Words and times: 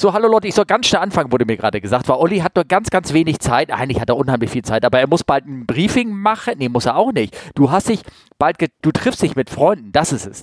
So, 0.00 0.14
hallo 0.14 0.28
Leute, 0.28 0.48
ich 0.48 0.54
soll 0.54 0.64
ganz 0.64 0.86
schnell 0.86 1.02
anfangen, 1.02 1.30
wurde 1.30 1.44
mir 1.44 1.58
gerade 1.58 1.78
gesagt, 1.78 2.08
weil 2.08 2.16
Olli 2.16 2.38
hat 2.38 2.56
nur 2.56 2.64
ganz, 2.64 2.88
ganz 2.88 3.12
wenig 3.12 3.38
Zeit. 3.38 3.70
Eigentlich 3.70 4.00
hat 4.00 4.08
er 4.08 4.16
unheimlich 4.16 4.48
viel 4.48 4.62
Zeit, 4.62 4.82
aber 4.86 4.98
er 4.98 5.06
muss 5.06 5.24
bald 5.24 5.44
ein 5.44 5.66
Briefing 5.66 6.10
machen. 6.10 6.54
Nee, 6.56 6.70
muss 6.70 6.86
er 6.86 6.96
auch 6.96 7.12
nicht. 7.12 7.36
Du 7.54 7.70
hast 7.70 7.90
dich 7.90 8.00
bald, 8.38 8.56
du 8.80 8.92
triffst 8.92 9.20
dich 9.20 9.36
mit 9.36 9.50
Freunden, 9.50 9.92
das 9.92 10.14
ist 10.14 10.24
es. 10.24 10.42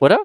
Oder? 0.00 0.18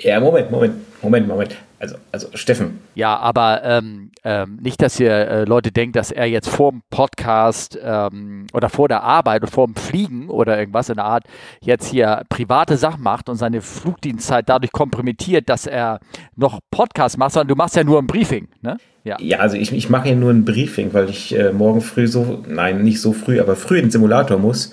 Ja, 0.00 0.20
Moment, 0.20 0.50
Moment, 0.50 0.74
Moment, 1.02 1.28
Moment. 1.28 1.56
Also, 1.78 1.96
also 2.12 2.28
Steffen. 2.34 2.78
Ja, 2.94 3.16
aber 3.18 3.62
ähm, 3.62 4.10
ähm, 4.24 4.58
nicht, 4.62 4.80
dass 4.80 4.98
ihr 4.98 5.12
äh, 5.12 5.44
Leute 5.44 5.70
denkt, 5.70 5.96
dass 5.96 6.10
er 6.10 6.24
jetzt 6.26 6.48
vor 6.48 6.72
dem 6.72 6.82
Podcast 6.88 7.78
ähm, 7.82 8.46
oder 8.54 8.70
vor 8.70 8.88
der 8.88 9.02
Arbeit 9.02 9.42
oder 9.42 9.52
vor 9.52 9.66
dem 9.66 9.74
Fliegen 9.74 10.30
oder 10.30 10.58
irgendwas 10.58 10.88
in 10.88 10.96
der 10.96 11.04
Art 11.04 11.24
jetzt 11.60 11.88
hier 11.88 12.22
private 12.30 12.78
Sachen 12.78 13.02
macht 13.02 13.28
und 13.28 13.36
seine 13.36 13.60
Flugdienstzeit 13.60 14.48
dadurch 14.48 14.72
kompromittiert, 14.72 15.48
dass 15.48 15.66
er 15.66 16.00
noch 16.36 16.60
Podcast 16.70 17.18
macht, 17.18 17.32
sondern 17.32 17.48
du 17.48 17.56
machst 17.56 17.76
ja 17.76 17.84
nur 17.84 17.98
ein 17.98 18.06
Briefing, 18.06 18.48
ne? 18.62 18.78
Ja, 19.04 19.18
ja 19.20 19.38
also 19.40 19.56
ich, 19.56 19.70
ich 19.70 19.90
mache 19.90 20.08
ja 20.08 20.14
nur 20.14 20.30
ein 20.30 20.46
Briefing, 20.46 20.94
weil 20.94 21.10
ich 21.10 21.36
äh, 21.36 21.52
morgen 21.52 21.82
früh 21.82 22.06
so, 22.06 22.42
nein, 22.48 22.82
nicht 22.82 23.00
so 23.00 23.12
früh, 23.12 23.40
aber 23.40 23.54
früh 23.56 23.76
in 23.76 23.86
den 23.86 23.90
Simulator 23.90 24.38
muss 24.38 24.72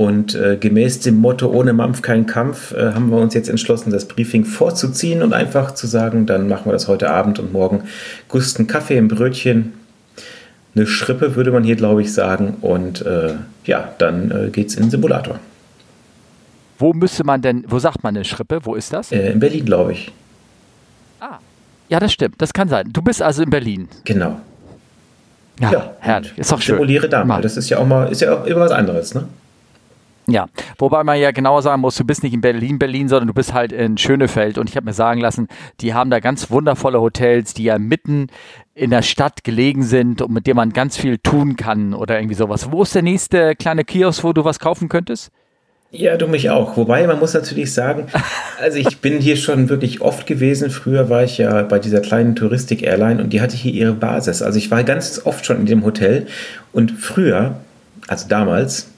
und 0.00 0.34
äh, 0.34 0.56
gemäß 0.56 1.00
dem 1.00 1.18
Motto 1.18 1.50
ohne 1.50 1.74
Mampf 1.74 2.00
kein 2.00 2.24
Kampf 2.24 2.72
äh, 2.72 2.94
haben 2.94 3.10
wir 3.10 3.18
uns 3.18 3.34
jetzt 3.34 3.50
entschlossen, 3.50 3.90
das 3.90 4.08
Briefing 4.08 4.46
vorzuziehen 4.46 5.20
und 5.20 5.34
einfach 5.34 5.74
zu 5.74 5.86
sagen, 5.86 6.24
dann 6.24 6.48
machen 6.48 6.64
wir 6.64 6.72
das 6.72 6.88
heute 6.88 7.10
Abend 7.10 7.38
und 7.38 7.52
morgen 7.52 7.82
Gusten 8.26 8.66
Kaffee 8.66 8.96
im 8.96 9.08
Brötchen. 9.08 9.74
Eine 10.74 10.86
Schrippe 10.86 11.36
würde 11.36 11.52
man 11.52 11.64
hier, 11.64 11.76
glaube 11.76 12.00
ich, 12.00 12.14
sagen. 12.14 12.56
Und 12.62 13.04
äh, 13.04 13.34
ja, 13.66 13.92
dann 13.98 14.30
äh, 14.30 14.48
geht's 14.48 14.74
in 14.74 14.84
den 14.84 14.90
Simulator. 14.90 15.38
Wo 16.78 16.94
müsste 16.94 17.22
man 17.22 17.42
denn, 17.42 17.66
wo 17.68 17.78
sagt 17.78 18.02
man 18.02 18.16
eine 18.16 18.24
Schrippe? 18.24 18.60
Wo 18.62 18.76
ist 18.76 18.94
das? 18.94 19.12
Äh, 19.12 19.32
in 19.32 19.38
Berlin, 19.38 19.66
glaube 19.66 19.92
ich. 19.92 20.10
Ah, 21.20 21.40
ja, 21.90 22.00
das 22.00 22.14
stimmt. 22.14 22.36
Das 22.38 22.54
kann 22.54 22.70
sein. 22.70 22.88
Du 22.90 23.02
bist 23.02 23.20
also 23.20 23.42
in 23.42 23.50
Berlin. 23.50 23.86
Genau. 24.04 24.40
Ja, 25.60 25.72
ja 25.72 25.94
herrlich. 26.00 26.32
Ist 26.38 26.50
doch 26.50 26.62
schön. 26.62 26.76
Simuliere 26.76 27.06
da 27.06 27.22
mal. 27.22 27.42
Das 27.42 27.58
ist 27.58 27.68
ja 27.68 27.76
auch 27.76 27.86
mal, 27.86 28.10
ist 28.10 28.22
ja 28.22 28.32
auch 28.34 28.46
immer 28.46 28.60
was 28.60 28.72
anderes, 28.72 29.14
ne? 29.14 29.26
Ja, 30.26 30.46
wobei 30.78 31.02
man 31.02 31.18
ja 31.18 31.32
genauer 31.32 31.62
sagen 31.62 31.80
muss, 31.80 31.96
du 31.96 32.04
bist 32.04 32.22
nicht 32.22 32.34
in 32.34 32.40
Berlin, 32.40 32.78
Berlin, 32.78 33.08
sondern 33.08 33.28
du 33.28 33.34
bist 33.34 33.52
halt 33.52 33.72
in 33.72 33.98
Schönefeld. 33.98 34.58
Und 34.58 34.68
ich 34.68 34.76
habe 34.76 34.84
mir 34.84 34.92
sagen 34.92 35.20
lassen, 35.20 35.48
die 35.80 35.94
haben 35.94 36.10
da 36.10 36.20
ganz 36.20 36.50
wundervolle 36.50 37.00
Hotels, 37.00 37.54
die 37.54 37.64
ja 37.64 37.78
mitten 37.78 38.28
in 38.74 38.90
der 38.90 39.02
Stadt 39.02 39.44
gelegen 39.44 39.82
sind 39.82 40.22
und 40.22 40.32
mit 40.32 40.46
denen 40.46 40.56
man 40.56 40.72
ganz 40.72 40.96
viel 40.96 41.18
tun 41.18 41.56
kann 41.56 41.94
oder 41.94 42.18
irgendwie 42.18 42.36
sowas. 42.36 42.70
Wo 42.70 42.82
ist 42.82 42.94
der 42.94 43.02
nächste 43.02 43.56
kleine 43.56 43.84
Kiosk, 43.84 44.22
wo 44.22 44.32
du 44.32 44.44
was 44.44 44.58
kaufen 44.58 44.88
könntest? 44.88 45.32
Ja, 45.92 46.16
du 46.16 46.28
mich 46.28 46.50
auch. 46.50 46.76
Wobei 46.76 47.04
man 47.06 47.18
muss 47.18 47.34
natürlich 47.34 47.74
sagen, 47.74 48.06
also 48.60 48.78
ich 48.78 48.98
bin 48.98 49.18
hier 49.18 49.36
schon 49.36 49.68
wirklich 49.68 50.00
oft 50.00 50.26
gewesen. 50.26 50.70
Früher 50.70 51.10
war 51.10 51.24
ich 51.24 51.38
ja 51.38 51.62
bei 51.62 51.80
dieser 51.80 52.00
kleinen 52.00 52.36
Touristik-Airline 52.36 53.20
und 53.20 53.32
die 53.32 53.40
hatte 53.40 53.56
hier 53.56 53.72
ihre 53.72 53.92
Basis. 53.94 54.40
Also 54.42 54.58
ich 54.58 54.70
war 54.70 54.84
ganz 54.84 55.22
oft 55.24 55.44
schon 55.44 55.58
in 55.58 55.66
dem 55.66 55.84
Hotel 55.84 56.26
und 56.72 56.92
früher, 56.92 57.56
also 58.06 58.28
damals, 58.28 58.89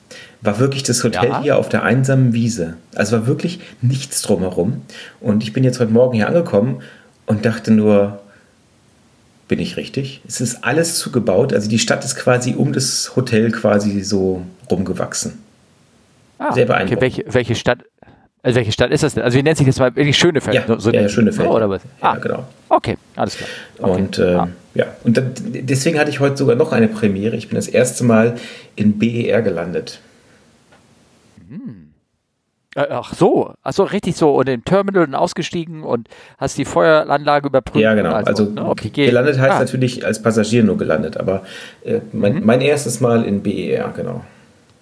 war 0.42 0.58
wirklich 0.58 0.82
das 0.82 1.02
Hotel 1.04 1.28
ja. 1.28 1.42
hier 1.42 1.56
auf 1.56 1.68
der 1.68 1.84
einsamen 1.84 2.32
Wiese. 2.32 2.74
Also 2.94 3.16
war 3.16 3.26
wirklich 3.26 3.60
nichts 3.80 4.22
drumherum. 4.22 4.82
Und 5.20 5.42
ich 5.42 5.52
bin 5.52 5.64
jetzt 5.64 5.80
heute 5.80 5.92
Morgen 5.92 6.14
hier 6.14 6.26
angekommen 6.26 6.82
und 7.26 7.46
dachte 7.46 7.70
nur, 7.70 8.20
bin 9.46 9.60
ich 9.60 9.76
richtig? 9.76 10.20
Es 10.26 10.40
ist 10.40 10.64
alles 10.64 10.98
zugebaut. 10.98 11.52
Also 11.52 11.68
die 11.68 11.78
Stadt 11.78 12.04
ist 12.04 12.16
quasi 12.16 12.54
um 12.54 12.72
das 12.72 13.14
Hotel 13.14 13.52
quasi 13.52 14.02
so 14.02 14.42
rumgewachsen. 14.70 15.38
Ah, 16.38 16.52
Sehr 16.52 16.66
beeindruckend. 16.66 16.96
Okay, 16.96 17.00
welche, 17.00 17.34
welche 17.34 17.54
Stadt? 17.54 17.78
Also 18.42 18.56
welche 18.56 18.72
Stadt 18.72 18.90
ist 18.90 19.04
das 19.04 19.14
denn? 19.14 19.22
Also 19.22 19.38
wie 19.38 19.42
nennt 19.44 19.56
sich 19.56 19.66
das 19.66 19.78
mal? 19.78 19.94
Wirklich 19.94 20.18
Schönefeld? 20.18 20.56
Ja, 20.56 20.80
so 20.80 20.90
ja, 20.90 21.08
Schönefeld. 21.08 21.48
Oh, 21.48 21.54
oder 21.54 21.70
was? 21.70 21.82
Ah, 22.00 22.14
ja, 22.14 22.18
genau. 22.18 22.44
Okay, 22.68 22.98
alles 23.14 23.36
klar. 23.36 23.48
Okay. 23.78 23.90
Und 23.92 24.18
äh, 24.18 24.34
ah. 24.34 24.48
ja, 24.74 24.86
und 25.04 25.16
dann, 25.16 25.32
deswegen 25.36 26.00
hatte 26.00 26.10
ich 26.10 26.18
heute 26.18 26.36
sogar 26.36 26.56
noch 26.56 26.72
eine 26.72 26.88
Premiere. 26.88 27.36
Ich 27.36 27.48
bin 27.48 27.54
das 27.54 27.68
erste 27.68 28.02
Mal 28.02 28.34
in 28.74 28.98
BER 28.98 29.42
gelandet. 29.42 30.00
Hm. 31.52 31.92
Äh, 32.74 32.86
ach 32.88 33.12
so, 33.12 33.52
also 33.62 33.84
richtig 33.84 34.16
so 34.16 34.34
und 34.34 34.48
im 34.48 34.64
Terminal 34.64 35.04
und 35.04 35.14
ausgestiegen 35.14 35.82
und 35.84 36.08
hast 36.38 36.56
die 36.56 36.64
Feueranlage 36.64 37.48
überprüft. 37.48 37.82
Ja, 37.82 37.94
genau. 37.94 38.12
Also, 38.12 38.44
also 38.44 38.74
ne? 38.74 38.90
gelandet 38.90 39.38
heißt 39.38 39.56
ah. 39.56 39.58
natürlich 39.58 40.06
als 40.06 40.22
Passagier 40.22 40.64
nur 40.64 40.78
gelandet, 40.78 41.18
aber 41.18 41.42
äh, 41.84 42.00
mein, 42.12 42.36
mhm. 42.36 42.46
mein, 42.46 42.60
erstes 42.62 43.00
Mal 43.00 43.24
in 43.24 43.42
BER, 43.42 43.92
genau. 43.94 44.24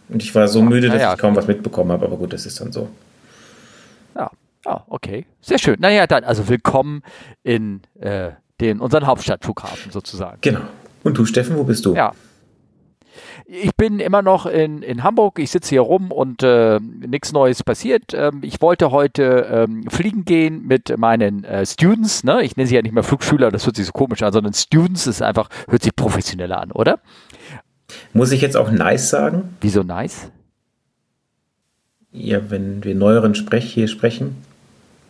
Und 0.09 0.23
ich 0.23 0.33
war 0.35 0.47
so 0.47 0.63
müde, 0.63 0.89
dass 0.89 1.01
ja, 1.01 1.13
ich 1.13 1.19
kaum 1.19 1.35
was 1.35 1.49
mitbekommen 1.49 1.91
habe, 1.91 2.07
aber 2.07 2.17
gut, 2.17 2.33
das 2.33 2.47
ist 2.47 2.61
dann 2.61 2.73
so. 2.73 2.89
Ja, 4.15 4.31
ah, 4.67 4.83
okay. 4.89 5.27
Sehr 5.41 5.59
schön. 5.59 5.77
Naja, 5.81 6.07
dann, 6.07 6.23
also 6.23 6.49
willkommen 6.49 7.03
in 7.43 7.81
äh, 8.01 8.31
den, 8.61 8.81
unseren 8.81 9.07
Hauptstadtflughafen 9.07 9.91
sozusagen. 9.91 10.39
Genau. 10.43 10.61
Und 11.03 11.19
du, 11.19 11.25
Steffen, 11.25 11.57
wo 11.57 11.65
bist 11.65 11.87
du? 11.87 11.95
Ja, 11.95 12.13
ich 13.53 13.75
bin 13.75 13.99
immer 13.99 14.23
noch 14.23 14.47
in, 14.47 14.83
in 14.83 15.03
Hamburg, 15.03 15.41
ich 15.41 15.51
sitze 15.51 15.71
hier 15.71 15.81
rum 15.81 16.13
und 16.13 16.45
äh, 16.45 16.79
nichts 16.79 17.33
Neues 17.33 17.65
passiert. 17.65 18.15
Ähm, 18.15 18.41
ich 18.43 18.63
wollte 18.63 18.93
heute 18.93 19.49
ähm, 19.51 19.91
fliegen 19.91 20.25
gehen 20.25 20.67
mit 20.69 20.97
meinen 20.97 21.43
äh, 21.43 21.67
Students. 21.67 22.23
Ne? 22.23 22.45
Ich 22.45 22.57
nenne 22.57 22.69
sie 22.69 22.77
ja 22.77 22.83
nicht 22.83 22.93
mehr 22.93 23.03
Flugschüler, 23.03 23.51
das 23.51 23.67
hört 23.67 23.75
sich 23.75 23.87
so 23.87 23.93
komisch 23.93 24.23
an, 24.23 24.33
sondern 24.33 24.55
Students 24.55 25.09
ist 25.09 25.21
einfach, 25.21 25.49
hört 25.69 25.83
sich 25.83 25.97
professioneller 25.97 26.61
an, 26.61 26.71
oder? 26.71 27.01
Muss 28.13 28.31
ich 28.31 28.41
jetzt 28.41 28.57
auch 28.57 28.71
nice 28.71 29.11
sagen? 29.11 29.57
Wieso 29.61 29.83
nice? 29.83 30.31
Ja, 32.13 32.51
wenn 32.51 32.85
wir 32.85 32.95
neueren 32.95 33.35
Sprech 33.35 33.73
hier 33.73 33.89
sprechen. 33.89 34.37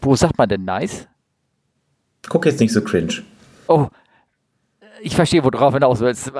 Wo 0.00 0.16
sagt 0.16 0.38
man 0.38 0.48
denn 0.48 0.64
nice? 0.64 1.06
Guck 2.26 2.46
jetzt 2.46 2.60
nicht 2.60 2.72
so 2.72 2.80
cringe. 2.80 3.22
Oh, 3.68 3.88
ich 5.02 5.14
verstehe, 5.14 5.44
wo 5.44 5.50
du 5.50 5.58
drauf 5.58 5.74
hinaus 5.74 6.00
willst. 6.00 6.32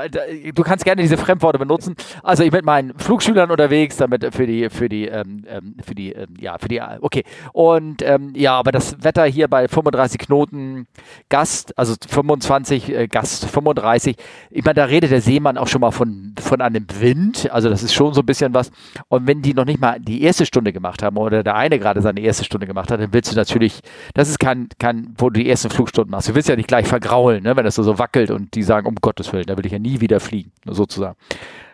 Du 0.54 0.62
kannst 0.62 0.84
gerne 0.84 1.02
diese 1.02 1.16
Fremdworte 1.16 1.58
benutzen. 1.58 1.94
Also 2.22 2.42
ich 2.42 2.52
mit 2.52 2.64
meinen 2.64 2.98
Flugschülern 2.98 3.50
unterwegs, 3.50 3.96
damit 3.96 4.34
für 4.34 4.46
die, 4.46 4.70
für 4.70 4.88
die, 4.88 5.06
ähm, 5.06 5.44
ähm 5.48 5.76
für 5.84 5.94
die, 5.94 6.12
ähm, 6.12 6.34
ja, 6.38 6.58
für 6.58 6.68
die, 6.68 6.80
okay. 7.00 7.24
Und 7.52 8.02
ähm, 8.02 8.32
ja, 8.34 8.58
aber 8.58 8.72
das 8.72 9.02
Wetter 9.02 9.24
hier 9.24 9.48
bei 9.48 9.68
35 9.68 10.18
Knoten 10.18 10.86
Gast, 11.28 11.76
also 11.78 11.94
25 12.08 12.94
äh, 12.94 13.08
Gast, 13.08 13.46
35. 13.46 14.16
Ich 14.50 14.64
meine, 14.64 14.74
da 14.74 14.84
redet 14.84 15.10
der 15.10 15.20
Seemann 15.20 15.58
auch 15.58 15.68
schon 15.68 15.80
mal 15.80 15.90
von, 15.90 16.34
von 16.40 16.60
einem 16.60 16.86
Wind. 16.98 17.50
Also 17.50 17.68
das 17.68 17.82
ist 17.82 17.94
schon 17.94 18.14
so 18.14 18.20
ein 18.20 18.26
bisschen 18.26 18.54
was. 18.54 18.70
Und 19.08 19.26
wenn 19.26 19.42
die 19.42 19.54
noch 19.54 19.64
nicht 19.64 19.80
mal 19.80 19.98
die 20.00 20.22
erste 20.22 20.46
Stunde 20.46 20.72
gemacht 20.72 21.02
haben 21.02 21.16
oder 21.16 21.42
der 21.42 21.56
eine 21.56 21.78
gerade 21.78 22.02
seine 22.02 22.20
erste 22.20 22.44
Stunde 22.44 22.66
gemacht 22.66 22.90
hat, 22.90 23.00
dann 23.00 23.12
willst 23.12 23.32
du 23.32 23.36
natürlich, 23.36 23.80
das 24.14 24.28
ist 24.28 24.38
kein, 24.38 24.68
kein, 24.78 25.14
wo 25.16 25.30
du 25.30 25.40
die 25.40 25.48
ersten 25.48 25.70
Flugstunden 25.70 26.10
machst. 26.10 26.28
Du 26.28 26.34
willst 26.34 26.48
ja 26.48 26.56
nicht 26.56 26.68
gleich 26.68 26.86
vergraulen, 26.86 27.42
ne, 27.42 27.56
wenn 27.56 27.64
das 27.64 27.74
so, 27.74 27.82
so 27.82 27.98
wackelt 27.98 28.30
und 28.30 28.49
die 28.54 28.62
sagen, 28.62 28.86
um 28.86 28.94
Gottes 28.96 29.32
Willen, 29.32 29.46
da 29.46 29.56
will 29.56 29.66
ich 29.66 29.72
ja 29.72 29.78
nie 29.78 30.00
wieder 30.00 30.20
fliegen, 30.20 30.52
sozusagen. 30.66 31.16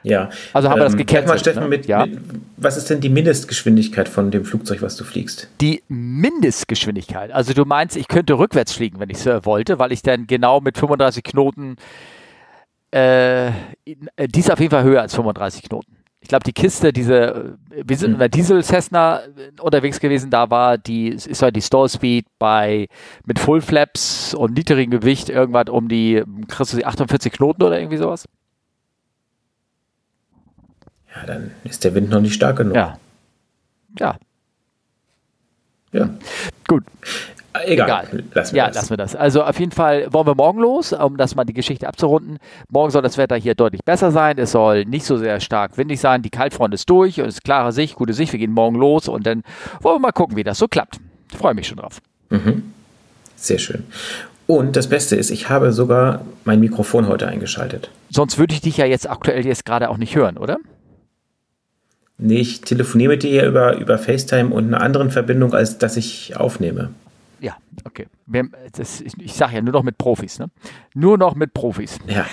Ja. 0.02 0.30
Also 0.52 0.68
haben 0.68 0.76
ähm, 0.76 0.80
wir 0.80 0.84
das 0.84 0.92
ähm, 0.92 0.98
gekennzeichnet. 0.98 1.28
Mal, 1.28 1.38
Steffen, 1.38 1.62
ne? 1.64 1.68
mit, 1.68 1.86
ja? 1.86 2.06
Mit, 2.06 2.20
was 2.56 2.76
ist 2.76 2.90
denn 2.90 3.00
die 3.00 3.08
Mindestgeschwindigkeit 3.08 4.08
von 4.08 4.30
dem 4.30 4.44
Flugzeug, 4.44 4.82
was 4.82 4.96
du 4.96 5.04
fliegst? 5.04 5.48
Die 5.60 5.82
Mindestgeschwindigkeit. 5.88 7.32
Also 7.32 7.54
du 7.54 7.64
meinst, 7.64 7.96
ich 7.96 8.08
könnte 8.08 8.38
rückwärts 8.38 8.72
fliegen, 8.72 9.00
wenn 9.00 9.10
ich 9.10 9.18
es 9.18 9.26
äh, 9.26 9.44
wollte, 9.44 9.78
weil 9.78 9.92
ich 9.92 10.02
dann 10.02 10.26
genau 10.26 10.60
mit 10.60 10.78
35 10.78 11.24
Knoten, 11.24 11.76
äh, 12.92 13.50
die 13.86 14.40
ist 14.40 14.50
auf 14.50 14.60
jeden 14.60 14.70
Fall 14.70 14.84
höher 14.84 15.02
als 15.02 15.14
35 15.14 15.64
Knoten 15.64 15.95
ich 16.26 16.28
glaube, 16.28 16.42
die 16.42 16.52
Kiste, 16.52 16.92
diese, 16.92 17.56
wir 17.70 17.96
sind 17.96 18.14
in 18.14 18.18
der 18.18 18.28
Diesel 18.28 18.60
Cessna 18.64 19.20
unterwegs 19.60 20.00
gewesen, 20.00 20.28
da 20.28 20.50
war 20.50 20.76
die, 20.76 21.10
ist 21.10 21.40
halt 21.40 21.54
die 21.54 21.62
Stall 21.62 21.88
Speed 21.88 22.26
bei, 22.40 22.88
mit 23.26 23.38
Full 23.38 23.60
Flaps 23.60 24.34
und 24.34 24.54
niedrigem 24.54 24.90
Gewicht 24.90 25.28
irgendwas 25.28 25.68
um 25.68 25.88
die, 25.88 26.24
kriegst 26.48 26.72
du 26.72 26.78
die 26.78 26.84
48 26.84 27.32
Knoten 27.32 27.62
oder 27.62 27.78
irgendwie 27.78 27.98
sowas? 27.98 28.24
Ja, 31.14 31.26
dann 31.26 31.52
ist 31.62 31.84
der 31.84 31.94
Wind 31.94 32.10
noch 32.10 32.20
nicht 32.20 32.34
stark 32.34 32.56
genug. 32.56 32.74
Ja. 32.74 32.98
Ja. 33.96 34.16
Ja. 35.92 36.10
Gut. 36.66 36.82
Egal. 37.64 38.06
Egal. 38.08 38.24
Lassen 38.34 38.54
wir 38.54 38.58
ja, 38.58 38.66
das. 38.68 38.76
lassen 38.76 38.90
wir 38.90 38.96
das. 38.96 39.16
Also 39.16 39.42
auf 39.42 39.58
jeden 39.58 39.72
Fall 39.72 40.12
wollen 40.12 40.26
wir 40.26 40.34
morgen 40.34 40.60
los, 40.60 40.92
um 40.92 41.16
das 41.16 41.34
mal 41.34 41.44
die 41.44 41.52
Geschichte 41.52 41.88
abzurunden. 41.88 42.38
Morgen 42.68 42.90
soll 42.90 43.02
das 43.02 43.18
Wetter 43.18 43.36
hier 43.36 43.54
deutlich 43.54 43.84
besser 43.84 44.10
sein. 44.10 44.38
Es 44.38 44.52
soll 44.52 44.84
nicht 44.84 45.04
so 45.04 45.16
sehr 45.16 45.40
stark 45.40 45.78
windig 45.78 46.00
sein. 46.00 46.22
Die 46.22 46.30
Kaltfront 46.30 46.74
ist 46.74 46.88
durch 46.90 47.20
und 47.20 47.26
es 47.26 47.36
ist 47.36 47.44
klare 47.44 47.72
Sicht, 47.72 47.96
gute 47.96 48.12
Sicht. 48.12 48.32
Wir 48.32 48.38
gehen 48.38 48.52
morgen 48.52 48.76
los 48.76 49.08
und 49.08 49.26
dann 49.26 49.42
wollen 49.80 49.96
wir 49.96 50.00
mal 50.00 50.12
gucken, 50.12 50.36
wie 50.36 50.44
das 50.44 50.58
so 50.58 50.68
klappt. 50.68 50.98
Ich 51.30 51.38
freue 51.38 51.54
mich 51.54 51.66
schon 51.66 51.78
drauf. 51.78 52.00
Mhm. 52.30 52.72
Sehr 53.36 53.58
schön. 53.58 53.84
Und 54.46 54.76
das 54.76 54.88
Beste 54.88 55.16
ist, 55.16 55.30
ich 55.30 55.48
habe 55.48 55.72
sogar 55.72 56.24
mein 56.44 56.60
Mikrofon 56.60 57.08
heute 57.08 57.26
eingeschaltet. 57.26 57.90
Sonst 58.10 58.38
würde 58.38 58.54
ich 58.54 58.60
dich 58.60 58.76
ja 58.76 58.86
jetzt 58.86 59.10
aktuell 59.10 59.44
jetzt 59.44 59.64
gerade 59.64 59.88
auch 59.90 59.96
nicht 59.96 60.14
hören, 60.14 60.36
oder? 60.36 60.58
Nee, 62.18 62.38
ich 62.38 62.62
telefoniere 62.62 63.12
mit 63.12 63.22
dir 63.24 63.30
ja 63.30 63.46
über, 63.46 63.76
über 63.76 63.98
FaceTime 63.98 64.54
und 64.54 64.66
einer 64.66 64.80
anderen 64.80 65.10
Verbindung, 65.10 65.52
als 65.52 65.78
dass 65.78 65.96
ich 65.96 66.36
aufnehme. 66.36 66.90
Ja, 67.46 67.58
okay. 67.84 68.08
Das, 68.72 69.00
ich, 69.00 69.34
sage 69.34 69.54
ja 69.54 69.62
nur 69.62 69.72
noch 69.72 69.84
mit 69.84 69.98
Profis, 69.98 70.40
ne? 70.40 70.50
Nur 70.94 71.16
noch 71.16 71.36
mit 71.36 71.54
Profis. 71.54 72.00
Ja. 72.08 72.26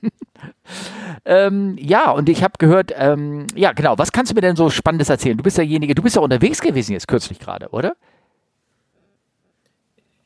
ähm, 1.24 1.76
ja, 1.76 2.12
und 2.12 2.28
ich 2.28 2.44
habe 2.44 2.52
gehört, 2.58 2.92
ähm, 2.96 3.48
ja, 3.56 3.72
genau, 3.72 3.98
was 3.98 4.12
kannst 4.12 4.30
du 4.30 4.36
mir 4.36 4.42
denn 4.42 4.54
so 4.54 4.70
Spannendes 4.70 5.08
erzählen? 5.08 5.36
Du 5.36 5.42
bist 5.42 5.58
derjenige, 5.58 5.96
du 5.96 6.02
bist 6.02 6.14
ja 6.14 6.22
unterwegs 6.22 6.60
gewesen 6.60 6.92
jetzt 6.92 7.08
kürzlich 7.08 7.40
gerade, 7.40 7.70
oder? 7.70 7.96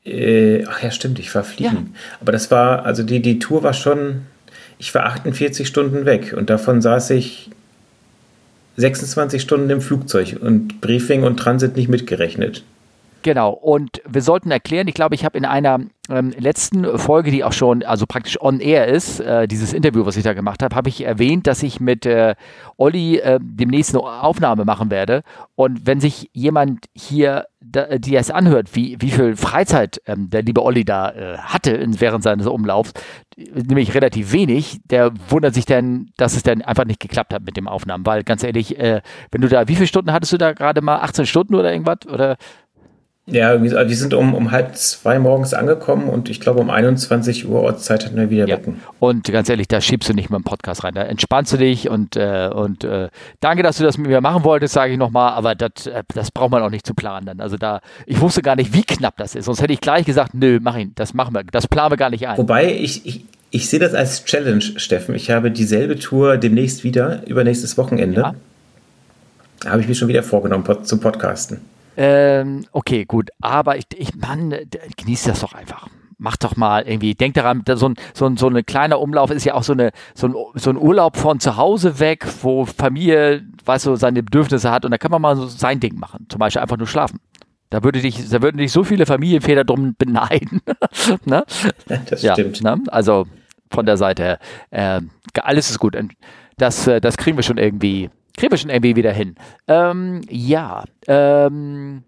Äh, 0.04 0.66
ach 0.66 0.82
ja, 0.82 0.90
stimmt, 0.90 1.18
ich 1.20 1.34
war 1.34 1.42
fliegen. 1.42 1.94
Ja. 1.94 2.00
Aber 2.20 2.32
das 2.32 2.50
war, 2.50 2.84
also 2.84 3.02
die, 3.02 3.22
die 3.22 3.38
Tour 3.38 3.62
war 3.62 3.72
schon, 3.72 4.26
ich 4.76 4.94
war 4.94 5.06
48 5.06 5.66
Stunden 5.66 6.04
weg 6.04 6.34
und 6.36 6.50
davon 6.50 6.82
saß 6.82 7.08
ich 7.10 7.48
26 8.76 9.40
Stunden 9.40 9.70
im 9.70 9.80
Flugzeug 9.80 10.36
und 10.38 10.82
Briefing 10.82 11.22
und 11.22 11.38
Transit 11.38 11.76
nicht 11.76 11.88
mitgerechnet. 11.88 12.62
Genau, 13.22 13.50
und 13.50 14.00
wir 14.08 14.22
sollten 14.22 14.50
erklären, 14.50 14.86
ich 14.86 14.94
glaube, 14.94 15.14
ich 15.14 15.24
habe 15.24 15.36
in 15.36 15.44
einer 15.44 15.80
ähm, 16.08 16.32
letzten 16.38 16.98
Folge, 16.98 17.30
die 17.30 17.42
auch 17.42 17.52
schon, 17.52 17.82
also 17.82 18.06
praktisch 18.06 18.40
on 18.40 18.60
air 18.60 18.86
ist, 18.86 19.20
äh, 19.20 19.48
dieses 19.48 19.72
Interview, 19.72 20.06
was 20.06 20.16
ich 20.16 20.22
da 20.22 20.34
gemacht 20.34 20.62
habe, 20.62 20.74
habe 20.74 20.88
ich 20.88 21.04
erwähnt, 21.04 21.46
dass 21.46 21.62
ich 21.62 21.80
mit 21.80 22.06
äh, 22.06 22.34
Olli 22.76 23.18
äh, 23.18 23.38
demnächst 23.42 23.94
eine 23.94 24.04
Aufnahme 24.04 24.64
machen 24.64 24.90
werde. 24.90 25.22
Und 25.56 25.86
wenn 25.86 26.00
sich 26.00 26.30
jemand 26.32 26.86
hier, 26.94 27.46
da, 27.60 27.98
die 27.98 28.14
es 28.14 28.30
anhört, 28.30 28.74
wie, 28.74 28.96
wie 29.00 29.10
viel 29.10 29.36
Freizeit 29.36 30.00
ähm, 30.06 30.30
der 30.30 30.42
liebe 30.42 30.62
Olli 30.62 30.84
da 30.84 31.10
äh, 31.10 31.38
hatte 31.38 31.84
während 31.98 32.22
seines 32.22 32.46
Umlaufs, 32.46 32.92
nämlich 33.36 33.94
relativ 33.94 34.32
wenig, 34.32 34.78
der 34.84 35.12
wundert 35.28 35.54
sich 35.54 35.66
dann, 35.66 36.10
dass 36.16 36.36
es 36.36 36.44
dann 36.44 36.62
einfach 36.62 36.84
nicht 36.84 37.00
geklappt 37.00 37.34
hat 37.34 37.44
mit 37.44 37.56
dem 37.56 37.68
Aufnahmen. 37.68 38.06
Weil 38.06 38.22
ganz 38.22 38.44
ehrlich, 38.44 38.78
äh, 38.78 39.02
wenn 39.32 39.40
du 39.40 39.48
da, 39.48 39.66
wie 39.68 39.74
viele 39.74 39.88
Stunden 39.88 40.12
hattest 40.12 40.32
du 40.32 40.38
da 40.38 40.52
gerade 40.52 40.80
mal? 40.80 41.00
18 41.00 41.26
Stunden 41.26 41.54
oder 41.56 41.72
irgendwas? 41.72 42.06
Oder 42.06 42.36
ja, 43.30 43.62
wir 43.62 43.96
sind 43.96 44.14
um, 44.14 44.34
um 44.34 44.50
halb 44.50 44.74
zwei 44.76 45.18
morgens 45.18 45.52
angekommen 45.52 46.08
und 46.08 46.30
ich 46.30 46.40
glaube 46.40 46.60
um 46.60 46.70
21 46.70 47.46
Uhr 47.46 47.60
Ortszeit 47.60 48.06
hatten 48.06 48.16
wir 48.16 48.30
wieder 48.30 48.48
ja. 48.48 48.58
Und 49.00 49.24
ganz 49.30 49.48
ehrlich, 49.48 49.68
da 49.68 49.80
schiebst 49.80 50.08
du 50.08 50.14
nicht 50.14 50.30
mal 50.30 50.36
einen 50.36 50.44
Podcast 50.44 50.82
rein. 50.82 50.94
Da 50.94 51.02
entspannst 51.02 51.52
du 51.52 51.58
dich 51.58 51.90
und, 51.90 52.16
äh, 52.16 52.50
und 52.52 52.84
äh, 52.84 53.08
danke, 53.40 53.62
dass 53.62 53.76
du 53.76 53.84
das 53.84 53.98
mit 53.98 54.08
mir 54.08 54.20
machen 54.20 54.44
wolltest, 54.44 54.74
sage 54.74 54.92
ich 54.92 54.98
nochmal, 54.98 55.32
aber 55.32 55.54
das, 55.54 55.86
äh, 55.86 56.02
das 56.14 56.30
braucht 56.30 56.50
man 56.50 56.62
auch 56.62 56.70
nicht 56.70 56.86
zu 56.86 56.94
planen 56.94 57.26
dann. 57.26 57.40
Also 57.40 57.56
da, 57.56 57.80
ich 58.06 58.20
wusste 58.20 58.40
gar 58.40 58.56
nicht, 58.56 58.72
wie 58.72 58.82
knapp 58.82 59.16
das 59.18 59.34
ist. 59.34 59.44
Sonst 59.44 59.60
hätte 59.60 59.72
ich 59.72 59.80
gleich 59.80 60.06
gesagt, 60.06 60.32
nö, 60.32 60.58
mach 60.62 60.76
ihn, 60.76 60.92
das 60.94 61.12
machen 61.12 61.34
wir, 61.34 61.44
das 61.44 61.66
planen 61.66 61.92
wir 61.92 61.96
gar 61.98 62.10
nicht 62.10 62.26
ein. 62.26 62.38
Wobei 62.38 62.72
ich, 62.72 63.04
ich, 63.04 63.24
ich 63.50 63.68
sehe 63.68 63.78
das 63.78 63.94
als 63.94 64.24
Challenge, 64.24 64.62
Steffen. 64.62 65.14
Ich 65.14 65.30
habe 65.30 65.50
dieselbe 65.50 65.98
Tour 65.98 66.38
demnächst 66.38 66.82
wieder, 66.82 67.26
übernächstes 67.26 67.76
Wochenende. 67.76 68.20
Ja. 68.20 68.34
Habe 69.66 69.82
ich 69.82 69.88
mir 69.88 69.94
schon 69.94 70.08
wieder 70.08 70.22
vorgenommen 70.22 70.64
zum 70.84 71.00
Podcasten. 71.00 71.60
Ähm, 71.98 72.64
okay, 72.70 73.04
gut. 73.04 73.30
Aber 73.40 73.76
ich, 73.76 73.86
ich 73.96 74.14
Mann, 74.14 74.54
genieß 74.96 75.24
das 75.24 75.40
doch 75.40 75.52
einfach. 75.52 75.88
Mach 76.16 76.36
doch 76.36 76.56
mal 76.56 76.86
irgendwie, 76.86 77.14
denk 77.14 77.34
daran, 77.34 77.64
so 77.74 77.88
ein, 77.88 77.96
so 78.14 78.26
ein, 78.26 78.36
so 78.36 78.48
ein 78.48 78.64
kleiner 78.64 79.00
Umlauf 79.00 79.30
ist 79.30 79.44
ja 79.44 79.54
auch 79.54 79.64
so, 79.64 79.72
eine, 79.72 79.90
so, 80.14 80.28
ein, 80.28 80.34
so 80.54 80.70
ein 80.70 80.76
Urlaub 80.76 81.16
von 81.16 81.40
zu 81.40 81.56
Hause 81.56 81.98
weg, 81.98 82.26
wo 82.42 82.64
Familie, 82.64 83.44
weißt 83.64 83.86
du, 83.86 83.96
seine 83.96 84.22
Bedürfnisse 84.22 84.70
hat 84.70 84.84
und 84.84 84.92
da 84.92 84.98
kann 84.98 85.10
man 85.10 85.22
mal 85.22 85.36
so 85.36 85.46
sein 85.46 85.80
Ding 85.80 85.98
machen. 85.98 86.26
Zum 86.28 86.38
Beispiel 86.38 86.62
einfach 86.62 86.76
nur 86.76 86.86
schlafen. 86.86 87.20
Da 87.70 87.82
würde 87.82 88.00
dich, 88.00 88.28
da 88.28 88.42
würden 88.42 88.58
dich 88.58 88.72
so 88.72 88.84
viele 88.84 89.04
Familienväter 89.04 89.64
drum 89.64 89.94
beneiden. 89.98 90.62
ne? 91.24 91.44
Das 91.86 92.22
ja, 92.22 92.34
stimmt. 92.34 92.62
Ne? 92.62 92.80
Also 92.88 93.26
von 93.72 93.86
der 93.86 93.96
Seite 93.96 94.22
her, 94.22 94.38
äh, 94.70 95.00
alles 95.42 95.70
ist 95.70 95.78
gut. 95.78 95.96
Das, 96.56 96.86
äh, 96.86 97.00
das 97.00 97.16
kriegen 97.16 97.36
wir 97.36 97.42
schon 97.42 97.58
irgendwie 97.58 98.10
kriegen 98.38 98.52
wir 98.52 98.58
schon 98.58 98.70
irgendwie 98.70 98.96
wieder 98.96 99.12
hin. 99.12 99.34
Ähm, 99.66 100.22
ja. 100.30 100.84
Ähm, 101.06 102.04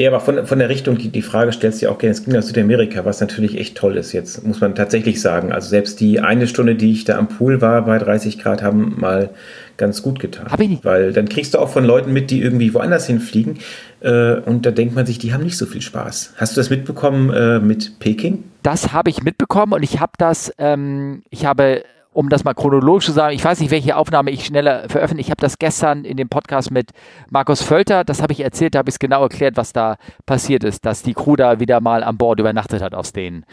ja, 0.00 0.10
aber 0.10 0.20
von, 0.20 0.46
von 0.46 0.60
der 0.60 0.68
Richtung, 0.68 0.96
die, 0.96 1.08
die 1.08 1.22
Frage 1.22 1.50
stellst 1.50 1.82
du 1.82 1.86
ja 1.86 1.92
auch 1.92 1.98
gerne, 1.98 2.12
es 2.12 2.24
ging 2.24 2.32
nach 2.32 2.42
Südamerika, 2.42 3.04
was 3.04 3.20
natürlich 3.20 3.58
echt 3.58 3.76
toll 3.76 3.96
ist 3.96 4.12
jetzt, 4.12 4.46
muss 4.46 4.60
man 4.60 4.76
tatsächlich 4.76 5.20
sagen. 5.20 5.52
Also 5.52 5.68
selbst 5.70 5.98
die 5.98 6.20
eine 6.20 6.46
Stunde, 6.46 6.76
die 6.76 6.92
ich 6.92 7.02
da 7.02 7.18
am 7.18 7.26
Pool 7.26 7.60
war 7.60 7.84
bei 7.84 7.98
30 7.98 8.38
Grad, 8.38 8.62
haben 8.62 8.94
mal 9.00 9.30
ganz 9.76 10.00
gut 10.00 10.20
getan. 10.20 10.46
Hab 10.52 10.60
ich 10.60 10.68
nicht. 10.68 10.84
Weil 10.84 11.12
dann 11.12 11.28
kriegst 11.28 11.54
du 11.54 11.58
auch 11.58 11.68
von 11.68 11.84
Leuten 11.84 12.12
mit, 12.12 12.30
die 12.30 12.40
irgendwie 12.40 12.72
woanders 12.74 13.08
hinfliegen 13.08 13.58
äh, 14.00 14.34
und 14.34 14.64
da 14.64 14.70
denkt 14.70 14.94
man 14.94 15.04
sich, 15.04 15.18
die 15.18 15.34
haben 15.34 15.42
nicht 15.42 15.58
so 15.58 15.66
viel 15.66 15.82
Spaß. 15.82 16.34
Hast 16.36 16.56
du 16.56 16.60
das 16.60 16.70
mitbekommen 16.70 17.30
äh, 17.30 17.58
mit 17.58 17.98
Peking? 17.98 18.44
Das 18.62 18.92
habe 18.92 19.10
ich 19.10 19.24
mitbekommen 19.24 19.72
und 19.72 19.82
ich 19.82 19.98
habe 19.98 20.12
das, 20.16 20.52
ähm, 20.58 21.24
ich 21.30 21.44
habe 21.44 21.82
um 22.18 22.28
das 22.30 22.42
mal 22.42 22.52
chronologisch 22.52 23.06
zu 23.06 23.12
sagen, 23.12 23.32
ich 23.32 23.44
weiß 23.44 23.60
nicht, 23.60 23.70
welche 23.70 23.96
Aufnahme 23.96 24.32
ich 24.32 24.44
schneller 24.44 24.88
veröffentliche. 24.88 25.28
Ich 25.28 25.30
habe 25.30 25.40
das 25.40 25.56
gestern 25.56 26.04
in 26.04 26.16
dem 26.16 26.28
Podcast 26.28 26.72
mit 26.72 26.90
Markus 27.30 27.62
Völter, 27.62 28.02
das 28.02 28.20
habe 28.20 28.32
ich 28.32 28.40
erzählt, 28.40 28.74
da 28.74 28.80
habe 28.80 28.88
ich 28.88 28.96
es 28.96 28.98
genau 28.98 29.22
erklärt, 29.22 29.56
was 29.56 29.72
da 29.72 29.98
passiert 30.26 30.64
ist, 30.64 30.84
dass 30.84 31.04
die 31.04 31.14
Crew 31.14 31.36
da 31.36 31.60
wieder 31.60 31.80
mal 31.80 32.02
an 32.02 32.18
Bord 32.18 32.40
übernachtet 32.40 32.82
hat 32.82 32.92
aus 32.92 33.12
den, 33.12 33.46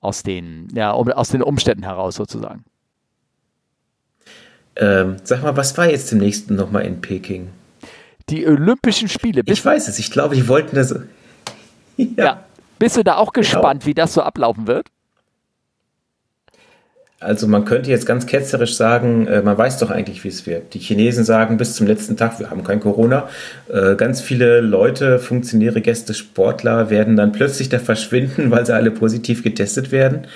aus 0.00 0.22
den, 0.22 0.68
ja, 0.72 0.92
um, 0.92 1.10
aus 1.10 1.30
den 1.30 1.42
Umständen 1.42 1.82
heraus 1.82 2.14
sozusagen. 2.14 2.62
Ähm, 4.76 5.16
sag 5.24 5.42
mal, 5.42 5.56
was 5.56 5.76
war 5.76 5.90
jetzt 5.90 6.12
demnächst 6.12 6.48
nochmal 6.48 6.84
in 6.84 7.00
Peking? 7.00 7.48
Die 8.28 8.46
Olympischen 8.46 9.08
Spiele. 9.08 9.42
ich 9.44 9.64
weiß 9.64 9.88
es, 9.88 9.98
ich 9.98 10.12
glaube, 10.12 10.36
die 10.36 10.46
wollten 10.46 10.76
das. 10.76 10.92
ja. 11.96 12.06
ja. 12.16 12.44
Bist 12.78 12.96
du 12.96 13.02
da 13.02 13.16
auch 13.16 13.32
genau. 13.32 13.42
gespannt, 13.42 13.80
genau. 13.80 13.86
wie 13.86 13.94
das 13.94 14.14
so 14.14 14.22
ablaufen 14.22 14.68
wird? 14.68 14.86
Also 17.22 17.46
man 17.46 17.64
könnte 17.64 17.90
jetzt 17.90 18.06
ganz 18.06 18.26
ketzerisch 18.26 18.74
sagen, 18.74 19.26
äh, 19.26 19.42
man 19.42 19.56
weiß 19.56 19.78
doch 19.78 19.90
eigentlich, 19.90 20.24
wie 20.24 20.28
es 20.28 20.46
wird. 20.46 20.74
Die 20.74 20.78
Chinesen 20.78 21.24
sagen 21.24 21.56
bis 21.56 21.74
zum 21.74 21.86
letzten 21.86 22.16
Tag, 22.16 22.40
wir 22.40 22.50
haben 22.50 22.64
kein 22.64 22.80
Corona. 22.80 23.28
Äh, 23.68 23.94
ganz 23.96 24.20
viele 24.20 24.60
Leute, 24.60 25.18
Funktionäre, 25.18 25.80
Gäste, 25.80 26.14
Sportler 26.14 26.90
werden 26.90 27.16
dann 27.16 27.32
plötzlich 27.32 27.68
da 27.68 27.78
verschwinden, 27.80 28.50
weil 28.50 28.66
sie 28.66 28.74
alle 28.74 28.90
positiv 28.90 29.42
getestet 29.42 29.92
werden. 29.92 30.26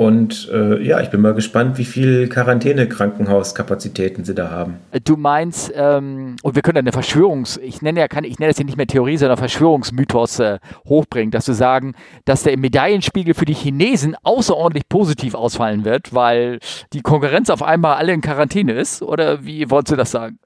Und 0.00 0.48
äh, 0.50 0.82
ja, 0.82 0.98
ich 1.02 1.10
bin 1.10 1.20
mal 1.20 1.34
gespannt, 1.34 1.76
wie 1.76 1.84
viel 1.84 2.26
Quarantäne-Krankenhauskapazitäten 2.30 4.24
sie 4.24 4.34
da 4.34 4.50
haben. 4.50 4.78
Du 5.04 5.18
meinst, 5.18 5.70
ähm, 5.76 6.36
und 6.42 6.54
wir 6.54 6.62
können 6.62 6.78
eine 6.78 6.92
Verschwörungs-, 6.92 7.60
ich 7.60 7.82
nenne 7.82 8.00
ja 8.00 8.08
keine, 8.08 8.26
ich 8.26 8.38
nenne 8.38 8.48
das 8.48 8.56
hier 8.56 8.64
nicht 8.64 8.78
mehr 8.78 8.86
Theorie, 8.86 9.18
sondern 9.18 9.36
Verschwörungsmythos 9.36 10.38
äh, 10.38 10.58
hochbringen, 10.88 11.30
dass 11.32 11.44
du 11.44 11.52
sagen, 11.52 11.94
dass 12.24 12.44
der 12.44 12.56
Medaillenspiegel 12.56 13.34
für 13.34 13.44
die 13.44 13.52
Chinesen 13.52 14.16
außerordentlich 14.22 14.88
positiv 14.88 15.34
ausfallen 15.34 15.84
wird, 15.84 16.14
weil 16.14 16.60
die 16.94 17.02
Konkurrenz 17.02 17.50
auf 17.50 17.62
einmal 17.62 17.96
alle 17.96 18.14
in 18.14 18.22
Quarantäne 18.22 18.72
ist? 18.72 19.02
Oder 19.02 19.44
wie 19.44 19.68
wolltest 19.68 19.92
du 19.92 19.96
das 19.96 20.12
sagen? 20.12 20.38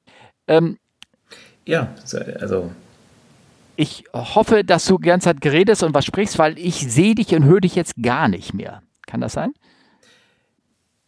Ähm, 0.49 0.79
ja, 1.65 1.95
also 2.41 2.73
ich 3.77 4.03
hoffe, 4.12 4.65
dass 4.65 4.85
du 4.85 4.99
die 4.99 5.06
ganze 5.06 5.27
Zeit 5.27 5.41
geredest 5.41 5.85
und 5.85 5.95
was 5.95 6.05
sprichst, 6.05 6.41
weil 6.41 6.59
ich 6.59 6.75
sehe 6.91 7.15
dich 7.15 7.33
und 7.37 7.45
höre 7.45 7.61
dich 7.61 7.77
jetzt 7.77 8.03
gar 8.03 8.27
nicht 8.27 8.53
mehr. 8.53 8.83
Kann 9.15 9.21
das 9.21 9.35
sein? 9.35 9.53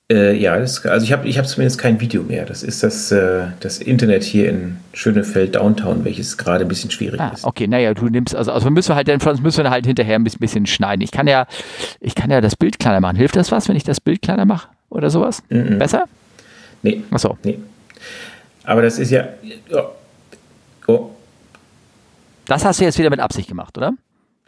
Äh, 0.09 0.37
ja, 0.37 0.57
das, 0.57 0.87
also 0.87 1.05
ich 1.05 1.11
habe 1.11 1.27
ich 1.27 1.39
hab 1.39 1.49
zumindest 1.49 1.77
kein 1.77 2.01
Video 2.01 2.23
mehr. 2.23 2.45
Das 2.45 2.63
ist 2.63 2.85
das, 2.85 3.11
äh, 3.11 3.49
das 3.59 3.79
Internet 3.79 4.23
hier 4.23 4.49
in 4.49 4.77
Schönefeld 4.93 5.57
Downtown, 5.57 6.05
welches 6.05 6.39
gerade 6.39 6.65
ein 6.65 6.69
bisschen 6.69 6.93
schwierig 6.93 7.21
ah, 7.21 7.33
ist. 7.35 7.43
Okay, 7.43 7.67
naja, 7.67 7.95
du 7.95 8.07
nimmst, 8.07 8.37
also, 8.37 8.53
also 8.53 8.71
müssen 8.71 8.91
wir 8.91 8.95
halt, 8.95 9.09
sonst 9.21 9.43
müssen 9.43 9.65
wir 9.65 9.71
halt 9.71 9.87
hinterher 9.87 10.15
ein 10.15 10.23
bisschen, 10.23 10.39
bisschen, 10.39 10.67
schneiden. 10.67 11.03
Ich 11.03 11.11
kann 11.11 11.27
ja, 11.27 11.49
ich 11.99 12.15
kann 12.15 12.31
ja 12.31 12.41
das 12.41 12.55
Bild 12.55 12.79
kleiner 12.79 13.01
machen. 13.01 13.17
Hilft 13.17 13.35
das 13.35 13.51
was, 13.51 13.69
wenn 13.69 13.75
ich 13.75 13.83
das 13.83 14.01
Bild 14.01 14.23
kleiner 14.23 14.45
mache 14.45 14.69
oder 14.89 15.11
sowas? 15.11 15.43
Mm 15.49 15.57
-mm. 15.57 15.79
Besser? 15.79 16.05
Nee. 16.83 17.03
Achso. 17.11 17.37
Nee. 17.43 17.59
Aber 18.63 18.83
das 18.83 19.01
ist 19.01 19.11
ja. 19.11 19.27
Oh. 19.73 20.93
oh. 20.93 21.11
Das 22.45 22.65
hast 22.65 22.79
du 22.79 22.85
jetzt 22.85 23.01
wieder 23.01 23.11
mit 23.11 23.19
Absicht 23.19 23.49
gemacht, 23.49 23.77
oder? 23.77 23.95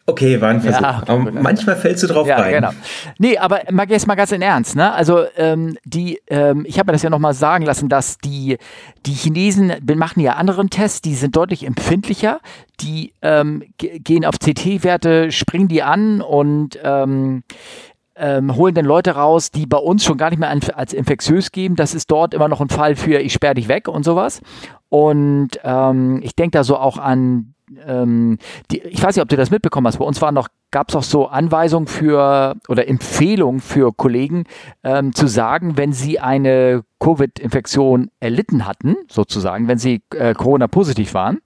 Okay, 0.09 0.41
war 0.41 0.49
ein 0.49 0.63
Versuch. 0.63 0.81
Ja, 0.81 1.03
okay, 1.03 1.13
aber 1.13 1.33
manchmal 1.33 1.77
fällst 1.77 2.03
du 2.03 2.07
drauf 2.07 2.27
ja, 2.27 2.39
rein. 2.39 2.55
Genau. 2.55 2.71
Nee, 3.19 3.37
aber 3.37 3.61
mal 3.71 3.87
jetzt 3.91 4.07
mal 4.07 4.15
ganz 4.15 4.33
in 4.33 4.41
Ernst, 4.41 4.75
ne? 4.75 4.91
Also 4.91 5.25
ähm, 5.37 5.77
die, 5.85 6.19
ähm, 6.29 6.65
ich 6.67 6.79
habe 6.79 6.89
mir 6.89 6.93
das 6.95 7.03
ja 7.03 7.11
nochmal 7.11 7.35
sagen 7.35 7.67
lassen, 7.67 7.91
dass 7.91 8.17
die, 8.17 8.57
die 9.05 9.13
Chinesen 9.13 9.71
machen 9.97 10.21
ja 10.21 10.37
anderen 10.37 10.71
Tests, 10.71 11.03
die 11.03 11.15
sind 11.15 11.37
deutlich 11.37 11.67
empfindlicher, 11.67 12.41
die 12.81 13.13
ähm, 13.21 13.63
gehen 13.77 14.25
auf 14.25 14.37
CT-Werte, 14.39 15.31
springen 15.31 15.69
die 15.69 15.83
an 15.83 16.23
und 16.23 16.79
ähm, 16.83 17.43
ähm, 18.17 18.57
holen 18.57 18.75
dann 18.75 18.87
Leute 18.87 19.11
raus, 19.11 19.51
die 19.51 19.67
bei 19.67 19.77
uns 19.77 20.05
schon 20.05 20.17
gar 20.17 20.31
nicht 20.31 20.39
mehr 20.39 20.57
als 20.75 20.95
infektiös 20.95 21.53
geben. 21.53 21.77
Das 21.77 21.95
ist 21.95 22.11
dort 22.11 22.33
immer 22.33 22.49
noch 22.49 22.63
ein 22.63 22.71
Fall 22.71 22.97
für 22.97 23.19
ich 23.21 23.35
sperre 23.35 23.57
dich 23.57 23.69
weg 23.69 23.89
und 23.89 24.05
sowas. 24.05 24.41
Und 24.89 25.51
ähm, 25.65 26.21
ich 26.23 26.35
denke 26.35 26.57
da 26.57 26.65
so 26.65 26.79
auch 26.79 26.97
an 26.97 27.53
ähm, 27.87 28.39
die, 28.71 28.81
ich 28.81 29.03
weiß 29.03 29.17
nicht, 29.17 29.23
ob 29.23 29.29
du 29.29 29.37
das 29.37 29.51
mitbekommen 29.51 29.87
hast. 29.87 29.99
Bei 29.99 30.05
uns 30.05 30.21
war 30.21 30.33
noch 30.33 30.49
gab 30.71 30.91
es 30.91 30.97
auch 30.97 31.03
so 31.03 31.27
Anweisungen 31.29 31.87
für 31.87 32.57
oder 32.69 32.89
Empfehlungen 32.89 33.61
für 33.61 33.93
Kollegen 33.93 34.45
ähm, 34.85 35.15
zu 35.15 35.27
sagen, 35.27 35.77
wenn 35.77 35.93
sie 35.93 36.21
eine 36.21 36.85
Covid-Infektion 37.01 38.11
erlitten 38.19 38.67
hatten, 38.67 38.97
sozusagen, 39.09 39.69
wenn 39.69 39.79
sie 39.79 40.03
äh, 40.15 40.35
Corona-positiv 40.35 41.15
waren, 41.15 41.39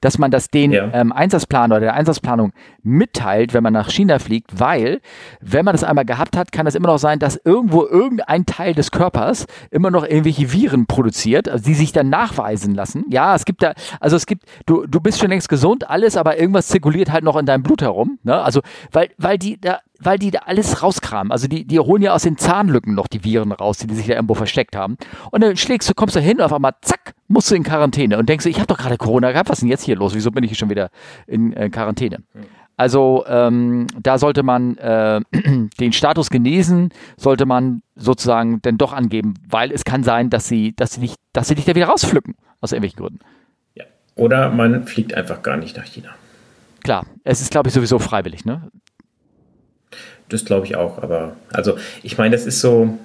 dass 0.00 0.18
man 0.18 0.30
das 0.30 0.48
den 0.48 0.70
ja. 0.70 0.88
ähm, 0.92 1.12
Einsatzplan 1.12 1.72
oder 1.72 1.80
der 1.80 1.94
Einsatzplanung 1.94 2.52
mitteilt, 2.82 3.52
wenn 3.52 3.62
man 3.62 3.72
nach 3.72 3.90
China 3.90 4.20
fliegt, 4.20 4.60
weil, 4.60 5.00
wenn 5.40 5.64
man 5.64 5.74
das 5.74 5.82
einmal 5.82 6.04
gehabt 6.04 6.36
hat, 6.36 6.52
kann 6.52 6.66
es 6.66 6.76
immer 6.76 6.88
noch 6.88 6.98
sein, 6.98 7.18
dass 7.18 7.40
irgendwo 7.44 7.84
irgendein 7.84 8.46
Teil 8.46 8.74
des 8.74 8.92
Körpers 8.92 9.46
immer 9.72 9.90
noch 9.90 10.04
irgendwelche 10.04 10.52
Viren 10.52 10.86
produziert, 10.86 11.48
also 11.48 11.64
die 11.64 11.74
sich 11.74 11.90
dann 11.90 12.08
nachweisen 12.08 12.74
lassen. 12.74 13.04
Ja, 13.10 13.34
es 13.34 13.44
gibt 13.44 13.64
da, 13.64 13.74
also 13.98 14.14
es 14.14 14.26
gibt, 14.26 14.44
du, 14.66 14.86
du 14.86 15.00
bist 15.00 15.18
schon 15.18 15.30
längst 15.30 15.48
gesund, 15.48 15.90
alles, 15.90 16.16
aber 16.16 16.38
irgendwas 16.38 16.68
zirkuliert 16.68 17.10
halt 17.10 17.24
noch 17.24 17.36
in 17.36 17.46
deinem 17.46 17.64
Blut 17.64 17.82
herum. 17.82 18.20
Ne? 18.22 18.40
Also 18.40 18.60
weil, 18.92 19.10
weil 19.18 19.38
die 19.38 19.60
da, 19.60 19.80
weil 19.98 20.18
die 20.18 20.30
da 20.30 20.40
alles 20.40 20.82
rauskramen. 20.82 21.32
Also 21.32 21.48
die, 21.48 21.66
die 21.66 21.78
holen 21.78 22.02
ja 22.02 22.12
aus 22.12 22.22
den 22.22 22.36
Zahnlücken 22.36 22.94
noch 22.94 23.06
die 23.06 23.24
Viren 23.24 23.52
raus, 23.52 23.78
die, 23.78 23.86
die 23.86 23.94
sich 23.94 24.06
da 24.06 24.14
irgendwo 24.14 24.34
versteckt 24.34 24.76
haben. 24.76 24.96
Und 25.30 25.42
dann 25.42 25.56
schlägst 25.56 25.88
du, 25.88 25.94
kommst 25.94 26.16
du 26.16 26.20
hin 26.20 26.38
und 26.38 26.42
auf 26.42 26.52
einmal, 26.52 26.74
zack, 26.82 27.14
musst 27.28 27.50
du 27.50 27.54
in 27.54 27.62
Quarantäne 27.62 28.18
und 28.18 28.28
denkst 28.28 28.44
du, 28.44 28.50
ich 28.50 28.56
habe 28.56 28.66
doch 28.66 28.78
gerade 28.78 28.96
Corona 28.96 29.32
gehabt, 29.32 29.48
was 29.48 29.58
ist 29.58 29.62
denn 29.62 29.70
jetzt 29.70 29.84
hier 29.84 29.96
los? 29.96 30.14
Wieso 30.14 30.30
bin 30.30 30.44
ich 30.44 30.50
hier 30.50 30.58
schon 30.58 30.70
wieder 30.70 30.90
in 31.26 31.52
äh, 31.52 31.68
Quarantäne? 31.70 32.18
Also 32.76 33.24
ähm, 33.28 33.86
da 34.02 34.16
sollte 34.16 34.42
man 34.42 34.78
äh, 34.78 35.20
den 35.80 35.92
Status 35.92 36.30
genesen, 36.30 36.90
sollte 37.16 37.44
man 37.44 37.82
sozusagen 37.94 38.62
dann 38.62 38.78
doch 38.78 38.94
angeben, 38.94 39.34
weil 39.48 39.70
es 39.70 39.84
kann 39.84 40.02
sein, 40.02 40.30
dass 40.30 40.48
sie, 40.48 40.74
dass 40.74 40.94
sie 40.94 41.00
nicht, 41.00 41.16
dass 41.34 41.48
sie 41.48 41.54
dich 41.54 41.66
da 41.66 41.74
wieder 41.74 41.86
rauspflücken, 41.86 42.36
aus 42.60 42.72
irgendwelchen 42.72 42.98
Gründen. 42.98 43.20
Oder 44.20 44.50
man 44.50 44.86
fliegt 44.86 45.14
einfach 45.14 45.42
gar 45.42 45.56
nicht 45.56 45.78
nach 45.78 45.86
China. 45.86 46.10
Klar, 46.82 47.06
es 47.24 47.40
ist, 47.40 47.50
glaube 47.50 47.68
ich, 47.68 47.74
sowieso 47.74 47.98
freiwillig, 47.98 48.44
ne? 48.44 48.70
Das 50.28 50.44
glaube 50.44 50.66
ich 50.66 50.76
auch, 50.76 51.02
aber 51.02 51.36
also 51.52 51.76
ich 52.02 52.16
meine, 52.16 52.36
das 52.36 52.46
ist 52.46 52.60
so, 52.60 52.98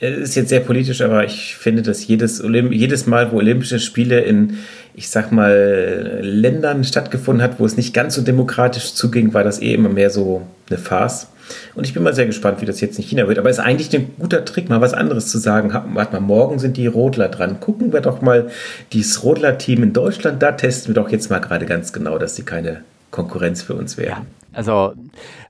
es 0.00 0.16
ist 0.18 0.34
jetzt 0.34 0.48
sehr 0.48 0.60
politisch, 0.60 1.00
aber 1.00 1.24
ich 1.24 1.56
finde, 1.56 1.82
dass 1.82 2.06
jedes, 2.06 2.42
Olymp 2.42 2.72
jedes 2.72 3.06
Mal, 3.06 3.32
wo 3.32 3.36
Olympische 3.36 3.78
Spiele 3.78 4.20
in, 4.20 4.58
ich 4.94 5.08
sag 5.08 5.32
mal, 5.32 6.20
Ländern 6.20 6.84
stattgefunden 6.84 7.42
hat, 7.42 7.58
wo 7.58 7.64
es 7.64 7.76
nicht 7.76 7.94
ganz 7.94 8.14
so 8.14 8.22
demokratisch 8.22 8.94
zuging, 8.94 9.34
war 9.34 9.44
das 9.44 9.62
eh 9.62 9.74
immer 9.74 9.88
mehr 9.88 10.10
so 10.10 10.42
eine 10.68 10.78
Farce. 10.78 11.28
Und 11.74 11.86
ich 11.86 11.94
bin 11.94 12.02
mal 12.02 12.14
sehr 12.14 12.26
gespannt, 12.26 12.60
wie 12.60 12.66
das 12.66 12.80
jetzt 12.80 12.98
in 12.98 13.04
China 13.04 13.26
wird. 13.26 13.38
Aber 13.38 13.48
es 13.48 13.58
ist 13.58 13.64
eigentlich 13.64 13.94
ein 13.94 14.10
guter 14.18 14.44
Trick, 14.44 14.68
mal 14.68 14.82
was 14.82 14.92
anderes 14.92 15.28
zu 15.28 15.38
sagen. 15.38 15.72
Warte 15.94 16.12
mal, 16.12 16.20
morgen 16.20 16.58
sind 16.58 16.76
die 16.76 16.86
Rodler 16.86 17.28
dran. 17.28 17.58
Gucken 17.58 17.92
wir 17.92 18.00
doch 18.00 18.20
mal 18.20 18.50
dieses 18.92 19.22
Rodler-Team 19.22 19.82
in 19.82 19.92
Deutschland. 19.94 20.42
Da 20.42 20.52
testen 20.52 20.94
wir 20.94 21.02
doch 21.02 21.10
jetzt 21.10 21.30
mal 21.30 21.38
gerade 21.38 21.64
ganz 21.64 21.92
genau, 21.94 22.18
dass 22.18 22.36
sie 22.36 22.42
keine 22.42 22.82
Konkurrenz 23.10 23.62
für 23.62 23.74
uns 23.74 23.96
werden. 23.96 24.08
Ja. 24.10 24.38
Also, 24.52 24.94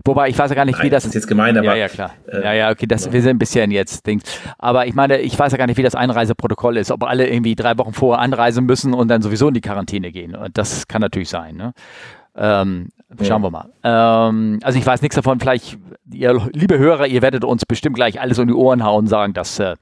wobei 0.05 0.29
ich 0.29 0.39
weiß 0.39 0.51
ja 0.51 0.57
gar 0.57 0.65
nicht, 0.65 0.77
Nein, 0.79 0.87
wie 0.87 0.91
das. 0.91 1.05
Das 1.05 1.11
ist 1.11 1.15
jetzt 1.15 1.29
gemein, 1.29 1.57
aber. 1.57 1.69
Ja, 1.69 1.75
ja, 1.77 1.89
klar. 1.89 2.15
Äh, 2.27 2.43
ja, 2.43 2.53
ja, 2.53 2.71
okay, 2.71 2.87
das, 2.87 3.07
ja. 3.07 3.13
wir 3.13 3.23
sind 3.23 3.31
ein 3.31 3.39
bisschen 3.39 3.71
jetzt 3.71 4.07
Dings. 4.07 4.25
Aber 4.59 4.87
ich 4.87 4.95
meine, 4.95 5.19
ich 5.21 5.39
weiß 5.39 5.53
ja 5.53 5.59
gar 5.59 5.67
nicht, 5.67 5.77
wie 5.77 5.83
das 5.83 5.95
Einreiseprotokoll 5.95 6.77
ist, 6.77 6.91
ob 6.91 7.05
alle 7.05 7.29
irgendwie 7.29 7.55
drei 7.55 7.79
Wochen 7.79 7.93
vorher 7.93 8.21
anreisen 8.21 8.67
müssen 8.67 8.95
und 8.95 9.09
dann 9.09 9.23
sowieso 9.23 9.49
in 9.49 9.55
die 9.55 9.61
Quarantäne 9.61 10.11
gehen. 10.11 10.35
Und 10.35 10.59
das 10.59 10.89
kann 10.89 11.01
natürlich 11.01 11.29
sein. 11.29 11.57
Ne? 11.57 11.73
Ähm, 12.37 12.89
schauen 13.23 13.43
wir 13.43 13.51
mal. 13.51 13.71
Ähm, 13.83 14.59
also 14.63 14.79
ich 14.79 14.85
weiß 14.85 15.01
nichts 15.03 15.17
davon. 15.17 15.41
Vielleicht, 15.41 15.79
ihr, 16.13 16.49
liebe 16.53 16.79
Hörer, 16.79 17.07
ihr 17.07 17.23
werdet 17.23 17.45
uns 17.45 17.65
bestimmt 17.65 17.97
gleich 17.97 18.21
alles 18.21 18.39
um 18.39 18.47
die 18.47 18.55
Ohren 18.55 18.85
hauen 18.85 19.05
und 19.05 19.07
sagen, 19.07 19.33
dass 19.33 19.59
äh, 19.59 19.77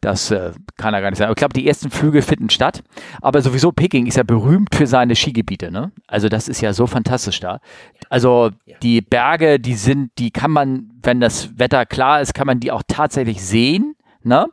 das 0.00 0.30
äh, 0.30 0.52
kann 0.76 0.92
ja 0.92 1.00
gar 1.00 1.10
nicht 1.10 1.18
sein. 1.18 1.30
ich 1.30 1.36
glaube, 1.36 1.54
die 1.54 1.66
ersten 1.66 1.90
Flüge 1.90 2.22
finden 2.22 2.50
statt. 2.50 2.82
Aber 3.20 3.40
sowieso 3.40 3.70
Peking 3.70 4.06
ist 4.06 4.16
ja 4.16 4.24
berühmt 4.24 4.74
für 4.74 4.86
seine 4.86 5.14
Skigebiete. 5.14 5.70
Ne? 5.70 5.92
Also 6.08 6.28
das 6.28 6.48
ist 6.48 6.60
ja 6.60 6.72
so 6.72 6.86
fantastisch 6.86 7.40
da. 7.40 7.60
Also 8.08 8.50
die 8.82 9.00
Berge, 9.00 9.60
die 9.60 9.74
sind, 9.74 10.10
die 10.18 10.30
kann 10.30 10.50
man, 10.50 10.90
wenn 11.02 11.20
das 11.20 11.58
Wetter 11.58 11.86
klar 11.86 12.20
ist, 12.20 12.34
kann 12.34 12.46
man 12.46 12.58
die 12.58 12.72
auch 12.72 12.82
tatsächlich 12.86 13.42
sehen. 13.42 13.94
Ne? 14.24 14.46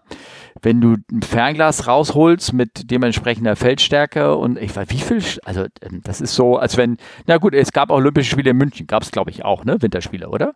Wenn 0.61 0.81
du 0.81 0.97
ein 1.11 1.21
Fernglas 1.21 1.87
rausholst 1.87 2.53
mit 2.53 2.91
dementsprechender 2.91 3.55
Feldstärke 3.55 4.35
und 4.35 4.57
ich 4.57 4.75
weiß, 4.75 4.87
wie 4.89 4.99
viel, 4.99 5.23
also 5.43 5.65
ähm, 5.81 6.01
das 6.03 6.21
ist 6.21 6.35
so, 6.35 6.57
als 6.57 6.77
wenn, 6.77 6.97
na 7.27 7.37
gut, 7.37 7.53
es 7.53 7.71
gab 7.71 7.89
auch 7.89 7.97
Olympische 7.97 8.31
Spiele 8.31 8.51
in 8.51 8.57
München, 8.57 8.87
gab 8.87 9.03
es 9.03 9.11
glaube 9.11 9.31
ich 9.31 9.45
auch, 9.45 9.65
ne, 9.65 9.81
Winterspiele, 9.81 10.29
oder? 10.29 10.53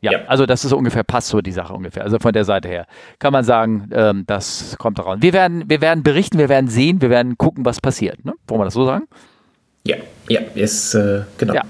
Ja, 0.00 0.12
ja, 0.12 0.18
also 0.26 0.44
das 0.44 0.66
ist 0.66 0.72
ungefähr, 0.72 1.02
passt 1.02 1.28
so 1.28 1.40
die 1.40 1.52
Sache 1.52 1.72
ungefähr. 1.72 2.02
Also 2.02 2.18
von 2.18 2.34
der 2.34 2.44
Seite 2.44 2.68
her 2.68 2.86
kann 3.18 3.32
man 3.32 3.42
sagen, 3.42 3.88
ähm, 3.92 4.24
das 4.26 4.76
kommt 4.78 4.98
raus. 4.98 5.16
Wir 5.20 5.32
werden, 5.32 5.64
wir 5.70 5.80
werden 5.80 6.02
berichten, 6.02 6.38
wir 6.38 6.50
werden 6.50 6.68
sehen, 6.68 7.00
wir 7.00 7.08
werden 7.08 7.38
gucken, 7.38 7.64
was 7.64 7.80
passiert. 7.80 8.22
Ne? 8.22 8.34
Wollen 8.46 8.60
wir 8.60 8.66
das 8.66 8.74
so 8.74 8.84
sagen? 8.84 9.06
Ja, 9.86 9.96
ja, 10.28 10.40
ist, 10.54 10.94
äh, 10.94 11.22
genau. 11.38 11.54
Ja. 11.54 11.62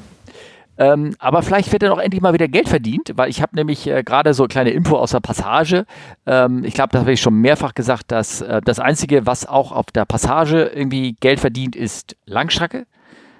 Ähm, 0.77 1.15
aber 1.19 1.43
vielleicht 1.43 1.71
wird 1.73 1.83
dann 1.83 1.93
auch 1.93 1.99
endlich 1.99 2.21
mal 2.21 2.35
wieder 2.35 2.49
Geld 2.49 2.69
verdient, 2.69 3.13
weil 3.15 3.31
ich 3.31 3.41
habe 3.41 3.55
nämlich 3.55 3.87
äh, 3.87 4.03
gerade 4.03 4.35
so 4.35 4.43
eine 4.45 4.49
kleine 4.49 4.71
Info 4.71 4.97
aus 4.97 5.13
der 5.13 5.21
Passage. 5.21 5.87
Ähm, 6.27 6.65
ich 6.65 6.75
glaube, 6.75 6.91
das 6.91 7.03
habe 7.03 7.13
ich 7.13 7.21
schon 7.21 7.41
mehrfach 7.41 7.75
gesagt, 7.75 8.11
dass 8.11 8.41
äh, 8.41 8.61
das 8.65 8.81
Einzige, 8.81 9.27
was 9.27 9.47
auch 9.47 9.73
auf 9.73 9.87
der 9.87 10.05
Passage 10.05 10.73
irgendwie 10.75 11.17
Geld 11.21 11.41
verdient, 11.41 11.77
ist 11.77 12.17
Langstrecke. 12.27 12.87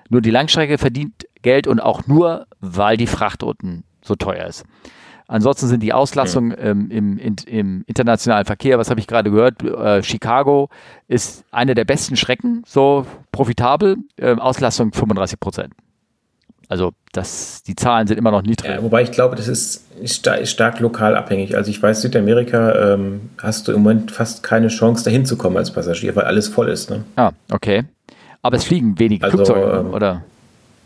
Nur 0.09 0.21
die 0.21 0.31
Langstrecke 0.31 0.79
verdient 0.79 1.27
Geld 1.43 1.67
und 1.67 1.81
auch 1.81 2.07
nur, 2.07 2.47
weil 2.61 2.97
die 2.97 3.07
Fracht 3.07 3.43
unten 3.43 3.85
so 4.03 4.15
teuer 4.15 4.47
ist. 4.47 4.65
Ansonsten 5.27 5.69
sind 5.69 5.83
die 5.83 5.95
Auslassungen 5.95 6.55
ähm, 6.59 6.91
im, 6.91 7.19
im, 7.19 7.37
im, 7.47 7.85
internationalen 7.87 8.45
Verkehr, 8.45 8.79
was 8.79 8.91
habe 8.91 9.01
ich 9.01 9.07
gerade 9.07 9.31
gehört, 9.31 9.63
äh, 9.63 10.03
Chicago 10.03 10.69
ist 11.09 11.45
eine 11.51 11.75
der 11.75 11.87
besten 11.87 12.17
Strecken, 12.17 12.63
so 12.67 13.07
profitabel, 13.33 13.97
äh, 14.19 14.35
Auslastung 14.35 14.93
35 14.93 15.41
Prozent. 15.41 15.73
Also 16.69 16.93
das, 17.13 17.63
die 17.63 17.77
Zahlen 17.77 18.07
sind 18.07 18.19
immer 18.19 18.31
noch 18.31 18.43
niedrig. 18.43 18.71
Ja, 18.71 18.83
wobei 18.83 19.03
ich 19.03 19.11
glaube, 19.11 19.37
das 19.37 19.49
ist 19.49 19.85
stark, 20.05 20.47
stark 20.47 20.81
lokal 20.81 21.17
abhängig. 21.17 21.57
Also 21.57 21.71
ich 21.71 21.83
weiß, 21.83 22.03
Südamerika 22.03 22.95
ähm, 22.95 23.31
hast 23.39 23.69
du 23.69 23.73
im 23.73 23.83
Moment 23.83 24.11
fast 24.11 24.43
keine 24.43 24.69
Chance, 24.69 25.05
dahin 25.05 25.27
zu 25.27 25.37
kommen 25.37 25.57
als 25.57 25.71
Passagier, 25.73 26.15
weil 26.17 26.25
alles 26.25 26.49
voll 26.49 26.69
ist. 26.69 26.91
Ne? 26.91 27.05
Ah, 27.17 27.33
okay. 27.51 27.85
Aber 28.43 28.57
es 28.57 28.65
fliegen 28.65 28.99
wenige 28.99 29.25
also, 29.25 29.39
Flugzeuge, 29.39 29.79
ähm, 29.79 29.95
oder? 29.95 30.23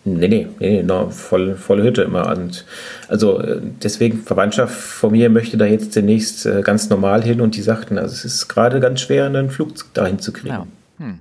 Nee, 0.04 0.28
nee, 0.28 0.46
nee, 0.60 0.82
no, 0.82 1.10
voll, 1.10 1.56
volle 1.56 1.82
Hütte 1.82 2.02
immer. 2.02 2.28
Und 2.36 2.64
also 3.08 3.40
äh, 3.40 3.60
deswegen, 3.82 4.22
Verwandtschaft 4.22 4.74
von 4.74 5.12
mir 5.12 5.28
möchte 5.28 5.56
da 5.56 5.66
jetzt 5.66 5.96
demnächst 5.96 6.46
äh, 6.46 6.62
ganz 6.62 6.88
normal 6.88 7.22
hin 7.22 7.40
und 7.40 7.56
die 7.56 7.62
sagten, 7.62 7.98
also 7.98 8.12
es 8.12 8.24
ist 8.24 8.48
gerade 8.48 8.80
ganz 8.80 9.00
schwer, 9.00 9.26
einen 9.26 9.50
Flug 9.50 9.72
dahin 9.94 10.18
zu 10.18 10.32
kriegen. 10.32 10.48
Ja. 10.48 10.66
Hm. 10.98 11.20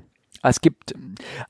Es 0.50 0.62
gibt, 0.62 0.94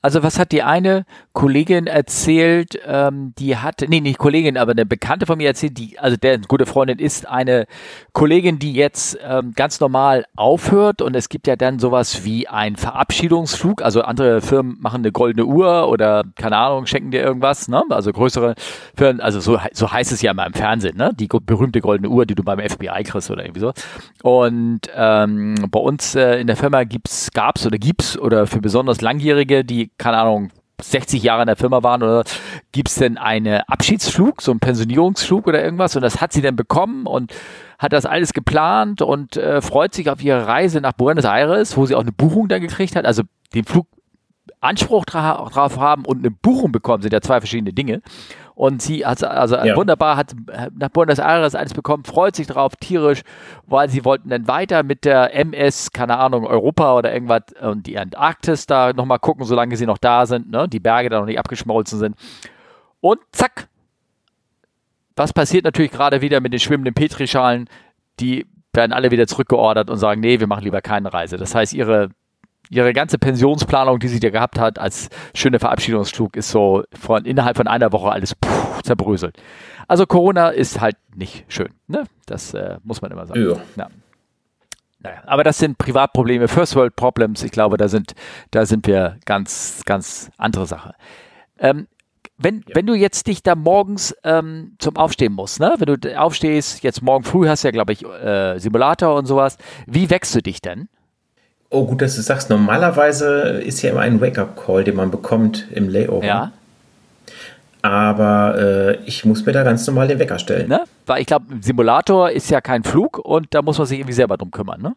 also 0.02 0.22
was 0.22 0.38
hat 0.38 0.52
die 0.52 0.62
eine 0.62 1.04
Kollegin 1.32 1.86
erzählt, 1.86 2.78
ähm, 2.86 3.32
die 3.38 3.56
hat, 3.56 3.84
nee, 3.88 4.00
nicht 4.00 4.18
Kollegin, 4.18 4.56
aber 4.56 4.72
eine 4.72 4.86
Bekannte 4.86 5.26
von 5.26 5.38
mir 5.38 5.48
erzählt, 5.48 5.78
die, 5.78 5.98
also 5.98 6.16
der 6.16 6.38
gute 6.38 6.66
Freundin 6.66 6.98
ist 6.98 7.28
eine 7.28 7.66
Kollegin, 8.12 8.58
die 8.58 8.72
jetzt 8.72 9.18
ähm, 9.22 9.52
ganz 9.54 9.80
normal 9.80 10.26
aufhört 10.36 11.00
und 11.00 11.14
es 11.14 11.28
gibt 11.28 11.46
ja 11.46 11.56
dann 11.56 11.78
sowas 11.78 12.24
wie 12.24 12.48
ein 12.48 12.76
Verabschiedungsflug, 12.76 13.82
also 13.82 14.02
andere 14.02 14.40
Firmen 14.40 14.78
machen 14.80 15.02
eine 15.02 15.12
goldene 15.12 15.46
Uhr 15.46 15.88
oder 15.88 16.24
keine 16.34 16.56
Ahnung, 16.56 16.86
schenken 16.86 17.10
dir 17.10 17.22
irgendwas, 17.22 17.68
ne? 17.68 17.84
also 17.90 18.12
größere 18.12 18.54
Firmen, 18.96 19.20
also 19.20 19.40
so, 19.40 19.58
so 19.72 19.92
heißt 19.92 20.12
es 20.12 20.22
ja 20.22 20.32
immer 20.32 20.46
im 20.46 20.54
Fernsehen, 20.54 20.96
ne? 20.96 21.12
die 21.14 21.28
berühmte 21.28 21.80
goldene 21.80 22.08
Uhr, 22.08 22.26
die 22.26 22.34
du 22.34 22.42
beim 22.42 22.58
FBI 22.58 23.04
kriegst 23.04 23.30
oder 23.30 23.44
irgendwie 23.44 23.60
so. 23.60 23.72
Und 24.22 24.80
ähm, 24.94 25.54
bei 25.70 25.80
uns 25.80 26.14
äh, 26.14 26.40
in 26.40 26.46
der 26.46 26.56
Firma 26.56 26.84
gibt's, 26.84 27.30
gab's 27.32 27.66
oder 27.66 27.78
gibt's 27.78 28.18
oder 28.18 28.46
für 28.46 28.60
besondere 28.60 28.87
besonders 28.88 29.02
Langjährige, 29.02 29.64
die, 29.64 29.90
keine 29.98 30.18
Ahnung, 30.18 30.50
60 30.80 31.22
Jahre 31.22 31.42
in 31.42 31.48
der 31.48 31.56
Firma 31.56 31.82
waren 31.82 32.02
oder 32.02 32.22
gibt 32.70 32.88
es 32.88 32.94
denn 32.94 33.18
einen 33.18 33.62
Abschiedsflug, 33.66 34.40
so 34.40 34.52
einen 34.52 34.60
Pensionierungsflug 34.60 35.48
oder 35.48 35.62
irgendwas? 35.62 35.96
Und 35.96 36.02
das 36.02 36.20
hat 36.20 36.32
sie 36.32 36.40
dann 36.40 36.54
bekommen 36.56 37.06
und 37.06 37.34
hat 37.78 37.92
das 37.92 38.06
alles 38.06 38.32
geplant 38.32 39.02
und 39.02 39.36
äh, 39.36 39.60
freut 39.60 39.92
sich 39.92 40.08
auf 40.08 40.22
ihre 40.22 40.46
Reise 40.46 40.80
nach 40.80 40.92
Buenos 40.92 41.24
Aires, 41.24 41.76
wo 41.76 41.84
sie 41.84 41.96
auch 41.96 42.00
eine 42.00 42.12
Buchung 42.12 42.48
dann 42.48 42.60
gekriegt 42.60 42.94
hat, 42.96 43.04
also 43.06 43.24
den 43.54 43.64
Flug 43.64 43.86
Anspruch 44.60 45.04
dra 45.04 45.48
drauf 45.50 45.78
haben 45.78 46.04
und 46.04 46.18
eine 46.18 46.30
Buchung 46.30 46.72
bekommen, 46.72 47.02
sind 47.02 47.12
ja 47.12 47.20
zwei 47.20 47.40
verschiedene 47.40 47.72
Dinge. 47.72 48.02
Und 48.54 48.82
sie 48.82 49.06
hat 49.06 49.22
also 49.22 49.54
ja. 49.54 49.76
wunderbar, 49.76 50.16
hat 50.16 50.34
nach 50.76 50.88
Buenos 50.88 51.20
Aires 51.20 51.54
alles 51.54 51.74
bekommen, 51.74 52.02
freut 52.02 52.34
sich 52.34 52.48
drauf, 52.48 52.74
tierisch, 52.74 53.22
weil 53.66 53.88
sie 53.88 54.04
wollten 54.04 54.30
dann 54.30 54.48
weiter 54.48 54.82
mit 54.82 55.04
der 55.04 55.32
MS, 55.32 55.92
keine 55.92 56.18
Ahnung, 56.18 56.44
Europa 56.44 56.96
oder 56.96 57.14
irgendwas 57.14 57.42
und 57.60 57.86
die 57.86 57.96
Antarktis 57.96 58.66
da 58.66 58.92
nochmal 58.92 59.20
gucken, 59.20 59.44
solange 59.44 59.76
sie 59.76 59.86
noch 59.86 59.98
da 59.98 60.26
sind, 60.26 60.50
ne? 60.50 60.66
die 60.68 60.80
Berge 60.80 61.08
da 61.08 61.20
noch 61.20 61.26
nicht 61.26 61.38
abgeschmolzen 61.38 62.00
sind. 62.00 62.16
Und 63.00 63.20
zack, 63.30 63.68
was 65.14 65.32
passiert 65.32 65.64
natürlich 65.64 65.92
gerade 65.92 66.20
wieder 66.20 66.40
mit 66.40 66.52
den 66.52 66.58
schwimmenden 66.58 66.94
Petrischalen? 66.94 67.68
Die 68.18 68.44
werden 68.72 68.92
alle 68.92 69.12
wieder 69.12 69.28
zurückgeordert 69.28 69.88
und 69.88 69.98
sagen, 69.98 70.20
nee, 70.20 70.40
wir 70.40 70.48
machen 70.48 70.64
lieber 70.64 70.80
keine 70.80 71.12
Reise. 71.12 71.36
Das 71.36 71.54
heißt, 71.54 71.74
ihre 71.74 72.10
ihre 72.70 72.92
ganze 72.92 73.18
Pensionsplanung, 73.18 73.98
die 73.98 74.08
sie 74.08 74.20
da 74.20 74.30
gehabt 74.30 74.58
hat, 74.58 74.78
als 74.78 75.08
schöne 75.34 75.58
Verabschiedungsflug, 75.58 76.36
ist 76.36 76.50
so 76.50 76.84
von 76.92 77.24
innerhalb 77.24 77.56
von 77.56 77.66
einer 77.66 77.92
Woche 77.92 78.10
alles 78.10 78.34
puh, 78.34 78.80
zerbröselt. 78.82 79.36
Also 79.86 80.06
Corona 80.06 80.50
ist 80.50 80.80
halt 80.80 80.96
nicht 81.14 81.44
schön. 81.48 81.70
Ne? 81.86 82.04
Das 82.26 82.54
äh, 82.54 82.78
muss 82.82 83.00
man 83.00 83.10
immer 83.10 83.26
sagen. 83.26 83.40
Ja. 83.40 83.56
ja. 83.76 83.88
Naja, 85.00 85.22
aber 85.26 85.44
das 85.44 85.58
sind 85.58 85.78
Privatprobleme, 85.78 86.48
First 86.48 86.74
World 86.74 86.96
Problems. 86.96 87.42
Ich 87.44 87.52
glaube, 87.52 87.76
da 87.76 87.88
sind, 87.88 88.14
da 88.50 88.66
sind 88.66 88.86
wir 88.86 89.18
ganz, 89.24 89.82
ganz 89.84 90.30
andere 90.36 90.66
Sache. 90.66 90.94
Ähm, 91.58 91.86
wenn, 92.36 92.64
ja. 92.66 92.74
wenn 92.74 92.86
du 92.86 92.94
jetzt 92.94 93.26
dich 93.26 93.42
da 93.42 93.54
morgens 93.54 94.14
ähm, 94.24 94.76
zum 94.78 94.96
Aufstehen 94.96 95.32
musst, 95.32 95.60
ne? 95.60 95.74
wenn 95.78 96.00
du 96.00 96.20
aufstehst, 96.20 96.82
jetzt 96.82 97.02
morgen 97.02 97.24
früh 97.24 97.48
hast 97.48 97.64
du 97.64 97.68
ja, 97.68 97.72
glaube 97.72 97.92
ich, 97.92 98.04
äh, 98.04 98.58
Simulator 98.58 99.14
und 99.16 99.26
sowas, 99.26 99.56
wie 99.86 100.10
wächst 100.10 100.34
du 100.34 100.42
dich 100.42 100.60
denn? 100.60 100.88
Oh, 101.70 101.84
gut, 101.84 102.00
dass 102.00 102.16
du 102.16 102.22
sagst. 102.22 102.48
Normalerweise 102.48 103.60
ist 103.64 103.82
ja 103.82 103.90
immer 103.90 104.00
ein 104.00 104.20
Wake-up-Call, 104.20 104.84
den 104.84 104.96
man 104.96 105.10
bekommt 105.10 105.66
im 105.70 105.88
Layover. 105.88 106.26
Ja. 106.26 106.52
Aber 107.82 108.58
äh, 108.58 108.96
ich 109.04 109.24
muss 109.24 109.44
mir 109.46 109.52
da 109.52 109.62
ganz 109.62 109.86
normal 109.86 110.08
den 110.08 110.18
Wecker 110.18 110.38
stellen. 110.38 110.68
Ne? 110.68 110.84
Weil 111.06 111.20
ich 111.20 111.26
glaube, 111.26 111.46
Simulator 111.60 112.30
ist 112.30 112.50
ja 112.50 112.60
kein 112.60 112.82
Flug 112.82 113.18
und 113.18 113.46
da 113.50 113.62
muss 113.62 113.78
man 113.78 113.86
sich 113.86 113.98
irgendwie 113.98 114.14
selber 114.14 114.36
drum 114.36 114.50
kümmern, 114.50 114.82
ne? 114.82 114.96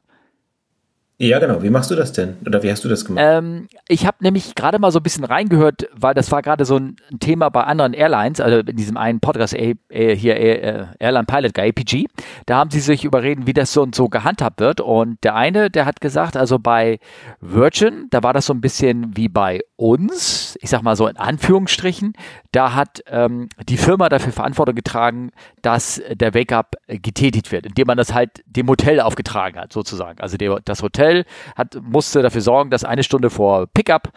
Ja, 1.21 1.37
genau. 1.37 1.61
Wie 1.61 1.69
machst 1.69 1.91
du 1.91 1.95
das 1.95 2.13
denn? 2.13 2.37
Oder 2.47 2.63
wie 2.63 2.71
hast 2.71 2.83
du 2.83 2.89
das 2.89 3.05
gemacht? 3.05 3.23
Ähm, 3.27 3.67
ich 3.87 4.07
habe 4.07 4.17
nämlich 4.21 4.55
gerade 4.55 4.79
mal 4.79 4.91
so 4.91 4.97
ein 4.97 5.03
bisschen 5.03 5.23
reingehört, 5.23 5.87
weil 5.93 6.15
das 6.15 6.31
war 6.31 6.41
gerade 6.41 6.65
so 6.65 6.77
ein, 6.77 6.95
Thema 7.19 7.49
bei 7.49 7.63
anderen 7.63 7.93
Airlines, 7.93 8.39
also 8.39 8.59
in 8.59 8.75
diesem 8.75 8.97
einen 8.97 9.19
Podcast 9.19 9.53
A, 9.53 9.73
hier 9.91 10.35
A, 10.35 10.95
Airline 10.97 11.25
Pilot 11.25 11.53
Guy, 11.53 11.69
APG. 11.69 12.05
Da 12.47 12.57
haben 12.57 12.71
sie 12.71 12.79
sich 12.79 13.05
überreden, 13.05 13.45
wie 13.45 13.53
das 13.53 13.71
so 13.71 13.83
und 13.83 13.93
so 13.93 14.09
gehandhabt 14.09 14.59
wird. 14.59 14.81
Und 14.81 15.23
der 15.23 15.35
eine, 15.35 15.69
der 15.69 15.85
hat 15.85 16.01
gesagt, 16.01 16.35
also 16.35 16.57
bei 16.57 16.97
Virgin, 17.39 18.07
da 18.09 18.23
war 18.23 18.33
das 18.33 18.47
so 18.47 18.53
ein 18.53 18.61
bisschen 18.61 19.15
wie 19.15 19.27
bei 19.27 19.59
uns, 19.75 20.57
ich 20.61 20.71
sag 20.71 20.81
mal 20.81 20.95
so 20.95 21.07
in 21.07 21.17
Anführungsstrichen, 21.17 22.13
da 22.51 22.73
hat 22.73 23.03
ähm, 23.07 23.49
die 23.69 23.77
Firma 23.77 24.09
dafür 24.09 24.33
Verantwortung 24.33 24.73
getragen, 24.73 25.31
dass 25.61 26.01
der 26.11 26.33
Wake-up 26.33 26.75
getätigt 26.87 27.51
wird, 27.51 27.67
indem 27.67 27.85
man 27.85 27.97
das 27.97 28.11
halt 28.11 28.43
dem 28.47 28.67
Hotel 28.67 28.99
aufgetragen 28.99 29.59
hat, 29.59 29.71
sozusagen. 29.71 30.19
Also 30.19 30.37
der, 30.37 30.59
das 30.65 30.81
Hotel 30.81 31.10
Hotel 31.11 31.25
hat, 31.55 31.77
musste 31.81 32.21
dafür 32.21 32.41
sorgen, 32.41 32.69
dass 32.69 32.83
eine 32.83 33.03
Stunde 33.03 33.29
vor 33.29 33.67
Pickup 33.67 34.11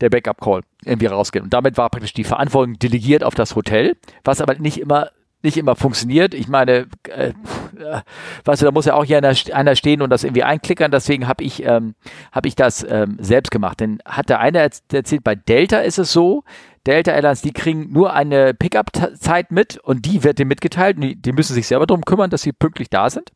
der 0.00 0.10
Backup-Call 0.10 0.62
irgendwie 0.84 1.06
rausgeht. 1.06 1.42
Und 1.42 1.52
damit 1.52 1.76
war 1.76 1.90
praktisch 1.90 2.12
die 2.12 2.24
Verantwortung 2.24 2.78
delegiert 2.78 3.24
auf 3.24 3.34
das 3.34 3.56
Hotel, 3.56 3.96
was 4.24 4.40
aber 4.40 4.54
nicht 4.54 4.78
immer 4.78 5.10
nicht 5.42 5.56
immer 5.56 5.74
funktioniert. 5.74 6.34
Ich 6.34 6.48
meine, 6.48 6.86
äh, 7.08 7.28
äh, 7.28 8.02
weißt 8.44 8.60
du, 8.60 8.66
da 8.66 8.72
muss 8.72 8.84
ja 8.84 8.92
auch 8.92 9.06
hier 9.06 9.16
einer, 9.16 9.34
einer 9.54 9.74
stehen 9.74 10.02
und 10.02 10.10
das 10.10 10.22
irgendwie 10.22 10.42
einklickern. 10.42 10.90
Deswegen 10.90 11.26
habe 11.26 11.42
ich, 11.42 11.64
ähm, 11.64 11.94
hab 12.30 12.44
ich 12.44 12.56
das 12.56 12.86
ähm, 12.86 13.16
selbst 13.18 13.50
gemacht. 13.50 13.80
Denn 13.80 14.00
hat 14.04 14.28
der 14.28 14.40
eine 14.40 14.58
erzählt, 14.58 15.24
bei 15.24 15.34
Delta 15.34 15.78
ist 15.78 15.98
es 15.98 16.12
so, 16.12 16.44
Delta 16.86 17.12
Airlines, 17.12 17.40
die 17.40 17.54
kriegen 17.54 17.90
nur 17.90 18.12
eine 18.12 18.52
Pickup-Zeit 18.52 19.50
mit 19.50 19.78
und 19.78 20.04
die 20.04 20.24
wird 20.24 20.38
denen 20.38 20.48
mitgeteilt. 20.48 21.02
Die, 21.02 21.16
die, 21.16 21.32
müssen 21.32 21.54
sich 21.54 21.66
selber 21.66 21.86
darum 21.86 22.04
kümmern, 22.04 22.28
dass 22.28 22.42
sie 22.42 22.52
pünktlich 22.52 22.90
da 22.90 23.08
sind. 23.08 23.32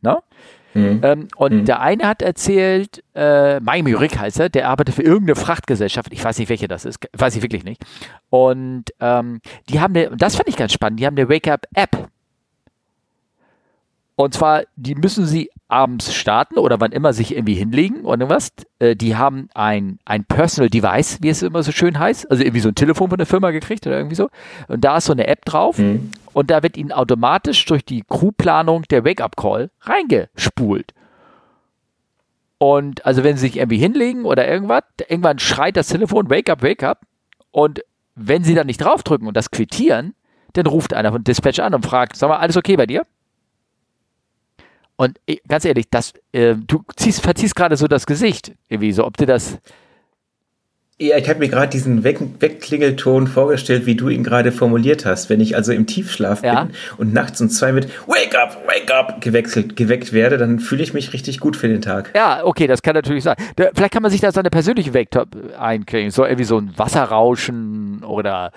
Na? 0.00 0.22
Mhm. 0.74 1.00
Ähm, 1.02 1.28
und 1.36 1.52
mhm. 1.52 1.64
der 1.64 1.80
eine 1.80 2.06
hat 2.06 2.22
erzählt, 2.22 3.02
äh, 3.14 3.60
Miami 3.60 3.92
Rick 3.92 4.18
heißt 4.18 4.40
er, 4.40 4.48
der 4.48 4.68
arbeitet 4.68 4.94
für 4.94 5.02
irgendeine 5.02 5.36
Frachtgesellschaft, 5.36 6.12
ich 6.12 6.24
weiß 6.24 6.38
nicht, 6.38 6.48
welche 6.48 6.68
das 6.68 6.84
ist, 6.84 6.98
weiß 7.16 7.36
ich 7.36 7.42
wirklich 7.42 7.64
nicht. 7.64 7.82
Und 8.30 8.84
ähm, 9.00 9.40
die 9.68 9.80
haben 9.80 9.94
eine, 9.94 10.16
das 10.16 10.36
fand 10.36 10.48
ich 10.48 10.56
ganz 10.56 10.72
spannend, 10.72 11.00
die 11.00 11.06
haben 11.06 11.16
eine 11.16 11.28
Wake-up-App. 11.28 12.08
Und 14.14 14.34
zwar, 14.34 14.62
die 14.76 14.94
müssen 14.94 15.26
sie 15.26 15.50
abends 15.68 16.14
starten 16.14 16.58
oder 16.58 16.78
wann 16.80 16.92
immer 16.92 17.12
sich 17.12 17.34
irgendwie 17.34 17.54
hinlegen 17.54 18.02
oder 18.04 18.28
was. 18.28 18.52
Äh, 18.78 18.94
die 18.94 19.16
haben 19.16 19.48
ein, 19.54 19.98
ein 20.04 20.24
Personal 20.24 20.68
Device, 20.68 21.18
wie 21.22 21.30
es 21.30 21.42
immer 21.42 21.62
so 21.62 21.72
schön 21.72 21.98
heißt. 21.98 22.30
Also 22.30 22.42
irgendwie 22.42 22.60
so 22.60 22.68
ein 22.68 22.74
Telefon 22.74 23.08
von 23.08 23.16
der 23.18 23.26
Firma 23.26 23.50
gekriegt 23.50 23.86
oder 23.86 23.96
irgendwie 23.96 24.14
so. 24.14 24.28
Und 24.68 24.84
da 24.84 24.98
ist 24.98 25.06
so 25.06 25.12
eine 25.12 25.26
App 25.26 25.44
drauf. 25.44 25.78
Mhm. 25.78 26.10
Und 26.32 26.50
da 26.50 26.62
wird 26.62 26.76
ihnen 26.76 26.92
automatisch 26.92 27.64
durch 27.66 27.84
die 27.84 28.02
Crewplanung 28.08 28.82
der 28.84 29.04
Wake-up-Call 29.04 29.70
reingespult. 29.80 30.94
Und 32.58 33.04
also 33.04 33.24
wenn 33.24 33.36
sie 33.36 33.48
sich 33.48 33.56
irgendwie 33.56 33.78
hinlegen 33.78 34.24
oder 34.24 34.46
irgendwas, 34.48 34.84
irgendwann 35.08 35.38
schreit 35.38 35.76
das 35.76 35.88
Telefon 35.88 36.30
Wake 36.30 36.48
up, 36.48 36.62
Wake 36.62 36.82
up. 36.82 37.00
Und 37.50 37.82
wenn 38.14 38.44
sie 38.44 38.54
dann 38.54 38.66
nicht 38.66 38.78
draufdrücken 38.78 39.26
und 39.26 39.36
das 39.36 39.50
quittieren, 39.50 40.14
dann 40.52 40.66
ruft 40.66 40.94
einer 40.94 41.12
von 41.12 41.24
Dispatch 41.24 41.58
an 41.58 41.74
und 41.74 41.84
fragt, 41.84 42.16
sag 42.16 42.28
mal, 42.28 42.36
alles 42.36 42.56
okay 42.56 42.76
bei 42.76 42.86
dir? 42.86 43.04
Und 44.96 45.18
ganz 45.48 45.64
ehrlich, 45.64 45.86
das, 45.90 46.12
äh, 46.32 46.54
du 46.54 46.84
ziehst, 46.96 47.22
verziehst 47.22 47.56
gerade 47.56 47.76
so 47.76 47.88
das 47.88 48.06
Gesicht, 48.06 48.52
irgendwie 48.68 48.92
so, 48.92 49.04
ob 49.04 49.16
dir 49.16 49.26
das. 49.26 49.58
Ja, 51.02 51.16
ich 51.16 51.28
habe 51.28 51.40
mir 51.40 51.48
gerade 51.48 51.68
diesen 51.68 52.04
Weg 52.04 52.20
Wegklingelton 52.38 53.26
vorgestellt, 53.26 53.86
wie 53.86 53.96
du 53.96 54.08
ihn 54.08 54.22
gerade 54.22 54.52
formuliert 54.52 55.04
hast. 55.04 55.30
Wenn 55.30 55.40
ich 55.40 55.56
also 55.56 55.72
im 55.72 55.88
Tiefschlaf 55.88 56.44
ja. 56.44 56.62
bin 56.62 56.74
und 56.96 57.12
nachts 57.12 57.40
um 57.40 57.48
zwei 57.48 57.72
mit 57.72 57.88
Wake 58.06 58.38
up, 58.38 58.62
wake 58.68 58.94
up 58.94 59.20
gewechselt, 59.20 59.74
geweckt 59.74 60.12
werde, 60.12 60.38
dann 60.38 60.60
fühle 60.60 60.84
ich 60.84 60.94
mich 60.94 61.12
richtig 61.12 61.40
gut 61.40 61.56
für 61.56 61.66
den 61.66 61.82
Tag. 61.82 62.12
Ja, 62.14 62.44
okay, 62.44 62.68
das 62.68 62.82
kann 62.82 62.94
natürlich 62.94 63.24
sein. 63.24 63.34
Vielleicht 63.56 63.92
kann 63.92 64.02
man 64.02 64.12
sich 64.12 64.20
da 64.20 64.30
seine 64.30 64.50
persönliche 64.50 64.94
Wake-up 64.94 65.30
einkriegen. 65.58 66.12
So 66.12 66.24
irgendwie 66.24 66.44
so 66.44 66.56
ein 66.58 66.72
Wasserrauschen 66.76 68.04
oder 68.04 68.52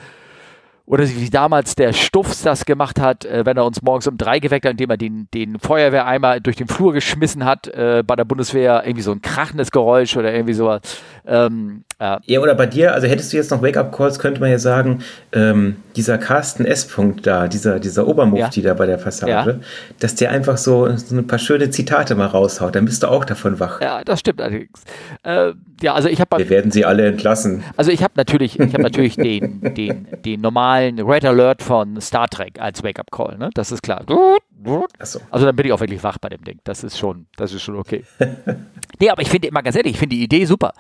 oder 0.88 1.04
wie 1.10 1.30
damals 1.32 1.74
der 1.74 1.94
Stuffs 1.94 2.44
das 2.44 2.66
gemacht 2.66 3.00
hat, 3.00 3.26
äh, 3.26 3.44
wenn 3.44 3.58
er 3.58 3.66
uns 3.66 3.82
morgens 3.82 4.08
um 4.08 4.18
drei 4.18 4.40
geweckt 4.40 4.66
hat, 4.66 4.74
indem 4.74 4.92
er 4.92 4.98
den, 4.98 5.28
den 5.34 5.58
Feuerwehreimer 5.58 6.40
durch 6.40 6.58
den 6.58 6.68
Flur 6.68 6.94
geschmissen 6.94 7.44
hat, 7.44 7.68
äh, 7.68 8.04
bei 8.06 8.16
der 8.16 8.26
Bundeswehr 8.26 8.84
irgendwie 8.86 9.02
so 9.02 9.12
ein 9.12 9.22
krachendes 9.22 9.72
Geräusch 9.72 10.16
oder 10.16 10.32
irgendwie 10.32 10.54
sowas. 10.54 10.82
Ähm, 11.26 11.86
äh. 12.00 12.18
Ja, 12.26 12.40
oder 12.42 12.56
bei 12.56 12.66
dir, 12.66 12.94
also 12.94 13.08
hättest 13.08 13.32
du 13.32 13.38
jetzt 13.38 13.52
noch 13.52 13.62
Wake-up-Calls, 13.62 14.20
könnte 14.20 14.42
man 14.42 14.50
ja 14.50 14.60
sagen, 14.60 15.04
ähm, 15.32 15.78
dieser 15.96 16.18
Carsten 16.18 16.66
S. 16.66 16.90
-Punkt 16.90 17.22
da, 17.24 17.48
dieser, 17.48 17.80
dieser 17.80 18.08
Obermufti 18.08 18.62
ja. 18.62 18.70
da 18.70 18.74
bei 18.74 18.86
der 18.86 18.98
Passage, 18.98 19.32
ja. 19.32 19.56
dass 20.00 20.16
der 20.16 20.32
einfach 20.32 20.58
so, 20.58 20.94
so 20.98 21.16
ein 21.16 21.26
paar 21.26 21.40
schöne 21.40 21.70
Zitate 21.70 22.16
mal 22.16 22.28
raushaut, 22.28 22.76
dann 22.76 22.86
bist 22.86 23.04
du 23.04 23.08
auch 23.08 23.24
davon 23.24 23.60
wach. 23.60 23.80
Ja, 23.80 24.04
das 24.04 24.20
stimmt 24.20 24.42
allerdings. 24.42 24.84
Äh, 25.24 25.54
ja, 25.82 25.94
also 25.94 26.10
ich 26.10 26.20
habe. 26.20 26.38
Wir 26.38 26.50
werden 26.50 26.72
sie 26.72 26.84
alle 26.84 27.08
entlassen. 27.08 27.64
Also 27.78 27.92
ich 27.92 28.04
habe 28.04 28.14
natürlich, 28.18 28.60
ich 28.60 28.74
habe 28.74 28.84
natürlich 28.84 29.16
den, 29.16 29.74
den, 29.76 30.08
den 30.26 30.42
normalen 30.42 31.00
Red 31.00 31.24
Alert 31.24 31.64
von 31.64 32.00
Star 32.02 32.28
Trek 32.28 32.60
als 32.60 32.84
Wake-up-Call, 32.84 33.38
ne? 33.38 33.50
Das 33.54 33.72
ist 33.72 33.84
klar. 33.84 34.04
So. 35.04 35.22
Also 35.30 35.46
dann 35.46 35.56
bin 35.56 35.68
ich 35.68 35.72
auch 35.72 35.80
wirklich 35.80 36.04
wach 36.04 36.18
bei 36.18 36.30
dem 36.30 36.44
Ding. 36.44 36.60
Das 36.64 36.84
ist 36.84 36.98
schon, 36.98 37.28
das 37.38 37.54
ist 37.54 37.62
schon 37.62 37.76
okay. 37.76 38.04
nee, 39.00 39.10
aber 39.10 39.22
ich 39.22 39.30
finde 39.30 39.48
immer 39.48 39.62
ganz 39.62 39.76
ehrlich, 39.76 39.94
ich 39.94 40.00
finde 40.00 40.16
die 40.16 40.24
Idee 40.24 40.46
super 40.46 40.74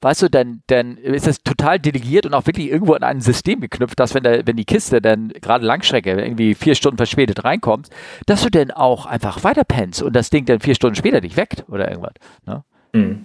weißt 0.00 0.22
du, 0.22 0.30
dann, 0.30 0.62
dann 0.66 0.96
ist 0.96 1.26
das 1.26 1.42
total 1.42 1.78
delegiert 1.78 2.26
und 2.26 2.34
auch 2.34 2.46
wirklich 2.46 2.70
irgendwo 2.70 2.94
in 2.94 3.02
ein 3.02 3.20
System 3.20 3.60
geknüpft, 3.60 3.98
dass 4.00 4.14
wenn, 4.14 4.22
der, 4.22 4.46
wenn 4.46 4.56
die 4.56 4.64
Kiste 4.64 5.00
dann 5.00 5.28
gerade 5.40 5.64
Langstrecke 5.64 6.10
irgendwie 6.10 6.54
vier 6.54 6.74
Stunden 6.74 6.96
verspätet 6.96 7.44
reinkommt, 7.44 7.88
dass 8.26 8.42
du 8.42 8.50
dann 8.50 8.70
auch 8.70 9.06
einfach 9.06 9.44
weiterpennst 9.44 10.02
und 10.02 10.14
das 10.14 10.30
Ding 10.30 10.46
dann 10.46 10.60
vier 10.60 10.74
Stunden 10.74 10.96
später 10.96 11.20
dich 11.20 11.36
weckt 11.36 11.64
oder 11.68 11.90
irgendwas. 11.90 12.14
Ne? 12.46 12.62
Mhm. 12.92 13.24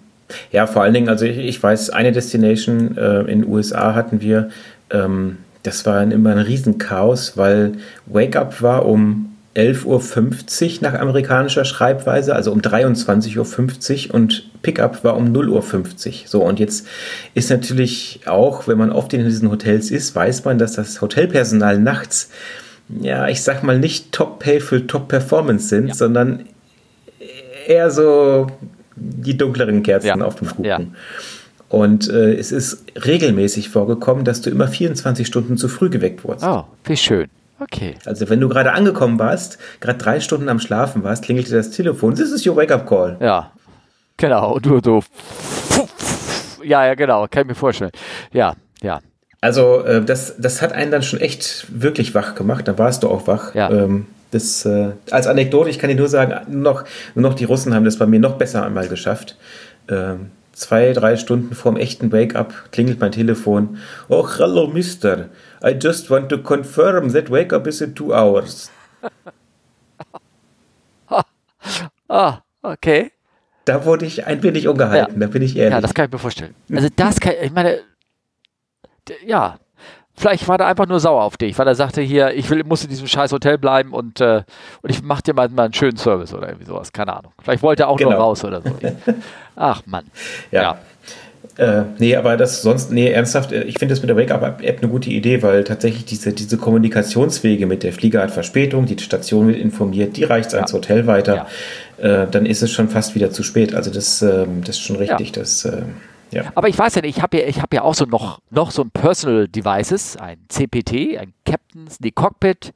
Ja, 0.52 0.66
vor 0.68 0.82
allen 0.82 0.94
Dingen, 0.94 1.10
also 1.10 1.26
ich, 1.26 1.38
ich 1.38 1.62
weiß, 1.62 1.92
eine 1.92 2.12
Destination 2.12 2.98
äh, 2.98 3.20
in 3.22 3.42
den 3.42 3.46
USA 3.48 3.94
hatten 3.94 4.22
wir, 4.22 4.50
ähm, 4.90 5.38
das 5.64 5.86
war 5.86 6.02
immer 6.04 6.32
ein 6.32 6.40
Riesenchaos, 6.40 7.38
weil 7.38 7.74
Wake 8.06 8.36
Up 8.36 8.62
war 8.62 8.86
um 8.86 9.35
11.50 9.56 9.86
Uhr 9.86 10.78
nach 10.82 11.00
amerikanischer 11.00 11.64
Schreibweise, 11.64 12.36
also 12.36 12.52
um 12.52 12.60
23.50 12.60 14.10
Uhr 14.10 14.16
und 14.16 14.50
Pickup 14.62 15.04
war 15.04 15.16
um 15.16 15.34
0.50 15.34 15.50
Uhr. 15.50 16.14
So, 16.26 16.44
und 16.44 16.60
jetzt 16.60 16.88
ist 17.34 17.50
natürlich 17.50 18.22
auch, 18.26 18.68
wenn 18.68 18.78
man 18.78 18.92
oft 18.92 19.14
in 19.14 19.24
diesen 19.24 19.50
Hotels 19.50 19.92
ist, 19.92 20.14
weiß 20.14 20.44
man, 20.44 20.58
dass 20.58 20.74
das 20.74 21.02
Hotelpersonal 21.02 21.80
nachts, 21.80 22.30
ja, 22.90 23.30
ich 23.30 23.44
sag 23.44 23.64
mal, 23.64 23.80
nicht 23.80 24.12
Top-Pay 24.12 24.60
für 24.60 24.86
Top-Performance 24.86 25.70
sind, 25.70 25.88
ja. 25.88 25.94
sondern 25.94 26.46
eher 27.68 27.90
so 27.92 28.48
die 28.96 29.38
dunkleren 29.38 29.84
Kerzen 29.84 30.08
ja. 30.08 30.22
auf 30.22 30.36
dem 30.36 30.50
Kuchen. 30.50 30.66
Ja. 30.66 30.80
Und 31.70 32.10
äh, 32.10 32.34
es 32.34 32.52
ist 32.52 32.84
regelmäßig 33.06 33.70
vorgekommen, 33.70 34.26
dass 34.26 34.42
du 34.42 34.50
immer 34.50 34.68
24 34.68 35.26
Stunden 35.26 35.58
zu 35.58 35.68
früh 35.68 35.90
geweckt 35.90 36.24
wurdest. 36.24 36.46
Oh, 36.46 36.66
wie 36.84 36.98
schön. 36.98 37.28
Okay. 37.60 37.96
Also 38.06 38.30
wenn 38.30 38.40
du 38.40 38.50
gerade 38.50 38.74
angekommen 38.74 39.18
warst, 39.18 39.58
gerade 39.80 39.98
drei 39.98 40.20
Stunden 40.20 40.50
am 40.50 40.60
Schlafen 40.60 41.04
warst, 41.04 41.24
klingelte 41.24 41.56
das 41.56 41.72
Telefon. 41.72 42.16
This 42.16 42.32
is 42.32 42.46
your 42.46 42.56
Wake-up-Call. 42.56 43.18
Ja, 43.20 43.52
genau. 44.18 44.60
Du 44.60 44.80
so. 44.84 45.04
Ja, 46.64 46.86
ja, 46.86 46.96
genau. 46.96 47.28
Kann 47.30 47.44
ich 47.44 47.48
mir 47.50 47.56
vorstellen. 47.56 47.92
Ja, 48.34 48.56
ja. 48.82 49.00
Also 49.40 49.84
äh, 49.84 50.04
das, 50.04 50.36
das 50.38 50.62
hat 50.62 50.74
einen 50.74 50.92
dann 50.92 51.04
schon 51.04 51.20
echt 51.22 51.68
wirklich 51.70 52.16
wach 52.16 52.36
gemacht. 52.36 52.68
Da 52.68 52.78
warst 52.78 53.04
du 53.04 53.10
auch 53.10 53.28
wach. 53.28 53.54
Ja. 53.54 53.70
Ähm, 53.70 54.08
das, 54.32 54.66
äh, 54.66 54.90
als 55.12 55.28
Anekdote, 55.28 55.70
ich 55.70 55.80
kann 55.80 55.90
dir 55.90 55.96
nur 55.96 56.10
sagen, 56.10 56.34
nur 56.52 56.74
noch, 56.74 56.84
nur 57.14 57.30
noch 57.30 57.36
die 57.36 57.46
Russen 57.46 57.74
haben 57.74 57.86
das 57.86 57.98
bei 57.98 58.06
mir 58.06 58.20
noch 58.20 58.38
besser 58.38 58.66
einmal 58.66 58.88
geschafft. 58.88 59.38
Ähm, 59.88 60.32
zwei, 60.52 60.94
drei 60.94 61.16
Stunden 61.16 61.54
vorm 61.54 61.78
echten 61.78 62.12
Wake-up 62.12 62.54
klingelt 62.72 63.00
mein 63.00 63.12
Telefon. 63.12 63.78
Oh, 64.10 64.28
hello, 64.38 64.68
Mister. 64.68 65.30
I 65.66 65.74
just 65.74 66.10
want 66.10 66.30
to 66.30 66.38
confirm 66.38 67.12
that 67.14 67.30
wake-up 67.30 67.68
is 67.68 67.82
in 67.82 67.96
two 67.96 68.14
hours. 68.14 68.72
ah, 72.10 72.42
okay. 72.62 73.12
Da 73.66 73.84
wurde 73.84 74.06
ich 74.06 74.28
ein 74.28 74.44
wenig 74.44 74.68
ungehalten, 74.68 75.20
ja. 75.20 75.28
da 75.28 75.32
bin 75.32 75.42
ich 75.42 75.58
ehrlich. 75.58 75.74
Ja, 75.74 75.82
das 75.82 75.94
kann 75.94 76.06
ich 76.06 76.12
mir 76.12 76.20
vorstellen. 76.20 76.54
Also 76.72 76.88
das 76.96 77.20
kann, 77.20 77.34
ich 77.42 77.52
meine, 77.52 77.80
ja, 79.26 79.58
Vielleicht 80.18 80.48
war 80.48 80.58
er 80.58 80.68
einfach 80.68 80.88
nur 80.88 81.02
sauer 81.02 81.24
auf 81.24 81.36
dich, 81.36 81.60
weil 81.60 81.68
er 81.68 81.76
sagte 81.76 82.02
hier, 82.02 82.34
ich 82.34 82.50
will, 82.50 82.64
muss 82.64 82.84
in 82.84 82.90
diesem 82.90 83.06
scheiß 83.06 83.34
Hotel 83.34 83.58
bleiben 83.58 83.92
und, 83.92 84.22
äh, 84.22 84.44
und 84.82 84.90
ich 84.90 85.04
mach 85.04 85.22
dir 85.22 85.34
mal, 85.34 85.50
mal 85.50 85.66
einen 85.66 85.74
schönen 85.74 85.98
Service 85.98 86.34
oder 86.34 86.48
irgendwie 86.48 86.66
sowas, 86.66 86.94
keine 86.94 87.18
Ahnung. 87.18 87.34
Vielleicht 87.42 87.62
wollte 87.62 87.84
er 87.84 87.90
auch 87.90 87.98
genau. 87.98 88.12
nur 88.12 88.20
raus 88.20 88.46
oder 88.46 88.62
so. 88.62 88.72
Ach 89.58 89.82
Mann. 89.86 90.06
Ja. 90.52 90.62
ja. 90.62 90.78
Äh, 91.58 91.84
nee, 92.00 92.16
aber 92.16 92.36
das 92.36 92.62
sonst, 92.62 92.92
nee, 92.92 93.10
ernsthaft, 93.10 93.52
äh, 93.52 93.64
ich 93.64 93.80
finde 93.80 93.94
das 93.94 94.02
mit 94.02 94.10
der 94.10 94.18
Wake-Up-App 94.18 94.80
eine 94.80 94.92
gute 94.92 95.10
Idee, 95.10 95.42
weil 95.42 95.64
tatsächlich 95.64 96.04
diese, 96.06 96.34
diese 96.34 96.58
Kommunikationswege 96.58 97.66
mit 97.66 97.84
der 97.84 97.94
Flieger 97.94 98.22
hat 98.22 98.32
Verspätung, 98.32 98.86
die 98.86 99.00
Station 99.00 99.48
wird 99.48 99.58
informiert, 99.58 100.18
die 100.18 100.26
reicht 100.26 100.52
ja. 100.52 100.60
ans 100.60 100.74
Hotel 100.74 101.08
weiter, 101.08 101.48
ja. 101.98 102.24
äh, 102.24 102.28
dann 102.30 102.46
ist 102.46 102.62
es 102.62 102.72
schon 102.72 102.90
fast 102.90 103.16
wieder 103.16 103.32
zu 103.32 103.44
spät. 103.44 103.74
Also 103.74 103.90
das, 103.90 104.22
äh, 104.22 104.46
das 104.66 104.78
ist 104.78 104.82
schon 104.82 104.98
richtig, 104.98 105.28
ja. 105.30 105.42
das 105.42 105.64
ähm, 105.66 105.96
ja. 106.32 106.52
Aber 106.56 106.68
ich 106.68 106.78
weiß 106.78 106.96
ja 106.96 107.02
nicht, 107.02 107.18
ich 107.18 107.24
habe 107.24 107.38
ja, 107.38 107.62
hab 107.62 107.74
ja 107.74 107.84
auch 107.84 107.96
so 107.96 108.04
noch, 108.06 108.40
noch 108.50 108.72
so 108.72 108.82
ein 108.82 108.92
Personal 108.92 109.48
Devices, 109.48 110.18
ein 110.18 110.40
CPT, 110.50 111.18
ein 111.18 111.34
Captain's, 111.46 111.98
die 112.00 112.12
Cockpit 112.12 112.74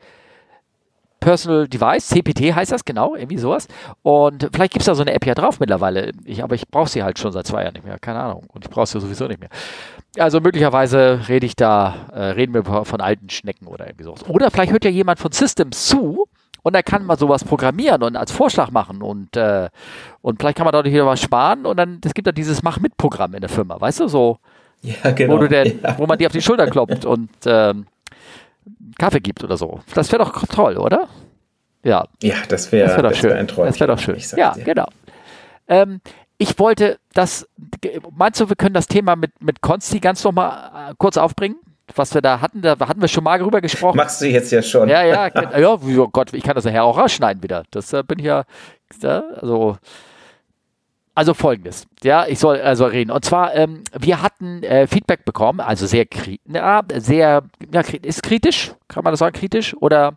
Personal 1.19 1.67
Device, 1.67 2.07
CPT 2.07 2.55
heißt 2.55 2.71
das, 2.71 2.85
genau, 2.85 3.15
irgendwie 3.15 3.37
sowas. 3.37 3.67
Und 4.03 4.49
vielleicht 4.53 4.73
gibt 4.73 4.81
es 4.81 4.85
da 4.85 4.95
so 4.95 5.01
eine 5.01 5.13
App 5.13 5.25
ja 5.25 5.35
drauf 5.35 5.59
mittlerweile. 5.59 6.11
Ich, 6.25 6.43
aber 6.43 6.55
ich 6.55 6.67
brauche 6.67 6.89
sie 6.89 7.03
halt 7.03 7.19
schon 7.19 7.31
seit 7.31 7.47
zwei 7.47 7.63
Jahren 7.63 7.73
nicht 7.73 7.85
mehr, 7.85 7.99
keine 7.99 8.19
Ahnung. 8.19 8.45
Und 8.53 8.65
ich 8.65 8.71
brauche 8.71 8.87
sie 8.87 8.99
sowieso 8.99 9.27
nicht 9.27 9.39
mehr. 9.39 9.49
Also 10.17 10.39
möglicherweise 10.39 11.21
rede 11.27 11.45
ich 11.45 11.55
da, 11.55 12.07
äh, 12.13 12.19
reden 12.19 12.53
wir 12.53 12.63
von 12.63 13.01
alten 13.01 13.29
Schnecken 13.29 13.67
oder 13.67 13.87
irgendwie 13.87 14.05
sowas. 14.05 14.27
Oder 14.27 14.49
vielleicht 14.51 14.71
hört 14.71 14.85
ja 14.85 14.91
jemand 14.91 15.19
von 15.19 15.31
Systems 15.31 15.87
zu 15.87 16.27
und 16.63 16.75
er 16.75 16.83
kann 16.83 17.05
mal 17.05 17.17
sowas 17.17 17.43
programmieren 17.43 18.03
und 18.03 18.15
als 18.15 18.31
Vorschlag 18.31 18.71
machen 18.71 19.01
und, 19.01 19.35
äh, 19.37 19.69
und 20.21 20.39
vielleicht 20.39 20.57
kann 20.57 20.65
man 20.65 20.73
dadurch 20.73 20.93
wieder 20.93 21.05
was 21.05 21.21
sparen 21.21 21.65
und 21.65 21.77
dann, 21.77 22.01
es 22.03 22.13
gibt 22.13 22.27
da 22.27 22.31
dieses 22.31 22.63
Mach-mit-Programm 22.63 23.33
in 23.35 23.41
der 23.41 23.49
Firma, 23.49 23.79
weißt 23.79 24.01
du, 24.01 24.07
so, 24.07 24.39
ja, 24.81 25.11
genau. 25.11 25.35
wo, 25.35 25.37
du 25.39 25.47
denn, 25.47 25.79
ja. 25.81 25.97
wo 25.97 26.05
man 26.05 26.17
dir 26.17 26.27
auf 26.27 26.33
die 26.33 26.41
Schulter 26.41 26.67
klopft 26.67 27.05
und 27.05 27.29
ähm, 27.45 27.85
Kaffee 28.99 29.19
gibt 29.19 29.43
oder 29.43 29.57
so. 29.57 29.79
Das 29.95 30.11
wäre 30.11 30.23
doch 30.23 30.45
toll, 30.47 30.77
oder? 30.77 31.07
Ja. 31.83 32.05
Ja, 32.21 32.35
das 32.47 32.71
wäre 32.71 32.87
das 32.87 32.95
wär 32.95 33.03
doch 33.03 33.15
schön. 33.15 33.29
Wär 33.31 33.37
ein 33.37 33.47
Träumchen, 33.47 33.71
das 33.71 33.79
wäre 33.79 33.95
doch 33.95 33.99
schön. 33.99 34.39
Ja, 34.39 34.53
dir. 34.53 34.63
genau. 34.63 34.87
Ähm, 35.67 36.01
ich 36.37 36.57
wollte 36.59 36.99
das, 37.13 37.47
meinst 38.11 38.39
du, 38.39 38.49
wir 38.49 38.55
können 38.55 38.73
das 38.73 38.87
Thema 38.87 39.15
mit, 39.15 39.41
mit 39.41 39.61
Konsti 39.61 39.99
ganz 39.99 40.23
nochmal 40.23 40.91
äh, 40.91 40.93
kurz 40.97 41.17
aufbringen? 41.17 41.57
Was 41.95 42.13
wir 42.13 42.21
da 42.21 42.39
hatten, 42.39 42.61
da 42.61 42.77
hatten 42.79 43.01
wir 43.01 43.07
schon 43.07 43.23
mal 43.23 43.39
drüber 43.39 43.61
gesprochen. 43.61 43.97
Machst 43.97 44.21
du 44.21 44.27
jetzt 44.27 44.51
ja 44.51 44.61
schon. 44.61 44.87
Ja, 44.89 45.03
ja, 45.03 45.27
ja, 45.57 45.73
oh 45.73 46.07
Gott, 46.07 46.33
ich 46.33 46.43
kann 46.43 46.53
das 46.53 46.65
nachher 46.65 46.83
auch 46.83 46.97
rausschneiden 46.97 47.41
wieder. 47.41 47.63
Das 47.71 47.91
äh, 47.93 48.03
bin 48.03 48.19
ich 48.19 48.25
ja, 48.25 48.43
also, 49.03 49.77
also 51.19 51.33
folgendes, 51.33 51.85
ja, 52.01 52.25
ich 52.27 52.39
soll 52.39 52.61
also 52.61 52.85
reden. 52.85 53.11
Und 53.11 53.25
zwar, 53.25 53.53
ähm, 53.53 53.83
wir 53.91 54.21
hatten 54.21 54.63
äh, 54.63 54.87
Feedback 54.87 55.25
bekommen, 55.25 55.59
also 55.59 55.85
sehr, 55.85 56.05
kri 56.05 56.39
ja, 56.47 56.81
sehr, 56.95 57.43
ja, 57.73 57.81
ist 58.03 58.23
kritisch, 58.23 58.71
kann 58.87 59.03
man 59.03 59.11
das 59.11 59.19
sagen, 59.19 59.33
kritisch 59.33 59.75
oder 59.81 60.13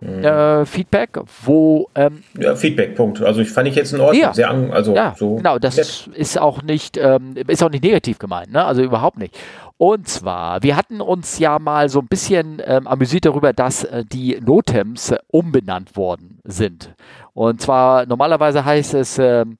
äh, 0.00 0.64
Feedback, 0.64 1.18
wo 1.42 1.90
ähm, 1.94 2.22
Ja, 2.38 2.56
Feedback, 2.56 2.94
Punkt. 2.94 3.20
Also 3.20 3.42
ich 3.42 3.50
fand 3.50 3.68
ich 3.68 3.74
jetzt 3.74 3.92
in 3.92 4.00
Ordnung. 4.00 4.22
Ja. 4.22 4.32
Sehr 4.32 4.48
an, 4.48 4.70
also 4.72 4.94
ja, 4.94 5.14
so. 5.14 5.36
genau, 5.36 5.58
das 5.58 5.76
nett. 5.76 6.16
ist 6.16 6.40
auch 6.40 6.62
nicht, 6.62 6.96
ähm, 6.96 7.34
ist 7.46 7.62
auch 7.62 7.70
nicht 7.70 7.84
negativ 7.84 8.18
gemeint, 8.18 8.50
ne? 8.50 8.64
Also 8.64 8.82
überhaupt 8.82 9.18
nicht. 9.18 9.38
Und 9.76 10.08
zwar, 10.08 10.62
wir 10.62 10.76
hatten 10.76 11.02
uns 11.02 11.38
ja 11.38 11.58
mal 11.58 11.90
so 11.90 12.00
ein 12.00 12.06
bisschen 12.06 12.62
ähm, 12.64 12.86
amüsiert 12.86 13.26
darüber, 13.26 13.52
dass 13.52 13.84
äh, 13.84 14.04
die 14.10 14.40
Notems 14.42 15.10
äh, 15.10 15.18
umbenannt 15.28 15.96
worden 15.96 16.38
sind. 16.44 16.94
Und 17.34 17.60
zwar 17.60 18.06
normalerweise 18.06 18.64
heißt 18.64 18.94
es 18.94 19.18
ähm, 19.18 19.58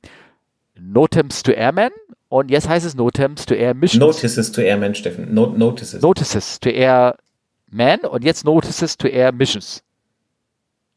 Notems 0.79 1.43
to 1.43 1.53
Airmen 1.53 1.91
und 2.29 2.51
jetzt 2.51 2.69
heißt 2.69 2.85
es 2.85 2.95
Notems 2.95 3.47
to 3.47 3.55
Air 3.55 3.75
Missions. 3.75 4.01
Notices 4.01 4.51
to 4.53 4.61
Airman, 4.61 4.95
Steffen. 4.95 5.33
No 5.33 5.47
Notices. 5.47 6.03
Notices 6.03 6.59
to 6.61 6.69
Air 6.69 7.17
Man 7.71 8.01
und 8.01 8.25
jetzt 8.25 8.45
Notices 8.45 8.97
to 8.97 9.07
Air 9.09 9.33
Missions. 9.33 9.83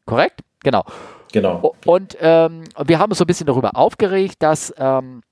Korrekt? 0.04 0.40
Genau. 0.62 0.84
genau. 1.32 1.74
Und 1.84 2.16
ähm, 2.20 2.64
wir 2.84 2.98
haben 2.98 3.10
uns 3.10 3.18
so 3.18 3.24
ein 3.24 3.26
bisschen 3.26 3.46
darüber 3.46 3.76
aufgeregt, 3.76 4.36
dass, 4.40 4.74
ähm, 4.78 5.22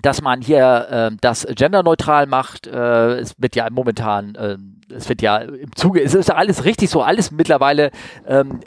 dass 0.00 0.22
man 0.22 0.40
hier 0.40 0.86
ähm, 0.90 1.18
das 1.20 1.46
genderneutral 1.46 2.26
macht. 2.26 2.66
Äh, 2.66 3.18
es 3.18 3.34
wird 3.36 3.56
ja 3.56 3.68
momentan, 3.70 4.38
ähm, 4.38 4.80
es 4.88 5.08
wird 5.08 5.20
ja 5.22 5.38
im 5.38 5.74
Zuge, 5.74 6.02
es 6.02 6.14
ist 6.14 6.28
ja 6.28 6.36
alles 6.36 6.64
richtig 6.64 6.88
so, 6.88 7.02
alles 7.02 7.30
mittlerweile, 7.30 7.90
ähm, 8.26 8.60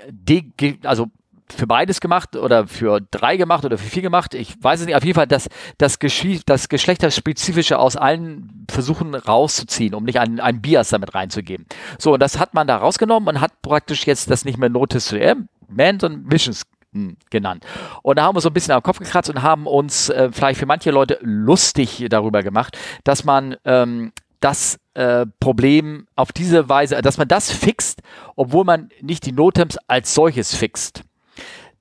also 0.84 1.08
für 1.54 1.68
beides 1.68 2.02
gemacht 2.02 2.36
oder 2.36 2.68
für 2.68 3.02
drei 3.12 3.38
gemacht 3.38 3.66
oder 3.66 3.78
für 3.78 3.88
vier 3.88 4.02
gemacht. 4.02 4.34
Ich 4.34 4.56
weiß 4.62 4.80
es 4.80 4.86
nicht. 4.86 4.96
Auf 4.96 5.04
jeden 5.04 5.16
Fall 5.16 5.28
das, 5.28 5.48
das, 5.78 6.00
Geschie 6.00 6.42
das 6.46 6.70
Geschlechterspezifische 6.70 7.78
aus 7.78 7.96
allen 7.96 8.66
Versuchen 8.70 9.14
rauszuziehen, 9.14 9.94
um 9.94 10.04
nicht 10.04 10.20
einen, 10.20 10.40
einen 10.40 10.62
Bias 10.62 10.90
damit 10.90 11.14
reinzugeben. 11.14 11.66
So, 12.00 12.14
und 12.14 12.20
das 12.20 12.40
hat 12.40 12.54
man 12.54 12.68
da 12.68 12.78
rausgenommen 12.78 13.30
und 13.30 13.42
hat 13.42 13.62
praktisch 13.62 14.08
jetzt 14.08 14.30
das 14.30 14.46
nicht 14.46 14.58
mehr 14.58 14.70
Notice 14.70 15.10
to 15.10 15.16
Air 15.18 15.38
Man, 15.68 16.00
sondern 16.00 16.24
Missions 16.24 16.64
hm, 16.94 17.18
genannt. 17.30 17.66
Und 18.02 18.18
da 18.18 18.24
haben 18.24 18.36
wir 18.36 18.42
so 18.42 18.50
ein 18.50 18.54
bisschen 18.54 18.74
am 18.74 18.84
Kopf 18.84 19.00
gekratzt 19.00 19.30
und 19.30 19.42
haben 19.42 19.68
uns 19.68 20.10
äh, 20.10 20.30
vielleicht 20.32 20.60
für 20.60 20.66
manche 20.66 20.92
Leute 20.92 21.20
lustig 21.22 22.06
darüber 22.10 22.42
gemacht, 22.44 22.78
dass 23.04 23.24
man 23.24 23.56
ähm, 23.66 24.12
das 24.40 24.80
äh, 24.94 25.26
Problem 25.40 26.08
auf 26.16 26.32
diese 26.32 26.70
Weise, 26.70 27.02
dass 27.02 27.18
man 27.18 27.28
das 27.28 27.52
fixt, 27.52 28.02
obwohl 28.36 28.64
man 28.64 28.90
nicht 29.02 29.26
die 29.26 29.32
Notems 29.32 29.78
als 29.88 30.14
solches 30.14 30.56
fixt. 30.56 31.04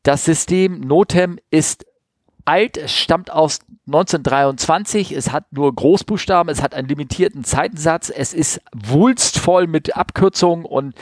Das 0.04 0.24
System 0.24 0.80
Notem 0.80 1.38
ist 1.50 1.86
alt, 2.44 2.76
es 2.76 2.92
stammt 2.92 3.32
aus 3.32 3.60
1923, 3.86 5.12
es 5.12 5.32
hat 5.32 5.44
nur 5.50 5.74
Großbuchstaben, 5.74 6.52
es 6.52 6.62
hat 6.62 6.74
einen 6.74 6.88
limitierten 6.88 7.42
Zeitensatz, 7.42 8.10
es 8.14 8.34
ist 8.34 8.60
wulstvoll 8.74 9.66
mit 9.66 9.96
Abkürzungen 9.96 10.66
und, 10.66 10.94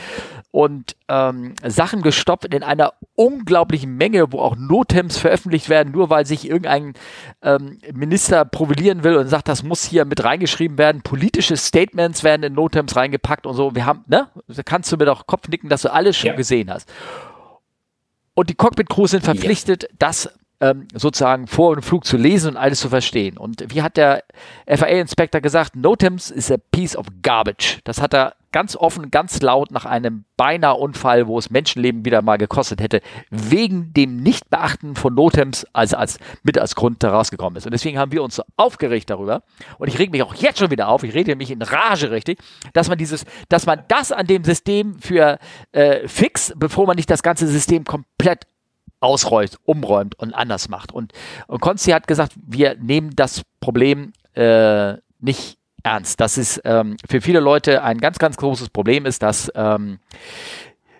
und 0.52 0.94
ähm, 1.08 1.54
Sachen 1.66 2.02
gestopft 2.02 2.54
in 2.54 2.62
einer 2.62 2.92
unglaublichen 3.16 3.96
Menge, 3.96 4.32
wo 4.32 4.38
auch 4.38 4.54
Notems 4.56 5.18
veröffentlicht 5.18 5.68
werden, 5.68 5.92
nur 5.92 6.10
weil 6.10 6.26
sich 6.26 6.48
irgendein 6.48 6.94
ähm, 7.42 7.78
Minister 7.92 8.44
profilieren 8.44 9.02
will 9.02 9.16
und 9.16 9.26
sagt, 9.26 9.48
das 9.48 9.64
muss 9.64 9.84
hier 9.84 10.04
mit 10.04 10.22
reingeschrieben 10.22 10.78
werden. 10.78 11.02
Politische 11.02 11.56
Statements 11.56 12.22
werden 12.22 12.44
in 12.44 12.54
Notems 12.54 12.94
reingepackt 12.94 13.46
und 13.46 13.54
so. 13.54 13.74
Wir 13.74 13.84
haben, 13.84 14.04
ne? 14.06 14.28
Da 14.46 14.62
kannst 14.62 14.92
du 14.92 14.96
mir 14.96 15.06
doch 15.06 15.26
Kopf 15.26 15.48
nicken, 15.48 15.68
dass 15.68 15.82
du 15.82 15.92
alles 15.92 16.16
schon 16.16 16.28
Ja. 16.30 16.36
gesehen 16.36 16.70
hast. 16.70 16.88
Und 18.34 18.50
die 18.50 18.54
Cockpit-Crews 18.54 19.10
sind 19.10 19.24
verpflichtet, 19.24 19.88
das 19.98 20.30
ähm, 20.60 20.88
sozusagen 20.94 21.46
vor 21.46 21.74
dem 21.74 21.82
Flug 21.82 22.04
zu 22.04 22.16
lesen 22.16 22.50
und 22.52 22.56
alles 22.56 22.80
zu 22.80 22.88
verstehen. 22.88 23.36
Und 23.36 23.64
wie 23.74 23.82
hat 23.82 23.96
der 23.96 24.24
FAA-Inspektor 24.66 25.40
gesagt, 25.40 25.76
Notems 25.76 26.30
is 26.30 26.50
a 26.50 26.56
piece 26.70 26.96
of 26.96 27.06
garbage. 27.22 27.80
Das 27.84 28.00
hat 28.00 28.14
er 28.14 28.34
ganz 28.52 28.76
offen, 28.76 29.10
ganz 29.10 29.40
laut 29.40 29.70
nach 29.70 29.84
einem 29.84 30.24
beinahe 30.36 30.74
Unfall, 30.74 31.26
wo 31.26 31.38
es 31.38 31.50
Menschenleben 31.50 32.04
wieder 32.04 32.22
mal 32.22 32.36
gekostet 32.36 32.80
hätte, 32.80 33.00
wegen 33.30 33.92
dem 33.92 34.16
Nichtbeachten 34.16 34.94
von 34.94 35.14
Notems 35.14 35.66
also 35.72 35.96
als 35.96 36.18
mit 36.42 36.58
als 36.58 36.74
Grund 36.74 37.02
da 37.02 37.10
rausgekommen 37.10 37.56
ist. 37.56 37.66
Und 37.66 37.72
deswegen 37.72 37.98
haben 37.98 38.12
wir 38.12 38.22
uns 38.22 38.36
so 38.36 38.42
aufgeregt 38.56 39.10
darüber. 39.10 39.42
Und 39.78 39.88
ich 39.88 39.98
reg 39.98 40.12
mich 40.12 40.22
auch 40.22 40.34
jetzt 40.34 40.58
schon 40.58 40.70
wieder 40.70 40.88
auf. 40.88 41.02
Ich 41.02 41.14
rede 41.14 41.34
mich 41.34 41.50
in 41.50 41.62
Rage 41.62 42.10
richtig, 42.10 42.38
dass 42.72 42.88
man 42.88 42.98
dieses, 42.98 43.24
dass 43.48 43.66
man 43.66 43.82
das 43.88 44.12
an 44.12 44.26
dem 44.26 44.44
System 44.44 44.98
für 44.98 45.38
äh, 45.72 46.06
fix, 46.06 46.52
bevor 46.56 46.86
man 46.86 46.96
nicht 46.96 47.10
das 47.10 47.22
ganze 47.22 47.46
System 47.46 47.84
komplett 47.84 48.46
ausräumt, 49.00 49.58
umräumt 49.64 50.18
und 50.18 50.32
anders 50.32 50.68
macht. 50.68 50.92
Und, 50.92 51.12
und 51.48 51.60
Konsti 51.60 51.90
hat 51.90 52.06
gesagt, 52.06 52.32
wir 52.36 52.76
nehmen 52.76 53.10
das 53.16 53.42
Problem 53.60 54.12
äh, 54.34 54.94
nicht 55.18 55.58
ernst. 55.82 56.20
Das 56.20 56.38
ist 56.38 56.60
ähm, 56.64 56.96
für 57.08 57.20
viele 57.20 57.40
Leute 57.40 57.82
ein 57.82 57.98
ganz, 57.98 58.18
ganz 58.18 58.36
großes 58.36 58.70
Problem 58.70 59.06
ist, 59.06 59.22
dass 59.22 59.50
ähm, 59.54 59.98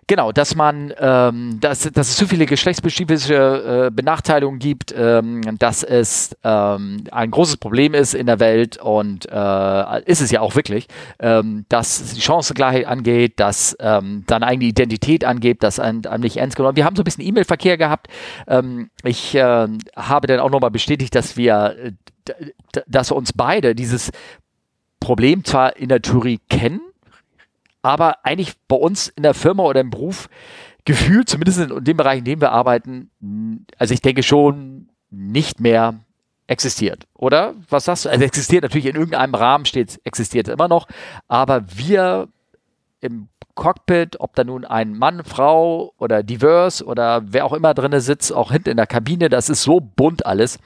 Genau, 0.09 0.33
dass 0.33 0.57
man, 0.57 0.93
ähm, 0.99 1.59
dass, 1.61 1.91
dass 1.91 2.11
es 2.11 2.17
zu 2.17 2.27
viele 2.27 2.45
geschlechtsspezifische 2.45 3.87
äh, 3.87 3.91
Benachteiligungen 3.91 4.59
gibt, 4.59 4.93
ähm, 4.95 5.41
dass 5.59 5.85
es 5.85 6.37
ähm, 6.43 7.05
ein 7.13 7.31
großes 7.31 7.59
Problem 7.59 7.95
ist 7.95 8.13
in 8.13 8.27
der 8.27 8.41
Welt 8.41 8.79
und 8.79 9.27
äh, 9.31 10.03
ist 10.05 10.21
es 10.21 10.33
ja 10.33 10.41
auch 10.41 10.57
wirklich, 10.57 10.89
ähm, 11.21 11.67
dass 11.69 12.15
die 12.15 12.21
Chancengleichheit 12.21 12.87
angeht, 12.87 13.39
dass 13.39 13.77
ähm, 13.79 14.25
dann 14.27 14.43
eigene 14.43 14.67
Identität 14.67 15.25
angeht, 15.25 15.63
dass 15.63 15.79
ein, 15.79 16.05
einem 16.05 16.25
nicht 16.25 16.37
ernst 16.37 16.57
genommen. 16.57 16.77
Wir 16.77 16.85
haben 16.85 16.97
so 16.97 17.03
ein 17.03 17.05
bisschen 17.05 17.25
E-Mail-Verkehr 17.25 17.79
gehabt. 17.79 18.09
Ähm, 18.49 18.91
ich 19.05 19.37
äh, 19.37 19.69
habe 19.97 20.27
dann 20.27 20.41
auch 20.41 20.51
nochmal 20.51 20.73
bestätigt, 20.73 21.15
dass 21.15 21.37
wir, 21.37 21.77
äh, 21.79 22.33
dass 22.87 23.13
uns 23.13 23.33
beide 23.33 23.75
dieses 23.75 24.11
Problem 25.03 25.45
zwar 25.45 25.77
in 25.77 25.89
der 25.89 26.01
Theorie 26.01 26.41
kennen, 26.49 26.81
aber 27.83 28.25
eigentlich 28.25 28.55
bei 28.69 28.77
uns 28.77 29.09
in 29.09 29.23
der 29.23 29.35
Firma 29.35 29.65
oder 29.65 29.81
im 29.81 29.91
Beruf 29.91 30.29
gefühlt, 30.85 31.29
zumindest 31.29 31.59
in 31.59 31.85
dem 31.85 31.97
Bereich, 31.97 32.21
in 32.21 32.25
dem 32.25 32.41
wir 32.41 32.53
arbeiten, 32.53 33.11
also 33.79 33.93
ich 33.93 34.01
denke 34.01 34.23
schon 34.23 34.89
nicht 35.11 35.61
mehr 35.61 35.95
existiert, 36.47 37.07
oder? 37.15 37.55
Was 37.69 37.85
sagst 37.85 38.05
du? 38.05 38.11
Also 38.11 38.25
existiert 38.25 38.63
natürlich 38.63 38.87
in 38.87 38.97
irgendeinem 38.97 39.35
Rahmen 39.35 39.65
steht, 39.65 40.01
existiert 40.05 40.49
immer 40.49 40.69
noch, 40.69 40.87
aber 41.29 41.65
wir 41.75 42.29
im 43.01 43.29
Cockpit, 43.55 44.21
ob 44.21 44.35
da 44.35 44.45
nun 44.45 44.65
ein 44.65 44.97
Mann, 44.97 45.25
Frau 45.25 45.93
oder 45.99 46.23
divers 46.23 46.83
oder 46.83 47.23
wer 47.27 47.45
auch 47.45 47.53
immer 47.53 47.75
drinne 47.75 48.01
sitzt, 48.01 48.33
auch 48.33 48.53
hinten 48.53 48.71
in 48.71 48.77
der 48.77 48.87
Kabine, 48.87 49.29
das 49.29 49.49
ist 49.49 49.63
so 49.63 49.81
bunt 49.81 50.25
alles, 50.25 50.59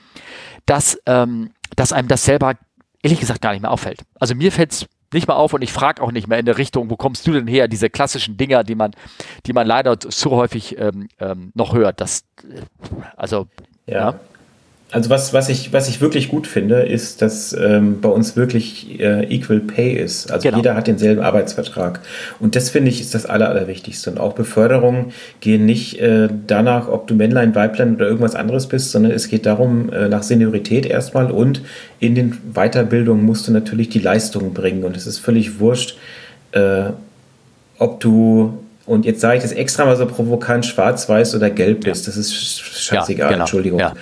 dass, 0.66 1.00
ähm, 1.06 1.50
dass 1.74 1.92
einem 1.92 2.08
das 2.08 2.24
selber 2.24 2.54
ehrlich 3.02 3.20
gesagt 3.20 3.42
gar 3.42 3.52
nicht 3.52 3.62
mehr 3.62 3.70
auffällt. 3.70 4.02
Also 4.18 4.34
mir 4.34 4.52
fällt 4.52 4.72
es 4.72 4.86
nicht 5.12 5.28
mehr 5.28 5.36
auf 5.36 5.52
und 5.52 5.62
ich 5.62 5.72
frage 5.72 6.02
auch 6.02 6.12
nicht 6.12 6.26
mehr 6.26 6.38
in 6.38 6.46
der 6.46 6.58
Richtung, 6.58 6.90
wo 6.90 6.96
kommst 6.96 7.26
du 7.26 7.32
denn 7.32 7.46
her? 7.46 7.68
Diese 7.68 7.90
klassischen 7.90 8.36
Dinger, 8.36 8.64
die 8.64 8.74
man, 8.74 8.92
die 9.46 9.52
man 9.52 9.66
leider 9.66 9.96
so 10.00 10.32
häufig 10.32 10.78
ähm, 10.78 11.08
ähm, 11.20 11.52
noch 11.54 11.74
hört. 11.74 12.00
Das, 12.00 12.24
äh, 12.42 12.62
also 13.16 13.46
Ja. 13.86 13.94
Ja. 14.10 14.20
Also 14.96 15.10
was, 15.10 15.34
was, 15.34 15.50
ich, 15.50 15.74
was 15.74 15.90
ich 15.90 16.00
wirklich 16.00 16.30
gut 16.30 16.46
finde, 16.46 16.76
ist, 16.76 17.20
dass 17.20 17.52
ähm, 17.52 18.00
bei 18.00 18.08
uns 18.08 18.34
wirklich 18.34 18.98
äh, 18.98 19.24
Equal 19.24 19.60
Pay 19.60 19.92
ist. 19.92 20.32
Also 20.32 20.44
Genau. 20.44 20.56
jeder 20.56 20.74
hat 20.74 20.86
denselben 20.86 21.20
Arbeitsvertrag. 21.20 22.00
Und 22.40 22.56
das 22.56 22.70
finde 22.70 22.88
ich 22.88 23.02
ist 23.02 23.14
das 23.14 23.26
Aller, 23.26 23.50
Allerwichtigste. 23.50 24.10
Und 24.10 24.18
auch 24.18 24.32
Beförderungen 24.32 25.12
gehen 25.40 25.66
nicht 25.66 26.00
äh, 26.00 26.30
danach, 26.46 26.88
ob 26.88 27.08
du 27.08 27.14
Männlein, 27.14 27.54
Weiblein 27.54 27.96
oder 27.96 28.06
irgendwas 28.06 28.34
anderes 28.34 28.68
bist, 28.68 28.90
sondern 28.90 29.12
es 29.12 29.28
geht 29.28 29.44
darum, 29.44 29.92
äh, 29.92 30.08
nach 30.08 30.22
Seniorität 30.22 30.86
erstmal 30.86 31.30
und 31.30 31.60
in 32.00 32.14
den 32.14 32.32
Weiterbildungen 32.54 33.22
musst 33.22 33.46
du 33.48 33.52
natürlich 33.52 33.90
die 33.90 33.98
Leistung 33.98 34.54
bringen. 34.54 34.82
Und 34.82 34.96
es 34.96 35.06
ist 35.06 35.18
völlig 35.18 35.60
wurscht, 35.60 35.98
äh, 36.52 36.84
ob 37.76 38.00
du 38.00 38.62
Und 38.86 39.04
jetzt 39.04 39.20
sage 39.20 39.36
ich 39.36 39.42
das 39.42 39.52
extra 39.52 39.84
mal 39.84 39.96
so 39.96 40.06
provokant, 40.06 40.64
schwarz, 40.64 41.06
weiß 41.06 41.34
oder 41.34 41.50
gelb 41.50 41.86
ist. 41.86 42.08
Das 42.08 42.16
ist 42.16 42.32
scheißegal, 42.32 43.26
ja, 43.26 43.32
genau. 43.32 43.42
Entschuldigung. 43.42 43.80
Ja. 43.80 43.92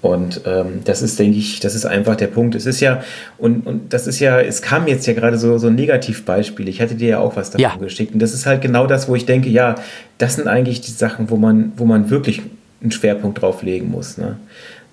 Und 0.00 0.42
ähm, 0.46 0.80
das 0.84 1.02
ist, 1.02 1.18
denke 1.18 1.38
ich, 1.38 1.58
das 1.58 1.74
ist 1.74 1.84
einfach 1.84 2.14
der 2.14 2.28
Punkt. 2.28 2.54
Es 2.54 2.66
ist 2.66 2.80
ja, 2.80 3.02
und, 3.36 3.66
und 3.66 3.92
das 3.92 4.06
ist 4.06 4.20
ja, 4.20 4.40
es 4.40 4.62
kam 4.62 4.86
jetzt 4.86 5.06
ja 5.06 5.12
gerade 5.12 5.38
so, 5.38 5.58
so 5.58 5.66
ein 5.66 5.74
Negativbeispiel. 5.74 6.68
Ich 6.68 6.80
hatte 6.80 6.94
dir 6.94 7.08
ja 7.08 7.18
auch 7.18 7.34
was 7.34 7.50
davon 7.50 7.60
ja. 7.62 7.74
geschickt. 7.76 8.14
Und 8.14 8.20
das 8.20 8.32
ist 8.32 8.46
halt 8.46 8.62
genau 8.62 8.86
das, 8.86 9.08
wo 9.08 9.16
ich 9.16 9.26
denke, 9.26 9.48
ja, 9.48 9.74
das 10.18 10.36
sind 10.36 10.46
eigentlich 10.46 10.80
die 10.80 10.92
Sachen, 10.92 11.30
wo 11.30 11.36
man, 11.36 11.72
wo 11.76 11.84
man 11.84 12.10
wirklich 12.10 12.42
einen 12.80 12.92
Schwerpunkt 12.92 13.42
drauf 13.42 13.62
legen 13.62 13.90
muss. 13.90 14.18
Ne? 14.18 14.36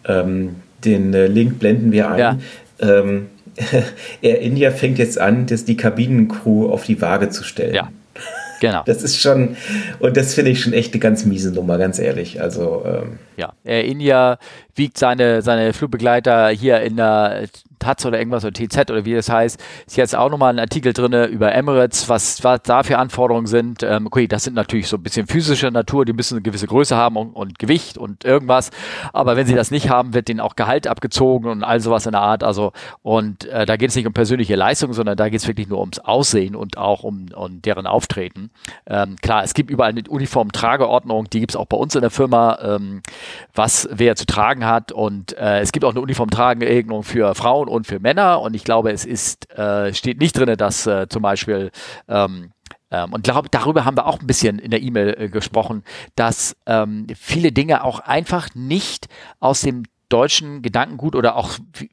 Ähm, 0.08 0.56
den 0.84 1.14
äh, 1.14 1.28
Link 1.28 1.60
blenden 1.60 1.92
wir 1.92 2.10
ein. 2.10 2.20
Ja. 2.20 2.38
Ähm, 2.80 3.28
Air 4.22 4.42
India 4.42 4.72
fängt 4.72 4.98
jetzt 4.98 5.20
an, 5.20 5.46
das, 5.46 5.66
die 5.66 5.78
Kabinencrew 5.78 6.68
auf 6.70 6.84
die 6.84 7.00
Waage 7.02 7.30
zu 7.30 7.44
stellen. 7.44 7.76
Ja. 7.76 7.90
Genau. 8.60 8.84
Das 8.86 9.04
ist 9.04 9.20
schon, 9.20 9.56
und 10.00 10.18
das 10.18 10.34
finde 10.34 10.52
ich 10.52 10.62
schon 10.62 10.74
echt 10.74 10.94
eine 10.94 11.00
ganz 11.00 11.26
miese 11.26 11.52
Nummer, 11.52 11.78
ganz 11.78 12.00
ehrlich. 12.00 12.42
Also, 12.42 12.84
ähm, 12.86 13.20
ja, 13.38 13.54
Air 13.64 13.86
India 13.86 14.38
wiegt 14.76 14.98
seine, 14.98 15.42
seine 15.42 15.74
Flugbegleiter 15.74 16.50
hier 16.50 16.82
in 16.82 16.98
der 16.98 17.44
Taz 17.80 18.06
oder 18.06 18.18
irgendwas 18.18 18.44
oder 18.46 18.54
TZ 18.54 18.92
oder 18.92 19.06
wie 19.06 19.14
das 19.14 19.30
heißt, 19.30 19.62
ist 19.86 19.98
jetzt 19.98 20.16
auch 20.16 20.30
nochmal 20.30 20.54
ein 20.54 20.60
Artikel 20.60 20.94
drin 20.94 21.14
über 21.32 21.54
Emirates, 21.54 22.10
was, 22.10 22.44
was 22.44 22.62
da 22.64 22.84
für 22.84 22.98
Anforderungen 22.98 23.48
sind. 23.48 23.84
Ähm, 23.84 24.08
okay, 24.08 24.28
das 24.28 24.44
sind 24.44 24.56
natürlich 24.56 24.88
so 24.88 24.98
ein 24.98 25.04
bisschen 25.04 25.28
physischer 25.28 25.72
Natur, 25.72 26.06
die 26.06 26.14
müssen 26.14 26.36
eine 26.36 26.42
gewisse 26.42 26.68
Größe 26.68 26.96
haben 26.96 27.18
und, 27.18 27.34
und, 27.34 27.60
Gewicht 27.60 27.98
und 27.98 28.26
irgendwas. 28.26 28.72
Aber 29.14 29.36
wenn 29.36 29.48
sie 29.48 29.56
das 29.56 29.72
nicht 29.72 29.90
haben, 29.90 30.14
wird 30.14 30.28
denen 30.28 30.40
auch 30.40 30.56
Gehalt 30.56 30.88
abgezogen 30.88 31.50
und 31.50 31.64
all 31.64 31.80
sowas 31.80 32.06
in 32.06 32.12
der 32.14 32.22
Art. 32.22 32.44
Also, 32.44 32.72
und 33.02 33.46
äh, 33.46 33.66
da 33.66 33.78
geht 33.78 33.90
es 33.90 33.96
nicht 33.96 34.08
um 34.08 34.14
persönliche 34.14 34.56
Leistung, 34.56 34.94
sondern 34.94 35.18
da 35.18 35.30
geht 35.30 35.42
es 35.42 35.48
wirklich 35.48 35.68
nur 35.68 35.80
ums 35.80 36.00
Aussehen 36.00 36.56
und 36.56 36.78
auch 36.78 37.04
um, 37.04 37.28
um 37.36 37.62
deren 37.62 37.88
Auftreten. 37.88 38.50
Ähm, 38.88 39.16
klar, 39.22 39.44
es 39.44 39.54
gibt 39.54 39.70
überall 39.70 39.92
eine 39.92 40.04
Uniform-Trageordnung, 40.08 41.30
die 41.30 41.40
gibt 41.40 41.52
es 41.52 41.56
auch 41.56 41.66
bei 41.66 41.78
uns 41.78 41.96
in 41.96 42.02
der 42.02 42.10
Firma, 42.10 42.58
ähm, 42.62 43.02
was 43.54 43.88
wer 43.92 44.16
zu 44.16 44.26
tragen 44.26 44.66
hat. 44.66 44.92
Und 44.92 45.38
äh, 45.38 45.60
es 45.60 45.72
gibt 45.72 45.86
auch 45.86 45.92
eine 45.92 46.02
Uniform-Trageordnung 46.02 47.04
für 47.04 47.36
Frauen 47.36 47.70
und 47.76 47.88
für 47.88 48.00
Männer. 48.00 48.42
Und 48.42 48.56
ich 48.56 48.64
glaube, 48.64 48.92
es 48.92 49.06
ist, 49.06 49.50
äh, 49.52 49.94
steht 49.94 50.20
nicht 50.20 50.38
drin, 50.38 50.56
dass 50.58 50.88
äh, 50.88 51.08
zum 51.10 51.22
Beispiel 51.22 51.72
ähm, 52.08 52.52
ähm, 52.92 53.14
und 53.14 53.24
glaub, 53.24 53.52
darüber 53.52 53.86
haben 53.86 53.98
wir 53.98 54.06
auch 54.06 54.20
ein 54.20 54.28
bisschen 54.28 54.60
in 54.60 54.72
der 54.72 54.82
E-Mail 54.82 55.16
äh, 55.18 55.30
gesprochen, 55.30 55.84
dass 56.16 56.56
ähm, 56.66 57.08
viele 57.16 57.52
Dinge 57.52 57.84
auch 57.84 58.00
einfach 58.00 58.50
nicht 58.54 59.08
aus 59.40 59.62
dem 59.62 59.84
deutschen 60.16 60.62
Gedankengut 60.62 61.14
oder 61.14 61.36
auch 61.36 61.52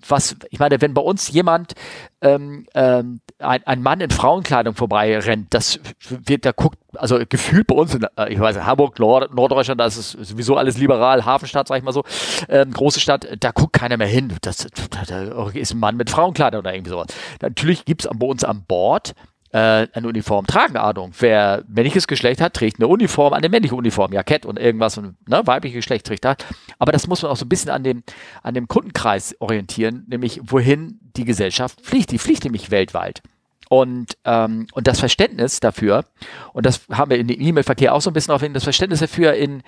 was, 0.08 0.36
ich 0.50 0.60
meine, 0.60 0.80
wenn 0.80 0.94
bei 0.94 1.02
uns 1.02 1.30
jemand, 1.32 1.72
ähm, 2.20 2.66
ähm, 2.74 3.20
ein, 3.40 3.66
ein 3.66 3.82
Mann 3.82 4.00
in 4.00 4.10
Frauenkleidung 4.10 4.76
vorbei 4.76 5.18
rennt, 5.18 5.52
das 5.52 5.80
wird, 6.08 6.44
da 6.46 6.52
guckt, 6.52 6.78
also 6.94 7.18
gefühlt 7.28 7.66
bei 7.66 7.74
uns 7.74 7.94
in, 7.94 8.06
äh, 8.16 8.32
ich 8.32 8.38
weiß 8.38 8.54
nicht, 8.54 8.64
Hamburg, 8.64 8.98
Nord, 9.00 9.34
Norddeutschland, 9.34 9.80
da 9.80 9.86
ist 9.86 9.96
es 9.96 10.12
sowieso 10.12 10.56
alles 10.56 10.78
liberal, 10.78 11.24
Hafenstadt, 11.24 11.66
sag 11.66 11.78
ich 11.78 11.82
mal 11.82 11.92
so, 11.92 12.04
ähm, 12.48 12.72
große 12.72 13.00
Stadt, 13.00 13.26
da 13.40 13.50
guckt 13.50 13.72
keiner 13.72 13.96
mehr 13.96 14.06
hin. 14.06 14.32
Das, 14.42 14.68
da 14.90 15.48
ist 15.52 15.72
ein 15.72 15.78
Mann 15.80 15.96
mit 15.96 16.10
Frauenkleidung 16.10 16.60
oder 16.60 16.72
irgendwie 16.72 16.90
sowas. 16.90 17.08
Natürlich 17.40 17.84
gibt 17.84 18.04
es 18.04 18.10
bei 18.12 18.26
uns 18.26 18.44
an 18.44 18.64
Bord 18.68 19.14
äh, 19.52 19.86
eine 19.92 20.08
Uniform 20.08 20.46
tragen, 20.46 20.76
Ahnung. 20.76 21.12
Wer 21.18 21.64
männliches 21.68 22.06
Geschlecht 22.06 22.40
hat, 22.40 22.54
trägt 22.54 22.78
eine 22.78 22.88
Uniform, 22.88 23.34
eine 23.34 23.48
männliche 23.48 23.74
Uniform, 23.74 24.12
Jackett 24.12 24.46
und 24.46 24.58
irgendwas 24.58 24.98
und 24.98 25.16
ne, 25.28 25.42
weibliches 25.44 25.76
Geschlecht 25.76 26.06
trägt 26.06 26.24
da. 26.24 26.36
Aber 26.78 26.90
das 26.90 27.06
muss 27.06 27.22
man 27.22 27.30
auch 27.30 27.36
so 27.36 27.44
ein 27.44 27.50
bisschen 27.50 27.70
an 27.70 27.84
dem, 27.84 28.02
an 28.42 28.54
dem 28.54 28.66
Kundenkreis 28.66 29.36
orientieren, 29.40 30.04
nämlich 30.08 30.40
wohin 30.44 30.98
die 31.16 31.24
Gesellschaft 31.24 31.80
fliegt. 31.82 32.10
Die 32.10 32.18
fliegt 32.18 32.44
nämlich 32.44 32.70
weltweit. 32.70 33.22
Und, 33.68 34.16
ähm, 34.24 34.66
und 34.72 34.86
das 34.86 35.00
Verständnis 35.00 35.60
dafür, 35.60 36.04
und 36.52 36.66
das 36.66 36.82
haben 36.90 37.10
wir 37.10 37.18
in 37.18 37.28
dem 37.28 37.40
E-Mail-Verkehr 37.40 37.94
auch 37.94 38.02
so 38.02 38.10
ein 38.10 38.12
bisschen 38.14 38.34
auf 38.34 38.42
das 38.42 38.64
Verständnis 38.64 39.00
dafür 39.00 39.34
in 39.34 39.62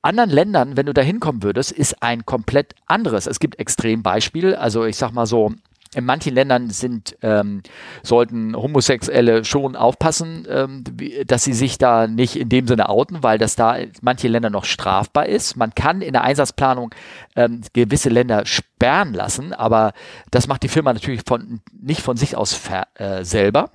anderen 0.00 0.30
Ländern, 0.30 0.76
wenn 0.76 0.86
du 0.86 0.94
da 0.94 1.02
hinkommen 1.02 1.42
würdest, 1.42 1.70
ist 1.70 2.02
ein 2.02 2.26
komplett 2.26 2.74
anderes. 2.86 3.26
Es 3.26 3.38
gibt 3.38 3.60
Extrembeispiele, 3.60 4.58
also 4.58 4.84
ich 4.84 4.96
sag 4.96 5.12
mal 5.12 5.26
so, 5.26 5.52
in 5.94 6.04
manchen 6.04 6.34
Ländern 6.34 6.70
sind, 6.70 7.16
ähm, 7.22 7.62
sollten 8.02 8.56
Homosexuelle 8.56 9.44
schon 9.44 9.76
aufpassen, 9.76 10.46
ähm, 10.48 10.84
dass 11.26 11.44
sie 11.44 11.52
sich 11.52 11.78
da 11.78 12.06
nicht 12.06 12.36
in 12.36 12.48
dem 12.48 12.66
Sinne 12.66 12.88
outen, 12.88 13.22
weil 13.22 13.38
das 13.38 13.56
da 13.56 13.76
in 13.76 13.92
manchen 14.00 14.32
Ländern 14.32 14.52
noch 14.52 14.64
strafbar 14.64 15.26
ist. 15.26 15.56
Man 15.56 15.74
kann 15.74 16.00
in 16.00 16.12
der 16.14 16.24
Einsatzplanung 16.24 16.94
ähm, 17.36 17.60
gewisse 17.72 18.08
Länder 18.08 18.46
sperren 18.46 19.12
lassen, 19.12 19.52
aber 19.52 19.92
das 20.30 20.48
macht 20.48 20.62
die 20.62 20.68
Firma 20.68 20.92
natürlich 20.92 21.22
von, 21.26 21.60
nicht 21.72 22.00
von 22.00 22.16
sich 22.16 22.36
aus 22.36 22.58
äh, 22.94 23.24
selber. 23.24 23.70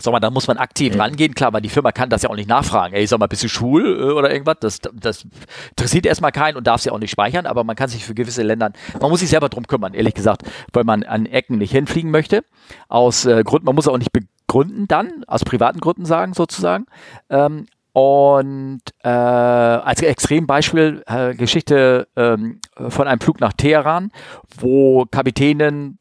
Sag 0.00 0.12
mal, 0.12 0.20
da 0.20 0.30
muss 0.30 0.46
man 0.46 0.58
aktiv 0.58 0.94
mhm. 0.94 1.00
rangehen. 1.00 1.34
Klar, 1.34 1.52
weil 1.52 1.60
die 1.60 1.68
Firma 1.68 1.90
kann 1.90 2.08
das 2.08 2.22
ja 2.22 2.30
auch 2.30 2.36
nicht 2.36 2.48
nachfragen. 2.48 2.94
Ey, 2.94 3.06
sag 3.06 3.18
mal, 3.18 3.26
bist 3.26 3.42
du 3.42 3.48
schwul 3.48 4.00
äh, 4.00 4.12
oder 4.12 4.30
irgendwas? 4.30 4.56
Das, 4.60 4.80
das 4.92 5.26
interessiert 5.70 6.06
erstmal 6.06 6.30
keinen 6.30 6.56
und 6.56 6.66
darf 6.66 6.80
sie 6.80 6.90
auch 6.90 6.98
nicht 6.98 7.10
speichern, 7.10 7.46
aber 7.46 7.64
man 7.64 7.74
kann 7.74 7.88
sich 7.88 8.04
für 8.04 8.14
gewisse 8.14 8.42
Länder, 8.42 8.70
man 9.00 9.10
muss 9.10 9.20
sich 9.20 9.28
selber 9.28 9.48
drum 9.48 9.66
kümmern, 9.66 9.94
ehrlich 9.94 10.14
gesagt, 10.14 10.42
weil 10.72 10.84
man 10.84 11.02
an 11.02 11.26
Ecken 11.26 11.58
nicht 11.58 11.72
hinfliegen 11.72 12.10
möchte. 12.10 12.44
Aus 12.88 13.24
äh, 13.24 13.42
Gründen, 13.42 13.66
man 13.66 13.74
muss 13.74 13.88
auch 13.88 13.98
nicht 13.98 14.12
begründen 14.12 14.86
dann, 14.86 15.24
aus 15.26 15.44
privaten 15.44 15.80
Gründen 15.80 16.04
sagen, 16.04 16.32
sozusagen. 16.32 16.86
Ähm, 17.28 17.66
und 17.92 18.82
äh, 19.02 19.08
als 19.08 20.00
Extrembeispiel 20.02 21.02
äh, 21.06 21.34
Geschichte 21.34 22.06
ähm, 22.14 22.60
von 22.76 23.08
einem 23.08 23.20
Flug 23.20 23.40
nach 23.40 23.52
Teheran, 23.54 24.12
wo 24.56 25.06
Kapitänin 25.10 25.98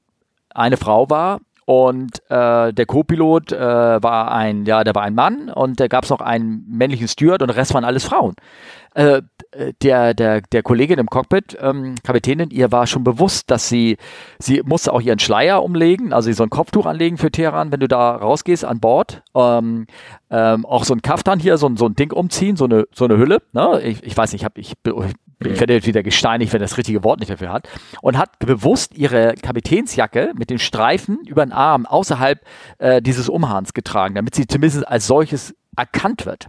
eine 0.53 0.77
Frau 0.77 1.09
war 1.09 1.39
und 1.67 2.21
äh, 2.29 2.71
der 2.71 2.85
Co-Pilot 2.85 3.51
äh, 3.51 3.59
war 3.59 4.31
ein, 4.31 4.65
ja, 4.65 4.85
der 4.85 4.95
war 4.95 5.03
ein 5.03 5.13
Mann 5.13 5.49
und 5.49 5.81
da 5.81 5.89
gab 5.89 6.05
es 6.05 6.09
noch 6.09 6.21
einen 6.21 6.63
männlichen 6.65 7.09
Steward 7.09 7.41
und 7.41 7.49
der 7.49 7.57
Rest 7.57 7.73
waren 7.73 7.83
alles 7.83 8.05
Frauen. 8.05 8.35
Äh, 8.93 9.21
der, 9.81 10.13
der, 10.13 10.39
der 10.39 10.63
Kollegin 10.63 10.97
im 10.97 11.07
Cockpit, 11.07 11.57
ähm, 11.59 11.95
Kapitänin, 12.03 12.51
ihr 12.51 12.71
war 12.71 12.87
schon 12.87 13.03
bewusst, 13.03 13.51
dass 13.51 13.67
sie, 13.67 13.97
sie 14.39 14.61
musste 14.63 14.93
auch 14.93 15.01
ihren 15.01 15.19
Schleier 15.19 15.61
umlegen, 15.61 16.13
also 16.13 16.31
so 16.31 16.43
ein 16.43 16.49
Kopftuch 16.49 16.85
anlegen 16.85 17.17
für 17.17 17.31
Teheran, 17.31 17.69
wenn 17.69 17.81
du 17.81 17.89
da 17.89 18.15
rausgehst 18.15 18.63
an 18.63 18.79
Bord. 18.79 19.21
Ähm, 19.35 19.87
ähm, 20.29 20.65
auch 20.65 20.85
so 20.85 20.93
ein 20.93 21.01
Kaftan 21.01 21.37
hier, 21.37 21.57
so, 21.57 21.69
so 21.75 21.85
ein 21.85 21.95
Ding 21.95 22.13
umziehen, 22.13 22.55
so 22.55 22.63
eine, 22.63 22.85
so 22.93 23.03
eine 23.03 23.17
Hülle. 23.17 23.41
Ne? 23.51 23.81
Ich, 23.81 24.03
ich 24.03 24.15
weiß 24.15 24.31
nicht, 24.31 24.43
ich, 24.43 24.45
hab, 24.45 24.57
ich, 24.57 24.71
ich 24.71 25.13
werde 25.39 25.73
jetzt 25.73 25.87
wieder 25.87 26.03
gesteinigt, 26.03 26.53
wenn 26.53 26.61
das 26.61 26.77
richtige 26.77 27.03
Wort 27.03 27.19
nicht 27.19 27.31
dafür 27.31 27.51
hat, 27.51 27.67
und 28.01 28.17
hat 28.17 28.39
bewusst 28.39 28.97
ihre 28.97 29.35
Kapitänsjacke 29.35 30.33
mit 30.35 30.49
den 30.49 30.59
Streifen 30.59 31.19
über 31.25 31.45
den 31.45 31.51
Arm 31.51 31.85
außerhalb 31.85 32.39
äh, 32.79 33.01
dieses 33.01 33.29
Umhahns 33.29 33.73
getragen, 33.73 34.15
damit 34.15 34.35
sie 34.35 34.47
zumindest 34.47 34.87
als 34.87 35.07
solches 35.07 35.55
erkannt 35.75 36.25
wird. 36.25 36.47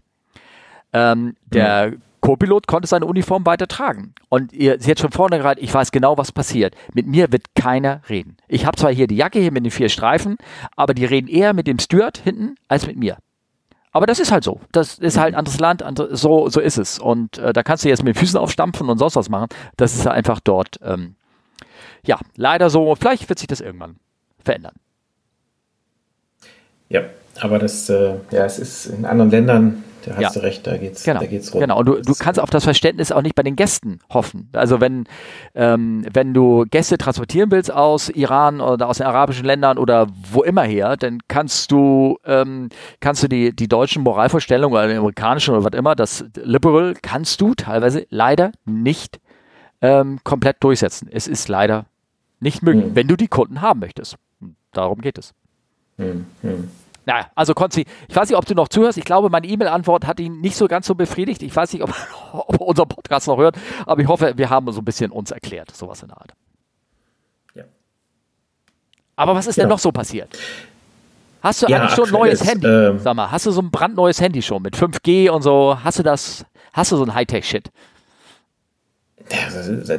Ähm, 0.92 1.36
der 1.46 1.90
mhm. 1.90 2.02
Co-Pilot 2.20 2.66
konnte 2.66 2.88
seine 2.88 3.06
Uniform 3.06 3.46
weiter 3.46 3.68
tragen. 3.68 4.14
Und 4.28 4.52
ihr, 4.52 4.80
sie 4.80 4.90
hat 4.90 4.98
schon 4.98 5.12
vorne 5.12 5.38
gerade, 5.38 5.60
ich 5.60 5.72
weiß 5.72 5.92
genau, 5.92 6.18
was 6.18 6.32
passiert. 6.32 6.74
Mit 6.92 7.06
mir 7.06 7.30
wird 7.30 7.54
keiner 7.54 8.02
reden. 8.08 8.36
Ich 8.48 8.66
habe 8.66 8.76
zwar 8.76 8.92
hier 8.92 9.06
die 9.06 9.16
Jacke 9.16 9.38
hier 9.38 9.52
mit 9.52 9.64
den 9.64 9.70
vier 9.70 9.88
Streifen, 9.88 10.36
aber 10.76 10.94
die 10.94 11.04
reden 11.04 11.28
eher 11.28 11.52
mit 11.52 11.66
dem 11.66 11.78
Steward 11.78 12.18
hinten 12.18 12.56
als 12.66 12.86
mit 12.86 12.96
mir. 12.96 13.18
Aber 13.98 14.06
das 14.06 14.20
ist 14.20 14.30
halt 14.30 14.44
so. 14.44 14.60
Das 14.70 15.00
ist 15.00 15.18
halt 15.18 15.34
ein 15.34 15.38
anderes 15.40 15.58
Land, 15.58 15.82
andere, 15.82 16.16
so, 16.16 16.48
so 16.48 16.60
ist 16.60 16.78
es. 16.78 17.00
Und 17.00 17.38
äh, 17.38 17.52
da 17.52 17.64
kannst 17.64 17.84
du 17.84 17.88
jetzt 17.88 18.04
mit 18.04 18.14
den 18.14 18.20
Füßen 18.20 18.38
aufstampfen 18.38 18.88
und 18.88 18.96
sonst 18.96 19.16
was 19.16 19.28
machen. 19.28 19.48
Das 19.76 19.96
ist 19.96 20.06
einfach 20.06 20.38
dort, 20.38 20.78
ähm, 20.84 21.16
ja, 22.06 22.20
leider 22.36 22.70
so. 22.70 22.94
Vielleicht 22.94 23.28
wird 23.28 23.40
sich 23.40 23.48
das 23.48 23.60
irgendwann 23.60 23.96
verändern. 24.38 24.74
Ja, 26.88 27.02
aber 27.40 27.58
das, 27.58 27.88
äh, 27.88 28.14
ja, 28.30 28.44
es 28.44 28.58
ist 28.58 28.86
in 28.86 29.04
anderen 29.04 29.30
Ländern 29.30 29.84
da 30.08 30.16
hast 30.16 30.34
ja. 30.34 30.40
du 30.40 30.46
recht, 30.46 30.66
da 30.66 30.76
geht's, 30.76 31.04
genau. 31.04 31.20
da 31.20 31.26
geht's 31.26 31.52
rum. 31.52 31.60
Genau, 31.60 31.80
und 31.80 31.86
du, 31.86 32.00
du 32.00 32.14
kannst 32.14 32.40
auf 32.40 32.50
das 32.50 32.64
Verständnis 32.64 33.12
auch 33.12 33.22
nicht 33.22 33.34
bei 33.34 33.42
den 33.42 33.56
Gästen 33.56 33.98
hoffen. 34.10 34.48
Also 34.52 34.80
wenn, 34.80 35.04
ähm, 35.54 36.04
wenn 36.12 36.34
du 36.34 36.64
Gäste 36.70 36.98
transportieren 36.98 37.50
willst 37.50 37.72
aus 37.72 38.08
Iran 38.08 38.60
oder 38.60 38.88
aus 38.88 38.98
den 38.98 39.06
arabischen 39.06 39.44
Ländern 39.44 39.76
oder 39.76 40.06
wo 40.32 40.42
immer 40.42 40.62
her, 40.62 40.96
dann 40.96 41.18
kannst 41.28 41.72
du, 41.72 42.18
ähm, 42.24 42.68
kannst 43.00 43.22
du 43.22 43.28
die, 43.28 43.54
die 43.54 43.68
deutschen 43.68 44.02
Moralvorstellungen 44.02 44.76
oder 44.76 44.88
die 44.88 44.94
amerikanischen 44.94 45.54
oder 45.54 45.64
was 45.64 45.78
immer, 45.78 45.94
das 45.94 46.24
Liberal, 46.42 46.94
kannst 47.00 47.40
du 47.40 47.54
teilweise 47.54 48.06
leider 48.10 48.52
nicht 48.64 49.20
ähm, 49.82 50.20
komplett 50.24 50.56
durchsetzen. 50.60 51.08
Es 51.10 51.26
ist 51.26 51.48
leider 51.48 51.86
nicht 52.40 52.62
möglich, 52.62 52.86
hm. 52.86 52.94
wenn 52.94 53.08
du 53.08 53.16
die 53.16 53.28
Kunden 53.28 53.60
haben 53.60 53.80
möchtest. 53.80 54.16
Darum 54.72 55.00
geht 55.00 55.18
es. 55.18 55.34
Hm, 55.98 56.26
hm. 56.42 56.70
Naja, 57.08 57.26
also 57.34 57.54
Konzi, 57.54 57.86
ich 58.06 58.14
weiß 58.14 58.28
nicht, 58.28 58.36
ob 58.36 58.44
du 58.44 58.54
noch 58.54 58.68
zuhörst. 58.68 58.98
Ich 58.98 59.04
glaube, 59.04 59.30
meine 59.30 59.46
E-Mail-Antwort 59.46 60.06
hat 60.06 60.20
ihn 60.20 60.40
nicht 60.40 60.56
so 60.56 60.68
ganz 60.68 60.86
so 60.86 60.94
befriedigt. 60.94 61.42
Ich 61.42 61.54
weiß 61.54 61.72
nicht, 61.72 61.82
ob, 61.82 61.94
ob 62.32 62.60
er 62.60 62.66
unseren 62.66 62.88
Podcast 62.88 63.26
noch 63.28 63.38
hört, 63.38 63.56
aber 63.86 64.02
ich 64.02 64.08
hoffe, 64.08 64.34
wir 64.36 64.50
haben 64.50 64.70
so 64.72 64.80
ein 64.80 64.84
bisschen 64.84 65.10
uns 65.10 65.30
erklärt, 65.30 65.74
sowas 65.74 66.02
in 66.02 66.08
der 66.08 66.18
Art. 66.18 66.34
Ja. 67.54 67.64
Aber 69.16 69.34
was 69.34 69.46
ist 69.46 69.56
ja. 69.56 69.64
denn 69.64 69.70
noch 69.70 69.78
so 69.78 69.90
passiert? 69.90 70.38
Hast 71.42 71.62
du 71.62 71.66
ja, 71.66 71.78
eigentlich 71.78 71.94
schon 71.94 72.08
ein 72.08 72.12
neues 72.12 72.44
Handy? 72.44 72.66
Ähm, 72.66 72.98
Sag 72.98 73.14
mal, 73.14 73.30
hast 73.30 73.46
du 73.46 73.52
so 73.52 73.62
ein 73.62 73.70
brandneues 73.70 74.20
Handy 74.20 74.42
schon 74.42 74.60
mit 74.62 74.76
5G 74.76 75.30
und 75.30 75.42
so? 75.42 75.78
Hast 75.82 75.98
du 75.98 76.02
das, 76.02 76.44
hast 76.72 76.92
du 76.92 76.96
so 76.96 77.04
ein 77.04 77.14
Hightech-Shit? 77.14 77.70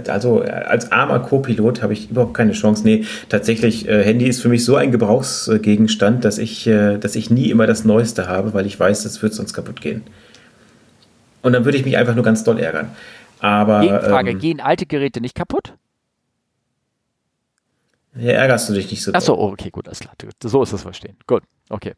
Also 0.08 0.42
als 0.42 0.92
armer 0.92 1.20
Co-Pilot 1.20 1.84
habe 1.84 1.94
ich 1.94 2.10
überhaupt 2.10 2.34
keine 2.34 2.54
Chance. 2.54 2.84
Nee, 2.84 3.06
tatsächlich, 3.30 3.88
äh, 3.88 4.04
Handy 4.04 4.28
ist 4.28 4.42
für 4.42 4.50
mich 4.50 4.66
so 4.66 4.76
ein 4.76 4.92
Gebrauchsgegenstand, 4.92 6.26
dass 6.26 6.38
ich, 6.38 6.66
äh, 6.68 6.98
dass 6.98 7.16
ich 7.16 7.30
nie 7.30 7.50
immer 7.50 7.68
das 7.68 7.86
Neueste 7.86 8.28
habe, 8.28 8.54
weil 8.54 8.66
ich 8.66 8.80
weiß, 8.80 9.04
das 9.04 9.22
wird 9.22 9.34
sonst 9.34 9.54
kaputt 9.54 9.82
gehen. 9.82 10.04
Und 11.42 11.54
dann 11.54 11.66
würde 11.66 11.78
ich 11.78 11.86
mich 11.86 11.98
einfach 11.98 12.16
nur 12.16 12.24
ganz 12.24 12.44
doll 12.44 12.60
ärgern. 12.60 12.90
Aber. 13.40 13.82
Gegenfrage, 13.82 14.32
ähm, 14.32 14.40
gehen 14.40 14.60
alte 14.60 14.86
Geräte 14.86 15.22
nicht 15.22 15.36
kaputt? 15.36 15.74
Ja, 18.16 18.34
ärgerst 18.34 18.70
du 18.70 18.74
dich 18.74 18.90
nicht 18.90 19.04
so. 19.04 19.14
Achso, 19.14 19.34
okay, 19.36 19.70
gut, 19.70 19.88
alles 19.88 20.00
klar. 20.00 20.14
So 20.44 20.64
ist 20.64 20.74
das 20.74 20.82
verstehen. 20.82 21.16
Gut, 21.28 21.44
okay. 21.70 21.94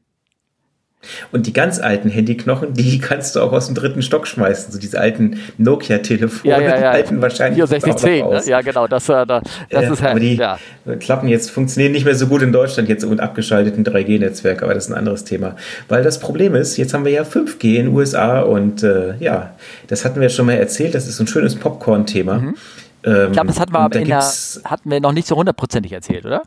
Und 1.32 1.48
die 1.48 1.54
ganz 1.54 1.80
alten 1.80 2.10
Handyknochen, 2.10 2.74
die 2.74 3.00
kannst 3.02 3.36
du 3.36 3.42
auch 3.42 3.52
aus 3.52 3.68
dem 3.68 3.76
dritten 3.76 4.02
Stock 4.02 4.28
schmeißen. 4.28 4.72
So 4.72 4.80
diese 4.80 5.00
alten 5.00 5.40
Nokia-Telefone, 5.58 6.54
ja, 6.54 6.62
ja, 6.62 6.70
ja. 6.70 6.78
die 6.78 6.86
alten 6.86 7.22
wahrscheinlich. 7.22 7.58
6410, 7.58 8.30
ne? 8.30 8.42
ja 8.46 8.62
genau, 8.62 8.88
das, 8.88 9.10
äh, 9.10 9.26
das 9.26 9.44
ja, 9.70 9.82
ist 9.82 10.02
halt. 10.02 10.12
Aber 10.12 10.20
die 10.20 10.36
ja. 10.36 10.58
Klappen 11.00 11.28
jetzt 11.28 11.52
funktionieren 11.52 11.92
nicht 11.92 12.06
mehr 12.06 12.16
so 12.16 12.28
gut 12.28 12.42
in 12.42 12.52
Deutschland 12.52 12.90
jetzt 12.90 13.04
und 13.04 13.20
abgeschalteten 13.20 13.84
3G-Netzwerk, 13.84 14.64
aber 14.64 14.74
das 14.74 14.86
ist 14.86 14.92
ein 14.92 14.98
anderes 14.98 15.24
Thema. 15.24 15.56
Weil 15.88 16.04
das 16.04 16.20
Problem 16.20 16.56
ist, 16.56 16.78
jetzt 16.78 16.94
haben 16.94 17.06
wir 17.06 17.12
ja 17.12 17.24
5G 17.24 17.76
in 17.76 17.86
den 17.86 17.96
USA 17.96 18.42
und 18.42 18.84
äh, 18.84 19.16
ja, 19.20 19.54
das 19.88 20.06
hatten 20.06 20.22
wir 20.22 20.30
schon 20.30 20.46
mal 20.46 20.54
erzählt, 20.54 20.96
das 20.96 21.08
ist 21.08 21.18
so 21.18 21.24
ein 21.24 21.28
schönes 21.28 21.56
Popcorn-Thema. 21.56 22.40
Mhm. 22.40 22.56
Ähm, 23.04 23.26
ich 23.28 23.32
glaube, 23.34 23.48
das 23.48 23.60
hatten 23.60 23.74
wir, 23.74 23.90
der, 23.90 24.20
hatten 24.66 24.92
wir 24.92 25.00
noch 25.00 25.14
nicht 25.14 25.28
so 25.28 25.36
hundertprozentig 25.36 25.92
erzählt, 25.92 26.26
oder? 26.26 26.44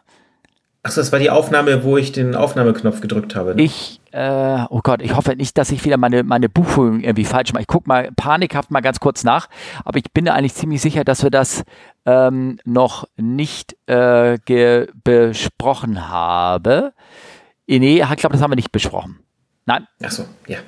Achso, 0.84 1.00
das 1.00 1.12
war 1.12 1.18
die 1.18 1.30
Aufnahme, 1.30 1.82
wo 1.82 1.96
ich 1.96 2.12
den 2.12 2.36
Aufnahmeknopf 2.36 3.00
gedrückt 3.00 3.34
habe. 3.34 3.54
Ne? 3.54 3.62
Ich, 3.62 4.02
äh, 4.12 4.64
oh 4.68 4.80
Gott, 4.82 5.00
ich 5.00 5.16
hoffe 5.16 5.34
nicht, 5.34 5.56
dass 5.56 5.72
ich 5.72 5.82
wieder 5.82 5.96
meine, 5.96 6.24
meine 6.24 6.50
Buchführung 6.50 7.00
irgendwie 7.00 7.24
falsch 7.24 7.54
mache. 7.54 7.62
Ich 7.62 7.66
gucke 7.66 7.88
mal 7.88 8.10
panikhaft 8.14 8.70
mal 8.70 8.82
ganz 8.82 9.00
kurz 9.00 9.24
nach, 9.24 9.48
aber 9.86 9.96
ich 9.96 10.12
bin 10.12 10.28
eigentlich 10.28 10.52
ziemlich 10.52 10.82
sicher, 10.82 11.02
dass 11.02 11.22
wir 11.22 11.30
das 11.30 11.64
ähm, 12.04 12.58
noch 12.66 13.08
nicht 13.16 13.74
äh, 13.86 14.36
besprochen 15.04 16.10
haben. 16.10 16.90
Nee, 17.66 18.02
ich 18.02 18.16
glaube, 18.16 18.34
das 18.34 18.42
haben 18.42 18.50
wir 18.50 18.56
nicht 18.56 18.70
besprochen. 18.70 19.20
Nein. 19.64 19.86
Achso, 20.02 20.26
ja. 20.46 20.58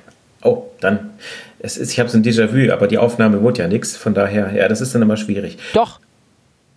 Oh, 0.41 0.63
dann. 0.81 1.11
Es 1.59 1.77
ist, 1.77 1.91
ich 1.91 1.99
habe 1.99 2.09
so 2.09 2.17
ein 2.17 2.23
Déjà-vu, 2.23 2.73
aber 2.73 2.87
die 2.87 2.97
Aufnahme 2.97 3.43
wurde 3.43 3.61
ja 3.61 3.67
nichts. 3.67 3.95
Von 3.95 4.15
daher, 4.15 4.51
ja, 4.55 4.67
das 4.67 4.81
ist 4.81 4.95
dann 4.95 5.03
immer 5.03 5.17
schwierig. 5.17 5.59
Doch, 5.73 5.99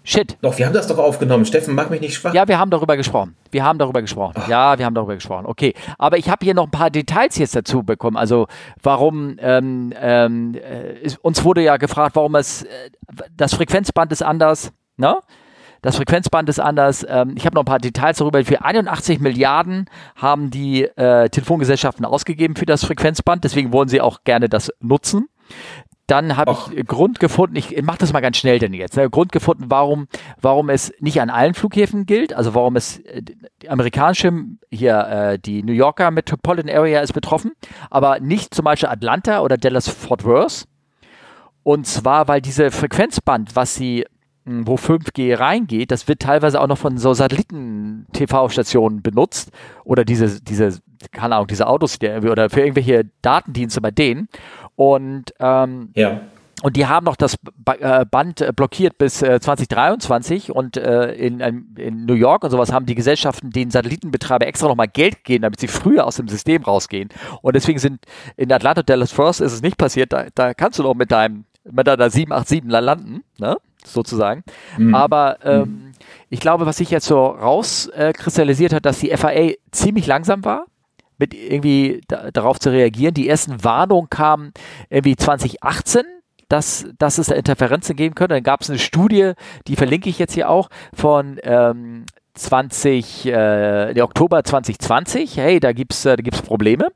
Shit. 0.03 0.39
Doch, 0.41 0.57
wir 0.57 0.67
haben 0.67 0.73
das 0.73 0.87
doch 0.87 0.99
aufgenommen. 0.99 1.45
Steffen, 1.45 1.75
mach 1.75 1.91
mich 1.91 2.01
nicht 2.01 2.15
schwach. 2.15 2.33
Ja, 2.33 2.49
wir 2.49 2.59
haben 2.59 2.71
darüber 2.71 2.97
gesprochen. 2.97 3.37
Wir 3.51 3.65
haben 3.65 3.79
darüber 3.79 4.01
gesprochen. 4.01 4.35
Ach. 4.37 4.49
Ja, 4.49 4.79
wir 4.79 4.87
haben 4.87 4.95
darüber 4.95 5.15
gesprochen. 5.15 5.45
Okay. 5.47 5.75
Aber 5.99 6.17
ich 6.17 6.31
habe 6.31 6.45
hier 6.45 6.55
noch 6.55 6.65
ein 6.65 6.71
paar 6.71 6.91
Details 6.91 7.37
jetzt 7.37 7.55
dazu 7.55 7.83
bekommen. 7.83 8.17
Also, 8.17 8.47
warum, 8.83 9.37
ähm, 9.41 9.93
ähm, 10.01 10.55
äh, 10.55 11.11
uns 11.21 11.45
wurde 11.45 11.63
ja 11.63 11.77
gefragt, 11.77 12.17
warum 12.17 12.35
es, 12.35 12.63
äh, 12.63 12.69
das 13.37 13.55
Frequenzband 13.55 14.11
ist 14.13 14.23
anders, 14.23 14.73
ne? 14.97 15.19
Das 15.83 15.97
Frequenzband 15.97 16.49
ist 16.49 16.61
anders. 16.61 17.07
Ähm, 17.09 17.35
ich 17.37 17.47
habe 17.47 17.55
noch 17.55 17.63
ein 17.63 17.67
paar 17.67 17.79
Details 17.79 18.19
darüber. 18.19 18.45
Für 18.45 18.65
81 18.65 19.21
Milliarden 19.21 19.87
haben 20.15 20.51
die 20.51 20.85
äh, 20.85 21.29
Telefongesellschaften 21.31 22.05
ausgegeben 22.05 22.55
für 22.55 22.67
das 22.67 22.85
Frequenzband. 22.85 23.45
Deswegen 23.45 23.73
wollen 23.73 23.89
sie 23.89 24.01
auch 24.01 24.25
gerne 24.25 24.49
das 24.49 24.71
nutzen. 24.81 25.29
Dann 26.11 26.37
habe 26.37 26.57
ich 26.75 26.87
Grund 26.89 27.21
gefunden, 27.21 27.55
ich 27.55 27.81
mache 27.83 27.99
das 27.99 28.13
mal 28.13 28.19
ganz 28.21 28.37
schnell 28.37 28.59
denn 28.59 28.75
jetzt, 28.75 28.97
ne, 28.97 29.09
Grund 29.09 29.31
gefunden, 29.31 29.67
warum, 29.69 30.09
warum 30.41 30.69
es 30.69 30.93
nicht 30.99 31.21
an 31.21 31.31
allen 31.31 31.55
Flughäfen 31.55 32.05
gilt, 32.05 32.33
also 32.33 32.53
warum 32.53 32.75
es 32.75 32.99
äh, 32.99 33.23
die 33.23 33.69
amerikanische, 33.69 34.33
hier 34.73 34.99
äh, 35.07 35.39
die 35.39 35.63
New 35.63 35.73
Yorker 35.73 36.11
Metropolitan 36.11 36.69
Area 36.69 37.01
ist 37.01 37.13
betroffen, 37.13 37.53
aber 37.91 38.19
nicht 38.19 38.53
zum 38.53 38.65
Beispiel 38.65 38.89
Atlanta 38.89 39.41
oder 39.43 39.57
Dallas 39.57 39.89
Fort 39.89 40.25
Worth. 40.25 40.65
Und 41.63 41.87
zwar, 41.87 42.27
weil 42.27 42.41
diese 42.41 42.73
Frequenzband, 42.73 43.55
was 43.55 43.77
sie 43.77 44.05
hm, 44.47 44.67
wo 44.67 44.75
5G 44.75 45.39
reingeht, 45.39 45.91
das 45.91 46.09
wird 46.09 46.21
teilweise 46.21 46.61
auch 46.61 46.67
noch 46.67 46.79
von 46.79 46.99
so 46.99 47.13
Satelliten-TV-Stationen 47.13 49.03
benutzt 49.03 49.53
oder 49.85 50.05
diese, 50.05 50.41
diese, 50.43 50.81
keine 51.13 51.37
Ahnung, 51.37 51.47
diese 51.47 51.67
Autos 51.67 51.99
oder 52.01 52.49
für 52.49 52.61
irgendwelche 52.61 53.05
Datendienste 53.23 53.81
bei 53.81 53.91
denen. 53.91 54.29
Und, 54.81 55.35
ähm, 55.41 55.91
ja. 55.95 56.23
und 56.63 56.75
die 56.75 56.87
haben 56.87 57.05
noch 57.05 57.17
das 57.17 57.37
äh, 57.67 58.07
Band 58.07 58.41
äh, 58.41 58.51
blockiert 58.57 58.97
bis 58.97 59.19
2023 59.19 60.49
äh, 60.49 60.53
und 60.53 60.79
in, 60.79 61.41
in 61.77 62.07
New 62.07 62.15
York 62.15 62.45
und 62.45 62.51
sowas 62.51 62.73
haben 62.73 62.87
die 62.87 62.95
Gesellschaften 62.95 63.51
den 63.51 63.71
Satellitenbetreiber 63.71 64.47
extra 64.47 64.69
nochmal 64.69 64.89
Geld 64.89 65.17
gegeben, 65.17 65.43
damit 65.43 65.61
sie 65.61 65.69
früher 65.69 66.07
aus 66.07 66.17
dem 66.17 66.29
System 66.29 66.63
rausgehen. 66.63 67.11
Und 67.43 67.57
deswegen 67.57 67.79
sind 67.79 68.07
in 68.39 68.51
Atlanta 68.51 68.83
Dallas 68.83 69.13
First 69.13 69.43
ist 69.43 69.53
es 69.53 69.61
nicht 69.61 69.77
passiert. 69.77 70.15
Da, 70.15 70.29
da 70.35 70.55
kannst 70.55 70.79
du 70.79 70.83
noch 70.83 70.95
mit 70.95 71.13
deinem 71.13 71.45
mit 71.71 71.87
deiner 71.87 72.09
787 72.09 72.63
landen, 72.71 73.23
ne? 73.39 73.59
sozusagen. 73.85 74.45
Mhm. 74.79 74.95
Aber 74.95 75.45
ähm, 75.45 75.61
mhm. 75.61 75.93
ich 76.31 76.41
glaube, 76.41 76.65
was 76.65 76.79
sich 76.79 76.91
jetzt 76.91 77.05
so 77.05 77.27
rauskristallisiert 77.27 78.73
äh, 78.73 78.77
hat, 78.77 78.87
dass 78.87 79.01
die 79.01 79.15
FAA 79.15 79.51
ziemlich 79.73 80.07
langsam 80.07 80.43
war 80.43 80.65
mit 81.21 81.35
irgendwie 81.35 82.01
da, 82.09 82.31
darauf 82.33 82.59
zu 82.59 82.71
reagieren. 82.71 83.15
Die 83.15 83.29
ersten 83.29 83.63
Warnungen 83.63 84.11
kamen 84.11 84.53
irgendwie 84.89 85.17
2018 85.17 86.03
dass, 86.49 86.85
dass 86.99 87.19
es 87.19 87.29
da 87.29 87.37
Interferenzen 87.37 87.95
geben 87.95 88.17
könnte. 88.17 88.35
Dann 88.35 88.43
gab 88.43 88.63
es 88.63 88.71
eine 88.71 88.81
Studie, 88.81 89.35
die 89.69 89.77
verlinke 89.77 90.11
ich 90.11 90.19
jetzt 90.19 90.35
hier 90.35 90.51
auch, 90.51 90.69
von 90.93 91.39
ähm, 91.45 92.07
20, 92.35 93.27
äh, 93.27 94.01
Oktober 94.03 94.43
2020. 94.43 95.37
Hey, 95.37 95.61
da 95.61 95.73
gibt 95.73 95.93
es 95.93 96.05
äh, 96.05 96.17
Probleme. 96.17 96.89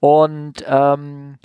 Und 0.00 0.64
ähm, 0.66 1.36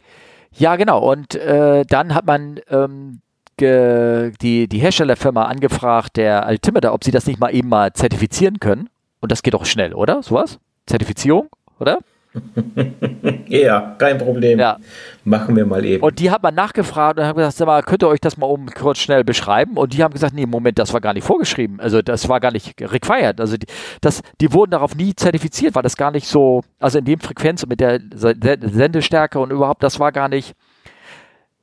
ja, 0.54 0.76
genau. 0.78 1.00
Und 1.00 1.36
äh, 1.36 1.84
dann 1.86 2.14
hat 2.14 2.26
man 2.26 2.60
ähm, 2.70 3.20
die, 3.60 4.68
die 4.68 4.80
Herstellerfirma 4.80 5.44
angefragt, 5.44 6.18
der 6.18 6.46
Altimeter, 6.46 6.94
ob 6.94 7.04
sie 7.04 7.12
das 7.12 7.28
nicht 7.28 7.40
mal 7.40 7.54
eben 7.54 7.70
mal 7.70 7.94
zertifizieren 7.94 8.60
können. 8.60 8.90
Und 9.20 9.32
das 9.32 9.44
geht 9.44 9.54
doch 9.54 9.66
schnell, 9.66 9.94
oder? 9.94 10.24
Sowas? 10.24 10.60
Zertifizierung, 10.88 11.50
oder? 11.80 12.00
ja, 13.48 13.96
kein 13.98 14.18
Problem. 14.18 14.60
Ja. 14.60 14.78
Machen 15.24 15.56
wir 15.56 15.66
mal 15.66 15.84
eben. 15.84 16.04
Und 16.04 16.20
die 16.20 16.32
hat 16.32 16.42
man 16.42 16.56
nachgefragt 16.56 17.20
und 17.20 17.26
haben 17.26 17.36
gesagt, 17.36 17.58
sag 17.58 17.66
mal, 17.66 17.84
könnt 17.84 18.04
ihr 18.04 18.08
euch 18.08 18.22
das 18.22 18.38
mal 18.38 18.48
oben 18.48 18.68
kurz 18.68 19.00
schnell 19.00 19.24
beschreiben? 19.24 19.78
Und 19.78 19.94
die 19.94 20.04
haben 20.04 20.14
gesagt, 20.14 20.34
nee, 20.34 20.46
Moment, 20.46 20.80
das 20.80 20.94
war 20.94 21.02
gar 21.02 21.14
nicht 21.14 21.26
vorgeschrieben. 21.26 21.80
Also 21.80 22.02
das 22.02 22.30
war 22.30 22.40
gar 22.40 22.52
nicht 22.52 22.80
required. 22.82 23.40
Also 23.40 23.58
die, 23.58 23.68
das, 24.00 24.22
die 24.40 24.54
wurden 24.54 24.72
darauf 24.72 24.96
nie 24.96 25.14
zertifiziert, 25.14 25.76
weil 25.76 25.84
das 25.84 25.98
gar 25.98 26.12
nicht 26.12 26.28
so, 26.28 26.64
also 26.80 27.00
in 27.00 27.06
dem 27.06 27.20
Frequenz 27.20 27.66
mit 27.66 27.80
der 27.80 28.00
Sendestärke 28.14 29.40
und 29.40 29.52
überhaupt, 29.52 29.84
das 29.84 30.00
war 30.00 30.12
gar 30.12 30.30
nicht, 30.30 30.54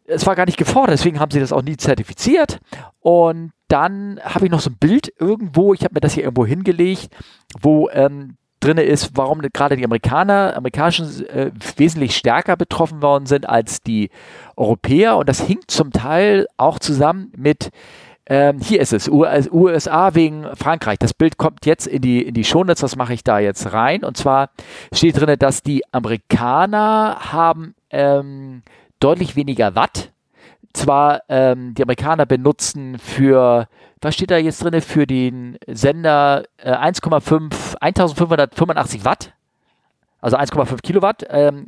es 0.06 0.26
war 0.26 0.36
gar 0.36 0.46
nicht 0.46 0.58
gefordert. 0.58 0.98
Deswegen 0.98 1.18
haben 1.18 1.30
sie 1.30 1.40
das 1.40 1.52
auch 1.52 1.62
nie 1.62 1.76
zertifiziert. 1.76 2.60
Und 3.00 3.52
dann 3.68 4.20
habe 4.22 4.46
ich 4.46 4.50
noch 4.50 4.60
so 4.60 4.70
ein 4.70 4.76
Bild 4.78 5.12
irgendwo, 5.18 5.72
ich 5.72 5.84
habe 5.84 5.94
mir 5.94 6.00
das 6.00 6.14
hier 6.14 6.24
irgendwo 6.24 6.44
hingelegt, 6.44 7.08
wo 7.60 7.88
ähm, 7.90 8.36
drin 8.60 8.78
ist, 8.78 9.10
warum 9.14 9.40
gerade 9.40 9.76
die 9.76 9.84
Amerikaner, 9.84 10.54
amerikanischen 10.56 11.26
äh, 11.28 11.50
wesentlich 11.76 12.16
stärker 12.16 12.56
betroffen 12.56 13.02
worden 13.02 13.26
sind 13.26 13.48
als 13.48 13.82
die 13.82 14.10
Europäer. 14.56 15.16
Und 15.16 15.28
das 15.28 15.40
hinkt 15.40 15.70
zum 15.70 15.92
Teil 15.92 16.46
auch 16.56 16.78
zusammen 16.78 17.32
mit, 17.36 17.70
ähm, 18.26 18.60
hier 18.60 18.80
ist 18.80 18.92
es, 18.92 19.08
USA 19.08 20.14
wegen 20.14 20.44
Frankreich. 20.56 20.98
Das 20.98 21.14
Bild 21.14 21.38
kommt 21.38 21.66
jetzt 21.66 21.86
in 21.86 22.02
die, 22.02 22.22
in 22.22 22.34
die 22.34 22.44
Shownotes, 22.44 22.80
das 22.80 22.96
mache 22.96 23.14
ich 23.14 23.24
da 23.24 23.38
jetzt 23.38 23.72
rein. 23.72 24.04
Und 24.04 24.16
zwar 24.16 24.50
steht 24.92 25.20
drin, 25.20 25.38
dass 25.38 25.62
die 25.62 25.82
Amerikaner 25.92 27.32
haben 27.32 27.74
ähm, 27.90 28.62
deutlich 29.00 29.36
weniger 29.36 29.74
Watt. 29.74 30.12
Zwar 30.74 31.22
ähm, 31.28 31.74
die 31.74 31.82
Amerikaner 31.82 32.26
benutzen 32.26 32.98
für 32.98 33.68
was 34.00 34.14
steht 34.14 34.30
da 34.30 34.36
jetzt 34.36 34.62
drin 34.62 34.80
für 34.80 35.06
den 35.06 35.58
Sender 35.66 36.44
äh, 36.58 36.72
1,5, 36.72 37.67
1585 37.80 39.04
Watt, 39.04 39.32
also 40.20 40.36
1,5 40.36 40.82
Kilowatt 40.82 41.24
ähm, 41.28 41.66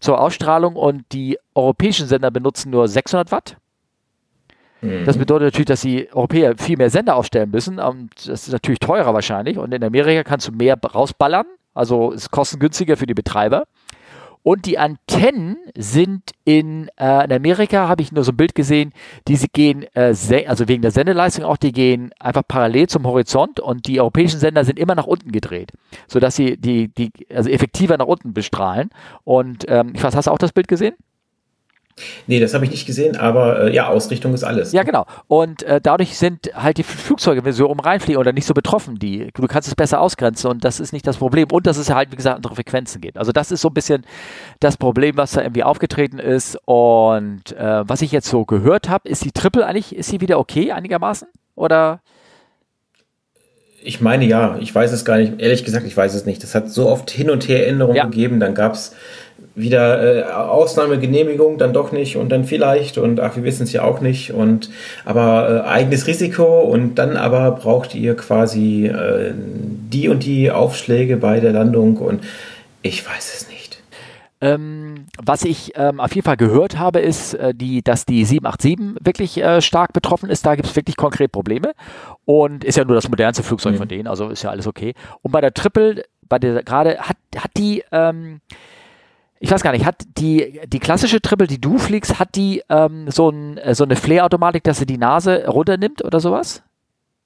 zur 0.00 0.20
Ausstrahlung 0.20 0.76
und 0.76 1.04
die 1.12 1.38
europäischen 1.54 2.06
Sender 2.06 2.30
benutzen 2.30 2.70
nur 2.70 2.88
600 2.88 3.30
Watt. 3.30 3.56
Mhm. 4.80 5.04
Das 5.04 5.18
bedeutet 5.18 5.46
natürlich, 5.46 5.66
dass 5.66 5.82
die 5.82 6.10
Europäer 6.12 6.56
viel 6.56 6.76
mehr 6.76 6.90
Sender 6.90 7.16
aufstellen 7.16 7.50
müssen 7.50 7.78
und 7.78 8.10
das 8.16 8.46
ist 8.46 8.52
natürlich 8.52 8.78
teurer 8.78 9.12
wahrscheinlich 9.12 9.58
und 9.58 9.72
in 9.72 9.84
Amerika 9.84 10.24
kannst 10.24 10.48
du 10.48 10.52
mehr 10.52 10.78
rausballern, 10.78 11.46
also 11.74 12.12
ist 12.12 12.30
kostengünstiger 12.30 12.96
für 12.96 13.06
die 13.06 13.14
Betreiber. 13.14 13.64
Und 14.42 14.64
die 14.64 14.78
Antennen 14.78 15.58
sind 15.76 16.30
in, 16.44 16.88
äh, 16.98 17.24
in 17.24 17.32
Amerika, 17.32 17.88
habe 17.88 18.02
ich 18.02 18.10
nur 18.10 18.24
so 18.24 18.32
ein 18.32 18.36
Bild 18.36 18.54
gesehen, 18.54 18.92
die 19.28 19.36
gehen, 19.52 19.84
äh, 19.94 20.14
also 20.46 20.68
wegen 20.68 20.82
der 20.82 20.90
Sendeleistung 20.90 21.44
auch, 21.44 21.58
die 21.58 21.72
gehen 21.72 22.10
einfach 22.18 22.42
parallel 22.46 22.88
zum 22.88 23.06
Horizont 23.06 23.60
und 23.60 23.86
die 23.86 24.00
europäischen 24.00 24.40
Sender 24.40 24.64
sind 24.64 24.78
immer 24.78 24.94
nach 24.94 25.06
unten 25.06 25.30
gedreht, 25.30 25.72
sodass 26.08 26.36
sie 26.36 26.56
die, 26.56 26.88
die 26.88 27.10
also 27.34 27.50
effektiver 27.50 27.98
nach 27.98 28.06
unten 28.06 28.32
bestrahlen. 28.32 28.90
Und 29.24 29.66
ähm, 29.68 29.92
ich 29.94 30.02
weiß, 30.02 30.16
hast 30.16 30.26
du 30.26 30.30
auch 30.30 30.38
das 30.38 30.52
Bild 30.52 30.68
gesehen? 30.68 30.94
Nee, 32.26 32.40
das 32.40 32.54
habe 32.54 32.64
ich 32.64 32.70
nicht 32.70 32.86
gesehen, 32.86 33.16
aber 33.16 33.64
äh, 33.64 33.74
ja, 33.74 33.88
Ausrichtung 33.88 34.34
ist 34.34 34.44
alles. 34.44 34.72
Ja, 34.72 34.82
genau. 34.82 35.06
Und 35.28 35.62
äh, 35.62 35.80
dadurch 35.80 36.16
sind 36.16 36.50
halt 36.54 36.78
die 36.78 36.82
Flugzeuge, 36.82 37.44
wenn 37.44 37.52
sie 37.52 37.66
um 37.66 37.80
reinfliegen 37.80 38.20
oder 38.20 38.32
nicht 38.32 38.46
so 38.46 38.54
betroffen, 38.54 38.98
die, 38.98 39.30
du 39.34 39.46
kannst 39.46 39.68
es 39.68 39.74
besser 39.74 40.00
ausgrenzen 40.00 40.50
und 40.50 40.64
das 40.64 40.80
ist 40.80 40.92
nicht 40.92 41.06
das 41.06 41.16
Problem. 41.16 41.48
Und 41.50 41.66
dass 41.66 41.76
es 41.76 41.90
halt, 41.90 42.12
wie 42.12 42.16
gesagt, 42.16 42.36
andere 42.36 42.54
Frequenzen 42.54 43.00
geht. 43.00 43.16
Also 43.16 43.32
das 43.32 43.50
ist 43.50 43.60
so 43.60 43.68
ein 43.68 43.74
bisschen 43.74 44.04
das 44.60 44.76
Problem, 44.76 45.16
was 45.16 45.32
da 45.32 45.42
irgendwie 45.42 45.64
aufgetreten 45.64 46.18
ist. 46.18 46.58
Und 46.64 47.52
äh, 47.52 47.88
was 47.88 48.02
ich 48.02 48.12
jetzt 48.12 48.28
so 48.28 48.44
gehört 48.44 48.88
habe, 48.88 49.08
ist 49.08 49.24
die 49.24 49.32
Triple 49.32 49.66
eigentlich, 49.66 49.94
ist 49.94 50.10
sie 50.10 50.20
wieder 50.20 50.38
okay 50.38 50.72
einigermaßen? 50.72 51.28
Oder? 51.54 52.00
Ich 53.82 54.00
meine 54.00 54.26
ja, 54.26 54.56
ich 54.60 54.74
weiß 54.74 54.92
es 54.92 55.04
gar 55.04 55.16
nicht. 55.18 55.40
Ehrlich 55.40 55.64
gesagt, 55.64 55.86
ich 55.86 55.96
weiß 55.96 56.14
es 56.14 56.26
nicht. 56.26 56.42
Das 56.42 56.54
hat 56.54 56.70
so 56.70 56.88
oft 56.88 57.10
Hin- 57.10 57.30
und 57.30 57.48
Her-Änderungen 57.48 57.96
ja. 57.96 58.04
gegeben. 58.04 58.40
Dann 58.40 58.54
gab 58.54 58.74
es 58.74 58.94
wieder 59.60 60.28
äh, 60.28 60.32
Ausnahmegenehmigung, 60.32 61.58
dann 61.58 61.72
doch 61.72 61.92
nicht 61.92 62.16
und 62.16 62.30
dann 62.30 62.44
vielleicht 62.44 62.98
und 62.98 63.20
ach, 63.20 63.36
wir 63.36 63.44
wissen 63.44 63.64
es 63.64 63.72
ja 63.72 63.82
auch 63.82 64.00
nicht 64.00 64.32
und 64.32 64.70
aber 65.04 65.64
äh, 65.64 65.68
eigenes 65.68 66.06
Risiko 66.06 66.60
und 66.60 66.96
dann 66.96 67.16
aber 67.16 67.52
braucht 67.52 67.94
ihr 67.94 68.16
quasi 68.16 68.86
äh, 68.86 69.32
die 69.34 70.08
und 70.08 70.24
die 70.24 70.50
Aufschläge 70.50 71.16
bei 71.16 71.40
der 71.40 71.52
Landung 71.52 71.96
und 71.96 72.24
ich 72.82 73.06
weiß 73.06 73.34
es 73.34 73.48
nicht. 73.48 73.60
Ähm, 74.42 75.06
was 75.22 75.44
ich 75.44 75.72
ähm, 75.74 76.00
auf 76.00 76.14
jeden 76.14 76.24
Fall 76.24 76.38
gehört 76.38 76.78
habe, 76.78 77.00
ist, 77.00 77.34
äh, 77.34 77.54
die, 77.54 77.82
dass 77.82 78.06
die 78.06 78.24
787 78.24 79.04
wirklich 79.04 79.36
äh, 79.36 79.60
stark 79.60 79.92
betroffen 79.92 80.30
ist. 80.30 80.46
Da 80.46 80.54
gibt 80.54 80.66
es 80.66 80.74
wirklich 80.76 80.96
konkret 80.96 81.30
Probleme. 81.30 81.72
Und 82.24 82.64
ist 82.64 82.76
ja 82.76 82.84
nur 82.84 82.94
das 82.94 83.08
modernste 83.08 83.42
Flugzeug 83.42 83.74
mhm. 83.74 83.78
von 83.78 83.88
denen, 83.88 84.08
also 84.08 84.28
ist 84.30 84.42
ja 84.42 84.50
alles 84.50 84.66
okay. 84.66 84.94
Und 85.20 85.32
bei 85.32 85.42
der 85.42 85.52
Triple, 85.52 86.04
bei 86.26 86.38
der 86.38 86.62
gerade, 86.62 86.98
hat, 87.00 87.18
hat 87.36 87.50
die, 87.58 87.84
ähm, 87.92 88.40
ich 89.42 89.50
weiß 89.50 89.62
gar 89.62 89.72
nicht, 89.72 89.86
hat 89.86 90.04
die, 90.18 90.60
die 90.66 90.78
klassische 90.78 91.22
Triple, 91.22 91.46
die 91.46 91.60
du 91.60 91.78
fliegst, 91.78 92.18
hat 92.18 92.36
die 92.36 92.62
ähm, 92.68 93.10
so, 93.10 93.30
ein, 93.30 93.56
äh, 93.56 93.74
so 93.74 93.84
eine 93.84 93.96
Flare-Automatik, 93.96 94.62
dass 94.64 94.78
sie 94.78 94.86
die 94.86 94.98
Nase 94.98 95.46
runternimmt 95.46 96.04
oder 96.04 96.20
sowas? 96.20 96.62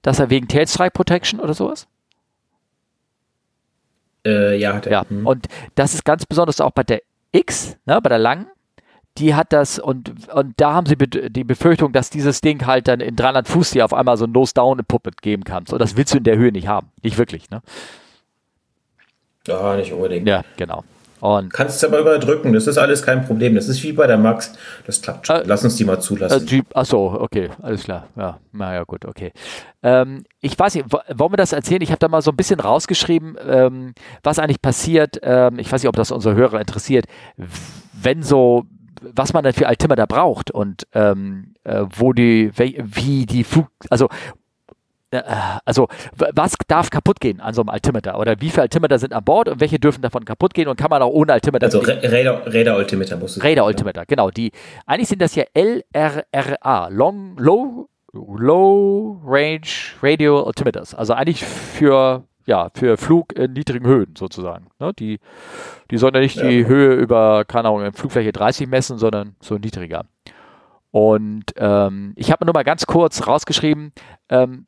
Dass 0.03 0.21
er 0.21 0.31
wegen 0.31 0.47
Tailstrike 0.47 0.93
Protection 0.93 1.41
oder 1.41 1.55
sowas? 1.55 1.89
Äh, 4.25 4.57
ja, 4.59 4.75
hat 4.75 4.87
er. 4.87 4.93
Ja, 4.93 5.07
hm. 5.09 5.27
und 5.27 5.49
das 5.75 5.95
ist 5.95 6.05
ganz 6.05 6.25
besonders 6.25 6.61
auch 6.61 6.71
bei 6.71 6.85
der 6.85 7.03
X, 7.33 7.77
ne, 7.85 8.01
bei 8.01 8.09
der 8.09 8.19
langen, 8.19 8.47
die 9.19 9.35
hat 9.35 9.53
das 9.53 9.81
und, 9.81 10.29
und 10.33 10.55
da 10.61 10.73
haben 10.73 10.87
sie 10.87 10.97
die 10.97 11.45
Befürchtung, 11.45 11.93
dass 11.93 12.11
dieses 12.11 12.41
Ding 12.41 12.65
halt 12.65 12.87
dann 12.87 13.01
in 13.01 13.17
300 13.17 13.49
Fuß 13.49 13.73
dir 13.73 13.85
auf 13.85 13.93
einmal 13.93 14.17
so 14.17 14.25
ein 14.25 14.33
Nose-Down-Puppet 14.33 15.23
geben 15.23 15.45
kannst. 15.45 15.73
Und 15.73 15.79
das 15.79 15.97
willst 15.97 16.15
du 16.15 16.19
in 16.19 16.25
der 16.25 16.37
Höhe 16.37 16.51
nicht 16.51 16.67
haben. 16.67 16.91
Nicht 17.03 17.17
wirklich, 17.17 17.49
ne? 17.51 17.62
Ja, 19.47 19.77
nicht 19.77 19.93
unbedingt. 19.93 20.27
Ja, 20.27 20.43
genau. 20.57 20.83
Und 21.25 21.55
Kannst 21.55 21.77
es 21.77 21.85
aber 21.85 22.01
überdrücken, 22.01 22.53
das 22.53 22.66
ist 22.66 22.77
alles 22.77 23.03
kein 23.03 23.25
Problem. 23.25 23.55
Das 23.55 23.66
ist 23.66 23.83
wie 23.83 23.93
bei 23.93 24.07
der 24.07 24.18
Max. 24.18 24.53
Das 24.87 25.01
klappt 25.01 25.27
schon. 25.27 25.37
Äh, 25.37 25.45
Lass 25.47 25.64
uns 25.64 25.77
die 25.77 25.87
mal 25.87 25.99
zulassen. 25.99 26.47
Äh, 26.47 26.62
achso, 26.75 27.16
okay, 27.18 27.49
alles 27.62 27.85
klar. 27.85 28.09
Ja, 28.14 28.41
naja, 28.53 28.85
gut, 28.85 29.07
okay. 29.07 29.33
Ähm, 29.83 30.25
ich 30.43 30.59
weiß 30.59 30.75
nicht, 30.75 30.93
wollen 30.93 31.33
wir 31.33 31.39
das 31.39 31.55
erzählen? 31.55 31.81
Ich 31.81 31.89
habe 31.89 31.99
da 31.99 32.09
mal 32.09 32.20
so 32.20 32.31
ein 32.31 32.37
bisschen 32.37 32.61
rausgeschrieben, 32.61 33.39
ähm, 33.49 33.95
was 34.22 34.39
eigentlich 34.39 34.61
passiert. 34.61 35.18
Ähm, 35.22 35.59
ich 35.59 35.72
weiß 35.72 35.81
nicht, 35.81 35.89
ob 35.89 35.97
das 35.97 36.11
unsere 36.11 36.35
Hörer 36.35 36.61
interessiert, 36.61 37.07
wenn 37.95 38.22
so 38.22 38.66
was 39.16 39.33
man 39.33 39.45
dann 39.45 39.53
für 39.53 39.66
Altimeter 39.66 40.07
braucht 40.07 40.51
und 40.51 40.87
ähm, 40.93 41.55
äh, 41.64 41.85
wo 41.95 42.12
die, 42.12 42.51
wie 42.55 43.27
die 43.27 43.45
Flug, 43.45 43.68
also 43.91 44.09
also 45.65 45.89
was 46.17 46.55
darf 46.67 46.91
kaputt 46.91 47.21
gehen 47.21 47.41
an 47.41 47.55
so 47.55 47.62
einem 47.62 47.71
Altimeter 47.71 48.19
oder 48.19 48.41
wie 48.41 48.51
viele 48.51 48.62
Altimeter 48.62 48.99
sind 48.99 49.12
an 49.12 49.25
Bord 49.25 49.49
und 49.49 49.61
welche 49.61 49.79
dürfen 49.79 50.03
davon 50.03 50.25
kaputt 50.25 50.55
gehen 50.55 50.69
und 50.69 50.77
kann 50.77 50.91
man 50.91 51.03
auch 51.03 51.11
ohne 51.11 51.33
Altimeter 51.33 51.67
Also 51.67 51.81
Räder-Altimeter 51.81 53.17
muss 53.17 53.37
es 53.37 53.43
Räder-Altimeter, 53.43 54.07
genau. 54.07 54.31
Die, 54.31 54.53
eigentlich 54.87 55.09
sind 55.09 55.23
das 55.23 55.35
ja 55.35 55.45
LRRA, 55.55 56.89
Long, 56.89 57.37
Low, 57.39 57.89
Low 58.12 59.21
Range 59.25 59.61
Radio 60.03 60.45
Altimeters. 60.45 60.95
Also 60.95 61.15
eigentlich 61.15 61.45
für 61.45 62.25
ja, 62.47 62.71
für 62.75 62.97
Flug 62.97 63.33
in 63.39 63.55
niedrigen 63.55 63.87
Höhen 63.87 64.15
sozusagen. 64.17 64.67
Ne? 64.79 64.93
Die, 64.99 65.19
die 65.91 65.97
sollen 65.97 66.15
ja 66.15 66.21
nicht 66.21 66.37
ja. 66.37 66.47
die 66.47 66.67
Höhe 66.67 66.95
über, 66.95 67.45
keine 67.47 67.69
Ahnung, 67.69 67.93
Flugfläche 67.95 68.33
30 68.33 68.69
messen, 68.69 68.99
sondern 68.99 69.35
so 69.41 69.57
niedriger. 69.57 70.05
Und 70.91 71.47
ähm, 71.57 72.12
ich 72.17 72.31
habe 72.31 72.45
nur 72.45 72.55
mal 72.55 72.62
ganz 72.62 72.87
kurz 72.87 73.27
rausgeschrieben, 73.27 73.93
ähm, 74.29 74.67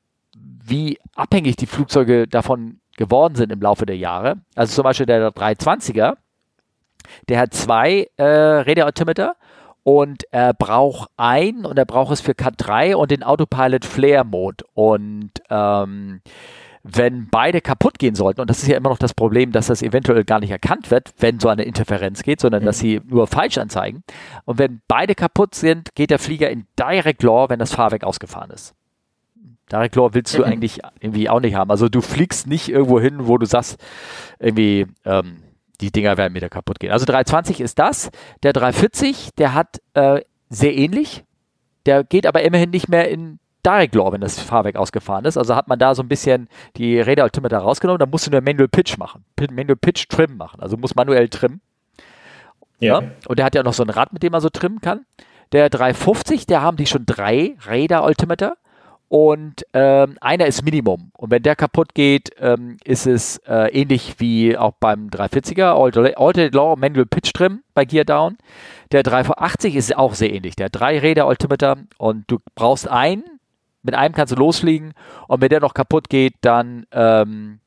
wie 0.66 0.98
abhängig 1.14 1.56
die 1.56 1.66
Flugzeuge 1.66 2.26
davon 2.26 2.80
geworden 2.96 3.34
sind 3.34 3.52
im 3.52 3.60
Laufe 3.60 3.86
der 3.86 3.96
Jahre. 3.96 4.38
Also 4.54 4.74
zum 4.74 4.84
Beispiel 4.84 5.06
der 5.06 5.30
320er, 5.30 6.16
der 7.28 7.38
hat 7.38 7.54
zwei 7.54 8.08
äh, 8.16 8.24
Radioaltimeter 8.24 9.36
und 9.82 10.24
er 10.32 10.52
braucht 10.52 11.10
ein 11.16 11.64
und 11.64 11.78
er 11.78 11.84
braucht 11.84 12.12
es 12.12 12.20
für 12.20 12.34
Cat 12.34 12.54
3 12.56 12.96
und 12.96 13.10
den 13.10 13.22
Autopilot 13.22 13.84
Flare 13.84 14.24
Mode. 14.24 14.64
Und 14.74 15.30
ähm, 15.48 16.20
wenn 16.82 17.28
beide 17.30 17.60
kaputt 17.60 17.98
gehen 17.98 18.14
sollten, 18.14 18.40
und 18.40 18.50
das 18.50 18.62
ist 18.62 18.68
ja 18.68 18.76
immer 18.76 18.88
noch 18.88 18.98
das 18.98 19.14
Problem, 19.14 19.52
dass 19.52 19.68
das 19.68 19.82
eventuell 19.82 20.24
gar 20.24 20.40
nicht 20.40 20.50
erkannt 20.50 20.90
wird, 20.90 21.12
wenn 21.18 21.38
so 21.38 21.48
eine 21.48 21.62
Interferenz 21.62 22.22
geht, 22.22 22.40
sondern 22.40 22.62
mhm. 22.62 22.66
dass 22.66 22.78
sie 22.78 23.00
nur 23.06 23.26
falsch 23.26 23.58
anzeigen. 23.58 24.02
Und 24.44 24.58
wenn 24.58 24.80
beide 24.88 25.14
kaputt 25.14 25.54
sind, 25.54 25.94
geht 25.94 26.10
der 26.10 26.18
Flieger 26.18 26.50
in 26.50 26.66
Direct 26.78 27.22
Law, 27.22 27.48
wenn 27.48 27.58
das 27.58 27.74
Fahrwerk 27.74 28.04
ausgefahren 28.04 28.50
ist. 28.50 28.74
Direct 29.70 29.96
Law 29.96 30.14
willst 30.14 30.36
du 30.38 30.44
eigentlich 30.44 30.80
irgendwie 31.00 31.28
auch 31.28 31.40
nicht 31.40 31.54
haben. 31.54 31.70
Also 31.70 31.88
du 31.88 32.00
fliegst 32.00 32.46
nicht 32.46 32.68
irgendwo 32.68 33.00
hin, 33.00 33.26
wo 33.26 33.36
du 33.36 33.46
sagst, 33.46 33.82
irgendwie, 34.38 34.86
ähm, 35.04 35.42
die 35.80 35.90
Dinger 35.90 36.16
werden 36.16 36.34
wieder 36.34 36.48
kaputt 36.48 36.78
gehen. 36.78 36.92
Also 36.92 37.04
320 37.04 37.60
ist 37.60 37.78
das. 37.78 38.10
Der 38.42 38.52
340, 38.52 39.30
der 39.36 39.54
hat 39.54 39.80
äh, 39.94 40.20
sehr 40.48 40.74
ähnlich. 40.74 41.24
Der 41.84 42.04
geht 42.04 42.26
aber 42.26 42.42
immerhin 42.42 42.70
nicht 42.70 42.88
mehr 42.88 43.08
in 43.08 43.38
Direct 43.64 43.96
Law, 43.96 44.12
wenn 44.12 44.20
das 44.20 44.38
Fahrwerk 44.40 44.76
ausgefahren 44.76 45.24
ist. 45.24 45.36
Also 45.36 45.56
hat 45.56 45.66
man 45.66 45.78
da 45.78 45.94
so 45.94 46.02
ein 46.02 46.08
bisschen 46.08 46.48
die 46.76 47.00
Räderaltimeter 47.00 47.58
rausgenommen. 47.58 47.98
Da 47.98 48.06
musst 48.06 48.26
du 48.26 48.30
nur 48.30 48.40
Manual 48.40 48.68
Pitch 48.68 48.96
machen. 48.96 49.24
Manual 49.50 49.76
Pitch 49.76 50.08
Trim 50.08 50.36
machen. 50.36 50.60
Also 50.60 50.76
muss 50.76 50.94
manuell 50.94 51.28
trimmen. 51.28 51.60
Ja. 52.78 53.00
ja. 53.00 53.10
Und 53.26 53.38
der 53.38 53.44
hat 53.44 53.56
ja 53.56 53.64
noch 53.64 53.72
so 53.72 53.82
ein 53.82 53.90
Rad, 53.90 54.12
mit 54.12 54.22
dem 54.22 54.30
man 54.30 54.40
so 54.40 54.50
trimmen 54.50 54.80
kann. 54.80 55.04
Der 55.52 55.68
350, 55.68 56.46
der 56.46 56.62
haben 56.62 56.76
die 56.76 56.86
schon 56.86 57.06
drei 57.06 57.56
Räder-Altimeter 57.68 58.56
und 59.08 59.64
ähm, 59.72 60.16
einer 60.20 60.46
ist 60.46 60.64
Minimum. 60.64 61.10
Und 61.16 61.30
wenn 61.30 61.42
der 61.42 61.54
kaputt 61.54 61.94
geht, 61.94 62.30
ähm, 62.40 62.76
ist 62.84 63.06
es 63.06 63.38
äh, 63.46 63.68
ähnlich 63.72 64.16
wie 64.18 64.56
auch 64.56 64.72
beim 64.80 65.08
340er, 65.08 66.16
Altered 66.16 66.54
Law 66.54 66.76
Manual 66.76 67.06
Pitch 67.06 67.32
Trim 67.32 67.62
bei 67.74 67.84
Gear 67.84 68.04
Down. 68.04 68.36
Der 68.92 69.02
380 69.02 69.76
ist 69.76 69.96
auch 69.96 70.14
sehr 70.14 70.32
ähnlich. 70.32 70.56
Der 70.56 70.70
drei 70.70 70.98
Räder 70.98 71.26
Altimeter 71.26 71.76
und 71.98 72.24
du 72.26 72.38
brauchst 72.54 72.88
einen, 72.88 73.24
mit 73.82 73.94
einem 73.94 74.14
kannst 74.14 74.32
du 74.32 74.36
losfliegen 74.36 74.92
und 75.28 75.40
wenn 75.40 75.50
der 75.50 75.60
noch 75.60 75.74
kaputt 75.74 76.08
geht, 76.08 76.34
dann 76.40 76.86
ähm, 76.90 77.60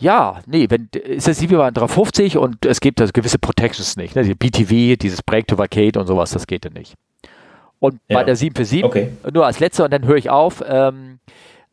ja, 0.00 0.40
nee, 0.46 0.66
wenn, 0.70 0.88
ist 0.92 1.26
das 1.26 1.40
wie 1.40 1.48
beim 1.48 1.74
350 1.74 2.36
und 2.36 2.64
es 2.64 2.80
gibt 2.80 3.00
also 3.00 3.12
gewisse 3.12 3.40
Protections 3.40 3.96
nicht. 3.96 4.14
Ne? 4.14 4.22
Die 4.22 4.34
BTV, 4.36 4.96
dieses 4.96 5.22
Break 5.24 5.48
to 5.48 5.58
Vacate 5.58 5.98
und 5.98 6.06
sowas, 6.06 6.30
das 6.30 6.46
geht 6.46 6.64
dann 6.64 6.74
nicht. 6.74 6.94
Und 7.80 8.00
ja. 8.08 8.18
bei 8.18 8.24
der 8.24 8.36
747, 8.36 8.84
okay. 8.84 9.12
nur 9.32 9.46
als 9.46 9.60
letzter 9.60 9.84
und 9.84 9.92
dann 9.92 10.04
höre 10.04 10.16
ich 10.16 10.30
auf, 10.30 10.64
ähm, 10.66 11.20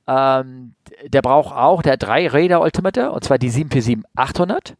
ähm, 0.07 0.73
der 1.07 1.21
braucht 1.21 1.55
auch, 1.55 1.81
der 1.81 1.93
hat 1.93 2.03
drei 2.03 2.27
Räder 2.27 2.61
Altimeter, 2.61 3.13
und 3.13 3.23
zwar 3.23 3.37
die 3.37 3.51
747-800. 3.51 4.73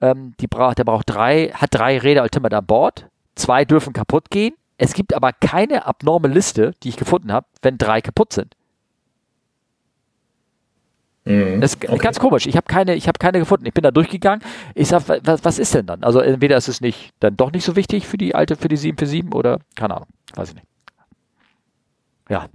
Ähm, 0.00 0.34
die 0.40 0.46
braucht, 0.46 0.78
der 0.78 0.84
braucht 0.84 1.10
drei, 1.10 1.48
hat 1.48 1.70
drei 1.72 1.98
Räder 1.98 2.22
Altimeter 2.22 2.58
an 2.58 2.66
Bord. 2.66 3.06
Zwei 3.34 3.64
dürfen 3.64 3.92
kaputt 3.92 4.30
gehen. 4.30 4.54
Es 4.78 4.94
gibt 4.94 5.14
aber 5.14 5.32
keine 5.32 5.86
abnorme 5.86 6.28
Liste, 6.28 6.72
die 6.82 6.88
ich 6.88 6.96
gefunden 6.96 7.32
habe, 7.32 7.46
wenn 7.62 7.78
drei 7.78 8.00
kaputt 8.00 8.32
sind. 8.32 8.56
Mhm. 11.24 11.60
Das 11.60 11.74
ist 11.74 11.88
okay. 11.88 11.98
ganz 11.98 12.18
komisch. 12.18 12.46
Ich 12.46 12.56
habe 12.56 12.66
keine, 12.66 12.94
ich 12.94 13.08
keine 13.18 13.38
gefunden. 13.38 13.66
Ich 13.66 13.74
bin 13.74 13.82
da 13.82 13.90
durchgegangen. 13.90 14.42
Ich 14.74 14.88
sag, 14.88 15.04
was, 15.06 15.44
was 15.44 15.58
ist 15.58 15.74
denn 15.74 15.86
dann? 15.86 16.02
Also 16.02 16.18
entweder 16.18 16.56
ist 16.56 16.68
es 16.68 16.80
nicht 16.80 17.10
dann 17.20 17.36
doch 17.36 17.52
nicht 17.52 17.64
so 17.64 17.76
wichtig 17.76 18.06
für 18.06 18.18
die 18.18 18.34
alte, 18.34 18.56
für 18.56 18.68
die 18.68 18.76
747 18.76 19.32
oder 19.34 19.60
keine 19.76 19.96
Ahnung. 19.96 20.08
Weiß 20.34 20.50
ich 20.50 20.54
nicht. 20.54 20.66
Ja. 22.28 22.48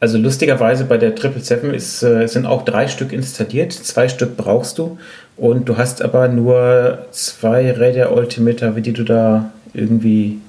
Also 0.00 0.16
lustigerweise 0.16 0.84
bei 0.84 0.96
der 0.96 1.10
777 1.10 1.72
ist, 1.74 2.02
äh, 2.02 2.26
sind 2.28 2.46
auch 2.46 2.64
drei 2.64 2.86
Stück 2.86 3.12
installiert. 3.12 3.72
Zwei 3.72 4.08
Stück 4.08 4.36
brauchst 4.36 4.78
du. 4.78 4.98
Und 5.36 5.68
du 5.68 5.76
hast 5.76 6.02
aber 6.02 6.28
nur 6.28 7.06
zwei 7.10 7.70
Räder-Altimeter, 7.70 8.76
wie 8.76 8.82
die 8.82 8.92
du 8.92 9.04
da 9.04 9.52
irgendwie 9.72 10.40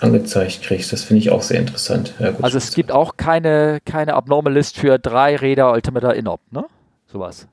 angezeigt 0.00 0.62
kriegst. 0.62 0.92
Das 0.92 1.04
finde 1.04 1.20
ich 1.20 1.30
auch 1.30 1.42
sehr 1.42 1.60
interessant. 1.60 2.14
Ja, 2.18 2.30
gut, 2.30 2.42
also 2.42 2.58
es 2.58 2.74
gibt 2.74 2.90
auch 2.90 3.16
keine, 3.16 3.78
keine 3.84 4.14
abnorme 4.14 4.50
List 4.50 4.76
für 4.76 4.98
drei 4.98 5.36
Räder 5.36 5.66
Altimeter 5.66 6.14
Inop, 6.14 6.40
ne? 6.50 6.64
Sowas. 7.12 7.46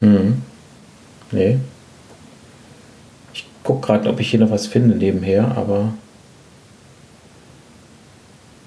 Mhm. 0.00 0.42
Nee. 1.30 1.58
Ich 3.34 3.46
gucke 3.64 3.86
gerade, 3.86 4.08
ob 4.08 4.20
ich 4.20 4.30
hier 4.30 4.40
noch 4.40 4.50
was 4.50 4.66
finde 4.66 4.96
nebenher, 4.96 5.56
aber. 5.56 5.92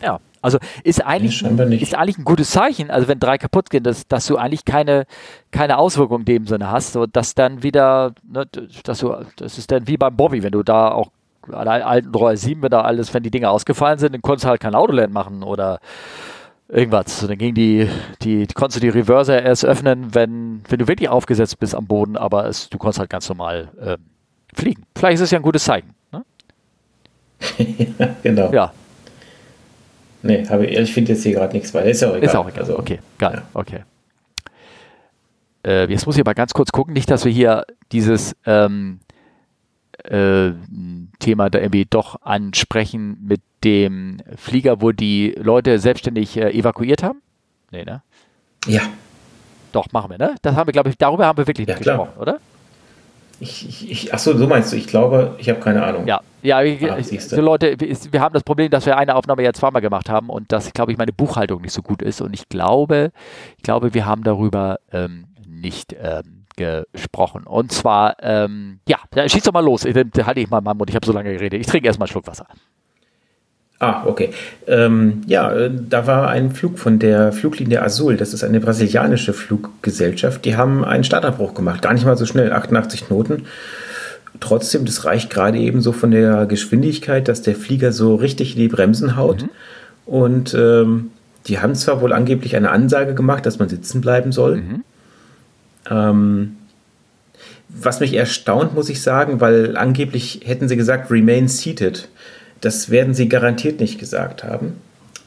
Ja, 0.01 0.19
also 0.45 0.59
ist 0.83 1.05
eigentlich, 1.05 1.41
nee, 1.41 1.77
ist 1.77 1.95
eigentlich 1.95 2.17
ein 2.17 2.23
gutes 2.23 2.51
Zeichen, 2.51 2.91
also 2.91 3.07
wenn 3.07 3.19
drei 3.19 3.37
kaputt 3.37 3.69
gehen, 3.69 3.83
dass, 3.83 4.07
dass 4.07 4.27
du 4.27 4.37
eigentlich 4.37 4.63
keine, 4.63 5.05
keine 5.51 5.77
Auswirkung 5.77 6.21
in 6.21 6.25
dem 6.25 6.47
Sinne 6.47 6.71
hast, 6.71 6.93
so 6.93 7.05
dass 7.05 7.33
dann 7.33 7.63
wieder, 7.63 8.13
ne, 8.23 8.45
dass 8.83 8.99
du, 8.99 9.15
das 9.37 9.57
ist 9.57 9.71
dann 9.71 9.87
wie 9.87 9.97
beim 9.97 10.15
Bobby, 10.15 10.43
wenn 10.43 10.51
du 10.51 10.63
da 10.63 10.91
auch 10.91 11.09
an 11.51 11.67
alten 11.67 12.13
Royal 12.13 12.37
7, 12.37 12.61
wenn 12.61 12.69
da 12.69 12.81
alles, 12.81 13.13
wenn 13.13 13.23
die 13.23 13.31
Dinge 13.31 13.49
ausgefallen 13.49 13.99
sind, 13.99 14.13
dann 14.13 14.21
konntest 14.21 14.45
du 14.45 14.49
halt 14.49 14.61
kein 14.61 14.75
Autoland 14.75 15.13
machen 15.13 15.43
oder 15.43 15.79
irgendwas. 16.67 17.25
Dann 17.25 17.37
ging 17.37 17.53
die, 17.53 17.89
die, 18.21 18.47
konntest 18.47 18.77
du 18.77 18.81
die 18.81 18.89
Reverser 18.89 19.41
erst 19.41 19.65
öffnen, 19.65 20.13
wenn, 20.13 20.61
wenn 20.67 20.79
du 20.79 20.87
wirklich 20.87 21.09
aufgesetzt 21.09 21.59
bist 21.59 21.75
am 21.75 21.87
Boden, 21.87 22.17
aber 22.17 22.45
es, 22.45 22.69
du 22.69 22.77
konntest 22.77 22.99
halt 22.99 23.09
ganz 23.09 23.27
normal 23.29 23.69
äh, 23.79 23.97
fliegen. 24.53 24.83
Vielleicht 24.95 25.15
ist 25.15 25.21
es 25.21 25.31
ja 25.31 25.39
ein 25.39 25.43
gutes 25.43 25.63
Zeichen. 25.63 25.93
Ne? 26.11 26.23
ja, 27.99 28.15
genau. 28.23 28.51
Ja. 28.51 28.73
Nee, 30.25 30.47
habe 30.49 30.65
ich, 30.65 30.77
ich 30.77 30.91
finde 30.91 31.13
jetzt 31.13 31.21
hier 31.21 31.33
gerade 31.33 31.53
nichts 31.53 31.71
weiter. 31.73 31.85
Ist 31.85 32.01
ja 32.01 32.09
auch 32.09 32.15
egal. 32.15 32.29
Ist 32.29 32.35
auch 32.35 32.47
egal. 32.49 32.59
Also, 32.61 32.79
okay, 32.79 32.99
geil. 33.19 33.35
Ja. 33.35 33.43
Okay. 33.53 33.79
Äh, 35.65 35.85
jetzt 35.91 36.07
muss 36.07 36.15
ich 36.15 36.21
aber 36.21 36.33
ganz 36.33 36.53
kurz 36.53 36.71
gucken, 36.71 36.93
nicht, 36.93 37.11
dass 37.11 37.25
wir 37.25 37.31
hier 37.31 37.65
dieses 37.91 38.35
ähm, 38.45 39.01
äh, 40.03 40.51
Thema 41.19 41.51
da 41.51 41.59
irgendwie 41.59 41.85
doch 41.85 42.21
ansprechen 42.23 43.17
mit 43.27 43.41
dem 43.63 44.17
Flieger, 44.35 44.81
wo 44.81 44.91
die 44.91 45.35
Leute 45.37 45.77
selbstständig 45.77 46.37
äh, 46.37 46.49
evakuiert 46.51 47.03
haben. 47.03 47.21
Nee, 47.71 47.83
ne? 47.83 48.01
Ja. 48.65 48.81
Doch, 49.73 49.91
machen 49.91 50.09
wir, 50.09 50.17
ne? 50.17 50.35
Das 50.41 50.55
haben 50.55 50.67
wir, 50.67 50.73
glaube 50.73 50.89
ich, 50.89 50.97
darüber 50.97 51.27
haben 51.27 51.37
wir 51.37 51.45
wirklich 51.45 51.67
ja, 51.67 51.75
nicht 51.75 51.83
gesprochen, 51.83 52.19
oder? 52.19 52.39
Ich, 53.39 53.67
ich, 53.67 53.91
ich, 53.91 54.13
achso, 54.13 54.37
so 54.37 54.47
meinst 54.47 54.71
du, 54.71 54.77
ich 54.77 54.87
glaube, 54.87 55.35
ich 55.37 55.49
habe 55.49 55.59
keine 55.59 55.83
Ahnung. 55.83 56.07
Ja, 56.07 56.21
ja, 56.41 56.59
ah, 56.59 57.01
so 57.01 57.41
Leute, 57.41 57.75
wir 57.79 58.21
haben 58.21 58.33
das 58.33 58.43
Problem, 58.43 58.69
dass 58.69 58.85
wir 58.85 58.97
eine 58.97 59.15
Aufnahme 59.15 59.43
ja 59.43 59.51
zweimal 59.51 59.81
gemacht 59.81 60.09
haben 60.09 60.29
und 60.29 60.51
dass, 60.51 60.71
glaube 60.73 60.91
ich, 60.91 60.97
meine 60.97 61.11
Buchhaltung 61.11 61.61
nicht 61.61 61.73
so 61.73 61.81
gut 61.81 62.01
ist. 62.01 62.21
Und 62.21 62.33
ich 62.33 62.47
glaube, 62.49 63.11
ich 63.57 63.63
glaube, 63.63 63.93
wir 63.93 64.05
haben 64.05 64.23
darüber 64.23 64.79
ähm, 64.91 65.25
nicht 65.47 65.95
ähm, 65.99 66.45
gesprochen. 66.55 67.43
Und 67.45 67.71
zwar, 67.71 68.17
ähm, 68.21 68.79
ja, 68.87 68.97
schieß 69.27 69.43
doch 69.43 69.53
mal 69.53 69.63
los. 69.63 69.85
Ich, 69.85 69.95
halte 69.95 70.39
ich 70.39 70.49
mal 70.49 70.61
meinen 70.61 70.77
Mund, 70.77 70.89
ich 70.89 70.95
habe 70.95 71.05
so 71.05 71.11
lange 71.11 71.33
geredet. 71.33 71.59
Ich 71.59 71.67
trinke 71.67 71.87
erstmal 71.87 72.05
einen 72.05 72.11
Schluck 72.11 72.27
Wasser. 72.27 72.47
Ah, 73.79 74.05
okay. 74.05 74.29
Ähm, 74.67 75.21
ja, 75.27 75.51
äh, 75.51 75.69
da 75.89 76.07
war 76.07 76.29
ein 76.29 76.51
Flug 76.51 76.79
von 76.79 76.97
der 76.97 77.33
Fluglinie 77.33 77.81
Azul. 77.81 78.15
Das 78.15 78.33
ist 78.33 78.43
eine 78.43 78.61
brasilianische 78.61 79.33
Fluggesellschaft. 79.33 80.45
Die 80.45 80.55
haben 80.55 80.85
einen 80.85 81.03
Startabbruch 81.03 81.53
gemacht. 81.53 81.81
Gar 81.81 81.93
nicht 81.93 82.05
mal 82.05 82.15
so 82.15 82.25
schnell, 82.25 82.53
88 82.53 83.07
Knoten. 83.07 83.45
Trotzdem, 84.39 84.85
das 84.85 85.03
reicht 85.05 85.29
gerade 85.29 85.57
eben 85.57 85.81
so 85.81 85.91
von 85.91 86.11
der 86.11 86.45
Geschwindigkeit, 86.45 87.27
dass 87.27 87.41
der 87.41 87.55
Flieger 87.55 87.91
so 87.91 88.15
richtig 88.15 88.55
in 88.55 88.61
die 88.61 88.67
Bremsen 88.69 89.17
haut. 89.17 89.43
Mhm. 89.43 89.49
Und 90.05 90.53
ähm, 90.53 91.11
die 91.47 91.59
haben 91.59 91.75
zwar 91.75 92.01
wohl 92.01 92.13
angeblich 92.13 92.55
eine 92.55 92.71
Ansage 92.71 93.13
gemacht, 93.13 93.45
dass 93.45 93.59
man 93.59 93.69
sitzen 93.69 94.01
bleiben 94.01 94.31
soll. 94.31 94.57
Mhm. 94.57 94.83
Ähm, 95.89 96.55
was 97.67 97.99
mich 97.99 98.13
erstaunt, 98.13 98.73
muss 98.73 98.89
ich 98.89 99.01
sagen, 99.01 99.41
weil 99.41 99.75
angeblich 99.75 100.41
hätten 100.45 100.69
sie 100.69 100.77
gesagt, 100.77 101.11
remain 101.11 101.47
seated. 101.47 102.07
Das 102.65 102.89
werden 102.89 103.13
sie 103.13 103.29
garantiert 103.29 103.79
nicht 103.79 103.99
gesagt 103.99 104.43
haben. 104.43 104.73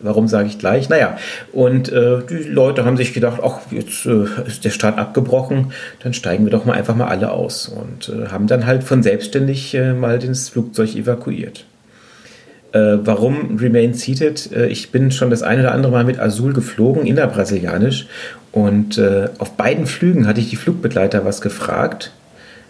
Warum 0.01 0.29
sage 0.29 0.49
ich 0.49 0.59
gleich? 0.59 0.89
Naja, 0.89 1.19
und 1.53 1.91
äh, 1.91 2.19
die 2.29 2.49
Leute 2.49 2.85
haben 2.85 2.97
sich 2.97 3.15
gedacht, 3.15 3.41
ach, 3.43 3.61
jetzt 3.71 4.07
äh, 4.07 4.27
ist 4.47 4.65
der 4.65 4.71
Start 4.71 4.99
abgebrochen, 4.99 5.73
dann 6.03 6.15
steigen 6.15 6.45
wir 6.45 6.51
doch 6.51 6.65
mal 6.65 6.75
einfach 6.75 6.95
mal 6.95 7.07
alle 7.07 7.31
aus 7.31 7.69
und 7.69 8.09
äh, 8.09 8.29
haben 8.29 8.47
dann 8.47 8.67
halt 8.67 8.85
von 8.85 9.03
selbstständig 9.03 9.75
äh, 9.75 9.93
mal 9.93 10.19
das 10.19 10.49
Flugzeug 10.49 10.95
evakuiert. 10.95 11.65
Äh, 12.73 12.99
warum 13.05 13.57
Remain 13.57 13.95
Seated? 13.95 14.53
Äh, 14.53 14.67
ich 14.67 14.91
bin 14.91 15.11
schon 15.11 15.31
das 15.31 15.43
eine 15.43 15.63
oder 15.63 15.73
andere 15.73 15.93
Mal 15.93 16.05
mit 16.05 16.21
Azul 16.21 16.53
geflogen, 16.53 17.07
innerbrasilianisch, 17.07 18.07
und 18.51 19.01
auf 19.39 19.53
beiden 19.53 19.87
Flügen 19.87 20.27
hatte 20.27 20.41
ich 20.41 20.49
die 20.49 20.57
Flugbegleiter 20.57 21.25
was 21.25 21.43
gefragt 21.43 22.13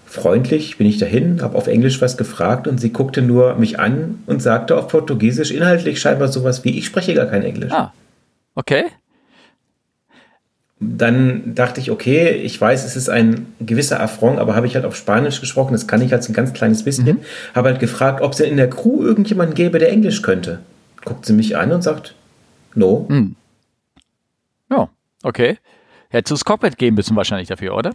freundlich 0.08 0.78
bin 0.78 0.86
ich 0.86 0.98
dahin, 0.98 1.42
habe 1.42 1.56
auf 1.56 1.66
Englisch 1.66 2.00
was 2.00 2.16
gefragt 2.16 2.66
und 2.66 2.78
sie 2.78 2.92
guckte 2.92 3.20
nur 3.20 3.56
mich 3.56 3.78
an 3.78 4.22
und 4.26 4.40
sagte 4.40 4.76
auf 4.76 4.88
Portugiesisch 4.88 5.50
inhaltlich 5.50 6.00
scheinbar 6.00 6.28
sowas 6.28 6.64
wie, 6.64 6.78
ich 6.78 6.86
spreche 6.86 7.14
gar 7.14 7.26
kein 7.26 7.42
Englisch. 7.42 7.72
Ah, 7.72 7.92
okay. 8.54 8.86
Dann 10.80 11.54
dachte 11.54 11.80
ich, 11.80 11.90
okay, 11.90 12.30
ich 12.30 12.58
weiß, 12.58 12.84
es 12.84 12.96
ist 12.96 13.10
ein 13.10 13.52
gewisser 13.60 14.00
Affront, 14.00 14.38
aber 14.38 14.54
habe 14.54 14.66
ich 14.66 14.76
halt 14.76 14.86
auf 14.86 14.96
Spanisch 14.96 15.40
gesprochen, 15.40 15.72
das 15.72 15.86
kann 15.86 16.00
ich 16.00 16.12
als 16.12 16.28
ein 16.28 16.34
ganz 16.34 16.54
kleines 16.54 16.84
bisschen. 16.84 17.04
Mhm. 17.04 17.20
Habe 17.54 17.68
halt 17.70 17.80
gefragt, 17.80 18.22
ob 18.22 18.32
es 18.32 18.40
in 18.40 18.56
der 18.56 18.70
Crew 18.70 19.02
irgendjemanden 19.02 19.54
gäbe, 19.54 19.78
der 19.78 19.90
Englisch 19.90 20.22
könnte. 20.22 20.60
Guckt 21.04 21.26
sie 21.26 21.34
mich 21.34 21.56
an 21.56 21.72
und 21.72 21.82
sagt, 21.82 22.14
no. 22.74 23.06
Mhm. 23.10 23.36
Ja, 24.70 24.88
okay. 25.22 25.58
Hättest 26.08 26.30
du 26.30 26.34
das 26.36 26.44
Cockpit 26.44 26.78
geben 26.78 26.96
müssen 26.96 27.16
wahrscheinlich 27.16 27.48
dafür, 27.48 27.76
oder? 27.76 27.92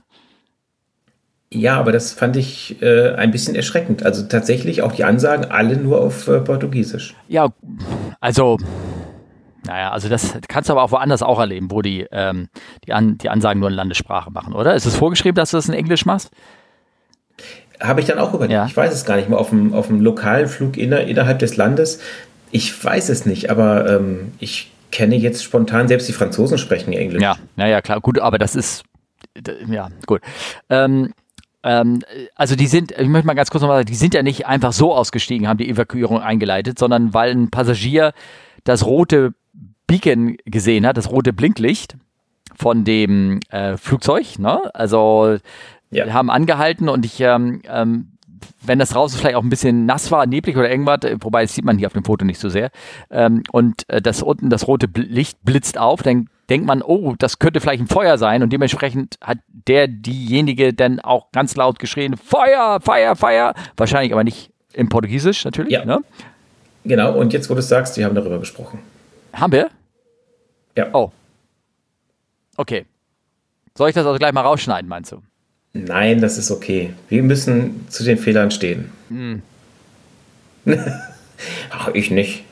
Ja, 1.53 1.79
aber 1.79 1.91
das 1.91 2.13
fand 2.13 2.35
ich 2.35 2.81
äh, 2.81 3.11
ein 3.13 3.31
bisschen 3.31 3.55
erschreckend. 3.55 4.03
Also 4.03 4.23
tatsächlich 4.23 4.81
auch 4.81 4.91
die 4.91 5.03
Ansagen 5.03 5.45
alle 5.51 5.77
nur 5.77 6.01
auf 6.01 6.27
äh, 6.27 6.39
Portugiesisch. 6.39 7.15
Ja, 7.27 7.49
also, 8.19 8.57
naja, 9.65 9.91
also 9.91 10.09
das 10.09 10.33
kannst 10.47 10.69
du 10.69 10.73
aber 10.73 10.83
auch 10.83 10.91
woanders 10.91 11.21
auch 11.21 11.39
erleben, 11.39 11.69
wo 11.69 11.81
die, 11.81 12.07
ähm, 12.11 12.49
die, 12.85 12.93
An 12.93 13.17
die 13.19 13.29
Ansagen 13.29 13.59
nur 13.59 13.69
in 13.69 13.75
Landessprache 13.75 14.31
machen, 14.31 14.53
oder? 14.53 14.73
Ist 14.73 14.85
es 14.85 14.95
vorgeschrieben, 14.95 15.35
dass 15.35 15.51
du 15.51 15.57
das 15.57 15.69
in 15.69 15.75
Englisch 15.75 16.05
machst? 16.05 16.31
Habe 17.79 17.99
ich 17.99 18.07
dann 18.07 18.17
auch 18.17 18.33
überlegt. 18.33 18.53
Ja. 18.53 18.65
Ich 18.65 18.75
weiß 18.75 18.93
es 18.93 19.05
gar 19.05 19.17
nicht 19.17 19.29
mehr. 19.29 19.37
Auf 19.37 19.49
dem, 19.49 19.73
auf 19.73 19.87
dem 19.87 20.01
lokalen 20.01 20.47
Flug 20.47 20.77
inner, 20.77 21.01
innerhalb 21.01 21.39
des 21.39 21.55
Landes. 21.55 21.99
Ich 22.51 22.83
weiß 22.83 23.09
es 23.09 23.25
nicht, 23.25 23.51
aber 23.51 23.89
ähm, 23.89 24.31
ich 24.39 24.71
kenne 24.91 25.15
jetzt 25.15 25.43
spontan, 25.43 25.87
selbst 25.87 26.07
die 26.07 26.13
Franzosen 26.13 26.57
sprechen 26.57 26.93
Englisch. 26.93 27.21
Ja, 27.21 27.35
naja, 27.55 27.81
klar, 27.81 27.99
gut, 27.99 28.19
aber 28.19 28.37
das 28.37 28.55
ist, 28.55 28.83
ja, 29.67 29.89
gut. 30.05 30.21
Ähm, 30.69 31.13
ähm, 31.13 31.13
also 31.63 32.55
die 32.55 32.67
sind, 32.67 32.91
ich 32.91 33.07
möchte 33.07 33.25
mal 33.25 33.35
ganz 33.35 33.49
kurz 33.49 33.61
nochmal 33.61 33.79
sagen, 33.79 33.87
die 33.87 33.95
sind 33.95 34.13
ja 34.13 34.21
nicht 34.21 34.45
einfach 34.45 34.73
so 34.73 34.93
ausgestiegen, 34.93 35.47
haben 35.47 35.57
die 35.57 35.69
Evakuierung 35.69 36.19
eingeleitet, 36.19 36.77
sondern 36.77 37.13
weil 37.13 37.31
ein 37.31 37.49
Passagier 37.51 38.13
das 38.65 38.85
rote 38.85 39.33
Beacon 39.87 40.37
gesehen 40.45 40.85
hat, 40.85 40.97
das 40.97 41.09
rote 41.09 41.33
Blinklicht 41.33 41.95
von 42.55 42.83
dem 42.83 43.39
äh, 43.49 43.77
Flugzeug. 43.77 44.39
Ne? 44.39 44.59
Also 44.73 45.37
ja. 45.89 46.11
haben 46.13 46.29
angehalten 46.29 46.89
und 46.89 47.05
ich, 47.05 47.21
ähm, 47.21 47.61
ähm, 47.65 48.12
wenn 48.61 48.79
das 48.79 48.89
draußen 48.89 49.19
vielleicht 49.19 49.35
auch 49.35 49.43
ein 49.43 49.49
bisschen 49.49 49.85
nass 49.85 50.11
war, 50.11 50.25
neblig 50.25 50.57
oder 50.57 50.69
irgendwas, 50.69 50.99
wobei 51.19 51.43
das 51.43 51.53
sieht 51.53 51.65
man 51.65 51.77
hier 51.77 51.87
auf 51.87 51.93
dem 51.93 52.03
Foto 52.03 52.25
nicht 52.25 52.39
so 52.39 52.49
sehr, 52.49 52.71
ähm, 53.09 53.43
und 53.51 53.87
äh, 53.89 54.01
das 54.01 54.21
unten 54.21 54.49
das 54.49 54.67
rote 54.67 54.87
Licht 54.95 55.37
blitzt 55.43 55.77
auf, 55.77 56.01
dann 56.01 56.29
denkt 56.49 56.67
man, 56.67 56.81
oh, 56.81 57.15
das 57.17 57.39
könnte 57.39 57.61
vielleicht 57.61 57.81
ein 57.81 57.87
Feuer 57.87 58.17
sein 58.17 58.43
und 58.43 58.51
dementsprechend 58.51 59.17
hat 59.21 59.37
der, 59.47 59.87
diejenige 59.87 60.73
dann 60.73 60.99
auch 60.99 61.31
ganz 61.31 61.55
laut 61.55 61.79
geschrien, 61.79 62.17
Feuer, 62.17 62.79
Feuer, 62.81 63.15
Feuer, 63.15 63.53
wahrscheinlich 63.77 64.13
aber 64.13 64.23
nicht 64.23 64.51
im 64.73 64.89
Portugiesisch 64.89 65.45
natürlich. 65.45 65.71
Ja. 65.71 65.85
Ne? 65.85 66.01
Genau, 66.85 67.17
und 67.17 67.33
jetzt, 67.33 67.49
wo 67.49 67.53
du 67.53 67.59
es 67.59 67.69
sagst, 67.69 67.95
die 67.95 68.03
haben 68.03 68.15
darüber 68.15 68.39
gesprochen. 68.39 68.79
Haben 69.33 69.53
wir? 69.53 69.69
Ja. 70.75 70.87
Oh. 70.93 71.11
Okay. 72.57 72.85
Soll 73.75 73.89
ich 73.89 73.95
das 73.95 74.05
also 74.05 74.19
gleich 74.19 74.33
mal 74.33 74.41
rausschneiden, 74.41 74.87
meinst 74.87 75.11
du? 75.11 75.21
Nein, 75.73 76.21
das 76.21 76.37
ist 76.37 76.51
okay. 76.51 76.93
Wir 77.09 77.23
müssen 77.23 77.87
zu 77.89 78.03
den 78.03 78.19
Fehlern 78.19 78.51
stehen. 78.51 78.91
Hm. 79.09 79.41
Ach, 81.71 81.89
ich 81.93 82.11
nicht. 82.11 82.43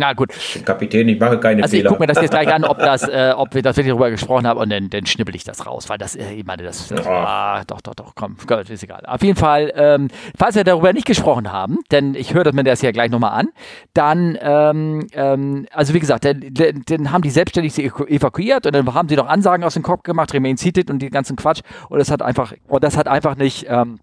Na 0.00 0.14
gut. 0.14 0.32
Kapitän, 0.64 1.08
ich 1.10 1.20
mache 1.20 1.38
keine 1.38 1.62
also 1.62 1.72
Fehler. 1.72 1.84
Ich 1.84 1.88
gucke 1.90 2.00
mir 2.00 2.06
das 2.06 2.22
jetzt 2.22 2.30
gleich 2.30 2.50
an, 2.50 2.64
ob, 2.64 2.78
das, 2.78 3.02
äh, 3.06 3.34
ob 3.36 3.54
wir 3.54 3.60
das 3.60 3.76
wirklich 3.76 3.90
darüber 3.90 4.10
gesprochen 4.10 4.46
haben 4.46 4.58
und 4.58 4.70
dann, 4.70 4.88
dann 4.88 5.04
schnippel 5.04 5.36
ich 5.36 5.44
das 5.44 5.66
raus, 5.66 5.90
weil 5.90 5.98
das, 5.98 6.16
äh, 6.16 6.32
ich 6.32 6.46
meine, 6.46 6.62
das, 6.62 6.88
das 6.88 7.06
ah, 7.06 7.62
doch, 7.66 7.82
doch, 7.82 7.94
doch, 7.94 8.14
komm, 8.14 8.36
Gott, 8.46 8.70
ist 8.70 8.82
egal. 8.82 9.02
Auf 9.04 9.22
jeden 9.22 9.36
Fall, 9.36 9.70
ähm, 9.76 10.08
falls 10.38 10.54
wir 10.54 10.64
darüber 10.64 10.94
nicht 10.94 11.04
gesprochen 11.04 11.52
haben, 11.52 11.80
denn 11.90 12.14
ich 12.14 12.32
höre 12.32 12.50
mir 12.54 12.64
das 12.64 12.80
ja 12.80 12.92
gleich 12.92 13.10
nochmal 13.10 13.32
an, 13.32 13.48
dann, 13.92 14.38
ähm, 14.40 15.06
ähm, 15.12 15.66
also 15.70 15.92
wie 15.92 16.00
gesagt, 16.00 16.24
dann, 16.24 16.40
dann 16.86 17.12
haben 17.12 17.20
die 17.20 17.30
selbstständig 17.30 17.74
sie 17.74 17.84
evakuiert 17.84 18.64
und 18.64 18.74
dann 18.74 18.94
haben 18.94 19.10
sie 19.10 19.16
noch 19.16 19.26
Ansagen 19.26 19.64
aus 19.64 19.74
dem 19.74 19.82
Kopf 19.82 20.02
gemacht, 20.02 20.32
remain 20.32 20.56
seated 20.56 20.90
und 20.90 21.00
die 21.00 21.10
ganzen 21.10 21.36
Quatsch 21.36 21.60
und 21.90 21.98
das 21.98 22.10
hat 22.10 22.22
einfach, 22.22 22.54
und 22.68 22.82
das 22.82 22.96
hat 22.96 23.06
einfach 23.06 23.36
nicht, 23.36 23.66
ähm, 23.68 23.98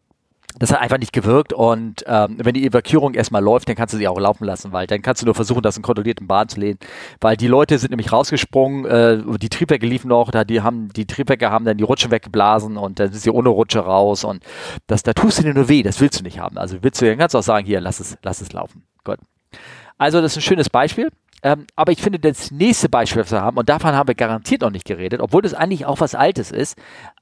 das 0.59 0.71
hat 0.71 0.81
einfach 0.81 0.97
nicht 0.97 1.13
gewirkt 1.13 1.53
und 1.53 2.03
ähm, 2.07 2.37
wenn 2.39 2.53
die 2.53 2.65
Evakuierung 2.65 3.13
erstmal 3.13 3.43
läuft, 3.43 3.69
dann 3.69 3.75
kannst 3.75 3.93
du 3.93 3.97
sie 3.97 4.07
auch 4.07 4.19
laufen 4.19 4.45
lassen, 4.45 4.71
weil 4.71 4.87
dann 4.87 5.01
kannst 5.01 5.21
du 5.21 5.25
nur 5.25 5.35
versuchen, 5.35 5.61
das 5.61 5.77
in 5.77 5.83
kontrollierten 5.83 6.27
Bahn 6.27 6.49
zu 6.49 6.59
lehnen, 6.59 6.79
weil 7.21 7.37
die 7.37 7.47
Leute 7.47 7.77
sind 7.77 7.91
nämlich 7.91 8.11
rausgesprungen, 8.11 8.85
äh, 8.85 9.37
die 9.37 9.49
Triebwerke 9.49 9.85
liefen 9.85 10.09
noch, 10.09 10.31
da 10.31 10.43
die 10.43 10.61
haben 10.61 10.89
die 10.93 11.05
Triebwerke 11.05 11.51
haben 11.51 11.65
dann 11.65 11.77
die 11.77 11.83
Rutsche 11.83 12.11
weggeblasen 12.11 12.77
und 12.77 12.99
dann 12.99 13.11
sind 13.11 13.21
sie 13.21 13.31
ohne 13.31 13.49
Rutsche 13.49 13.79
raus 13.79 14.23
und 14.23 14.43
das 14.87 15.03
da 15.03 15.13
tust 15.13 15.39
du 15.39 15.43
dir 15.43 15.53
nur 15.53 15.69
weh, 15.69 15.83
das 15.83 15.99
willst 16.01 16.19
du 16.19 16.23
nicht 16.23 16.39
haben. 16.39 16.57
Also 16.57 16.77
willst 16.81 17.01
du 17.01 17.05
dann 17.05 17.17
kannst 17.17 17.35
du 17.35 17.39
auch 17.39 17.43
sagen, 17.43 17.65
hier 17.65 17.81
lass 17.81 17.99
es 17.99 18.17
lass 18.23 18.41
es 18.41 18.53
laufen. 18.53 18.83
Gut. 19.03 19.17
Also 19.97 20.21
das 20.21 20.33
ist 20.33 20.37
ein 20.37 20.41
schönes 20.41 20.69
Beispiel. 20.69 21.09
Ähm, 21.43 21.67
aber 21.75 21.91
ich 21.91 22.01
finde, 22.01 22.19
das 22.19 22.51
nächste 22.51 22.89
Beispiel, 22.89 23.21
was 23.21 23.31
wir 23.31 23.41
haben, 23.41 23.57
und 23.57 23.69
davon 23.69 23.93
haben 23.93 24.07
wir 24.07 24.15
garantiert 24.15 24.61
noch 24.61 24.71
nicht 24.71 24.85
geredet, 24.85 25.21
obwohl 25.21 25.43
das 25.43 25.53
eigentlich 25.53 25.85
auch 25.85 25.99
was 25.99 26.15
Altes 26.15 26.51
ist. 26.51 26.77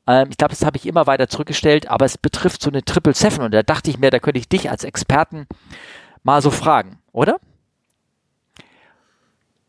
Ähm, 0.07 0.27
ich 0.29 0.37
glaube, 0.37 0.51
das 0.51 0.65
habe 0.65 0.77
ich 0.77 0.85
immer 0.85 1.05
weiter 1.05 1.27
zurückgestellt, 1.27 1.89
aber 1.89 2.05
es 2.05 2.17
betrifft 2.17 2.61
so 2.61 2.69
eine 2.69 2.83
Triple 2.83 3.13
Seven 3.13 3.43
und 3.43 3.53
da 3.53 3.61
dachte 3.61 3.89
ich 3.89 3.99
mir, 3.99 4.11
da 4.11 4.19
könnte 4.19 4.39
ich 4.39 4.47
dich 4.47 4.69
als 4.69 4.83
Experten 4.83 5.47
mal 6.23 6.41
so 6.41 6.49
fragen, 6.49 6.97
oder? 7.11 7.37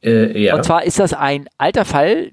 Äh, 0.02 0.38
ja. 0.40 0.54
Und 0.54 0.64
zwar 0.64 0.84
ist 0.84 1.00
das 1.00 1.12
ein 1.12 1.48
alter 1.58 1.84
Fall, 1.84 2.30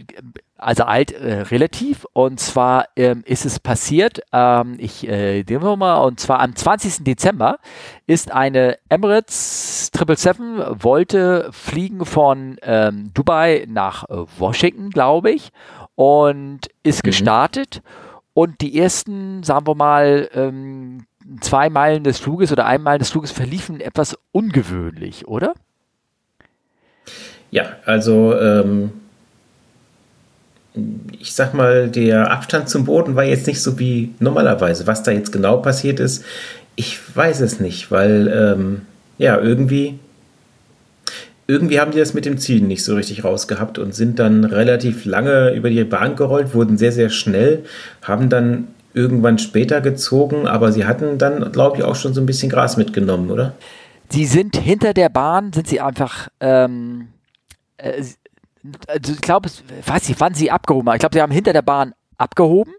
also 0.64 0.84
alt 0.84 1.12
äh, 1.12 1.42
relativ. 1.42 2.06
Und 2.14 2.40
zwar 2.40 2.88
ähm, 2.96 3.24
ist 3.26 3.46
es 3.46 3.60
passiert, 3.60 4.22
ähm, 4.32 4.76
ich 4.80 5.08
äh, 5.08 5.44
wir 5.48 5.76
mal, 5.78 5.96
und 6.04 6.20
zwar 6.20 6.40
am 6.40 6.56
20. 6.56 7.04
Dezember 7.04 7.58
ist 8.08 8.32
eine 8.32 8.78
Emirates 8.90 9.92
777 9.94 10.84
wollte 10.84 11.50
fliegen 11.52 12.06
von 12.06 12.58
ähm, 12.62 13.12
Dubai 13.14 13.66
nach 13.68 14.10
äh, 14.10 14.26
Washington, 14.38 14.90
glaube 14.90 15.32
ich, 15.32 15.52
und 15.96 16.68
ist 16.84 17.04
mhm. 17.04 17.08
gestartet. 17.08 17.82
Und 18.34 18.62
die 18.62 18.80
ersten, 18.80 19.44
sagen 19.44 19.68
wir 19.68 19.76
mal, 19.76 20.28
ähm, 20.34 21.06
zwei 21.42 21.70
Meilen 21.70 22.04
des 22.04 22.20
Fluges 22.20 22.52
oder 22.52 22.66
ein 22.66 22.82
Meilen 22.82 23.00
des 23.00 23.12
Fluges 23.12 23.32
verliefen 23.32 23.80
etwas 23.80 24.18
ungewöhnlich, 24.32 25.28
oder? 25.28 25.54
Ja, 27.52 27.78
also 27.86 28.36
ähm, 28.36 29.03
ich 31.20 31.34
sag 31.34 31.54
mal, 31.54 31.90
der 31.90 32.32
Abstand 32.32 32.70
zum 32.70 32.86
Boden 32.86 33.16
war 33.16 33.24
jetzt 33.24 33.48
nicht 33.48 33.62
so 33.62 33.80
wie 33.80 34.14
normalerweise. 34.20 34.88
Was 34.88 35.04
da 35.04 35.12
jetzt 35.12 35.32
genau 35.32 35.58
passiert 35.58 36.00
ist, 36.00 36.24
ich 36.76 37.00
weiß 37.16 37.42
es 37.42 37.60
nicht, 37.60 37.92
weil 37.92 38.28
ähm, 38.28 38.82
ja, 39.18 39.40
irgendwie, 39.40 40.00
irgendwie 41.46 41.80
haben 41.80 41.92
die 41.92 42.00
das 42.00 42.14
mit 42.14 42.26
dem 42.26 42.38
Ziel 42.40 42.62
nicht 42.62 42.84
so 42.84 42.96
richtig 42.96 43.24
rausgehabt 43.24 43.78
und 43.78 43.94
sind 43.94 44.18
dann 44.18 44.44
relativ 44.44 45.06
lange 45.06 45.54
über 45.54 45.70
die 45.70 45.84
Bahn 45.84 46.16
gerollt, 46.16 46.56
wurden 46.56 46.78
sehr, 46.78 46.92
sehr 46.92 47.10
schnell, 47.10 47.66
haben 48.02 48.30
dann 48.30 48.70
irgendwann 48.96 49.38
später 49.38 49.82
gezogen, 49.82 50.48
aber 50.48 50.72
sie 50.72 50.86
hatten 50.86 51.18
dann, 51.18 51.52
glaube 51.52 51.78
ich, 51.78 51.84
auch 51.84 51.96
schon 51.96 52.14
so 52.14 52.22
ein 52.22 52.26
bisschen 52.26 52.50
Gras 52.50 52.78
mitgenommen, 52.78 53.30
oder? 53.30 53.54
Sie 54.10 54.26
sind 54.26 54.58
hinter 54.58 54.94
der 54.94 55.10
Bahn, 55.10 55.54
sind 55.54 55.68
sie 55.68 55.82
einfach 55.82 56.28
ähm, 56.40 57.08
äh, 57.78 58.04
also 58.88 59.14
ich 59.14 59.22
glaube, 59.22 59.50
weiß 59.86 60.10
nicht, 60.10 60.20
wann 60.20 60.34
sie 60.34 60.52
abgehoben 60.52 60.88
haben. 60.88 60.96
Ich 60.96 61.02
glaube, 61.02 61.16
sie 61.16 61.22
haben 61.22 61.32
hinter 61.32 61.54
der 61.54 61.62
Bahn 61.62 61.94
abgehoben, 62.18 62.74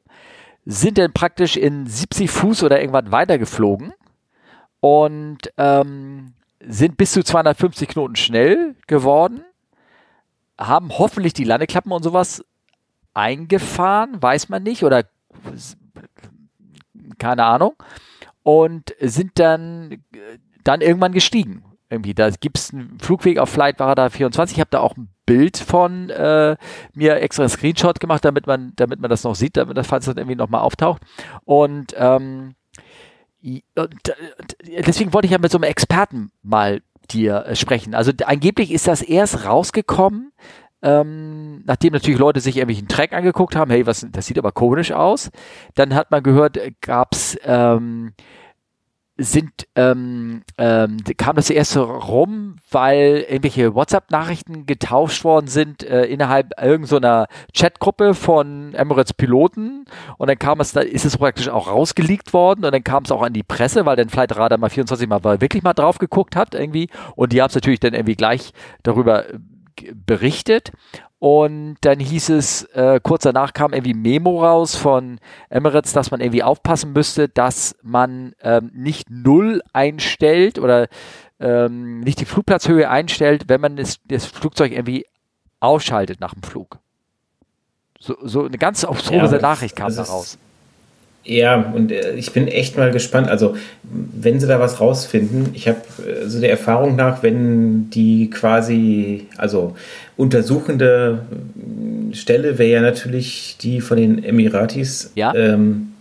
sind 0.65 0.99
dann 0.99 1.13
praktisch 1.13 1.57
in 1.57 1.87
70 1.87 2.31
Fuß 2.31 2.63
oder 2.63 2.81
irgendwann 2.81 3.13
weitergeflogen 3.13 3.93
und 4.81 5.53
ähm, 5.59 6.35
sind 6.61 6.97
bis 6.97 7.13
zu 7.13 7.23
250 7.23 7.89
Knoten 7.89 8.17
schnell 8.17 8.77
geworden, 8.87 9.45
haben 10.59 10.91
hoffentlich 10.91 11.35
die 11.35 11.45
Landeklappen 11.45 11.93
und 11.93 12.03
sowas 12.03 12.45
eingefahren, 13.13 14.23
weiß 14.23 14.49
man 14.49 14.63
nicht, 14.63 14.85
oder 14.85 15.05
keine 17.19 17.45
Ahnung, 17.45 17.75
und 18.43 18.95
sind 19.01 19.39
dann, 19.39 20.03
dann 20.65 20.81
irgendwann 20.81 21.13
gestiegen 21.13 21.65
irgendwie. 21.95 22.15
Da 22.15 22.31
gibt 22.31 22.59
es 22.59 22.73
einen 22.73 22.99
Flugweg 23.01 23.39
auf 23.39 23.49
Flight 23.49 23.81
Radar 23.81 24.11
24. 24.11 24.57
Ich 24.57 24.61
habe 24.61 24.71
da 24.71 24.81
auch 24.81 24.97
ein 24.97 25.09
Bild 25.27 25.57
von 25.57 26.11
äh, 26.11 26.57
mir 26.93 27.17
extra 27.17 27.45
einen 27.45 27.51
Screenshot 27.51 28.01
gemacht, 28.01 28.25
damit 28.25 28.47
man, 28.47 28.73
damit 28.77 29.01
man 29.01 29.11
das 29.11 29.25
noch 29.25 29.35
sieht, 29.35 29.57
damit 29.57 29.77
das, 29.77 29.87
falls 29.87 30.05
das 30.05 30.17
irgendwie 30.17 30.37
nochmal 30.37 30.61
auftaucht. 30.61 31.03
Und 31.45 31.95
ähm, 31.97 32.55
deswegen 33.43 35.13
wollte 35.13 35.27
ich 35.27 35.33
ja 35.33 35.39
mit 35.39 35.51
so 35.51 35.59
einem 35.59 35.65
Experten 35.65 36.31
mal 36.43 36.83
dir 37.11 37.45
äh, 37.47 37.57
sprechen. 37.57 37.95
Also 37.95 38.13
angeblich 38.25 38.71
ist 38.71 38.89
das 38.89 39.03
erst 39.03 39.45
rausgekommen, 39.45 40.33
ähm, 40.83 41.63
nachdem 41.65 41.93
natürlich 41.93 42.19
Leute 42.19 42.41
sich 42.41 42.57
irgendwie 42.57 42.79
einen 42.79 42.89
Track 42.89 43.13
angeguckt 43.13 43.57
haben, 43.57 43.71
hey, 43.71 43.87
was, 43.87 44.07
das 44.11 44.27
sieht 44.27 44.39
aber 44.39 44.53
komisch 44.53 44.93
aus. 44.93 45.31
Dann 45.75 45.95
hat 45.95 46.11
man 46.11 46.23
gehört, 46.23 46.59
gab 46.81 47.15
es 47.15 47.39
ähm, 47.45 48.13
sind, 49.17 49.69
ähm, 49.77 50.43
ähm, 50.59 50.97
kam 51.17 51.37
das 51.37 51.49
erst 51.49 51.73
so 51.73 51.85
rum, 51.85 52.57
weil 52.71 53.25
irgendwelche 53.29 53.75
WhatsApp-Nachrichten 53.75 54.67
getauscht 54.67 55.23
worden 55.23 55.47
sind 55.47 55.85
äh, 55.85 56.05
innerhalb 56.07 56.51
irgendeiner 56.61 57.29
so 57.29 57.61
Chatgruppe 57.61 58.15
von 58.15 58.75
Emirates 58.75 59.13
Piloten. 59.13 59.85
Und 60.19 60.29
dann 60.29 60.39
kam 60.39 60.59
es, 60.59 60.73
da 60.73 60.81
ist 60.81 61.05
es 61.05 61.17
praktisch 61.17 61.49
auch 61.49 61.69
rausgeleakt 61.69 62.33
worden 62.33 62.65
und 62.65 62.73
dann 62.73 62.83
kam 62.83 63.05
es 63.05 63.13
auch 63.13 63.23
an 63.23 63.33
die 63.33 63.45
Presse, 63.45 63.87
weil 63.87 63.97
dann 63.97 64.09
Flight 64.09 64.37
Radar 64.37 64.59
mal 64.59 64.71
24 64.71 65.09
mal 65.09 65.23
wirklich 65.23 65.63
mal 65.63 65.75
drauf 65.75 65.99
geguckt 65.99 66.35
hat 66.35 66.55
irgendwie. 66.55 66.89
Und 67.15 67.33
die 67.33 67.41
haben 67.41 67.51
es 67.51 67.55
natürlich 67.55 67.81
dann 67.81 67.95
irgendwie 67.95 68.17
gleich 68.17 68.53
darüber 68.83 69.29
äh, 69.29 69.39
berichtet 69.95 70.73
und 71.25 71.77
dann 71.81 72.01
hieß 72.01 72.29
es, 72.29 72.65
äh, 72.75 73.01
kurz 73.03 73.23
danach 73.23 73.55
kam 73.55 73.73
irgendwie 73.73 73.95
Memo 73.95 74.45
raus 74.45 74.77
von 74.77 75.19
Emirates, 75.49 75.95
dass 75.95 76.11
man 76.11 76.21
irgendwie 76.21 76.43
aufpassen 76.43 76.93
müsste, 76.93 77.31
dass 77.31 77.77
man 77.83 78.35
ähm, 78.43 78.71
nicht 78.75 79.09
null 79.09 79.63
einstellt 79.73 80.59
oder 80.59 80.87
ähm, 81.41 82.01
nicht 82.01 82.21
die 82.21 82.27
Flugplatzhöhe 82.27 82.91
einstellt, 82.91 83.45
wenn 83.49 83.63
man 83.63 83.77
das, 83.77 84.01
das 84.05 84.27
Flugzeug 84.27 84.73
irgendwie 84.73 85.07
ausschaltet 85.61 86.21
nach 86.21 86.35
dem 86.35 86.43
Flug. 86.43 86.79
So, 87.99 88.19
so 88.21 88.45
eine 88.45 88.59
ganz 88.59 88.85
obstruse 88.85 89.37
ja, 89.37 89.41
Nachricht 89.41 89.77
kam 89.77 89.97
da 89.97 90.03
raus. 90.03 90.37
Ja, 91.25 91.73
und 91.75 91.91
äh, 91.91 92.15
ich 92.15 92.33
bin 92.33 92.49
echt 92.49 92.77
mal 92.77 92.91
gespannt. 92.91 93.29
Also, 93.29 93.57
wenn 93.83 94.41
sie 94.41 94.47
da 94.47 94.61
was 94.61 94.81
rausfinden, 94.81 95.51
ich 95.55 95.69
habe 95.69 95.81
äh, 96.07 96.29
so 96.29 96.41
der 96.41 96.51
Erfahrung 96.51 96.97
nach, 96.97 97.23
wenn 97.23 97.89
die 97.91 98.29
quasi, 98.29 99.27
also 99.39 99.75
untersuchende 100.17 101.21
äh, 102.11 102.15
Stelle 102.15 102.59
wäre 102.59 102.71
ja 102.71 102.81
natürlich 102.83 103.57
die 103.61 103.81
von 103.81 103.97
den 103.97 104.23
Emiratis. 104.23 105.13
Ja. 105.15 105.35
Ähm, 105.35 105.94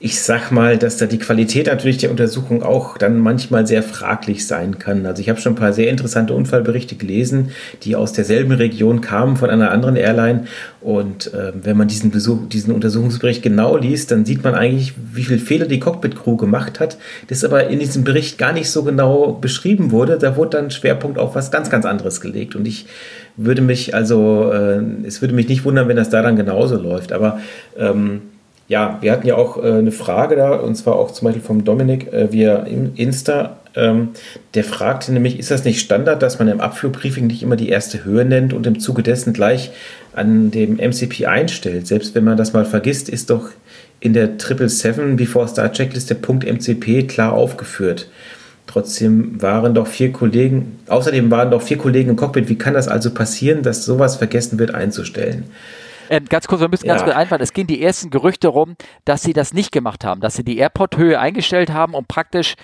ich 0.00 0.20
sag 0.20 0.50
mal, 0.50 0.76
dass 0.76 0.98
da 0.98 1.06
die 1.06 1.18
Qualität 1.18 1.66
natürlich 1.66 1.98
der 1.98 2.10
Untersuchung 2.10 2.62
auch 2.62 2.98
dann 2.98 3.18
manchmal 3.18 3.66
sehr 3.66 3.82
fraglich 3.82 4.46
sein 4.46 4.78
kann. 4.78 5.06
Also 5.06 5.22
ich 5.22 5.28
habe 5.28 5.40
schon 5.40 5.52
ein 5.52 5.56
paar 5.56 5.72
sehr 5.72 5.88
interessante 5.88 6.34
Unfallberichte 6.34 6.96
gelesen, 6.96 7.50
die 7.84 7.96
aus 7.96 8.12
derselben 8.12 8.52
Region 8.52 9.00
kamen 9.00 9.36
von 9.36 9.50
einer 9.50 9.70
anderen 9.70 9.96
Airline. 9.96 10.44
Und 10.80 11.32
äh, 11.32 11.52
wenn 11.54 11.76
man 11.76 11.88
diesen, 11.88 12.10
Besuch, 12.10 12.48
diesen 12.48 12.74
Untersuchungsbericht 12.74 13.42
genau 13.42 13.76
liest, 13.76 14.10
dann 14.10 14.26
sieht 14.26 14.44
man 14.44 14.54
eigentlich, 14.54 14.94
wie 15.12 15.24
viele 15.24 15.38
Fehler 15.38 15.66
die 15.66 15.80
Cockpit-Crew 15.80 16.36
gemacht 16.36 16.80
hat. 16.80 16.98
Das 17.28 17.44
aber 17.44 17.68
in 17.68 17.78
diesem 17.78 18.04
Bericht 18.04 18.36
gar 18.36 18.52
nicht 18.52 18.70
so 18.70 18.82
genau 18.82 19.32
beschrieben 19.32 19.90
wurde. 19.90 20.18
Da 20.18 20.36
wurde 20.36 20.58
dann 20.58 20.70
Schwerpunkt 20.70 21.18
auf 21.18 21.34
was 21.34 21.50
ganz, 21.50 21.70
ganz 21.70 21.86
anderes 21.86 22.20
gelegt. 22.20 22.56
Und 22.56 22.66
ich 22.66 22.86
würde 23.36 23.62
mich 23.62 23.94
also, 23.94 24.52
äh, 24.52 24.82
es 25.06 25.22
würde 25.22 25.34
mich 25.34 25.48
nicht 25.48 25.64
wundern, 25.64 25.88
wenn 25.88 25.96
das 25.96 26.10
da 26.10 26.20
dann 26.20 26.36
genauso 26.36 26.76
läuft. 26.76 27.12
Aber 27.12 27.40
ähm, 27.78 28.22
ja, 28.68 28.98
wir 29.00 29.12
hatten 29.12 29.26
ja 29.26 29.36
auch 29.36 29.62
äh, 29.62 29.72
eine 29.72 29.92
Frage 29.92 30.36
da, 30.36 30.54
und 30.54 30.74
zwar 30.74 30.96
auch 30.96 31.10
zum 31.10 31.26
Beispiel 31.26 31.42
vom 31.42 31.64
Dominik 31.64 32.12
äh, 32.12 32.32
via 32.32 32.66
Insta. 32.94 33.58
Ähm, 33.76 34.10
der 34.54 34.64
fragte 34.64 35.12
nämlich, 35.12 35.38
ist 35.38 35.50
das 35.50 35.64
nicht 35.64 35.80
Standard, 35.80 36.22
dass 36.22 36.38
man 36.38 36.48
im 36.48 36.60
Abflugbriefing 36.60 37.26
nicht 37.26 37.42
immer 37.42 37.56
die 37.56 37.68
erste 37.68 38.04
Höhe 38.04 38.24
nennt 38.24 38.52
und 38.52 38.66
im 38.66 38.78
Zuge 38.78 39.02
dessen 39.02 39.32
gleich 39.32 39.72
an 40.14 40.50
dem 40.50 40.76
MCP 40.76 41.26
einstellt? 41.26 41.86
Selbst 41.86 42.14
wenn 42.14 42.24
man 42.24 42.36
das 42.36 42.52
mal 42.52 42.64
vergisst, 42.64 43.08
ist 43.08 43.30
doch 43.30 43.50
in 44.00 44.12
der 44.12 44.38
777 44.38 45.16
Before 45.16 45.48
Star 45.48 45.72
Checklist 45.72 46.08
der 46.08 46.16
Punkt 46.16 46.44
MCP 46.44 47.06
klar 47.08 47.32
aufgeführt. 47.32 48.08
Trotzdem 48.66 49.42
waren 49.42 49.74
doch 49.74 49.86
vier 49.86 50.10
Kollegen, 50.10 50.78
außerdem 50.88 51.30
waren 51.30 51.50
doch 51.50 51.60
vier 51.60 51.76
Kollegen 51.76 52.10
im 52.10 52.16
Cockpit. 52.16 52.48
Wie 52.48 52.56
kann 52.56 52.74
das 52.74 52.88
also 52.88 53.12
passieren, 53.12 53.62
dass 53.62 53.84
sowas 53.84 54.16
vergessen 54.16 54.58
wird 54.58 54.74
einzustellen? 54.74 55.44
Ähm, 56.10 56.26
ganz 56.26 56.46
kurz, 56.46 56.60
wir 56.60 56.68
müssen 56.68 56.86
ganz 56.86 57.00
ja. 57.00 57.06
kurz 57.06 57.16
einfallen. 57.16 57.42
Es 57.42 57.52
gehen 57.52 57.66
die 57.66 57.82
ersten 57.82 58.10
Gerüchte 58.10 58.48
rum, 58.48 58.76
dass 59.04 59.22
sie 59.22 59.32
das 59.32 59.52
nicht 59.52 59.72
gemacht 59.72 60.04
haben, 60.04 60.20
dass 60.20 60.34
sie 60.34 60.44
die 60.44 60.58
Airport-Höhe 60.58 61.18
eingestellt 61.18 61.72
haben 61.72 61.94
und 61.94 62.08
praktisch 62.08 62.54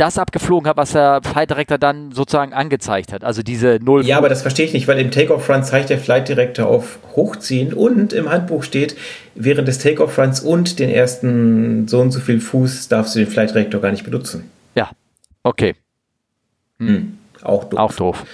das 0.00 0.16
abgeflogen 0.16 0.68
hat, 0.68 0.78
was 0.78 0.92
der 0.92 1.20
Flight 1.22 1.50
Director 1.50 1.76
dann 1.76 2.12
sozusagen 2.12 2.54
angezeigt 2.54 3.12
hat. 3.12 3.22
Also 3.22 3.42
diese 3.42 3.78
Null. 3.82 4.06
Ja, 4.06 4.16
aber 4.16 4.30
das 4.30 4.40
verstehe 4.40 4.64
ich 4.64 4.72
nicht, 4.72 4.88
weil 4.88 4.98
im 4.98 5.10
Takeoff-Run 5.10 5.62
zeigt 5.62 5.90
der 5.90 5.98
Flight 5.98 6.28
Director 6.28 6.66
auf 6.66 6.98
Hochziehen 7.14 7.74
und 7.74 8.14
im 8.14 8.30
Handbuch 8.30 8.62
steht, 8.62 8.96
während 9.34 9.68
des 9.68 9.78
Takeoff-Runs 9.78 10.40
und 10.40 10.78
den 10.78 10.88
ersten 10.88 11.86
so 11.86 12.00
und 12.00 12.12
so 12.12 12.20
viel 12.20 12.40
Fuß 12.40 12.88
darfst 12.88 13.14
du 13.14 13.18
den 13.18 13.28
Flight 13.28 13.50
Director 13.50 13.80
gar 13.80 13.90
nicht 13.90 14.04
benutzen. 14.04 14.50
Ja, 14.74 14.90
okay. 15.42 15.74
Hm. 16.78 16.88
Hm. 16.88 17.18
Auch 17.42 17.64
doof. 17.64 17.78
Auch 17.78 17.92
doof. 17.92 18.24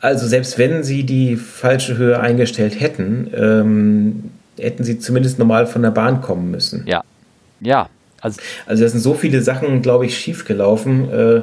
Also 0.00 0.26
selbst 0.26 0.58
wenn 0.58 0.84
sie 0.84 1.04
die 1.04 1.36
falsche 1.36 1.96
Höhe 1.96 2.20
eingestellt 2.20 2.80
hätten, 2.80 3.30
ähm, 3.34 4.30
hätten 4.58 4.84
sie 4.84 4.98
zumindest 4.98 5.38
normal 5.38 5.66
von 5.66 5.82
der 5.82 5.90
Bahn 5.90 6.20
kommen 6.20 6.50
müssen. 6.50 6.84
Ja, 6.86 7.02
ja. 7.60 7.88
Also, 8.20 8.40
also 8.66 8.82
da 8.82 8.88
sind 8.88 9.00
so 9.00 9.14
viele 9.14 9.42
Sachen, 9.42 9.82
glaube 9.82 10.06
ich, 10.06 10.18
schiefgelaufen. 10.18 11.10
Äh, 11.10 11.42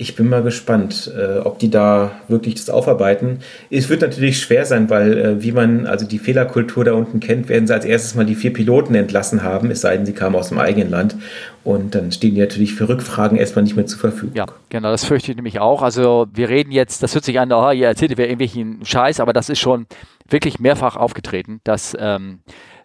ich 0.00 0.16
bin 0.16 0.30
mal 0.30 0.42
gespannt, 0.42 1.12
äh, 1.14 1.40
ob 1.40 1.58
die 1.58 1.68
da 1.68 2.12
wirklich 2.26 2.54
das 2.54 2.70
aufarbeiten. 2.70 3.40
Es 3.68 3.90
wird 3.90 4.00
natürlich 4.00 4.40
schwer 4.40 4.64
sein, 4.64 4.88
weil, 4.88 5.18
äh, 5.18 5.42
wie 5.42 5.52
man 5.52 5.86
also 5.86 6.06
die 6.06 6.18
Fehlerkultur 6.18 6.86
da 6.86 6.94
unten 6.94 7.20
kennt, 7.20 7.50
werden 7.50 7.66
sie 7.66 7.74
als 7.74 7.84
erstes 7.84 8.14
mal 8.14 8.24
die 8.24 8.34
vier 8.34 8.50
Piloten 8.50 8.94
entlassen 8.94 9.42
haben, 9.42 9.70
es 9.70 9.82
sei 9.82 9.94
denn, 9.98 10.06
sie 10.06 10.14
kamen 10.14 10.36
aus 10.36 10.48
dem 10.48 10.58
eigenen 10.58 10.88
Land. 10.88 11.16
Und 11.64 11.94
dann 11.94 12.10
stehen 12.12 12.34
die 12.34 12.40
natürlich 12.40 12.74
für 12.74 12.88
Rückfragen 12.88 13.36
erstmal 13.36 13.62
nicht 13.62 13.76
mehr 13.76 13.84
zur 13.84 13.98
Verfügung. 13.98 14.34
Ja, 14.34 14.46
genau, 14.70 14.90
das 14.90 15.04
fürchte 15.04 15.32
ich 15.32 15.36
nämlich 15.36 15.60
auch. 15.60 15.82
Also 15.82 16.26
wir 16.32 16.48
reden 16.48 16.72
jetzt, 16.72 17.02
das 17.02 17.14
hört 17.14 17.26
sich 17.26 17.38
an, 17.38 17.52
oh, 17.52 17.70
ihr 17.70 17.86
erzählt 17.86 18.16
mir 18.16 18.24
irgendwelchen 18.24 18.82
Scheiß, 18.82 19.20
aber 19.20 19.34
das 19.34 19.50
ist 19.50 19.58
schon 19.58 19.86
wirklich 20.26 20.58
mehrfach 20.58 20.96
aufgetreten, 20.96 21.60
dass, 21.62 21.94
ähm, 22.00 22.40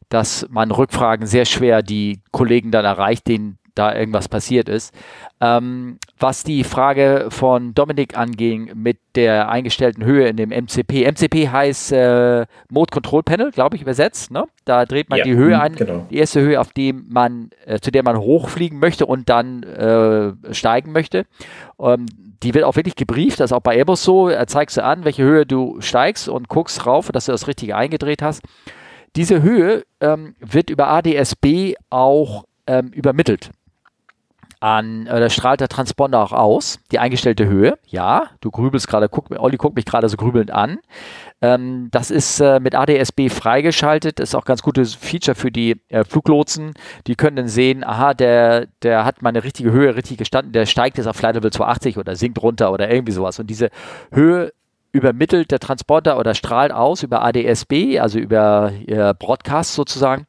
dass 0.10 0.46
man 0.50 0.70
Rückfragen 0.70 1.28
sehr 1.28 1.46
schwer 1.46 1.82
die 1.82 2.20
Kollegen 2.32 2.72
dann 2.72 2.84
erreicht, 2.84 3.26
denen 3.28 3.58
da 3.76 3.96
irgendwas 3.96 4.28
passiert 4.28 4.70
ist. 4.70 4.94
Ähm, 5.42 6.00
was 6.18 6.44
die 6.44 6.64
Frage 6.64 7.28
von 7.30 7.74
Dominik 7.74 8.18
anging 8.18 8.72
mit 8.74 8.98
der 9.16 9.50
eingestellten 9.50 10.04
Höhe 10.04 10.28
in 10.28 10.38
dem 10.38 10.50
MCP. 10.50 11.06
MCP 11.06 11.50
heißt 11.50 11.92
äh, 11.92 12.46
Mode 12.70 12.92
Control 12.92 13.24
Panel, 13.24 13.52
glaube 13.52 13.76
ich, 13.76 13.82
übersetzt. 13.82 14.32
Ne? 14.32 14.46
Da 14.64 14.86
dreht 14.86 15.10
man 15.10 15.20
ja, 15.20 15.26
die 15.26 15.36
Höhe 15.36 15.56
mhm, 15.56 15.62
ein, 15.62 15.76
genau. 15.76 16.08
die 16.10 16.18
erste 16.18 16.42
Höhe, 16.42 16.60
auf 16.60 16.74
dem 16.74 17.06
man, 17.10 17.50
äh, 17.66 17.80
zu 17.80 17.92
der 17.92 18.04
man 18.04 18.18
hochfliegen 18.18 18.80
möchte 18.80 19.06
und 19.06 19.30
dann 19.30 19.64
äh, 19.64 20.54
steigen 20.54 20.92
möchte. 20.92 21.26
Ähm, 21.80 22.06
die 22.44 22.54
wird 22.54 22.64
auch 22.64 22.76
wirklich 22.76 22.96
gebrieft, 22.96 23.40
das 23.40 23.52
ist 23.52 23.56
auch 23.56 23.62
bei 23.62 23.76
Airbus 23.76 24.04
so. 24.04 24.30
Er 24.30 24.48
zeigst 24.48 24.78
du 24.78 24.84
an, 24.84 25.04
welche 25.04 25.24
Höhe 25.24 25.46
du 25.46 25.82
steigst 25.82 26.30
und 26.30 26.48
guckst 26.48 26.86
rauf, 26.86 27.12
dass 27.12 27.26
du 27.26 27.32
das 27.32 27.48
Richtige 27.48 27.76
eingedreht 27.76 28.22
hast. 28.22 28.42
Diese 29.16 29.42
Höhe 29.42 29.84
ähm, 30.02 30.36
wird 30.40 30.70
über 30.70 30.90
ADSB 30.90 31.76
auch 31.90 32.46
ähm, 32.68 32.88
übermittelt. 32.90 33.50
An, 34.66 35.06
äh, 35.06 35.30
strahlt 35.30 35.62
der 35.62 35.68
Transponder 35.68 36.24
auch 36.24 36.32
aus, 36.32 36.80
die 36.92 36.98
eingestellte 36.98 37.46
Höhe. 37.46 37.78
Ja, 37.86 38.32
du 38.42 38.50
grübelst 38.50 38.88
gerade, 38.88 39.10
guck, 39.10 39.30
Olli 39.38 39.58
guckt 39.58 39.76
mich 39.76 39.86
gerade 39.86 40.10
so 40.10 40.18
grübelnd 40.18 40.50
an. 40.50 40.80
Ähm, 41.40 41.90
das 41.92 42.10
ist 42.10 42.40
äh, 42.40 42.60
mit 42.60 42.74
ADSB 42.74 43.30
freigeschaltet, 43.30 44.20
ist 44.20 44.34
auch 44.34 44.44
ganz 44.44 44.64
gutes 44.64 44.96
Feature 44.96 45.36
für 45.36 45.52
die 45.52 45.80
äh, 45.90 46.04
Fluglotsen. 46.04 46.74
Die 47.06 47.14
können 47.14 47.36
dann 47.36 47.48
sehen, 47.48 47.84
aha, 47.84 48.16
der, 48.16 48.66
der 48.82 49.06
hat 49.06 49.22
meine 49.22 49.44
richtige 49.44 49.72
Höhe 49.72 49.96
richtig 49.96 50.18
gestanden, 50.18 50.52
der 50.52 50.66
steigt 50.66 50.98
jetzt 50.98 51.06
auf 51.06 51.16
Flight 51.16 51.36
Level 51.36 51.52
280 51.52 52.00
oder 52.00 52.16
sinkt 52.16 52.42
runter 52.42 52.72
oder 52.72 52.90
irgendwie 52.90 53.14
sowas. 53.14 53.38
Und 53.38 53.52
diese 53.52 53.70
Höhe 54.12 54.52
übermittelt 54.92 55.52
der 55.52 55.60
Transporter 55.60 56.18
oder 56.18 56.34
strahlt 56.34 56.72
aus 56.72 57.04
über 57.04 57.24
ADSB, 57.24 58.00
also 58.00 58.18
über 58.18 58.72
äh, 58.88 59.14
Broadcast 59.14 59.76
sozusagen. 59.76 60.26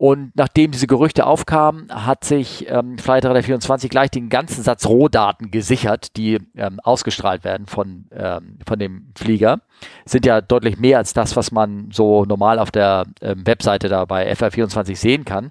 Und 0.00 0.32
nachdem 0.34 0.70
diese 0.70 0.86
Gerüchte 0.86 1.26
aufkamen, 1.26 1.88
hat 1.90 2.24
sich 2.24 2.66
ähm, 2.70 2.96
Flight 2.96 3.26
Radar 3.26 3.42
24 3.42 3.90
gleich 3.90 4.10
den 4.10 4.30
ganzen 4.30 4.62
Satz 4.62 4.86
Rohdaten 4.86 5.50
gesichert, 5.50 6.16
die 6.16 6.38
ähm, 6.56 6.80
ausgestrahlt 6.80 7.44
werden 7.44 7.66
von, 7.66 8.06
ähm, 8.10 8.58
von 8.66 8.78
dem 8.78 9.12
Flieger. 9.14 9.60
Sind 10.06 10.24
ja 10.24 10.40
deutlich 10.40 10.78
mehr 10.78 10.96
als 10.96 11.12
das, 11.12 11.36
was 11.36 11.52
man 11.52 11.90
so 11.92 12.24
normal 12.24 12.58
auf 12.58 12.70
der 12.70 13.04
ähm, 13.20 13.46
Webseite 13.46 13.90
da 13.90 14.06
bei 14.06 14.32
FR24 14.32 14.96
sehen 14.96 15.26
kann. 15.26 15.50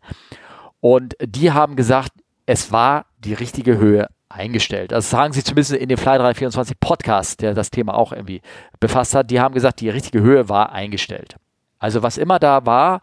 Und 0.80 1.16
die 1.24 1.52
haben 1.52 1.76
gesagt, 1.76 2.14
es 2.48 2.72
war 2.72 3.06
die 3.20 3.36
richtige 3.36 3.78
Höhe 3.78 4.08
eingestellt. 4.30 4.94
Das 4.94 5.12
sagen 5.12 5.32
sie 5.32 5.44
zumindest 5.44 5.74
in 5.74 5.90
dem 5.90 6.00
Fly 6.00 6.18
324 6.18 6.80
Podcast, 6.80 7.44
der 7.44 7.54
das 7.54 7.70
Thema 7.70 7.94
auch 7.94 8.14
irgendwie 8.14 8.42
befasst 8.80 9.14
hat. 9.14 9.30
Die 9.30 9.40
haben 9.40 9.54
gesagt, 9.54 9.80
die 9.80 9.90
richtige 9.90 10.22
Höhe 10.22 10.50
war 10.50 10.72
eingestellt. 10.72 11.36
Also 11.78 12.04
was 12.04 12.18
immer 12.18 12.40
da 12.40 12.66
war, 12.66 13.02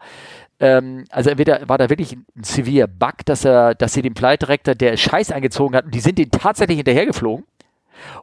ähm, 0.59 1.05
also 1.09 1.29
entweder 1.29 1.67
war 1.67 1.77
da 1.77 1.89
wirklich 1.89 2.13
ein 2.13 2.43
severe 2.43 2.87
Bug, 2.87 3.25
dass 3.25 3.45
er, 3.45 3.75
dass 3.75 3.93
sie 3.93 4.01
den 4.01 4.15
Flight 4.15 4.41
Director, 4.41 4.75
der 4.75 4.97
Scheiß 4.97 5.31
eingezogen 5.31 5.75
hat, 5.75 5.85
und 5.85 5.93
die 5.93 5.99
sind 5.99 6.17
den 6.17 6.31
tatsächlich 6.31 6.77
hinterhergeflogen. 6.77 7.45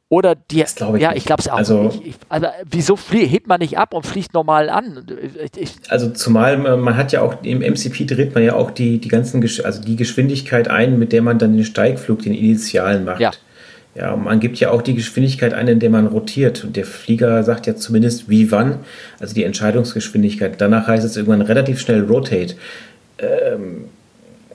Oder 0.09 0.35
die, 0.37 0.63
ich 0.63 0.79
ja, 0.79 0.91
nicht. 0.91 1.17
ich 1.17 1.25
glaube 1.25 1.41
es 1.41 1.49
auch 1.49 1.57
also, 1.57 1.83
nicht. 1.85 2.07
Ich, 2.07 2.15
also, 2.29 2.47
wieso 2.65 2.95
flie, 2.95 3.27
hebt 3.27 3.49
man 3.49 3.59
nicht 3.59 3.77
ab 3.77 3.93
und 3.95 4.07
fliegt 4.07 4.33
normal 4.33 4.71
an? 4.71 5.05
Ich, 5.57 5.77
also, 5.89 6.11
zumal 6.11 6.59
man 6.59 6.97
hat 6.97 7.11
ja 7.13 7.23
auch 7.23 7.43
im 7.43 7.59
MCP 7.59 8.07
dreht 8.07 8.35
man 8.35 8.45
ja 8.45 8.55
auch 8.55 8.71
die, 8.71 8.99
die 8.99 9.09
ganzen, 9.09 9.43
also 9.43 9.83
die 9.83 9.97
Geschwindigkeit 9.97 10.69
ein, 10.69 10.99
mit 10.99 11.13
der 11.13 11.23
man 11.23 11.39
dann 11.39 11.57
den 11.57 11.65
Steigflug, 11.65 12.23
den 12.23 12.35
initialen 12.35 13.05
macht. 13.05 13.21
Ja. 13.21 13.33
Ja, 13.95 14.17
man 14.17 14.41
gibt 14.41 14.59
ja 14.59 14.71
auch 14.71 14.83
die 14.83 14.95
Geschwindigkeit 14.95 15.55
ein, 15.55 15.69
in 15.69 15.79
der 15.79 15.91
man 15.91 16.07
rotiert. 16.07 16.65
Und 16.65 16.77
der 16.77 16.85
Flieger 16.85 17.45
sagt 17.45 17.67
ja 17.67 17.77
zumindest 17.77 18.29
wie 18.29 18.51
wann, 18.51 18.81
also 19.21 19.35
die 19.35 19.45
Entscheidungsgeschwindigkeit. 19.45 20.61
Danach 20.61 20.89
heißt 20.89 21.05
es 21.05 21.17
irgendwann 21.17 21.43
relativ 21.43 21.81
schnell 21.81 22.03
Rotate. 22.05 22.57
Ähm, 23.19 23.85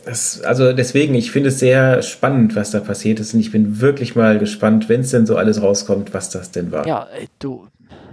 das, 0.05 0.41
also 0.41 0.73
deswegen, 0.73 1.15
ich 1.15 1.31
finde 1.31 1.49
es 1.49 1.59
sehr 1.59 2.01
spannend, 2.01 2.55
was 2.55 2.71
da 2.71 2.79
passiert 2.79 3.19
ist. 3.19 3.33
Und 3.33 3.39
ich 3.39 3.51
bin 3.51 3.79
wirklich 3.79 4.15
mal 4.15 4.39
gespannt, 4.39 4.89
wenn 4.89 5.01
es 5.01 5.11
denn 5.11 5.25
so 5.25 5.37
alles 5.37 5.61
rauskommt, 5.61 6.13
was 6.13 6.29
das 6.29 6.51
denn 6.51 6.71
war. 6.71 6.85
Ja, 6.85 7.07
du, 7.39 7.67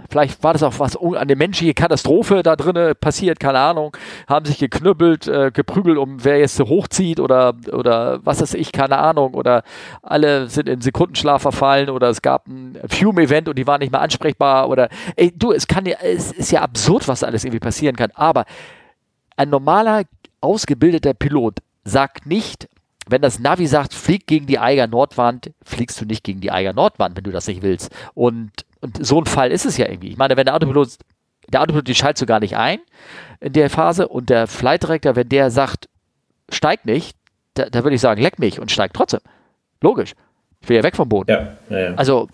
vielleicht 0.09 0.43
war 0.43 0.53
das 0.53 0.63
auch 0.63 0.79
was 0.79 0.97
der 0.99 1.35
menschliche 1.37 1.73
Katastrophe 1.73 2.43
da 2.43 2.55
drin 2.55 2.93
passiert, 2.99 3.39
keine 3.39 3.59
Ahnung, 3.59 3.95
haben 4.27 4.45
sich 4.45 4.57
geknüppelt, 4.57 5.27
äh, 5.27 5.51
geprügelt, 5.51 5.97
um 5.97 6.23
wer 6.23 6.39
jetzt 6.39 6.55
so 6.55 6.67
hochzieht 6.67 7.19
oder, 7.19 7.53
oder 7.71 8.19
was 8.23 8.41
weiß 8.41 8.53
ich, 8.53 8.71
keine 8.71 8.97
Ahnung, 8.97 9.33
oder 9.33 9.63
alle 10.01 10.47
sind 10.49 10.69
in 10.69 10.81
Sekundenschlaf 10.81 11.41
verfallen 11.41 11.89
oder 11.89 12.09
es 12.09 12.21
gab 12.21 12.47
ein 12.47 12.77
Fume-Event 12.87 13.49
und 13.49 13.57
die 13.57 13.67
waren 13.67 13.79
nicht 13.79 13.91
mehr 13.91 14.01
ansprechbar. 14.01 14.69
Oder, 14.69 14.89
ey, 15.15 15.33
du, 15.35 15.51
es 15.51 15.67
kann 15.67 15.85
ja, 15.85 15.97
es 16.01 16.31
ist 16.31 16.51
ja 16.51 16.61
absurd, 16.61 17.07
was 17.07 17.23
alles 17.23 17.43
irgendwie 17.43 17.59
passieren 17.59 17.95
kann, 17.95 18.11
aber 18.15 18.45
ein 19.35 19.49
normaler, 19.49 20.03
ausgebildeter 20.41 21.13
Pilot 21.13 21.59
sagt 21.83 22.25
nicht, 22.25 22.67
wenn 23.09 23.21
das 23.21 23.39
Navi 23.39 23.67
sagt, 23.67 23.93
flieg 23.93 24.27
gegen 24.27 24.47
die 24.47 24.59
Eiger 24.59 24.87
Nordwand, 24.87 25.51
fliegst 25.63 25.99
du 26.01 26.05
nicht 26.05 26.23
gegen 26.23 26.41
die 26.41 26.51
Eiger 26.51 26.73
Nordwand, 26.73 27.15
wenn 27.15 27.23
du 27.23 27.31
das 27.31 27.47
nicht 27.47 27.61
willst. 27.61 27.91
Und, 28.13 28.51
und 28.81 29.05
so 29.05 29.19
ein 29.19 29.25
Fall 29.25 29.51
ist 29.51 29.65
es 29.65 29.77
ja 29.77 29.87
irgendwie. 29.87 30.09
Ich 30.09 30.17
meine, 30.17 30.37
wenn 30.37 30.45
der 30.45 30.55
Autopilot, 30.55 30.97
der 31.51 31.61
Autopilot, 31.61 31.87
die 31.87 31.95
schaltet 31.95 32.17
so 32.17 32.25
gar 32.25 32.39
nicht 32.39 32.57
ein 32.57 32.79
in 33.39 33.53
der 33.53 33.69
Phase 33.69 34.07
und 34.07 34.29
der 34.29 34.47
Flight 34.47 34.83
Director, 34.83 35.15
wenn 35.15 35.29
der 35.29 35.51
sagt, 35.51 35.89
steig 36.49 36.85
nicht, 36.85 37.17
da, 37.53 37.69
da 37.69 37.83
würde 37.83 37.95
ich 37.95 38.01
sagen, 38.01 38.21
leck 38.21 38.39
mich 38.39 38.59
und 38.59 38.71
steig 38.71 38.93
trotzdem. 38.93 39.21
Logisch. 39.81 40.13
Ich 40.61 40.69
will 40.69 40.77
ja 40.77 40.83
weg 40.83 40.95
vom 40.95 41.09
Boden. 41.09 41.31
Ja, 41.31 41.57
ja, 41.69 41.89
ja. 41.89 41.93
Also, 41.95 42.27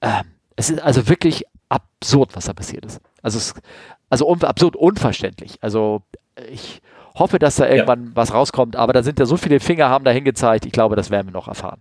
äh, 0.00 0.22
es 0.56 0.70
ist 0.70 0.80
also 0.80 1.08
wirklich 1.08 1.44
absurd, 1.68 2.36
was 2.36 2.44
da 2.46 2.52
passiert 2.52 2.84
ist. 2.84 3.00
Also, 3.22 3.38
es, 3.38 3.54
also 4.10 4.28
un 4.28 4.42
absurd 4.42 4.76
unverständlich. 4.76 5.58
Also, 5.62 6.02
ich, 6.50 6.82
hoffe, 7.14 7.38
dass 7.38 7.56
da 7.56 7.68
irgendwann 7.68 8.10
was 8.14 8.32
rauskommt, 8.32 8.76
aber 8.76 8.92
da 8.92 9.02
sind 9.02 9.18
ja 9.18 9.26
so 9.26 9.36
viele 9.36 9.60
Finger 9.60 9.88
haben 9.88 10.04
dahin 10.04 10.24
gezeigt. 10.24 10.66
Ich 10.66 10.72
glaube, 10.72 10.96
das 10.96 11.10
werden 11.10 11.28
wir 11.28 11.32
noch 11.32 11.48
erfahren. 11.48 11.80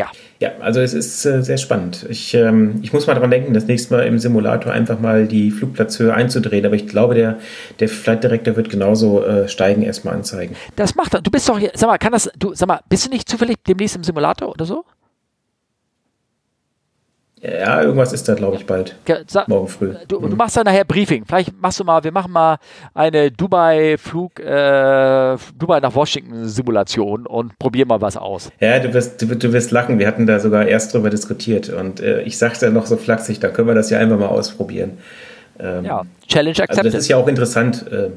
Ja. 0.00 0.10
Ja, 0.40 0.52
also 0.60 0.80
es 0.80 0.94
ist 0.94 1.26
äh, 1.26 1.42
sehr 1.42 1.58
spannend. 1.58 2.06
Ich, 2.08 2.32
ähm, 2.32 2.80
ich 2.80 2.94
muss 2.94 3.06
mal 3.06 3.12
daran 3.12 3.30
denken, 3.30 3.52
das 3.52 3.66
nächste 3.66 3.94
Mal 3.94 4.06
im 4.06 4.18
Simulator 4.18 4.72
einfach 4.72 4.98
mal 4.98 5.26
die 5.26 5.50
Flugplatzhöhe 5.50 6.14
einzudrehen, 6.14 6.64
aber 6.64 6.74
ich 6.74 6.86
glaube, 6.86 7.14
der, 7.14 7.38
der 7.78 7.90
Flight 7.90 8.24
Director 8.24 8.56
wird 8.56 8.70
genauso 8.70 9.22
äh, 9.22 9.48
Steigen 9.48 9.82
erstmal 9.82 10.14
anzeigen. 10.14 10.56
Das 10.76 10.94
macht 10.94 11.12
er. 11.12 11.20
Du 11.20 11.30
bist 11.30 11.46
doch 11.46 11.58
hier, 11.58 11.72
sag 11.74 11.88
mal, 11.88 11.98
kann 11.98 12.12
das, 12.12 12.30
du, 12.38 12.54
sag 12.54 12.68
mal, 12.68 12.80
bist 12.88 13.04
du 13.04 13.10
nicht 13.10 13.28
zufällig 13.28 13.58
demnächst 13.68 13.96
im 13.96 14.02
Simulator 14.02 14.48
oder 14.48 14.64
so? 14.64 14.86
Ja, 17.42 17.82
irgendwas 17.82 18.12
ist 18.12 18.28
da, 18.28 18.34
glaube 18.34 18.56
ich, 18.56 18.66
bald. 18.66 18.96
Sa 19.26 19.44
Morgen 19.46 19.68
früh. 19.68 19.94
Du, 20.08 20.20
mhm. 20.20 20.30
du, 20.30 20.36
machst 20.36 20.58
dann 20.58 20.64
nachher 20.64 20.84
Briefing. 20.84 21.24
Vielleicht 21.24 21.58
machst 21.60 21.80
du 21.80 21.84
mal, 21.84 22.04
wir 22.04 22.12
machen 22.12 22.32
mal 22.32 22.58
eine 22.92 23.30
Dubai-Flug, 23.30 24.40
äh, 24.40 25.36
Dubai 25.58 25.80
nach 25.80 25.94
Washington-Simulation 25.94 27.26
und 27.26 27.58
probieren 27.58 27.88
mal 27.88 28.00
was 28.00 28.18
aus. 28.18 28.50
Ja, 28.60 28.78
du 28.78 28.92
wirst, 28.92 29.22
du, 29.22 29.26
du, 29.26 29.52
wirst 29.54 29.70
lachen. 29.70 29.98
Wir 29.98 30.06
hatten 30.06 30.26
da 30.26 30.38
sogar 30.38 30.66
erst 30.66 30.92
drüber 30.92 31.08
diskutiert 31.08 31.70
und 31.70 32.00
äh, 32.00 32.20
ich 32.22 32.36
sagte 32.36 32.70
noch 32.70 32.84
so 32.84 32.98
flachsig, 32.98 33.40
da 33.40 33.48
können 33.48 33.68
wir 33.68 33.74
das 33.74 33.88
ja 33.88 33.98
einfach 33.98 34.18
mal 34.18 34.28
ausprobieren. 34.28 34.98
Ähm, 35.58 35.84
ja, 35.86 36.02
Challenge 36.28 36.50
accepted. 36.50 36.78
Also 36.78 36.90
das 36.90 36.94
ist 37.02 37.08
ja 37.08 37.16
auch 37.16 37.28
interessant. 37.28 37.86
Äh, 37.90 38.10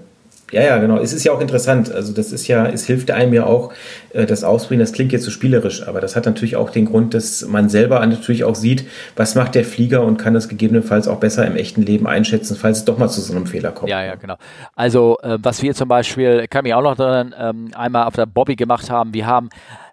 ja, 0.54 0.62
ja, 0.62 0.78
genau. 0.78 0.98
Es 0.98 1.14
ist 1.14 1.24
ja 1.24 1.32
auch 1.32 1.42
interessant. 1.42 1.92
Also 1.92 2.14
das 2.14 2.32
ist 2.32 2.48
ja, 2.48 2.66
es 2.68 2.86
hilft 2.86 3.12
einem 3.12 3.34
ja 3.34 3.46
auch, 3.46 3.74
äh, 4.14 4.26
das 4.26 4.44
Ausprobieren, 4.44 4.80
das 4.80 4.94
klingt 4.94 5.12
jetzt 5.12 5.24
so 5.24 5.32
spielerisch, 5.32 5.88
aber 5.88 6.00
das 6.00 6.16
hat 6.16 6.26
natürlich 6.26 6.56
auch 6.56 6.70
den 6.70 6.86
Grund, 6.86 7.14
dass 7.14 7.46
man 7.46 7.70
selber 7.70 8.06
natürlich 8.06 8.44
auch 8.44 8.56
sieht, 8.56 8.86
was 9.16 9.36
macht 9.36 9.56
der 9.56 9.66
Flieger 9.66 10.04
und 10.04 10.18
kann 10.18 10.34
das 10.34 10.48
gegebenenfalls 10.48 11.08
auch 11.08 11.20
besser 11.20 11.46
im 11.46 11.56
echten 11.56 11.82
Leben 11.82 12.08
einschätzen, 12.08 12.56
falls 12.56 12.80
es 12.80 12.86
doch 12.86 12.98
mal 12.98 13.10
zu 13.10 13.22
so 13.22 13.34
einem 13.34 13.48
Fehler 13.48 13.72
kommt. 13.72 13.90
Ja, 13.90 14.04
ja, 14.04 14.16
genau. 14.16 14.36
Also 14.76 15.18
äh, 15.24 15.38
was 15.42 15.62
wir 15.62 15.74
zum 15.74 15.88
Beispiel, 15.88 16.48
kann 16.48 16.64
mich 16.64 16.74
auch 16.74 16.84
noch 16.84 16.96
daran, 16.96 17.34
ähm, 17.38 17.72
einmal 17.76 18.06
auf 18.06 18.14
der 18.14 18.28
Bobby 18.28 18.56
gemacht 18.56 18.90
haben, 18.90 19.14
wir 19.14 19.26
haben 19.26 19.50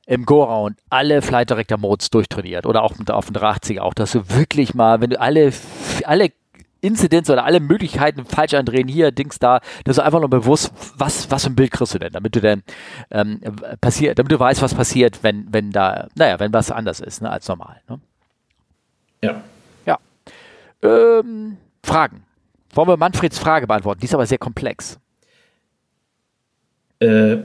im 0.07 0.27
Go-Round 0.27 0.77
alle 0.91 1.23
Flight 1.23 1.51
Director 1.51 1.79
Modes 1.79 2.11
durchtrainiert 2.11 2.67
oder 2.67 2.83
auch 2.83 2.93
auf 3.09 3.27
dem 3.27 3.35
380 3.35 3.81
auch, 3.81 3.95
dass 3.95 4.13
du 4.13 4.29
wirklich 4.29 4.75
mal, 4.75 5.01
wenn 5.01 5.11
du 5.11 5.21
alle, 5.21 5.53
alle 6.05 6.31
Inzidenz 6.81 7.28
oder 7.31 7.45
alle 7.45 7.61
Möglichkeiten 7.61 8.24
falsch 8.24 8.55
andrehen, 8.55 8.89
hier, 8.89 9.12
Dings 9.12 9.39
da, 9.39 9.61
dass 9.85 9.97
du 9.97 10.05
einfach 10.05 10.20
nur 10.20 10.31
bewusst, 10.31 10.72
was, 10.97 11.31
was 11.31 11.45
für 11.45 11.51
ein 11.51 11.57
Bild 11.57 11.70
kriegst 11.70 11.95
du 11.95 11.99
denn, 11.99 12.12
damit 12.12 12.35
du 12.35 12.41
denn 12.41 12.62
ähm, 13.11 13.41
passiert, 13.81 14.18
damit 14.18 14.33
du 14.33 14.39
weißt, 14.39 14.62
was 14.62 14.74
passiert, 14.74 15.22
wenn, 15.22 15.47
wenn 15.53 15.70
da, 15.70 16.09
naja, 16.14 16.39
wenn 16.41 16.53
was 16.53 16.70
anders 16.70 17.01
ist, 17.01 17.22
ne, 17.22 17.31
als 17.31 17.49
normal. 17.49 17.81
Ne? 17.89 18.01
Ja. 19.22 19.43
Ja. 19.87 19.99
Ähm, 20.83 21.57
Fragen. 21.85 22.24
Wollen 22.72 22.89
wir 22.89 22.97
Manfreds 22.97 23.39
Frage 23.39 23.66
beantworten? 23.66 24.01
Die 24.01 24.07
ist 24.07 24.14
aber 24.14 24.26
sehr 24.26 24.39
komplex. 24.39 24.99
Äh, 27.01 27.33
äh, 27.33 27.41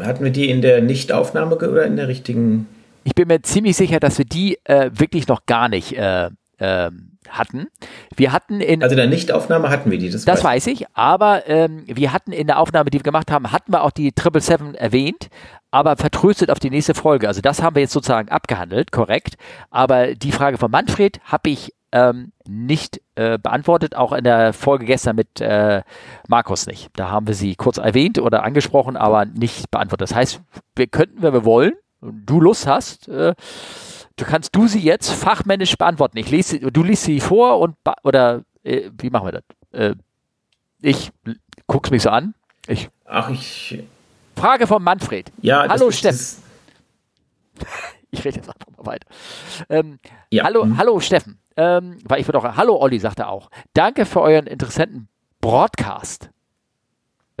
hatten 0.00 0.24
wir 0.24 0.32
die 0.32 0.50
in 0.50 0.62
der 0.62 0.82
Nichtaufnahme 0.82 1.56
oder 1.56 1.84
in 1.84 1.96
der 1.96 2.08
richtigen? 2.08 2.66
Ich 3.04 3.14
bin 3.14 3.28
mir 3.28 3.42
ziemlich 3.42 3.76
sicher, 3.76 4.00
dass 4.00 4.18
wir 4.18 4.24
die 4.24 4.58
äh, 4.64 4.90
wirklich 4.92 5.28
noch 5.28 5.46
gar 5.46 5.68
nicht 5.68 5.96
äh, 5.96 6.30
ähm, 6.58 7.11
hatten. 7.28 7.68
Wir 8.16 8.32
hatten 8.32 8.60
in. 8.60 8.82
Also 8.82 8.94
in 8.94 8.98
der 8.98 9.06
Nichtaufnahme 9.06 9.70
hatten 9.70 9.90
wir 9.90 9.98
die, 9.98 10.10
das, 10.10 10.24
das 10.24 10.44
weiß 10.44 10.66
ich. 10.68 10.86
Aber 10.94 11.48
ähm, 11.48 11.84
wir 11.86 12.12
hatten 12.12 12.32
in 12.32 12.46
der 12.46 12.58
Aufnahme, 12.58 12.90
die 12.90 12.98
wir 12.98 13.02
gemacht 13.02 13.30
haben, 13.30 13.52
hatten 13.52 13.72
wir 13.72 13.82
auch 13.82 13.90
die 13.90 14.12
Triple 14.12 14.40
Seven 14.40 14.74
erwähnt, 14.74 15.28
aber 15.70 15.96
vertröstet 15.96 16.50
auf 16.50 16.58
die 16.58 16.70
nächste 16.70 16.94
Folge. 16.94 17.28
Also 17.28 17.40
das 17.40 17.62
haben 17.62 17.76
wir 17.76 17.82
jetzt 17.82 17.92
sozusagen 17.92 18.28
abgehandelt, 18.28 18.92
korrekt. 18.92 19.36
Aber 19.70 20.14
die 20.14 20.32
Frage 20.32 20.58
von 20.58 20.70
Manfred 20.70 21.20
habe 21.24 21.50
ich 21.50 21.72
ähm, 21.92 22.32
nicht 22.48 23.00
äh, 23.14 23.38
beantwortet, 23.38 23.94
auch 23.94 24.12
in 24.12 24.24
der 24.24 24.52
Folge 24.52 24.86
gestern 24.86 25.16
mit 25.16 25.40
äh, 25.40 25.82
Markus 26.26 26.66
nicht. 26.66 26.90
Da 26.96 27.10
haben 27.10 27.26
wir 27.26 27.34
sie 27.34 27.54
kurz 27.54 27.76
erwähnt 27.76 28.18
oder 28.18 28.42
angesprochen, 28.42 28.96
aber 28.96 29.26
nicht 29.26 29.70
beantwortet. 29.70 30.10
Das 30.10 30.16
heißt, 30.16 30.40
wir 30.74 30.86
könnten, 30.86 31.22
wenn 31.22 31.34
wir 31.34 31.44
wollen, 31.44 31.72
du 32.00 32.40
Lust 32.40 32.66
hast, 32.66 33.08
äh, 33.08 33.34
du 34.22 34.28
kannst 34.28 34.54
du 34.54 34.68
sie 34.68 34.78
jetzt 34.78 35.10
fachmännisch 35.10 35.76
beantworten. 35.76 36.16
Ich 36.16 36.30
lese, 36.30 36.60
du 36.60 36.82
liest 36.82 37.04
sie 37.04 37.20
vor 37.20 37.58
und 37.58 37.76
oder 38.04 38.42
äh, 38.62 38.90
wie 38.96 39.10
machen 39.10 39.26
wir 39.26 39.32
das? 39.32 39.42
Äh, 39.72 39.96
ich 40.80 41.10
guck's 41.66 41.90
mich 41.90 42.02
so 42.02 42.10
an. 42.10 42.34
Ich. 42.68 42.88
Ach, 43.04 43.30
ich. 43.30 43.82
Frage 44.36 44.66
von 44.66 44.82
Manfred. 44.82 45.32
Ja, 45.42 45.66
hallo 45.68 45.90
Steffen. 45.90 46.42
ich 48.10 48.24
rede 48.24 48.36
jetzt 48.36 48.48
einfach 48.48 48.76
mal 48.76 48.86
weiter. 48.86 49.06
Ähm, 49.68 49.98
ja. 50.30 50.44
Hallo, 50.44 50.64
mhm. 50.64 50.78
hallo 50.78 51.00
Steffen. 51.00 51.38
Ähm, 51.56 51.98
weil 52.04 52.20
ich 52.20 52.28
würde 52.28 52.38
auch, 52.38 52.56
hallo 52.56 52.80
Olli, 52.80 52.98
sagt 52.98 53.18
er 53.18 53.28
auch. 53.28 53.50
Danke 53.74 54.06
für 54.06 54.20
euren 54.20 54.46
interessanten 54.46 55.08
Broadcast. 55.40 56.30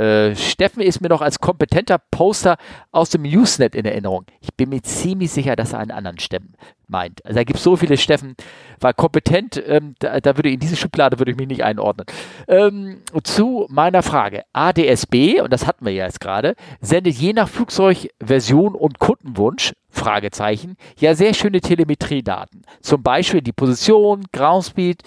Äh, 0.02 0.34
Steffen 0.34 0.82
ist 0.82 1.00
mir 1.00 1.08
noch 1.08 1.20
als 1.20 1.38
kompetenter 1.38 1.98
Poster 1.98 2.56
aus 2.90 3.10
dem 3.10 3.24
Usenet 3.24 3.76
in 3.76 3.84
Erinnerung. 3.84 4.24
Ich 4.40 4.52
bin 4.54 4.70
mir 4.70 4.82
ziemlich 4.82 5.30
sicher, 5.30 5.54
dass 5.54 5.74
er 5.74 5.78
einen 5.78 5.92
anderen 5.92 6.18
Steffen 6.18 6.54
meint. 6.88 7.24
Also 7.24 7.36
da 7.36 7.44
gibt 7.44 7.58
es 7.58 7.64
so 7.64 7.76
viele 7.76 7.96
Steffen, 7.96 8.34
war 8.80 8.94
kompetent, 8.94 9.62
ähm, 9.64 9.94
da, 10.00 10.20
da, 10.20 10.36
würde 10.36 10.50
in 10.50 10.58
diese 10.58 10.76
Schublade 10.76 11.18
würde 11.18 11.30
ich 11.30 11.36
mich 11.36 11.46
nicht 11.46 11.62
einordnen. 11.62 12.06
Ähm, 12.48 13.02
zu 13.22 13.66
meiner 13.70 14.02
Frage. 14.02 14.42
ADSB, 14.52 15.40
und 15.40 15.52
das 15.52 15.66
hatten 15.66 15.84
wir 15.84 15.92
ja 15.92 16.06
jetzt 16.06 16.20
gerade, 16.20 16.56
sendet 16.80 17.14
je 17.14 17.32
nach 17.32 17.48
Flugzeugversion 17.48 18.74
und 18.74 18.98
Kundenwunsch, 18.98 19.72
Fragezeichen, 19.88 20.76
ja 20.98 21.14
sehr 21.14 21.34
schöne 21.34 21.60
Telemetriedaten. 21.60 22.62
Zum 22.80 23.02
Beispiel 23.02 23.42
die 23.42 23.52
Position, 23.52 24.24
Groundspeed, 24.32 25.02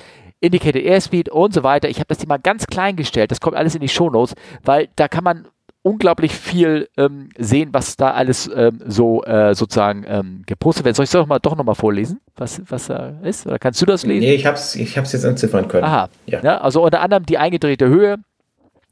Indicated 0.46 0.84
Airspeed 0.84 1.30
und 1.30 1.54
so 1.54 1.64
weiter. 1.64 1.90
Ich 1.90 1.98
habe 1.98 2.08
das 2.08 2.20
Thema 2.20 2.38
ganz 2.38 2.68
klein 2.68 2.96
gestellt. 2.96 3.32
Das 3.32 3.42
kommt 3.42 3.58
alles 3.58 3.76
in 3.76 3.82
die 3.82 3.90
Shownotes, 3.90 4.36
weil 4.64 4.90
da 4.96 5.08
kann 5.08 5.24
man 5.24 5.48
unglaublich 5.82 6.34
viel 6.34 6.90
ähm, 6.98 7.30
sehen, 7.38 7.70
was 7.72 7.96
da 7.96 8.12
alles 8.12 8.50
ähm, 8.56 8.82
so 8.88 9.24
äh, 9.24 9.54
sozusagen 9.54 10.04
ähm, 10.08 10.42
gepostet 10.48 10.84
wird. 10.84 10.96
Soll 10.96 11.04
ich 11.04 11.10
es 11.10 11.12
doch, 11.12 11.28
mal, 11.28 11.40
doch 11.40 11.56
nochmal 11.56 11.76
vorlesen, 11.76 12.22
was, 12.36 12.60
was 12.68 12.88
da 12.88 13.14
ist? 13.22 13.46
Oder 13.46 13.60
kannst 13.60 13.82
du 13.82 13.86
das 13.86 14.04
lesen? 14.04 14.22
Nee, 14.22 14.34
ich 14.34 14.48
habe 14.48 14.58
es 14.58 14.76
ich 14.76 14.96
jetzt 14.96 15.14
entziffern 15.24 15.68
können. 15.68 15.84
Aha. 15.84 16.10
Ja. 16.26 16.42
ja. 16.42 16.58
also 16.60 16.84
unter 16.84 17.02
anderem 17.02 17.26
die 17.28 17.38
eingedrehte 17.38 17.88
Höhe 17.88 18.18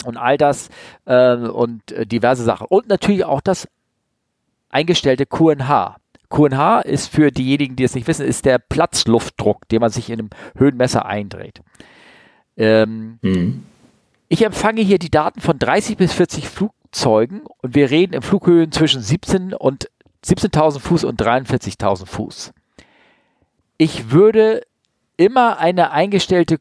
und 0.05 0.17
all 0.17 0.37
das 0.37 0.69
äh, 1.05 1.35
und 1.35 1.81
diverse 2.11 2.43
Sachen. 2.43 2.67
Und 2.69 2.87
natürlich 2.89 3.25
auch 3.25 3.41
das 3.41 3.67
eingestellte 4.69 5.25
QNH. 5.25 5.95
QNH 6.33 6.81
ist 6.81 7.07
für 7.07 7.31
diejenigen, 7.31 7.75
die 7.75 7.83
es 7.83 7.95
nicht 7.95 8.07
wissen, 8.07 8.25
ist 8.25 8.45
der 8.45 8.57
Platzluftdruck, 8.57 9.67
den 9.69 9.81
man 9.81 9.91
sich 9.91 10.09
in 10.09 10.19
einem 10.19 10.29
Höhenmesser 10.57 11.05
eindreht. 11.05 11.61
Ähm, 12.57 13.19
mhm. 13.21 13.63
Ich 14.29 14.43
empfange 14.43 14.81
hier 14.81 14.97
die 14.99 15.11
Daten 15.11 15.41
von 15.41 15.59
30 15.59 15.95
bis 15.97 16.11
40 16.13 16.49
Flugzeugen 16.49 17.43
und 17.61 17.75
wir 17.75 17.91
reden 17.91 18.13
in 18.13 18.23
Flughöhen 18.23 18.71
zwischen 18.71 19.01
17 19.01 19.53
und 19.53 19.89
17.000 20.25 20.79
Fuß 20.79 21.03
und 21.03 21.21
43.000 21.21 22.07
Fuß. 22.07 22.53
Ich 23.77 24.11
würde 24.11 24.63
immer 25.17 25.59
eine 25.59 25.91
eingestellte 25.91 26.57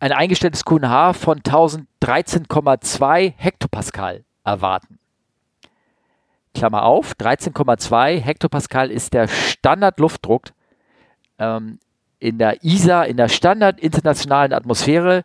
ein 0.00 0.12
eingestelltes 0.12 0.64
QNH 0.64 1.14
von 1.14 1.40
1013,2 1.40 3.32
Hektopascal 3.36 4.24
erwarten. 4.44 4.98
Klammer 6.54 6.84
auf, 6.84 7.12
13,2 7.14 8.18
Hektopascal 8.18 8.90
ist 8.90 9.14
der 9.14 9.28
Standardluftdruck 9.28 10.50
ähm, 11.38 11.78
in 12.18 12.38
der 12.38 12.64
ISA, 12.64 13.04
in 13.04 13.16
der 13.16 13.28
Standard 13.28 13.80
internationalen 13.80 14.52
Atmosphäre, 14.52 15.24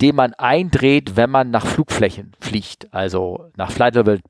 den 0.00 0.14
man 0.14 0.34
eindreht, 0.34 1.16
wenn 1.16 1.30
man 1.30 1.50
nach 1.50 1.66
Flugflächen 1.66 2.32
fliegt. 2.38 2.92
Also 2.92 3.50
nach 3.56 3.70
Flight 3.70 3.94
Level 3.94 4.20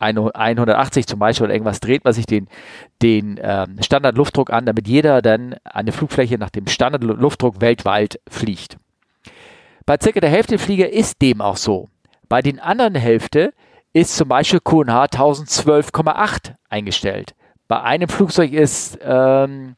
180 0.00 1.06
zum 1.06 1.18
Beispiel 1.18 1.44
oder 1.44 1.54
irgendwas 1.54 1.80
dreht 1.80 2.04
man 2.04 2.14
sich 2.14 2.24
den, 2.24 2.48
den 3.02 3.38
ähm, 3.42 3.76
Standardluftdruck 3.82 4.50
an, 4.50 4.64
damit 4.64 4.88
jeder 4.88 5.20
dann 5.20 5.56
eine 5.64 5.92
Flugfläche 5.92 6.38
nach 6.38 6.50
dem 6.50 6.66
Standardluftdruck 6.66 7.60
weltweit 7.60 8.18
fliegt. 8.28 8.78
Bei 9.84 9.96
circa 10.00 10.20
der 10.20 10.30
Hälfte 10.30 10.52
der 10.52 10.58
Flieger 10.58 10.90
ist 10.90 11.20
dem 11.20 11.40
auch 11.40 11.58
so. 11.58 11.88
Bei 12.28 12.40
den 12.40 12.60
anderen 12.60 12.94
Hälfte 12.94 13.52
ist 13.92 14.16
zum 14.16 14.28
Beispiel 14.28 14.60
QNH 14.60 15.06
1012,8 15.06 16.54
eingestellt. 16.68 17.34
Bei 17.68 17.82
einem 17.82 18.08
Flugzeug 18.08 18.52
ist 18.52 18.98
ähm, 19.02 19.76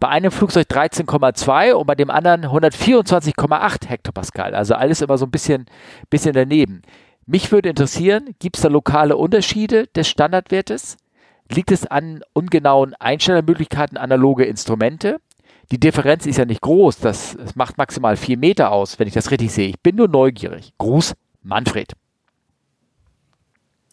bei 0.00 0.08
einem 0.08 0.30
Flugzeug 0.30 0.66
13,2 0.68 1.72
und 1.72 1.86
bei 1.86 1.94
dem 1.94 2.10
anderen 2.10 2.46
124,8 2.46 3.86
Hektopascal. 3.86 4.54
Also 4.54 4.74
alles 4.74 5.02
immer 5.02 5.18
so 5.18 5.26
ein 5.26 5.30
bisschen, 5.30 5.66
bisschen 6.08 6.34
daneben. 6.34 6.82
Mich 7.26 7.50
würde 7.50 7.68
interessieren, 7.68 8.34
gibt 8.38 8.56
es 8.56 8.62
da 8.62 8.68
lokale 8.68 9.16
Unterschiede 9.16 9.86
des 9.88 10.08
Standardwertes? 10.08 10.96
Liegt 11.50 11.72
es 11.72 11.86
an 11.86 12.22
ungenauen 12.32 12.94
Einstellermöglichkeiten 12.94 13.98
analoge 13.98 14.44
Instrumente? 14.44 15.20
Die 15.70 15.80
Differenz 15.80 16.24
ist 16.24 16.38
ja 16.38 16.46
nicht 16.46 16.62
groß, 16.62 17.00
das, 17.00 17.36
das 17.36 17.54
macht 17.54 17.76
maximal 17.76 18.16
4 18.16 18.38
Meter 18.38 18.72
aus, 18.72 18.98
wenn 18.98 19.08
ich 19.08 19.14
das 19.14 19.30
richtig 19.30 19.52
sehe. 19.52 19.68
Ich 19.68 19.80
bin 19.82 19.96
nur 19.96 20.08
neugierig. 20.08 20.72
Gruß, 20.78 21.14
Manfred. 21.42 21.92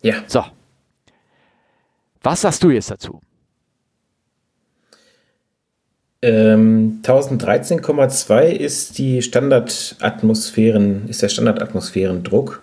Ja. 0.06 0.18
So. 0.28 0.43
Was 2.22 2.41
sagst 2.41 2.64
du 2.64 2.70
jetzt 2.70 2.91
dazu? 2.91 3.22
Ähm, 6.22 6.99
1013,2 7.01 8.43
ist 8.49 8.99
die 8.99 9.24
Standardatmosphären, 9.24 11.10
ist 11.10 11.24
der 11.24 11.30
Standardatmosphärendruck. 11.30 12.62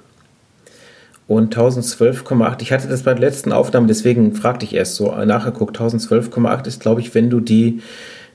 Und 1.27 1.57
1012,8, 1.57 2.63
ich 2.63 2.71
hatte 2.71 2.87
das 2.87 3.03
bei 3.03 3.15
der 3.15 3.29
letzten 3.29 3.51
Aufnahme, 3.51 3.89
deswegen 3.89 4.37
fragte 4.37 4.65
ich 4.65 4.75
erst 4.75 4.95
so 4.95 5.13
nachgeguckt. 5.13 5.81
1012,8 5.81 6.69
ist, 6.69 6.81
glaube 6.81 7.01
ich, 7.01 7.13
wenn 7.13 7.29
du 7.29 7.41
die 7.41 7.83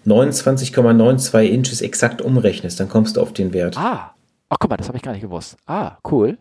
29,92 0.05 1.43
Inches 1.43 1.79
exakt 1.79 2.21
umrechnest, 2.21 2.81
dann 2.81 2.89
kommst 2.89 3.15
du 3.15 3.21
auf 3.21 3.31
den 3.31 3.53
Wert. 3.53 3.77
Ah, 3.77 4.13
ach 4.49 4.57
guck 4.59 4.69
mal, 4.69 4.75
das 4.75 4.89
habe 4.89 4.97
ich 4.97 5.03
gar 5.03 5.13
nicht 5.13 5.21
gewusst. 5.21 5.55
Ah, 5.65 5.97
cool. 6.11 6.37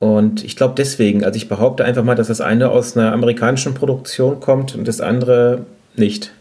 Und 0.00 0.44
ich 0.44 0.56
glaube 0.56 0.74
deswegen, 0.76 1.24
also 1.24 1.36
ich 1.36 1.48
behaupte 1.48 1.84
einfach 1.84 2.04
mal, 2.04 2.14
dass 2.14 2.28
das 2.28 2.40
eine 2.40 2.70
aus 2.70 2.96
einer 2.96 3.12
amerikanischen 3.12 3.74
Produktion 3.74 4.38
kommt 4.38 4.74
und 4.74 4.86
das 4.86 5.00
andere 5.00 5.66
nicht. 5.96 6.32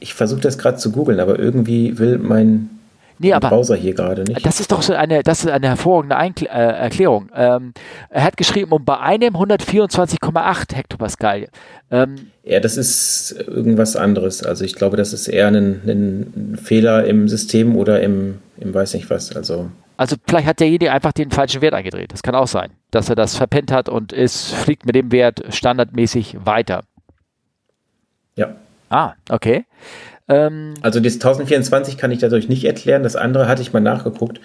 Ich 0.00 0.14
versuche 0.14 0.40
das 0.40 0.58
gerade 0.58 0.78
zu 0.78 0.90
googeln, 0.90 1.20
aber 1.20 1.38
irgendwie 1.38 1.98
will 1.98 2.18
mein, 2.18 2.70
nee, 3.18 3.32
aber 3.32 3.50
Browser 3.50 3.76
hier 3.76 3.94
gerade 3.94 4.24
nicht. 4.24 4.44
Das 4.44 4.58
ist 4.58 4.72
doch 4.72 4.82
so 4.82 4.94
eine, 4.94 5.22
das 5.22 5.44
ist 5.44 5.50
eine 5.50 5.68
hervorragende 5.68 6.16
Einkl 6.16 6.46
äh, 6.46 6.48
Erklärung. 6.48 7.28
Ähm, 7.36 7.74
er 8.08 8.24
hat 8.24 8.36
geschrieben, 8.36 8.72
um 8.72 8.84
bei 8.84 8.98
einem 8.98 9.36
124,8 9.36 10.74
Hektopascal. 10.74 11.46
Ähm, 11.92 12.16
ja, 12.42 12.58
das 12.58 12.76
ist 12.76 13.36
irgendwas 13.46 13.94
anderes. 13.94 14.42
Also 14.42 14.64
ich 14.64 14.74
glaube, 14.74 14.96
das 14.96 15.12
ist 15.12 15.28
eher 15.28 15.46
ein, 15.46 15.82
ein 15.86 16.58
Fehler 16.60 17.04
im 17.04 17.28
System 17.28 17.76
oder 17.76 18.00
im, 18.00 18.38
im 18.58 18.74
weiß 18.74 18.94
nicht 18.94 19.10
was. 19.10 19.36
Also 19.36 19.70
also 20.00 20.16
vielleicht 20.26 20.46
hat 20.46 20.60
derjenige 20.60 20.90
einfach 20.90 21.12
den 21.12 21.30
falschen 21.30 21.60
Wert 21.60 21.74
eingedreht. 21.74 22.10
Das 22.10 22.22
kann 22.22 22.34
auch 22.34 22.46
sein, 22.46 22.72
dass 22.90 23.10
er 23.10 23.16
das 23.16 23.36
verpennt 23.36 23.70
hat 23.70 23.90
und 23.90 24.14
es 24.14 24.50
fliegt 24.50 24.86
mit 24.86 24.94
dem 24.94 25.12
Wert 25.12 25.42
standardmäßig 25.50 26.38
weiter. 26.46 26.84
Ja. 28.34 28.56
Ah, 28.88 29.12
okay. 29.28 29.66
Ähm, 30.30 30.74
also 30.80 31.00
das 31.00 31.14
1024 31.14 31.98
kann 31.98 32.12
ich 32.12 32.20
dadurch 32.20 32.48
nicht 32.48 32.64
erklären. 32.64 33.02
Das 33.02 33.16
andere 33.16 33.48
hatte 33.48 33.62
ich 33.62 33.72
mal 33.72 33.80
nachgeguckt. 33.80 34.40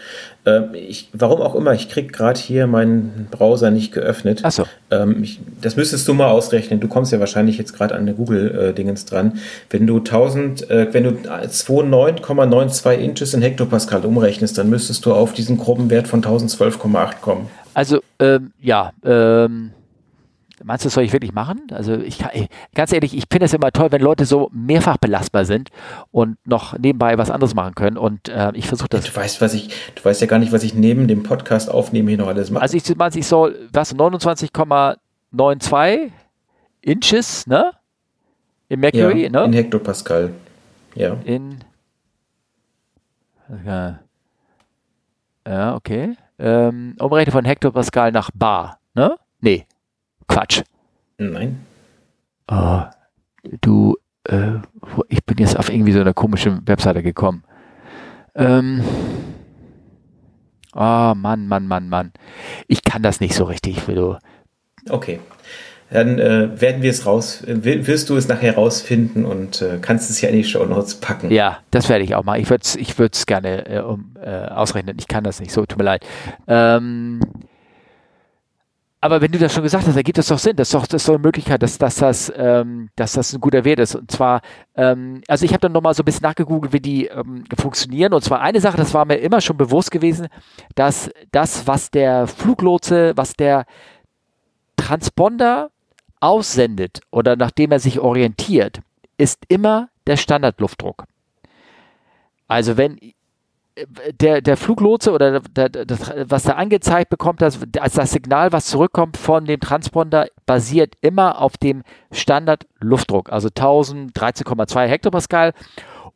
Ähm, 0.45 0.69
ich, 0.73 1.09
warum 1.13 1.41
auch 1.41 1.53
immer, 1.53 1.73
ich 1.73 1.89
kriege 1.89 2.07
gerade 2.07 2.39
hier 2.39 2.65
meinen 2.65 3.27
Browser 3.29 3.69
nicht 3.69 3.93
geöffnet. 3.93 4.41
Ach 4.43 4.51
so. 4.51 4.63
Ähm, 4.89 5.21
ich, 5.21 5.39
das 5.61 5.75
müsstest 5.75 6.07
du 6.07 6.15
mal 6.15 6.29
ausrechnen. 6.29 6.79
Du 6.79 6.88
kommst 6.88 7.11
ja 7.11 7.19
wahrscheinlich 7.19 7.59
jetzt 7.59 7.73
gerade 7.73 7.93
an 7.93 8.07
der 8.07 8.15
Google-Dingens 8.15 9.03
äh, 9.03 9.07
dran. 9.07 9.39
Wenn 9.69 9.86
du 9.86 9.97
1000, 9.97 10.69
äh, 10.71 10.88
wenn 10.91 11.03
du 11.03 11.11
29,92 11.11 12.93
Inches 12.93 13.36
in 13.36 13.43
Hektopascal 13.43 14.03
umrechnest, 14.05 14.57
dann 14.57 14.69
müsstest 14.71 15.05
du 15.05 15.13
auf 15.13 15.33
diesen 15.33 15.59
groben 15.59 15.91
Wert 15.91 16.07
von 16.07 16.23
1012,8 16.23 17.21
kommen. 17.21 17.47
Also 17.75 18.01
ähm, 18.19 18.51
ja, 18.59 18.91
ähm, 19.03 19.71
Meinst 20.66 20.84
du, 20.84 20.88
das 20.88 20.95
soll 20.95 21.03
ich 21.03 21.13
wirklich 21.13 21.32
machen? 21.32 21.68
Also 21.70 21.93
ich 21.93 22.18
kann, 22.18 22.32
ganz 22.74 22.91
ehrlich, 22.91 23.16
ich 23.16 23.26
finde 23.32 23.45
es 23.45 23.53
immer 23.53 23.72
toll, 23.72 23.91
wenn 23.91 24.01
Leute 24.01 24.26
so 24.26 24.49
mehrfach 24.51 24.97
belastbar 24.97 25.45
sind 25.45 25.70
und 26.09 26.39
noch 26.43 26.76
nebenbei 26.80 27.20
was 27.20 27.30
anderes 27.30 27.53
machen 27.53 27.76
können. 27.76 27.99
Und 27.99 28.30
äh, 28.30 28.51
ich 28.55 28.68
versuche 28.68 28.89
das. 28.89 29.05
Du 29.05 29.16
weißt, 29.16 29.41
was 29.41 29.53
ich, 29.53 29.70
du 29.93 30.03
weißt 30.03 30.22
ja 30.22 30.28
gar 30.28 30.39
nicht, 30.39 30.51
was 30.51 30.63
ich 30.63 30.74
neben 30.74 31.07
dem 31.07 31.22
Podcast 31.22 31.70
aufnehmen 31.70 32.07
hier 32.07 32.18
noch 32.18 32.26
alles 32.26 32.49
mache. 32.49 32.63
Also 32.63 32.78
ich, 32.78 32.95
meinst, 32.95 33.16
ich 33.16 33.28
soll, 33.28 33.70
was, 33.74 33.95
29,92 33.95 36.09
Inches, 36.82 37.45
ne? 37.45 37.72
In 38.68 38.80
Mercury, 38.80 39.26
ja, 39.26 39.30
ne? 39.30 39.43
In 39.43 39.53
Hektopascal. 39.53 40.32
Ja. 40.95 41.16
In. 41.26 41.59
Ja, 43.63 43.99
ja 45.47 45.76
okay. 45.76 46.16
Ähm, 46.39 46.95
Umrechnen 46.99 47.32
von 47.32 47.45
Hektopascal 47.45 48.11
nach 48.11 48.32
Bar, 48.34 48.80
ne? 48.95 49.16
Nee. 49.41 49.68
Quatsch. 50.28 50.63
Nein. 51.17 51.65
Oh, 52.47 52.82
du, 53.61 53.95
äh, 54.26 54.59
ich 55.09 55.23
bin 55.26 55.38
jetzt 55.38 55.57
auf 55.57 55.69
irgendwie 55.69 55.91
so 55.91 56.01
eine 56.01 56.13
komische 56.13 56.59
Webseite 56.65 57.03
gekommen. 57.03 57.43
Ähm. 58.36 58.84
Oh 60.73 61.13
Mann, 61.15 61.47
Mann, 61.47 61.67
Mann, 61.67 61.89
Mann. 61.89 62.11
Ich 62.67 62.84
kann 62.84 63.01
das 63.01 63.19
nicht 63.19 63.34
so 63.34 63.45
richtig, 63.45 63.88
du. 63.95 64.17
Okay. 64.89 65.19
Dann 65.91 66.19
äh, 66.19 66.59
werden 66.59 66.82
wir 66.82 66.89
es 66.89 67.05
raus, 67.05 67.43
wirst 67.45 68.09
du 68.09 68.17
es 68.17 68.28
nachher 68.28 68.55
rausfinden 68.55 69.23
und 69.23 69.61
äh, 69.61 69.78
kannst 69.80 70.09
es 70.09 70.19
ja 70.19 70.30
in 70.30 70.36
die 70.36 70.43
Show 70.43 70.65
Notes 70.65 70.95
packen. 70.95 71.32
Ja, 71.32 71.59
das 71.69 71.89
werde 71.89 72.03
ich 72.03 72.15
auch 72.15 72.23
mal. 72.23 72.39
Ich 72.39 72.49
würde 72.49 72.63
es 72.63 72.76
ich 72.76 72.97
gerne 73.28 73.67
äh, 73.67 73.80
um, 73.80 74.15
äh, 74.21 74.47
ausrechnen. 74.47 74.97
Ich 74.99 75.07
kann 75.07 75.23
das 75.23 75.39
nicht 75.39 75.51
so, 75.51 75.65
tut 75.65 75.78
mir 75.78 75.86
leid. 75.86 76.05
Ähm, 76.47 77.19
aber 79.06 79.22
wenn 79.22 79.32
du 79.32 79.38
das 79.38 79.53
schon 79.53 79.62
gesagt 79.62 79.86
hast, 79.86 79.95
ergibt 79.95 80.18
das 80.18 80.30
doch 80.30 80.39
Sinn. 80.39 80.56
Das 80.56 80.70
ist 80.70 80.74
doch, 80.74 80.88
das 80.88 81.03
ist 81.03 81.08
doch 81.08 81.14
eine 81.14 81.22
Möglichkeit, 81.22 81.62
dass, 81.62 81.78
dass, 81.78 81.97
das, 81.97 82.34
ähm, 82.36 82.89
dass 82.95 83.14
das 83.14 83.34
ein 83.34 83.39
guter 83.39 83.64
Wert 83.64 83.78
ist. 83.78 83.93
Und 83.93 84.10
zwar, 84.10 84.41
ähm, 84.76 85.22
also 85.28 85.45
ich 85.45 85.51
habe 85.51 85.60
dann 85.60 85.74
nochmal 85.74 85.93
so 85.93 86.01
ein 86.01 86.06
bisschen 86.06 86.24
nachgegoogelt, 86.24 86.74
wie 86.74 86.80
die 86.80 87.06
ähm, 87.06 87.43
funktionieren. 87.56 88.14
Und 88.14 88.24
zwar 88.24 88.41
eine 88.41 88.60
Sache, 88.60 88.78
das 88.78 88.95
war 88.95 89.06
mir 89.06 89.18
immer 89.18 89.41
schon 89.41 89.58
bewusst 89.58 89.91
gewesen, 89.91 90.28
dass 90.74 91.12
das, 91.32 91.68
was 91.68 91.91
der 91.91 92.26
Fluglotse, 92.26 93.14
was 93.16 93.34
der 93.34 93.66
Transponder 94.76 95.70
aussendet 96.20 97.01
oder 97.12 97.36
nachdem 97.36 97.72
er 97.72 97.80
sich 97.80 97.99
orientiert, 97.99 98.80
ist 99.20 99.43
immer 99.49 99.89
der 100.08 100.18
Standardluftdruck. 100.18 101.03
Also 102.47 102.76
wenn 102.76 102.97
der, 104.21 104.41
der 104.41 104.57
Fluglotse 104.57 105.11
oder 105.11 105.41
der, 105.41 105.69
das, 105.69 106.13
was 106.28 106.45
er 106.45 106.57
angezeigt 106.57 107.09
bekommt, 107.09 107.41
das, 107.41 107.59
also 107.80 108.01
das 108.01 108.11
Signal, 108.11 108.51
was 108.51 108.67
zurückkommt 108.67 109.17
von 109.17 109.45
dem 109.45 109.59
Transponder, 109.59 110.28
basiert 110.45 110.95
immer 111.01 111.41
auf 111.41 111.57
dem 111.57 111.84
Standard-Luftdruck, 112.11 113.32
also 113.32 113.49
1013,2 113.49 114.86
Hektopascal 114.86 115.53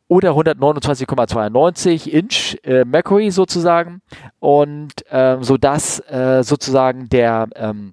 oder 0.08 0.32
129,92 0.32 2.08
Inch 2.08 2.56
äh, 2.64 2.84
Mercury 2.84 3.30
sozusagen. 3.30 4.00
Und 4.40 4.92
äh, 5.10 5.36
sodass 5.40 6.00
äh, 6.08 6.42
sozusagen 6.42 7.08
der 7.08 7.48
ähm, 7.54 7.92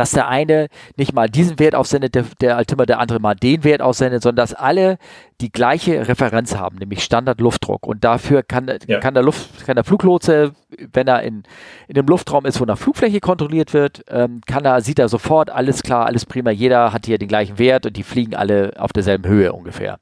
dass 0.00 0.12
der 0.12 0.28
eine 0.28 0.68
nicht 0.96 1.12
mal 1.12 1.28
diesen 1.28 1.58
Wert 1.58 1.74
aussendet, 1.74 2.14
der, 2.14 2.24
der 2.40 2.56
Altimeter 2.56 2.86
der 2.86 3.00
andere 3.00 3.20
mal 3.20 3.34
den 3.34 3.64
Wert 3.64 3.82
aussendet, 3.82 4.22
sondern 4.22 4.42
dass 4.42 4.54
alle 4.54 4.96
die 5.42 5.52
gleiche 5.52 6.08
Referenz 6.08 6.56
haben, 6.56 6.78
nämlich 6.78 7.04
Standardluftdruck. 7.04 7.86
Und 7.86 8.02
dafür 8.02 8.42
kann, 8.42 8.72
ja. 8.86 8.98
kann, 8.98 9.12
der, 9.12 9.22
Luft, 9.22 9.66
kann 9.66 9.74
der 9.74 9.84
Fluglotse, 9.84 10.52
wenn 10.94 11.06
er 11.06 11.22
in, 11.22 11.42
in 11.86 11.94
dem 11.94 12.06
Luftraum 12.06 12.46
ist, 12.46 12.62
wo 12.62 12.64
nach 12.64 12.78
Flugfläche 12.78 13.20
kontrolliert 13.20 13.74
wird, 13.74 14.02
ähm, 14.08 14.40
kann 14.46 14.64
er, 14.64 14.80
sieht 14.80 14.98
er 14.98 15.10
sofort, 15.10 15.50
alles 15.50 15.82
klar, 15.82 16.06
alles 16.06 16.24
prima, 16.24 16.50
jeder 16.50 16.94
hat 16.94 17.04
hier 17.04 17.18
den 17.18 17.28
gleichen 17.28 17.58
Wert 17.58 17.84
und 17.84 17.94
die 17.94 18.02
fliegen 18.02 18.34
alle 18.34 18.72
auf 18.78 18.94
derselben 18.94 19.28
Höhe 19.28 19.52
ungefähr. 19.52 19.98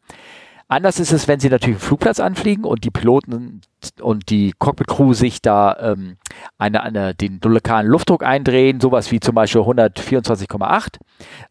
Anders 0.71 1.01
ist 1.01 1.13
es, 1.13 1.27
wenn 1.27 1.41
sie 1.41 1.49
natürlich 1.49 1.77
einen 1.77 1.87
Flugplatz 1.87 2.21
anfliegen 2.21 2.65
und 2.65 2.85
die 2.85 2.91
Piloten 2.91 3.63
und 4.03 4.29
die 4.29 4.53
Cockpit-Crew 4.59 5.15
sich 5.15 5.41
da 5.41 5.75
ähm, 5.81 6.19
eine, 6.59 6.83
eine, 6.83 7.15
den 7.15 7.41
lokalen 7.43 7.87
Luftdruck 7.87 8.23
eindrehen, 8.23 8.79
sowas 8.79 9.11
wie 9.11 9.19
zum 9.19 9.35
Beispiel 9.35 9.63
124,8. 9.63 10.99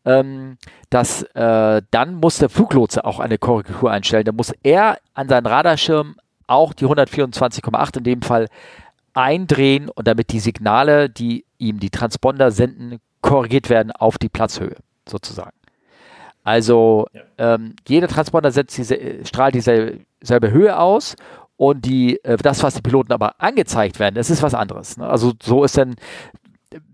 Ähm, 0.06 0.58
dass 0.92 1.24
äh, 1.34 1.82
dann 1.90 2.16
muss 2.16 2.38
der 2.38 2.50
Fluglotse 2.50 3.06
auch 3.06 3.20
eine 3.20 3.40
Korrektur 3.40 3.90
einstellen. 3.90 4.26
Da 4.26 4.32
muss 4.32 4.54
er 4.62 5.00
an 5.16 5.28
seinen 5.28 5.48
Radarschirm 5.48 6.18
auch 6.46 6.74
die 6.74 6.86
124,8 6.86 7.98
in 7.98 8.04
dem 8.04 8.22
Fall 8.22 8.48
eindrehen 9.16 9.90
und 9.90 10.08
damit 10.08 10.32
die 10.32 10.40
Signale, 10.40 11.10
die 11.10 11.44
ihm 11.58 11.80
die 11.80 11.90
Transponder 11.90 12.52
senden, 12.52 13.00
korrigiert 13.22 13.72
werden 13.72 13.92
auf 13.92 14.20
die 14.20 14.30
Platzhöhe 14.30 14.76
sozusagen. 15.10 15.57
Also 16.48 17.08
ja. 17.12 17.56
ähm, 17.56 17.76
jeder 17.86 18.08
Transponder 18.08 18.52
setzt 18.52 18.78
diese, 18.78 18.98
strahlt 19.26 19.54
dieselbe 19.54 20.50
Höhe 20.50 20.80
aus 20.80 21.18
und 21.58 21.84
die, 21.84 22.24
äh, 22.24 22.38
das, 22.38 22.64
was 22.64 22.76
die 22.76 22.82
Piloten 22.82 23.12
aber 23.12 23.36
angezeigt 23.42 24.00
werden, 24.00 24.16
das 24.16 24.30
ist 24.30 24.42
was 24.42 24.54
anderes. 24.54 24.96
Ne? 24.96 25.06
Also 25.06 25.34
so 25.44 25.66
ist 25.66 25.78
dann, 25.78 25.96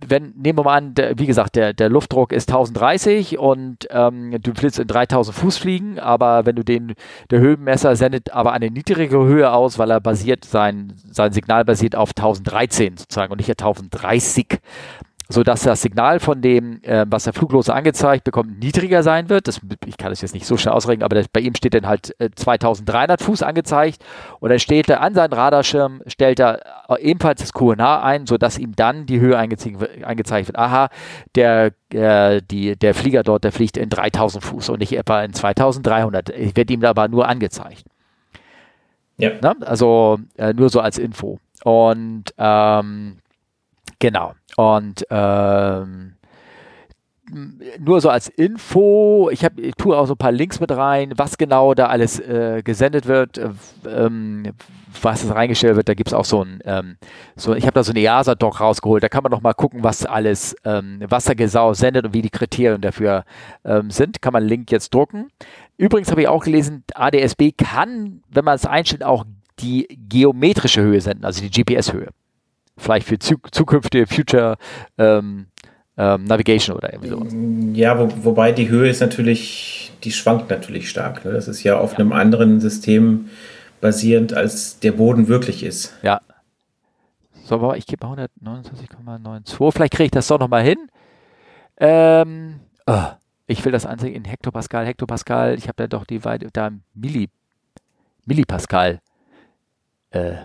wenn, 0.08 0.34
nehmen 0.36 0.58
wir 0.58 0.64
mal 0.64 0.78
an, 0.78 0.96
der, 0.96 1.20
wie 1.20 1.28
gesagt, 1.28 1.56
der, 1.56 1.74
der 1.74 1.90
Luftdruck 1.90 2.34
ist 2.34 2.50
1030 2.50 3.38
und 3.38 3.88
ähm, 3.92 4.36
du 4.42 4.54
willst 4.60 4.80
in 4.80 4.88
3000 4.88 5.38
Fuß 5.38 5.58
fliegen, 5.60 6.00
aber 6.00 6.48
wenn 6.48 6.56
du 6.56 6.64
den, 6.64 6.96
der 7.30 7.40
Höhenmesser 7.40 7.96
sendet 7.96 8.34
aber 8.34 8.54
eine 8.54 8.72
niedrigere 8.72 9.24
Höhe 9.24 9.52
aus, 9.52 9.78
weil 9.78 9.92
er 9.92 10.02
basiert, 10.02 10.46
sein, 10.46 10.94
sein 11.12 11.32
Signal 11.32 11.64
basiert 11.64 11.96
auf 11.96 12.10
1013 12.18 12.98
sozusagen 12.98 13.32
und 13.32 13.38
nicht 13.38 13.52
1030 13.52 14.48
sodass 15.30 15.64
das 15.64 15.82
Signal 15.82 16.20
von 16.20 16.42
dem, 16.42 16.82
äh, 16.84 17.06
was 17.10 17.24
der 17.24 17.34
Fluglose 17.34 17.74
angezeigt 17.74 18.24
bekommt, 18.24 18.60
niedriger 18.60 19.04
sein 19.04 19.30
wird. 19.30 19.48
Das, 19.48 19.62
ich 19.86 19.98
kann 19.98 20.10
das 20.10 20.22
jetzt 20.22 20.34
nicht 20.34 20.46
so 20.46 20.58
schnell 20.58 20.74
ausrechnen, 20.74 21.04
aber 21.04 21.16
das, 21.16 21.28
bei 21.28 21.40
ihm 21.40 21.56
steht 21.56 21.74
dann 21.74 21.88
halt 21.88 22.14
äh, 22.20 22.30
2300 22.34 23.22
Fuß 23.22 23.44
angezeigt 23.44 24.04
und 24.40 24.50
dann 24.50 24.60
steht 24.60 24.90
er 24.90 25.02
an 25.02 25.14
seinen 25.14 25.34
Radarschirm, 25.34 26.02
stellt 26.08 26.40
er 26.40 26.60
äh, 26.90 27.02
ebenfalls 27.02 27.42
das 27.42 27.54
QNH 27.54 28.04
ein, 28.04 28.28
sodass 28.28 28.58
ihm 28.58 28.76
dann 28.76 29.06
die 29.06 29.20
Höhe 29.20 29.38
angezeigt, 29.38 30.48
wird. 30.48 30.58
Aha, 30.58 30.90
der, 31.36 31.72
äh, 31.92 32.42
die, 32.42 32.76
der 32.76 32.94
Flieger 32.94 33.24
dort, 33.24 33.44
der 33.44 33.52
fliegt 33.52 33.78
in 33.78 33.90
3000 33.90 34.44
Fuß 34.44 34.70
und 34.70 34.80
nicht 34.80 34.94
etwa 34.94 35.24
in 35.24 35.34
2300. 35.34 36.30
Wird 36.56 36.72
ihm 36.72 36.84
aber 36.84 37.08
nur 37.08 37.28
angezeigt. 37.28 37.86
Ja. 39.18 39.32
Na? 39.42 39.56
Also 39.62 40.20
äh, 40.38 40.54
nur 40.54 40.70
so 40.70 40.80
als 40.80 40.98
Info. 40.98 41.40
Und 41.64 42.26
ähm, 42.38 43.18
Genau. 44.00 44.34
Und 44.58 45.06
ähm, 45.10 46.16
nur 47.80 48.02
so 48.02 48.10
als 48.10 48.28
Info, 48.28 49.30
ich, 49.32 49.46
hab, 49.46 49.58
ich 49.58 49.76
tue 49.76 49.98
auch 49.98 50.06
so 50.06 50.14
ein 50.14 50.18
paar 50.18 50.32
Links 50.32 50.60
mit 50.60 50.72
rein, 50.72 51.14
was 51.16 51.38
genau 51.38 51.74
da 51.74 51.88
alles 51.88 52.20
äh, 52.20 52.62
gesendet 52.64 53.08
wird, 53.08 53.38
äh, 53.38 53.50
ähm, 53.88 54.52
was 55.02 55.24
es 55.24 55.34
reingestellt 55.34 55.76
wird. 55.76 55.88
Da 55.88 55.94
gibt 55.94 56.10
es 56.10 56.14
auch 56.14 56.26
so 56.26 56.44
ein, 56.44 56.60
ähm, 56.66 56.98
so, 57.36 57.56
ich 57.56 57.64
habe 57.66 57.74
da 57.74 57.84
so 57.84 57.94
ein 57.94 57.98
EASA-Doc 57.98 58.60
rausgeholt, 58.60 59.04
da 59.04 59.10
kann 59.10 59.24
man 59.24 59.32
noch 59.32 59.42
mal 59.42 59.54
gucken, 59.54 59.84
was 59.84 60.06
alles 60.06 60.56
ähm, 60.66 61.00
Wassergesau 61.08 61.74
sendet 61.74 62.06
und 62.06 62.14
wie 62.14 62.22
die 62.22 62.30
Kriterien 62.30 62.82
dafür 62.82 63.24
ähm, 63.64 63.90
sind. 63.90 64.22
Kann 64.22 64.34
man 64.34 64.44
einen 64.44 64.50
Link 64.50 64.72
jetzt 64.72 64.94
drucken. 64.94 65.30
Übrigens 65.78 66.12
habe 66.12 66.22
ich 66.22 66.28
auch 66.28 66.44
gelesen, 66.44 66.84
ADSB 66.94 67.52
kann, 67.58 68.22
wenn 68.30 68.46
man 68.46 68.56
es 68.56 68.66
einstellt, 68.66 69.04
auch 69.04 69.26
die 69.60 69.88
geometrische 70.10 70.82
Höhe 70.82 71.00
senden, 71.00 71.26
also 71.26 71.42
die 71.42 71.50
GPS-Höhe 71.50 72.10
vielleicht 72.78 73.08
für 73.08 73.20
zu, 73.20 73.36
zukünftige 73.52 74.08
Future 74.08 74.58
ähm, 74.98 75.48
ähm, 75.98 76.24
Navigation 76.26 76.78
oder 76.78 76.94
irgendwie 76.94 77.10
sowas. 77.10 77.34
Ja, 77.74 78.00
wo, 78.00 78.10
wobei 78.24 78.52
die 78.52 78.70
Höhe 78.70 78.90
ist 78.90 79.00
natürlich, 79.00 79.92
die 80.04 80.12
schwankt 80.12 80.50
natürlich 80.50 80.90
stark. 80.90 81.24
Ne? 81.26 81.32
Das 81.32 81.48
ist 81.48 81.64
ja 81.64 81.78
auf 81.78 81.94
ja. 81.94 82.00
einem 82.00 82.14
anderen 82.14 82.60
System 82.60 83.30
basierend, 83.82 84.34
als 84.34 84.80
der 84.80 84.94
Boden 84.94 85.28
wirklich 85.28 85.64
ist. 85.64 85.94
Ja. 86.02 86.22
So, 87.44 87.56
aber 87.56 87.78
ich 87.78 87.86
gebe 87.86 88.06
129,92. 88.06 89.72
Vielleicht 89.72 89.94
kriege 89.94 90.06
ich 90.06 90.12
das 90.12 90.28
doch 90.28 90.40
nochmal 90.40 90.64
hin. 90.64 90.78
Ähm, 91.78 92.62
oh, 92.88 93.08
ich 93.46 93.64
will 93.66 93.72
das 93.72 93.86
anzeigen 93.86 94.16
in 94.16 94.26
Hektopascal, 94.26 94.86
Hektopascal. 94.86 95.56
Ich 95.58 95.68
habe 95.68 95.84
ja 95.84 95.88
doch 95.88 96.06
die 96.06 96.24
Weite, 96.24 96.48
da 96.54 96.72
Milli, 96.94 97.30
Millipascal. 98.26 99.02
Äh, 100.12 100.36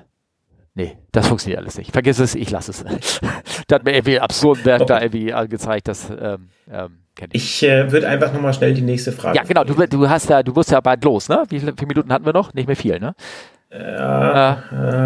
Nee, 0.79 0.97
das 1.11 1.26
funktioniert 1.26 1.61
alles 1.61 1.76
nicht. 1.76 1.91
Vergiss 1.91 2.20
es, 2.20 2.37
ich 2.37 2.51
lasse 2.53 2.70
es. 2.70 2.85
da 3.66 3.74
hat 3.74 3.85
mir 3.85 3.95
irgendwie 3.95 4.20
absurden 4.20 4.64
Werk 4.64 4.83
okay. 4.83 4.93
da 4.95 5.03
irgendwie 5.03 5.33
angezeigt, 5.33 5.89
das 5.89 6.09
ähm, 6.09 6.51
ähm, 6.72 6.99
ich. 7.33 7.62
Ich 7.62 7.68
äh, 7.68 7.91
würde 7.91 8.07
einfach 8.07 8.33
nochmal 8.33 8.55
schnell 8.55 8.74
die 8.74 8.83
nächste 8.83 9.11
Frage. 9.11 9.37
Ja, 9.37 9.43
genau, 9.43 9.64
du, 9.64 9.74
du 9.74 10.09
hast 10.09 10.31
ja, 10.31 10.41
du 10.45 10.55
wirst 10.55 10.70
ja 10.70 10.81
bald 10.81 11.03
los, 11.03 11.29
ne? 11.29 11.43
Wie 11.49 11.59
viele 11.59 11.74
Minuten 11.89 12.12
hatten 12.12 12.24
wir 12.24 12.33
noch? 12.33 12.55
Nicht 12.55 12.68
mehr 12.68 12.76
viel, 12.76 13.01
ne? 13.01 13.16
Ja, 13.72 14.62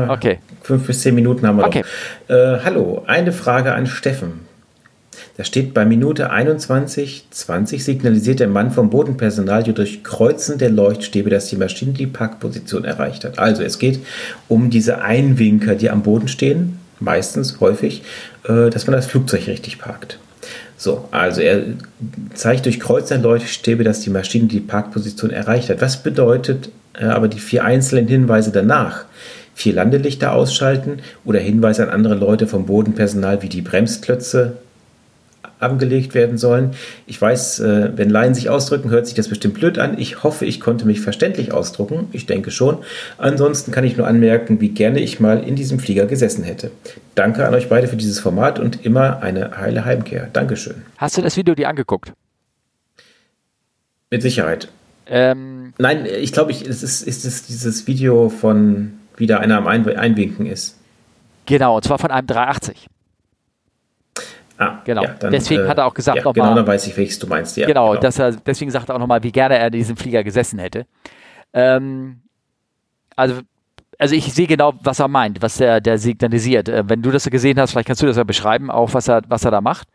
äh, 0.06 0.10
okay. 0.10 0.40
Fünf 0.60 0.86
bis 0.86 1.00
zehn 1.00 1.14
Minuten 1.14 1.46
haben 1.46 1.56
wir 1.56 1.66
okay. 1.66 1.84
noch. 2.28 2.36
Äh, 2.36 2.60
hallo, 2.62 3.02
eine 3.06 3.32
Frage 3.32 3.72
an 3.72 3.86
Steffen. 3.86 4.46
Da 5.36 5.44
steht 5.44 5.72
bei 5.72 5.86
Minute 5.86 6.30
21,20 6.30 7.80
signalisiert 7.80 8.40
der 8.40 8.48
Mann 8.48 8.70
vom 8.70 8.90
Bodenpersonal 8.90 9.62
durch 9.62 10.04
Kreuzen 10.04 10.58
der 10.58 10.68
Leuchtstäbe, 10.68 11.30
dass 11.30 11.46
die 11.46 11.56
Maschine 11.56 11.92
die 11.92 12.06
Parkposition 12.06 12.84
erreicht 12.84 13.24
hat. 13.24 13.38
Also 13.38 13.62
es 13.62 13.78
geht 13.78 14.00
um 14.48 14.68
diese 14.68 15.00
Einwinker, 15.00 15.74
die 15.74 15.88
am 15.88 16.02
Boden 16.02 16.28
stehen, 16.28 16.78
meistens, 17.00 17.60
häufig, 17.60 18.02
äh, 18.44 18.68
dass 18.68 18.86
man 18.86 18.94
das 18.94 19.06
Flugzeug 19.06 19.46
richtig 19.46 19.78
parkt. 19.78 20.18
So, 20.76 21.08
also 21.12 21.40
er 21.40 21.62
zeigt 22.34 22.66
durch 22.66 22.78
Kreuzen 22.78 23.22
der 23.22 23.30
Leuchtstäbe, 23.30 23.84
dass 23.84 24.00
die 24.00 24.10
Maschine 24.10 24.48
die 24.48 24.60
Parkposition 24.60 25.30
erreicht 25.30 25.70
hat. 25.70 25.80
Was 25.80 26.02
bedeutet 26.02 26.70
äh, 26.92 27.04
aber 27.04 27.28
die 27.28 27.38
vier 27.38 27.64
einzelnen 27.64 28.06
Hinweise 28.06 28.50
danach? 28.50 29.04
Vier 29.54 29.74
Landelichter 29.74 30.32
ausschalten 30.32 30.98
oder 31.24 31.38
Hinweise 31.38 31.84
an 31.84 31.90
andere 31.90 32.14
Leute 32.14 32.46
vom 32.46 32.66
Bodenpersonal 32.66 33.42
wie 33.42 33.48
die 33.48 33.62
Bremsklötze 33.62 34.56
angelegt 35.62 36.14
werden 36.14 36.38
sollen. 36.38 36.72
Ich 37.06 37.20
weiß, 37.20 37.60
äh, 37.60 37.90
wenn 37.96 38.10
Laien 38.10 38.34
sich 38.34 38.50
ausdrücken, 38.50 38.90
hört 38.90 39.06
sich 39.06 39.14
das 39.14 39.28
bestimmt 39.28 39.54
blöd 39.54 39.78
an. 39.78 39.98
Ich 39.98 40.22
hoffe, 40.22 40.44
ich 40.44 40.60
konnte 40.60 40.86
mich 40.86 41.00
verständlich 41.00 41.52
ausdrucken. 41.52 42.08
Ich 42.12 42.26
denke 42.26 42.50
schon. 42.50 42.78
Ansonsten 43.18 43.72
kann 43.72 43.84
ich 43.84 43.96
nur 43.96 44.06
anmerken, 44.06 44.60
wie 44.60 44.70
gerne 44.70 45.00
ich 45.00 45.20
mal 45.20 45.42
in 45.42 45.56
diesem 45.56 45.78
Flieger 45.78 46.06
gesessen 46.06 46.44
hätte. 46.44 46.70
Danke 47.14 47.46
an 47.46 47.54
euch 47.54 47.68
beide 47.68 47.88
für 47.88 47.96
dieses 47.96 48.20
Format 48.20 48.58
und 48.58 48.84
immer 48.84 49.22
eine 49.22 49.56
heile 49.58 49.84
Heimkehr. 49.84 50.28
Dankeschön. 50.32 50.82
Hast 50.98 51.16
du 51.16 51.22
das 51.22 51.36
Video 51.36 51.54
dir 51.54 51.68
angeguckt? 51.68 52.12
Mit 54.10 54.22
Sicherheit. 54.22 54.68
Ähm, 55.06 55.74
Nein, 55.78 56.06
ich 56.06 56.32
glaube, 56.32 56.52
ich, 56.52 56.66
es 56.66 56.82
ist, 56.82 57.02
ist 57.02 57.24
es 57.24 57.44
dieses 57.44 57.86
Video 57.86 58.28
von 58.28 58.92
wieder 59.16 59.40
einer 59.40 59.56
am 59.56 59.66
Ein 59.66 59.86
Einwinken 59.88 60.46
ist. 60.46 60.76
Genau, 61.46 61.76
und 61.76 61.84
zwar 61.84 61.98
von 61.98 62.10
einem 62.10 62.26
380. 62.26 62.86
Ah, 64.58 64.80
genau. 64.84 65.02
Ja, 65.02 65.14
dann, 65.18 65.32
deswegen 65.32 65.64
äh, 65.64 65.68
hat 65.68 65.78
er 65.78 65.86
auch 65.86 65.94
gesagt, 65.94 66.18
ja, 66.18 66.24
nochmal. 66.24 66.48
Genau, 66.48 66.56
dann 66.56 66.66
weiß 66.66 66.86
ich, 66.86 66.96
welches 66.96 67.18
du 67.18 67.26
meinst. 67.26 67.56
Ja, 67.56 67.66
genau, 67.66 67.90
genau. 67.90 68.00
Dass 68.00 68.18
er, 68.18 68.32
deswegen 68.32 68.70
sagt 68.70 68.88
er 68.88 68.94
auch 68.94 68.98
nochmal, 68.98 69.22
wie 69.22 69.32
gerne 69.32 69.58
er 69.58 69.66
in 69.66 69.72
diesem 69.72 69.96
Flieger 69.96 70.22
gesessen 70.22 70.58
hätte. 70.58 70.86
Ähm, 71.52 72.20
also, 73.16 73.40
also 73.98 74.14
ich 74.14 74.32
sehe 74.32 74.46
genau, 74.46 74.74
was 74.82 75.00
er 75.00 75.08
meint, 75.08 75.42
was 75.42 75.56
der, 75.56 75.80
der 75.80 75.98
signalisiert. 75.98 76.68
Äh, 76.68 76.84
wenn 76.88 77.02
du 77.02 77.10
das 77.10 77.24
gesehen 77.28 77.58
hast, 77.58 77.72
vielleicht 77.72 77.86
kannst 77.86 78.02
du 78.02 78.06
das 78.06 78.16
ja 78.16 78.24
beschreiben, 78.24 78.70
auch 78.70 78.94
was 78.94 79.08
er, 79.08 79.22
was 79.28 79.44
er 79.44 79.50
da 79.50 79.60
macht. 79.60 79.88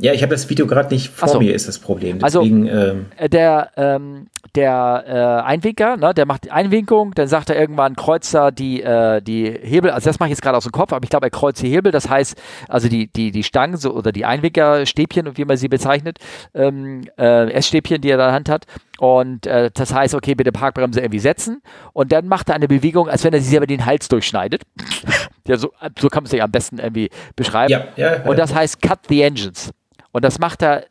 Ja, 0.00 0.12
ich 0.12 0.22
habe 0.22 0.30
das 0.30 0.48
Video 0.48 0.66
gerade 0.66 0.94
nicht 0.94 1.08
vor 1.08 1.28
so. 1.28 1.40
mir, 1.40 1.54
ist 1.54 1.66
das 1.66 1.78
Problem. 1.78 2.22
Also, 2.22 2.40
Deswegen, 2.40 2.68
also, 2.68 2.92
ähm, 2.92 3.06
der, 3.30 3.70
ähm, 3.76 4.26
der 4.58 5.04
äh, 5.06 5.46
Einwinker, 5.46 5.96
ne, 5.96 6.12
der 6.12 6.26
macht 6.26 6.44
die 6.44 6.50
Einwinkung, 6.50 7.14
dann 7.14 7.28
sagt 7.28 7.48
er 7.48 7.56
irgendwann, 7.56 7.94
kreuzt 7.94 8.34
er 8.34 8.50
die, 8.50 8.82
äh, 8.82 9.22
die 9.22 9.44
Hebel, 9.44 9.92
also 9.92 10.10
das 10.10 10.18
mache 10.18 10.28
ich 10.28 10.32
jetzt 10.32 10.42
gerade 10.42 10.56
aus 10.56 10.64
dem 10.64 10.72
Kopf, 10.72 10.92
aber 10.92 11.04
ich 11.04 11.10
glaube, 11.10 11.26
er 11.26 11.30
kreuzt 11.30 11.62
die 11.62 11.68
Hebel, 11.68 11.92
das 11.92 12.10
heißt, 12.10 12.36
also 12.68 12.88
die, 12.88 13.06
die, 13.06 13.30
die 13.30 13.44
Stangen 13.44 13.76
so, 13.76 13.94
oder 13.94 14.10
die 14.10 14.24
Einwinkerstäbchen, 14.24 15.36
wie 15.36 15.44
man 15.44 15.56
sie 15.56 15.68
bezeichnet, 15.68 16.18
ähm, 16.54 17.02
äh, 17.16 17.52
Essstäbchen, 17.52 18.00
die 18.00 18.10
er 18.10 18.14
in 18.14 18.18
der 18.18 18.32
Hand 18.32 18.48
hat. 18.48 18.64
Und 18.98 19.46
äh, 19.46 19.70
das 19.72 19.94
heißt, 19.94 20.16
okay, 20.16 20.34
bitte 20.34 20.50
Parkbremse 20.50 21.00
irgendwie 21.00 21.20
setzen. 21.20 21.62
Und 21.92 22.10
dann 22.10 22.26
macht 22.26 22.48
er 22.48 22.56
eine 22.56 22.66
Bewegung, 22.66 23.08
als 23.08 23.22
wenn 23.22 23.32
er 23.32 23.40
sich 23.40 23.50
selber 23.50 23.68
den 23.68 23.86
Hals 23.86 24.08
durchschneidet. 24.08 24.62
ja, 25.46 25.56
so, 25.56 25.70
so 26.00 26.08
kann 26.08 26.22
man 26.22 26.24
es 26.24 26.32
sich 26.32 26.42
am 26.42 26.50
besten 26.50 26.78
irgendwie 26.78 27.10
beschreiben. 27.36 27.70
Ja, 27.70 27.84
ja, 27.94 28.16
ja. 28.16 28.22
Und 28.24 28.36
das 28.40 28.52
heißt 28.52 28.82
Cut 28.82 29.00
the 29.08 29.22
Engines. 29.22 29.70
Und 30.10 30.24
das 30.24 30.40
macht 30.40 30.62
er 30.62 30.86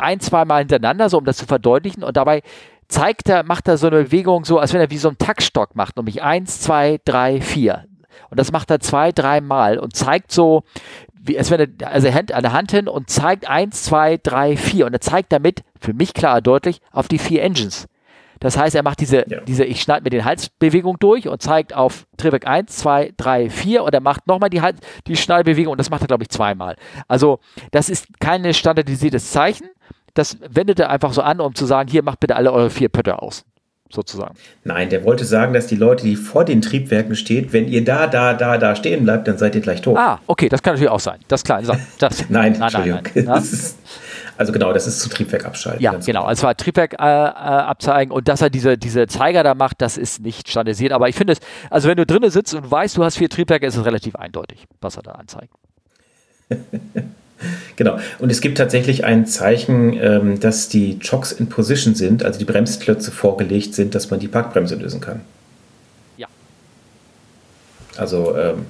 ein, 0.00 0.20
zwei 0.20 0.44
Mal 0.44 0.58
hintereinander, 0.60 1.08
so 1.08 1.18
um 1.18 1.24
das 1.24 1.36
zu 1.36 1.46
verdeutlichen. 1.46 2.02
Und 2.02 2.16
dabei 2.16 2.42
zeigt 2.90 3.28
er, 3.28 3.42
macht 3.44 3.68
er 3.68 3.78
so 3.78 3.86
eine 3.86 4.04
Bewegung 4.04 4.44
so, 4.44 4.58
als 4.58 4.72
wenn 4.72 4.80
er 4.80 4.90
wie 4.90 4.98
so 4.98 5.08
einen 5.08 5.18
Taktstock 5.18 5.76
macht, 5.76 5.96
nämlich 5.96 6.22
eins, 6.22 6.60
zwei, 6.60 7.00
drei, 7.04 7.40
vier. 7.40 7.84
Und 8.30 8.38
das 8.38 8.52
macht 8.52 8.70
er 8.70 8.80
zwei, 8.80 9.12
dreimal 9.12 9.78
und 9.78 9.96
zeigt 9.96 10.32
so, 10.32 10.64
wie, 11.12 11.38
als 11.38 11.50
wenn 11.50 11.60
er, 11.60 11.88
also 11.88 12.12
Hand, 12.12 12.32
eine 12.32 12.52
Hand 12.52 12.70
hin 12.70 12.88
und 12.88 13.10
zeigt 13.10 13.48
eins, 13.48 13.84
zwei, 13.84 14.18
drei, 14.22 14.56
vier. 14.56 14.86
Und 14.86 14.92
er 14.92 15.00
zeigt 15.00 15.32
damit, 15.32 15.62
für 15.78 15.92
mich 15.92 16.14
klar 16.14 16.40
deutlich, 16.40 16.80
auf 16.92 17.08
die 17.08 17.18
vier 17.18 17.42
Engines. 17.42 17.86
Das 18.40 18.56
heißt, 18.56 18.74
er 18.74 18.82
macht 18.82 19.00
diese, 19.00 19.28
ja. 19.28 19.40
diese 19.42 19.64
ich 19.64 19.82
schneide 19.82 20.02
mir 20.02 20.10
den 20.10 20.24
Halsbewegung 20.24 20.98
durch 20.98 21.28
und 21.28 21.42
zeigt 21.42 21.74
auf 21.74 22.06
Triebwerk 22.16 22.46
1, 22.46 22.74
2, 22.74 23.12
3, 23.18 23.50
4 23.50 23.84
und 23.84 23.92
er 23.92 24.00
macht 24.00 24.26
nochmal 24.26 24.48
die, 24.48 24.62
Hals, 24.62 24.80
die 25.06 25.16
Schneidbewegung 25.16 25.72
und 25.72 25.78
das 25.78 25.90
macht 25.90 26.02
er, 26.02 26.06
glaube 26.06 26.22
ich, 26.22 26.30
zweimal. 26.30 26.76
Also, 27.06 27.38
das 27.70 27.90
ist 27.90 28.18
kein 28.18 28.52
standardisiertes 28.52 29.30
Zeichen. 29.30 29.68
Das 30.14 30.38
wendet 30.48 30.80
er 30.80 30.90
einfach 30.90 31.12
so 31.12 31.22
an, 31.22 31.40
um 31.40 31.54
zu 31.54 31.66
sagen, 31.66 31.88
hier 31.90 32.02
macht 32.02 32.20
bitte 32.20 32.36
alle 32.36 32.52
eure 32.52 32.70
vier 32.70 32.88
Pötter 32.88 33.22
aus 33.22 33.44
sozusagen. 33.92 34.34
Nein, 34.64 34.88
der 34.88 35.04
wollte 35.04 35.24
sagen, 35.24 35.52
dass 35.52 35.66
die 35.66 35.76
Leute, 35.76 36.04
die 36.04 36.16
vor 36.16 36.44
den 36.44 36.62
Triebwerken 36.62 37.16
stehen, 37.16 37.52
wenn 37.52 37.68
ihr 37.68 37.84
da, 37.84 38.06
da, 38.06 38.34
da, 38.34 38.56
da 38.56 38.76
stehen 38.76 39.04
bleibt, 39.04 39.26
dann 39.26 39.36
seid 39.36 39.54
ihr 39.54 39.60
gleich 39.60 39.82
tot. 39.82 39.96
Ah, 39.98 40.20
okay, 40.26 40.48
das 40.48 40.62
kann 40.62 40.74
natürlich 40.74 40.90
auch 40.90 41.00
sein. 41.00 41.18
Das 41.28 41.40
ist 41.40 41.44
klar. 41.44 41.60
Das, 41.98 42.24
nein, 42.28 42.52
nein, 42.52 42.62
Entschuldigung. 42.62 43.00
Nein, 43.14 43.24
nein, 43.24 43.42
ist, 43.42 43.78
also 44.36 44.52
genau, 44.52 44.72
das 44.72 44.86
ist 44.86 45.00
zu 45.00 45.08
Triebwerk 45.08 45.44
abschalten. 45.44 45.82
Ja, 45.82 45.94
genau. 45.94 46.24
Also 46.24 46.44
war 46.44 46.56
Triebwerk 46.56 46.94
äh, 46.94 46.96
äh, 47.04 47.06
abzeigen 47.06 48.12
und 48.12 48.28
dass 48.28 48.40
er 48.40 48.50
diese, 48.50 48.78
diese 48.78 49.06
Zeiger 49.06 49.42
da 49.42 49.54
macht, 49.54 49.82
das 49.82 49.98
ist 49.98 50.22
nicht 50.22 50.48
standardisiert. 50.48 50.92
Aber 50.92 51.08
ich 51.08 51.16
finde 51.16 51.32
es, 51.32 51.40
also 51.68 51.88
wenn 51.88 51.96
du 51.96 52.06
drinnen 52.06 52.30
sitzt 52.30 52.54
und 52.54 52.70
weißt, 52.70 52.96
du 52.96 53.04
hast 53.04 53.18
vier 53.18 53.28
Triebwerke, 53.28 53.66
ist 53.66 53.76
es 53.76 53.84
relativ 53.84 54.14
eindeutig, 54.16 54.66
was 54.80 54.96
er 54.96 55.02
da 55.02 55.12
anzeigt. 55.12 55.52
Genau. 57.76 57.98
Und 58.18 58.30
es 58.30 58.40
gibt 58.40 58.58
tatsächlich 58.58 59.04
ein 59.04 59.26
Zeichen, 59.26 59.94
ähm, 59.94 60.40
dass 60.40 60.68
die 60.68 60.98
Chocks 60.98 61.32
in 61.32 61.48
Position 61.48 61.94
sind, 61.94 62.24
also 62.24 62.38
die 62.38 62.44
Bremsklötze 62.44 63.10
vorgelegt 63.10 63.74
sind, 63.74 63.94
dass 63.94 64.10
man 64.10 64.20
die 64.20 64.28
Parkbremse 64.28 64.74
lösen 64.74 65.00
kann. 65.00 65.22
Ja. 66.16 66.26
Also, 67.96 68.36
ähm, 68.36 68.66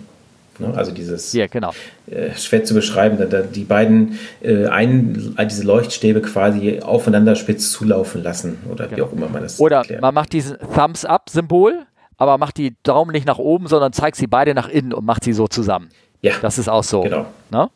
ne, 0.59 0.73
also 0.77 0.93
dieses 0.93 1.33
ja, 1.33 1.47
genau. 1.49 1.73
äh, 2.09 2.35
schwer 2.37 2.65
zu 2.65 2.75
beschreiben, 2.75 3.19
da, 3.19 3.25
da 3.25 3.43
die 3.43 3.65
beiden 3.65 4.19
äh, 4.43 4.67
ein, 4.67 5.35
diese 5.51 5.65
Leuchtstäbe 5.65 6.21
quasi 6.23 6.81
aufeinander 6.81 7.35
spitz 7.35 7.73
zulaufen 7.73 8.23
lassen 8.23 8.59
oder 8.71 8.87
genau. 8.87 8.97
wie 8.97 9.03
auch 9.03 9.13
immer 9.13 9.29
man 9.29 9.43
das 9.43 9.59
Oder 9.59 9.79
erklärt. 9.79 10.03
man 10.03 10.15
macht 10.15 10.33
diesen 10.33 10.57
Thumbs-up-Symbol, 10.75 11.87
aber 12.17 12.39
macht 12.39 12.59
die 12.59 12.77
Daumen 12.83 13.11
nicht 13.11 13.27
nach 13.27 13.39
oben, 13.39 13.67
sondern 13.67 13.93
zeigt 13.93 14.17
sie 14.17 14.27
beide 14.27 14.55
nach 14.55 14.69
innen 14.69 14.93
und 14.93 15.05
macht 15.05 15.25
sie 15.25 15.33
so 15.33 15.49
zusammen. 15.49 15.89
Ja. 16.23 16.35
Das 16.43 16.59
ist 16.59 16.69
auch 16.69 16.85
so. 16.85 17.01
Genau. 17.01 17.27
Ne? 17.51 17.71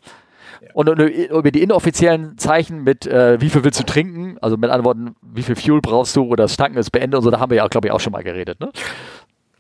Und 0.73 0.89
über 0.89 1.51
die 1.51 1.63
inoffiziellen 1.63 2.39
Zeichen 2.39 2.83
mit, 2.83 3.07
äh, 3.07 3.41
wie 3.41 3.51
viel 3.51 3.65
willst 3.65 3.81
du 3.81 3.85
trinken, 3.85 4.39
also 4.41 4.57
mit 4.57 4.71
Antworten, 4.71 5.15
wie 5.23 5.43
viel 5.43 5.57
Fuel 5.57 5.81
brauchst 5.81 6.17
du 6.17 6.25
oder 6.25 6.45
das 6.45 6.57
Tanken 6.57 6.79
ist 6.79 6.91
beendet 6.91 7.19
und 7.19 7.25
so, 7.25 7.31
da 7.31 7.41
haben 7.41 7.51
wir 7.51 7.59
ja, 7.59 7.67
glaube 7.69 7.89
ich, 7.89 7.93
auch 7.93 8.01
schon 8.01 8.13
mal 8.13 8.23
geredet. 8.23 8.61
Ne? 8.61 8.71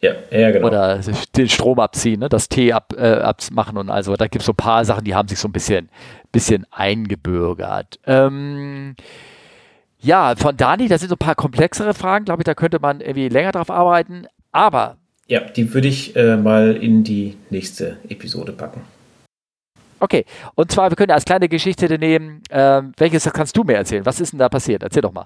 Ja, 0.00 0.12
ja, 0.30 0.50
genau. 0.50 0.66
Oder 0.66 1.00
den 1.34 1.48
Strom 1.48 1.80
abziehen, 1.80 2.20
ne? 2.20 2.28
das 2.28 2.48
Tee 2.50 2.72
ab, 2.72 2.92
äh, 2.96 3.14
abmachen 3.14 3.78
und 3.78 3.88
also. 3.88 4.16
Da 4.16 4.26
gibt 4.26 4.42
es 4.42 4.46
so 4.46 4.52
ein 4.52 4.56
paar 4.56 4.84
Sachen, 4.84 5.04
die 5.04 5.14
haben 5.14 5.28
sich 5.28 5.38
so 5.38 5.48
ein 5.48 5.52
bisschen, 5.52 5.88
bisschen 6.30 6.66
eingebürgert. 6.70 7.98
Ähm, 8.06 8.96
ja, 10.00 10.34
von 10.36 10.56
Dani, 10.58 10.88
das 10.88 11.00
sind 11.00 11.08
so 11.08 11.14
ein 11.14 11.18
paar 11.18 11.34
komplexere 11.34 11.94
Fragen, 11.94 12.26
glaube 12.26 12.42
ich, 12.42 12.44
da 12.44 12.54
könnte 12.54 12.78
man 12.80 13.00
irgendwie 13.00 13.28
länger 13.30 13.52
drauf 13.52 13.70
arbeiten. 13.70 14.26
Aber. 14.52 14.98
Ja, 15.26 15.40
die 15.40 15.72
würde 15.72 15.88
ich 15.88 16.14
äh, 16.16 16.36
mal 16.36 16.76
in 16.76 17.02
die 17.02 17.38
nächste 17.48 17.96
Episode 18.10 18.52
packen. 18.52 18.82
Okay, 20.04 20.26
und 20.54 20.70
zwar, 20.70 20.90
wir 20.90 20.96
können 20.96 21.12
als 21.12 21.24
kleine 21.24 21.48
Geschichte 21.48 21.88
nehmen, 21.98 22.42
ähm, 22.50 22.92
welches 22.98 23.24
kannst 23.32 23.56
du 23.56 23.64
mir 23.64 23.76
erzählen? 23.76 24.04
Was 24.04 24.20
ist 24.20 24.34
denn 24.34 24.38
da 24.38 24.50
passiert? 24.50 24.82
Erzähl 24.82 25.00
doch 25.00 25.14
mal. 25.14 25.24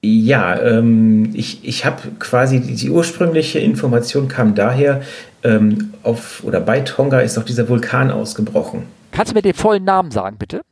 Ja, 0.00 0.58
ähm, 0.58 1.30
ich, 1.34 1.62
ich 1.62 1.84
habe 1.84 2.00
quasi 2.18 2.58
die, 2.58 2.74
die, 2.74 2.88
ursprüngliche 2.88 3.58
Information 3.58 4.28
kam 4.28 4.54
daher, 4.54 5.02
ähm, 5.44 5.92
auf 6.04 6.42
oder 6.42 6.58
bei 6.58 6.80
Tonga 6.80 7.20
ist 7.20 7.36
doch 7.36 7.44
dieser 7.44 7.68
Vulkan 7.68 8.10
ausgebrochen. 8.10 8.84
Kannst 9.12 9.32
du 9.32 9.34
mir 9.34 9.42
den 9.42 9.52
vollen 9.52 9.84
Namen 9.84 10.10
sagen, 10.10 10.38
bitte? 10.38 10.62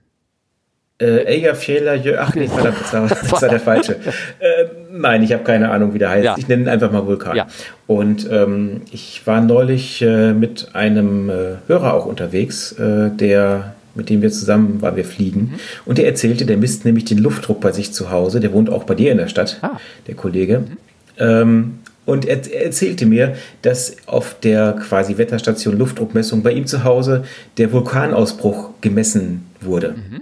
Äh, 0.99 1.25
Eyjafjallajökull. 1.25 2.19
Ach 2.21 2.35
nee, 2.35 2.47
verdammt, 2.47 2.81
das 2.81 2.93
war, 2.93 3.09
das 3.09 3.43
war 3.43 3.49
der 3.49 3.61
falsche. 3.61 3.97
Äh, 4.39 4.67
nein, 4.93 5.23
ich 5.23 5.33
habe 5.33 5.43
keine 5.43 5.71
Ahnung, 5.71 5.95
wie 5.95 5.99
der 5.99 6.11
heißt. 6.11 6.25
Ja. 6.25 6.35
Ich 6.39 6.49
nenne 6.49 6.63
ihn 6.63 6.69
einfach 6.69 6.93
mal 6.93 7.07
Vulkan. 7.07 7.37
Ja. 7.37 7.47
Und 7.87 8.29
ähm, 8.31 8.83
ich 8.93 9.27
war 9.27 9.41
neulich 9.41 10.03
äh, 10.03 10.33
mit 10.33 10.69
einem 10.75 11.31
äh, 11.31 11.57
Hörer 11.67 11.95
auch 11.95 12.07
unterwegs, 12.07 12.73
äh, 12.73 13.11
der 13.11 13.75
mit 13.95 14.11
dem 14.11 14.23
wir 14.23 14.31
zusammen 14.31 14.83
waren, 14.83 14.97
wir 14.97 15.05
fliegen. 15.05 15.41
Mhm. 15.41 15.61
Und 15.85 15.99
der 15.99 16.07
erzählte, 16.07 16.47
der 16.47 16.57
misst 16.57 16.85
nämlich 16.85 17.05
den 17.05 17.19
Luftdruck 17.19 17.61
bei 17.61 17.73
sich 17.73 17.93
zu 17.93 18.11
Hause. 18.11 18.41
Der 18.41 18.53
wohnt 18.53 18.71
auch 18.71 18.85
bei 18.85 18.95
dir 18.95 19.13
in 19.13 19.19
der 19.19 19.29
Stadt, 19.29 19.59
ah. 19.63 19.79
der 20.07 20.15
Kollege. 20.15 20.61
Mhm. 20.61 20.77
Ähm, 21.19 21.79
und 22.07 22.27
er, 22.27 22.45
er, 22.53 22.67
erzählte 22.67 23.07
mir, 23.07 23.37
dass 23.63 23.97
auf 24.07 24.37
der 24.41 24.73
quasi 24.73 25.17
Wetterstation 25.17 25.79
Luftdruckmessung 25.79 26.43
bei 26.43 26.53
ihm 26.53 26.67
zu 26.67 26.85
Hause 26.85 27.25
der 27.57 27.73
Vulkanausbruch 27.73 28.71
gemessen 28.81 29.47
wurde. 29.61 29.95
Mhm. 29.97 30.21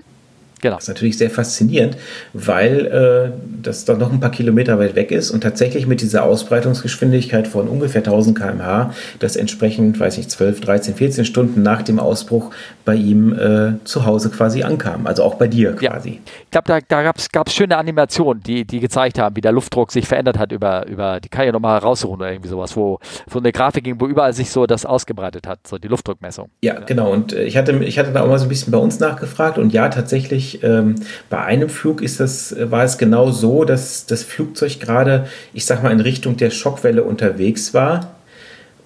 Genau. 0.63 0.77
Das 0.77 0.85
ist 0.85 0.89
natürlich 0.89 1.19
sehr 1.19 1.29
faszinierend, 1.29 1.97
weil 2.33 2.87
äh, 2.87 3.33
das 3.63 3.85
doch 3.85 3.99
noch 3.99 4.13
ein 4.13 4.21
paar 4.21 4.31
Kilometer 4.31 4.79
weit 4.79 4.95
weg 4.95 5.11
ist 5.11 5.33
und 5.33 5.43
tatsächlich 5.43 5.89
mit 5.89 6.01
dieser 6.01 6.23
Ausbreitungsgeschwindigkeit 6.23 7.49
von 7.49 7.69
ungefähr 7.69 8.01
1000 8.01 8.39
km/h, 8.39 8.95
das 9.19 9.35
entsprechend, 9.35 9.99
weiß 9.99 10.19
ich, 10.19 10.29
12, 10.29 10.61
13, 10.61 10.95
14 10.95 11.25
Stunden 11.25 11.63
nach 11.63 11.83
dem 11.83 11.99
Ausbruch 11.99 12.53
bei 12.85 12.95
ihm 12.95 13.33
äh, 13.33 13.85
zu 13.85 14.07
Hause 14.07 14.31
quasi 14.31 14.63
ankam. 14.63 15.07
Also 15.07 15.25
auch 15.25 15.35
bei 15.35 15.49
dir 15.49 15.75
quasi. 15.75 16.11
Ja. 16.11 16.17
Ich 16.45 16.51
glaube, 16.53 16.69
da, 16.69 16.79
da 16.81 17.03
gab 17.33 17.49
es 17.49 17.55
schöne 17.55 17.77
Animationen, 17.77 18.43
die, 18.43 18.65
die 18.65 18.79
gezeigt 18.79 19.19
haben, 19.19 19.35
wie 19.35 19.41
der 19.41 19.53
Luftdruck 19.53 19.91
sich 19.91 20.07
verändert 20.07 20.39
hat 20.39 20.53
über, 20.53 20.87
über 20.87 21.19
die 21.19 21.29
kann 21.29 21.43
ich 21.43 21.47
ja 21.47 21.53
nochmal 21.53 21.79
raussuchen 21.79 22.21
oder 22.21 22.31
irgendwie 22.31 22.49
sowas, 22.49 22.77
wo 22.77 23.01
so 23.29 23.41
eine 23.41 23.51
Grafik 23.51 23.83
ging, 23.83 24.01
wo 24.01 24.07
überall 24.07 24.33
sich 24.33 24.51
so 24.51 24.67
das 24.67 24.87
ausgebreitet 24.87 25.49
hat, 25.49 25.67
so 25.67 25.79
die 25.79 25.89
Luftdruckmessung. 25.89 26.51
Ja, 26.63 26.79
genau. 26.79 27.11
Und 27.11 27.33
äh, 27.33 27.43
ich, 27.43 27.57
hatte, 27.57 27.73
ich 27.85 27.99
hatte 27.99 28.13
da 28.13 28.23
auch 28.23 28.29
mal 28.29 28.39
so 28.39 28.45
ein 28.47 28.49
bisschen 28.49 28.71
bei 28.71 28.79
uns 28.79 29.01
nachgefragt 29.01 29.59
und 29.59 29.73
ja, 29.73 29.89
tatsächlich 29.89 30.52
ähm, 30.63 30.97
bei 31.31 31.43
einem 31.43 31.69
Flug 31.69 32.03
ist 32.03 32.21
das, 32.21 32.55
war 32.59 32.85
es 32.85 32.99
genau 32.99 33.31
so, 33.31 33.65
dass 33.65 34.07
das 34.07 34.23
Flugzeug 34.23 34.81
gerade, 34.81 35.27
ich 35.53 35.65
sag 35.65 35.83
mal, 35.83 35.93
in 35.93 36.01
Richtung 36.01 36.37
der 36.37 36.51
Schockwelle 36.51 37.05
unterwegs 37.05 37.75
war 37.75 38.17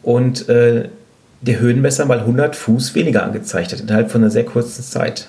und 0.03 0.49
äh, 0.49 0.89
der 1.41 1.61
Höhenmesser 1.61 2.05
mal 2.05 2.21
100 2.21 2.57
Fuß 2.57 2.95
weniger 2.95 3.23
angezeigt 3.23 3.73
hat 3.73 3.81
innerhalb 3.81 4.11
von 4.11 4.23
einer 4.23 4.31
sehr 4.31 4.45
kurzen 4.45 4.83
Zeit. 4.83 5.29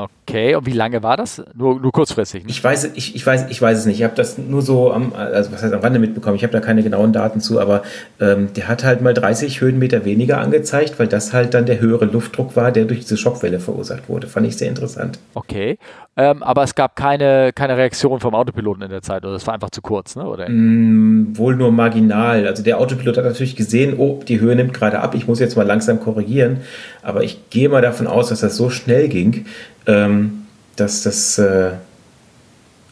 Okay, 0.00 0.54
und 0.54 0.66
wie 0.66 0.72
lange 0.72 1.02
war 1.02 1.16
das? 1.16 1.42
Nur, 1.54 1.80
nur 1.80 1.92
kurzfristig? 1.92 2.44
Ne? 2.44 2.50
Ich, 2.50 2.62
weiß, 2.62 2.92
ich, 2.94 3.14
ich, 3.14 3.26
weiß, 3.26 3.46
ich 3.50 3.60
weiß 3.60 3.78
es 3.78 3.86
nicht. 3.86 3.98
Ich 3.98 4.04
habe 4.04 4.14
das 4.14 4.38
nur 4.38 4.62
so 4.62 4.92
am, 4.92 5.12
also 5.12 5.52
was 5.52 5.62
heißt 5.62 5.74
am 5.74 5.80
Rande 5.80 5.98
mitbekommen. 5.98 6.36
Ich 6.36 6.42
habe 6.42 6.52
da 6.52 6.60
keine 6.60 6.82
genauen 6.82 7.12
Daten 7.12 7.40
zu, 7.40 7.60
aber 7.60 7.82
ähm, 8.20 8.52
der 8.54 8.68
hat 8.68 8.84
halt 8.84 9.02
mal 9.02 9.14
30 9.14 9.60
Höhenmeter 9.60 10.04
weniger 10.04 10.38
angezeigt, 10.38 10.98
weil 10.98 11.08
das 11.08 11.32
halt 11.32 11.54
dann 11.54 11.66
der 11.66 11.80
höhere 11.80 12.04
Luftdruck 12.04 12.56
war, 12.56 12.72
der 12.72 12.84
durch 12.84 13.00
diese 13.00 13.16
Schockwelle 13.16 13.60
verursacht 13.60 14.08
wurde. 14.08 14.26
Fand 14.26 14.46
ich 14.46 14.56
sehr 14.56 14.68
interessant. 14.68 15.18
Okay, 15.34 15.78
ähm, 16.16 16.42
aber 16.42 16.64
es 16.64 16.74
gab 16.74 16.96
keine, 16.96 17.52
keine 17.54 17.76
Reaktion 17.76 18.20
vom 18.20 18.34
Autopiloten 18.34 18.82
in 18.82 18.90
der 18.90 19.00
Zeit, 19.00 19.24
oder 19.24 19.36
es 19.36 19.46
war 19.46 19.54
einfach 19.54 19.70
zu 19.70 19.80
kurz, 19.80 20.16
ne? 20.16 20.26
oder? 20.26 20.48
Mm, 20.50 21.36
wohl 21.36 21.56
nur 21.56 21.72
marginal. 21.72 22.46
Also 22.46 22.62
der 22.62 22.78
Autopilot 22.78 23.16
hat 23.16 23.24
natürlich 23.24 23.56
gesehen, 23.56 23.94
oh, 23.96 24.20
die 24.26 24.38
Höhe 24.38 24.54
nimmt 24.54 24.74
gerade 24.74 25.00
ab, 25.00 25.14
ich 25.14 25.26
muss 25.26 25.40
jetzt 25.40 25.56
mal 25.56 25.66
langsam 25.66 26.00
korrigieren. 26.00 26.58
Aber 27.02 27.22
ich 27.22 27.50
gehe 27.50 27.68
mal 27.68 27.82
davon 27.82 28.06
aus, 28.06 28.28
dass 28.28 28.40
das 28.40 28.56
so 28.56 28.70
schnell 28.70 29.08
ging, 29.08 29.46
ähm, 29.86 30.46
dass 30.76 31.02
das, 31.02 31.38
äh, 31.38 31.72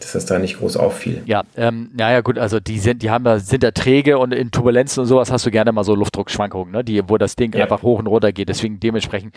dass 0.00 0.12
das 0.12 0.26
da 0.26 0.38
nicht 0.38 0.58
groß 0.58 0.76
auffiel. 0.76 1.22
Ja, 1.26 1.42
ähm, 1.56 1.90
naja, 1.94 2.20
gut, 2.20 2.38
also 2.38 2.60
die 2.60 2.78
sind, 2.78 3.02
die 3.02 3.10
haben 3.10 3.24
da, 3.24 3.38
sind 3.38 3.62
da 3.62 3.70
träge 3.70 4.18
und 4.18 4.32
in 4.32 4.50
Turbulenzen 4.50 5.00
und 5.00 5.06
sowas 5.06 5.30
hast 5.30 5.46
du 5.46 5.50
gerne 5.50 5.72
mal 5.72 5.84
so 5.84 5.94
Luftdruckschwankungen, 5.94 6.72
ne? 6.72 6.84
die, 6.84 7.08
wo 7.08 7.18
das 7.18 7.36
Ding 7.36 7.52
ja. 7.54 7.64
einfach 7.64 7.82
hoch 7.82 7.98
und 7.98 8.06
runter 8.06 8.32
geht. 8.32 8.48
Deswegen 8.48 8.80
dementsprechend 8.80 9.34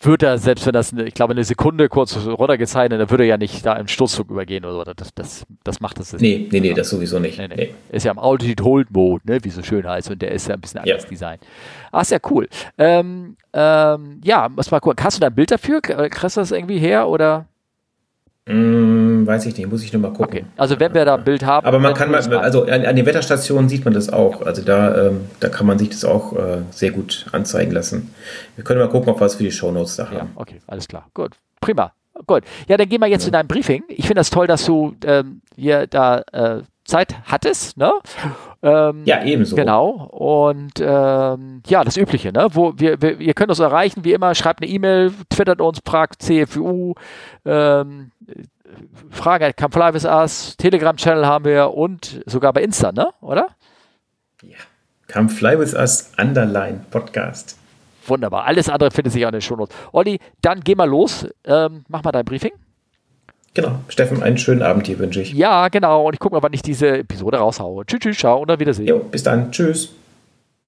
wird 0.00 0.22
er, 0.22 0.38
selbst 0.38 0.66
wenn 0.66 0.72
das, 0.72 0.92
ich 0.92 1.14
glaube, 1.14 1.32
eine 1.32 1.44
Sekunde 1.44 1.88
kurz 1.88 2.16
runtergezeichnet, 2.16 3.00
dann 3.00 3.10
würde 3.10 3.24
er 3.24 3.30
ja 3.30 3.36
nicht 3.36 3.64
da 3.64 3.74
im 3.74 3.88
Sturzflug 3.88 4.30
übergehen 4.30 4.64
oder 4.64 4.74
so. 4.74 4.84
Das, 4.94 5.14
das, 5.14 5.46
das 5.64 5.80
macht 5.80 5.98
das. 5.98 6.12
Nee, 6.14 6.48
nee, 6.50 6.60
nee, 6.60 6.74
das 6.74 6.90
sowieso 6.90 7.18
nicht. 7.18 7.38
Nee, 7.38 7.48
nee. 7.48 7.54
Nee. 7.56 7.74
Ist 7.90 8.04
ja 8.04 8.12
im 8.12 8.18
Altitude 8.18 8.64
Hold 8.64 8.90
Mode, 8.90 9.22
ne? 9.26 9.38
wie 9.42 9.50
so 9.50 9.62
schön 9.62 9.88
heißt, 9.88 10.10
und 10.10 10.20
der 10.20 10.32
ist 10.32 10.48
ja 10.48 10.54
ein 10.54 10.60
bisschen 10.60 10.80
anders 10.80 11.02
ja. 11.02 11.08
Design. 11.08 11.38
Ah, 11.90 12.02
ist 12.02 12.10
ja 12.10 12.18
cool. 12.30 12.48
Ähm, 12.78 13.36
ähm, 13.52 14.20
ja, 14.24 14.48
muss 14.48 14.70
mal 14.70 14.80
gucken. 14.80 15.02
Hast 15.04 15.16
du 15.16 15.20
da 15.20 15.28
ein 15.28 15.34
Bild 15.34 15.50
dafür? 15.50 15.80
Kriegst 15.80 16.36
du 16.36 16.40
das 16.40 16.50
irgendwie 16.50 16.78
her 16.78 17.08
oder? 17.08 17.46
Hm, 18.46 19.26
weiß 19.26 19.46
ich 19.46 19.56
nicht, 19.56 19.70
muss 19.70 19.82
ich 19.82 19.92
nur 19.92 20.02
mal 20.02 20.12
gucken. 20.12 20.24
Okay. 20.24 20.44
Also 20.58 20.78
wenn 20.78 20.92
wir 20.92 21.06
da 21.06 21.14
ein 21.14 21.24
Bild 21.24 21.46
haben. 21.46 21.66
Aber 21.66 21.78
man 21.78 21.94
kann 21.94 22.10
mal, 22.10 22.20
also 22.36 22.64
an, 22.64 22.84
an, 22.84 22.94
den 22.94 23.06
Wetterstationen 23.06 23.70
sieht 23.70 23.86
man 23.86 23.94
das 23.94 24.12
auch. 24.12 24.42
Also 24.42 24.62
da, 24.62 25.06
ähm, 25.06 25.22
da 25.40 25.48
kann 25.48 25.66
man 25.66 25.78
sich 25.78 25.88
das 25.88 26.04
auch 26.04 26.34
äh, 26.34 26.62
sehr 26.70 26.90
gut 26.90 27.26
anzeigen 27.32 27.72
lassen. 27.72 28.14
Wir 28.56 28.64
können 28.64 28.80
mal 28.80 28.90
gucken, 28.90 29.08
ob 29.08 29.16
wir 29.18 29.24
was 29.24 29.36
für 29.36 29.44
die 29.44 29.50
Shownotes 29.50 29.96
da 29.96 30.06
haben. 30.06 30.16
Ja, 30.16 30.26
okay, 30.34 30.60
alles 30.66 30.86
klar. 30.86 31.06
Gut. 31.14 31.32
Prima. 31.60 31.92
Gut. 32.26 32.44
Ja, 32.68 32.76
dann 32.76 32.88
gehen 32.88 33.00
wir 33.00 33.06
jetzt 33.08 33.22
ja. 33.22 33.26
zu 33.26 33.30
deinem 33.32 33.48
Briefing. 33.48 33.82
Ich 33.88 34.06
finde 34.06 34.20
das 34.20 34.30
toll, 34.30 34.46
dass 34.46 34.66
du 34.66 34.94
ähm, 35.06 35.40
hier 35.56 35.86
da 35.86 36.22
äh, 36.32 36.62
Zeit 36.84 37.16
hattest, 37.24 37.76
ne? 37.76 37.92
Ähm, 38.62 39.02
ja, 39.04 39.22
ebenso. 39.24 39.56
Genau. 39.56 39.88
Und 39.90 40.80
ähm, 40.80 41.62
ja, 41.66 41.84
das 41.84 41.96
Übliche, 41.96 42.32
ne? 42.32 42.48
Wo 42.52 42.72
wir, 42.76 43.00
wir, 43.00 43.20
ihr 43.20 43.34
könnt 43.34 43.50
uns 43.50 43.58
erreichen, 43.58 44.04
wie 44.04 44.12
immer, 44.12 44.34
schreibt 44.34 44.62
eine 44.62 44.70
E-Mail, 44.70 45.12
twittert 45.28 45.60
uns, 45.60 45.80
Prag, 45.80 46.08
CFU, 46.18 46.94
ähm, 47.44 48.10
Frage 49.10 49.52
Come 49.54 49.70
Fly 49.70 49.94
With 49.94 50.04
Us, 50.04 50.56
Telegram-Channel 50.56 51.26
haben 51.26 51.44
wir 51.44 51.74
und 51.74 52.22
sogar 52.26 52.52
bei 52.52 52.62
Insta, 52.62 52.92
ne? 52.92 53.08
Oder? 53.20 53.48
Ja. 54.42 54.56
Come 55.12 55.28
Fly 55.28 55.58
With 55.58 55.74
Us, 55.74 56.12
Underline 56.18 56.86
Podcast. 56.90 57.58
Wunderbar. 58.06 58.44
Alles 58.44 58.68
andere 58.68 58.90
findet 58.90 59.12
sich 59.12 59.22
in 59.22 59.30
den 59.30 59.40
Shownotes. 59.40 59.74
Olli, 59.92 60.18
dann 60.42 60.60
geh 60.60 60.74
mal 60.74 60.88
los. 60.88 61.26
Ähm, 61.44 61.84
mach 61.88 62.02
mal 62.02 62.12
dein 62.12 62.24
Briefing. 62.24 62.52
Genau. 63.54 63.78
Steffen, 63.88 64.22
einen 64.22 64.36
schönen 64.36 64.62
Abend 64.62 64.86
hier 64.88 64.98
wünsche 64.98 65.20
ich. 65.20 65.32
Ja, 65.32 65.68
genau. 65.68 66.06
Und 66.06 66.14
ich 66.14 66.20
gucke 66.20 66.34
mal, 66.34 66.42
wann 66.42 66.52
ich 66.52 66.62
diese 66.62 66.98
Episode 66.98 67.38
raushaue. 67.38 67.86
Tschüss, 67.86 68.00
tschüss, 68.00 68.18
ciao 68.18 68.42
und 68.42 68.50
auf 68.50 68.58
Wiedersehen. 68.58 68.88
Jo, 68.88 68.98
bis 68.98 69.22
dann. 69.22 69.52
Tschüss. 69.52 69.90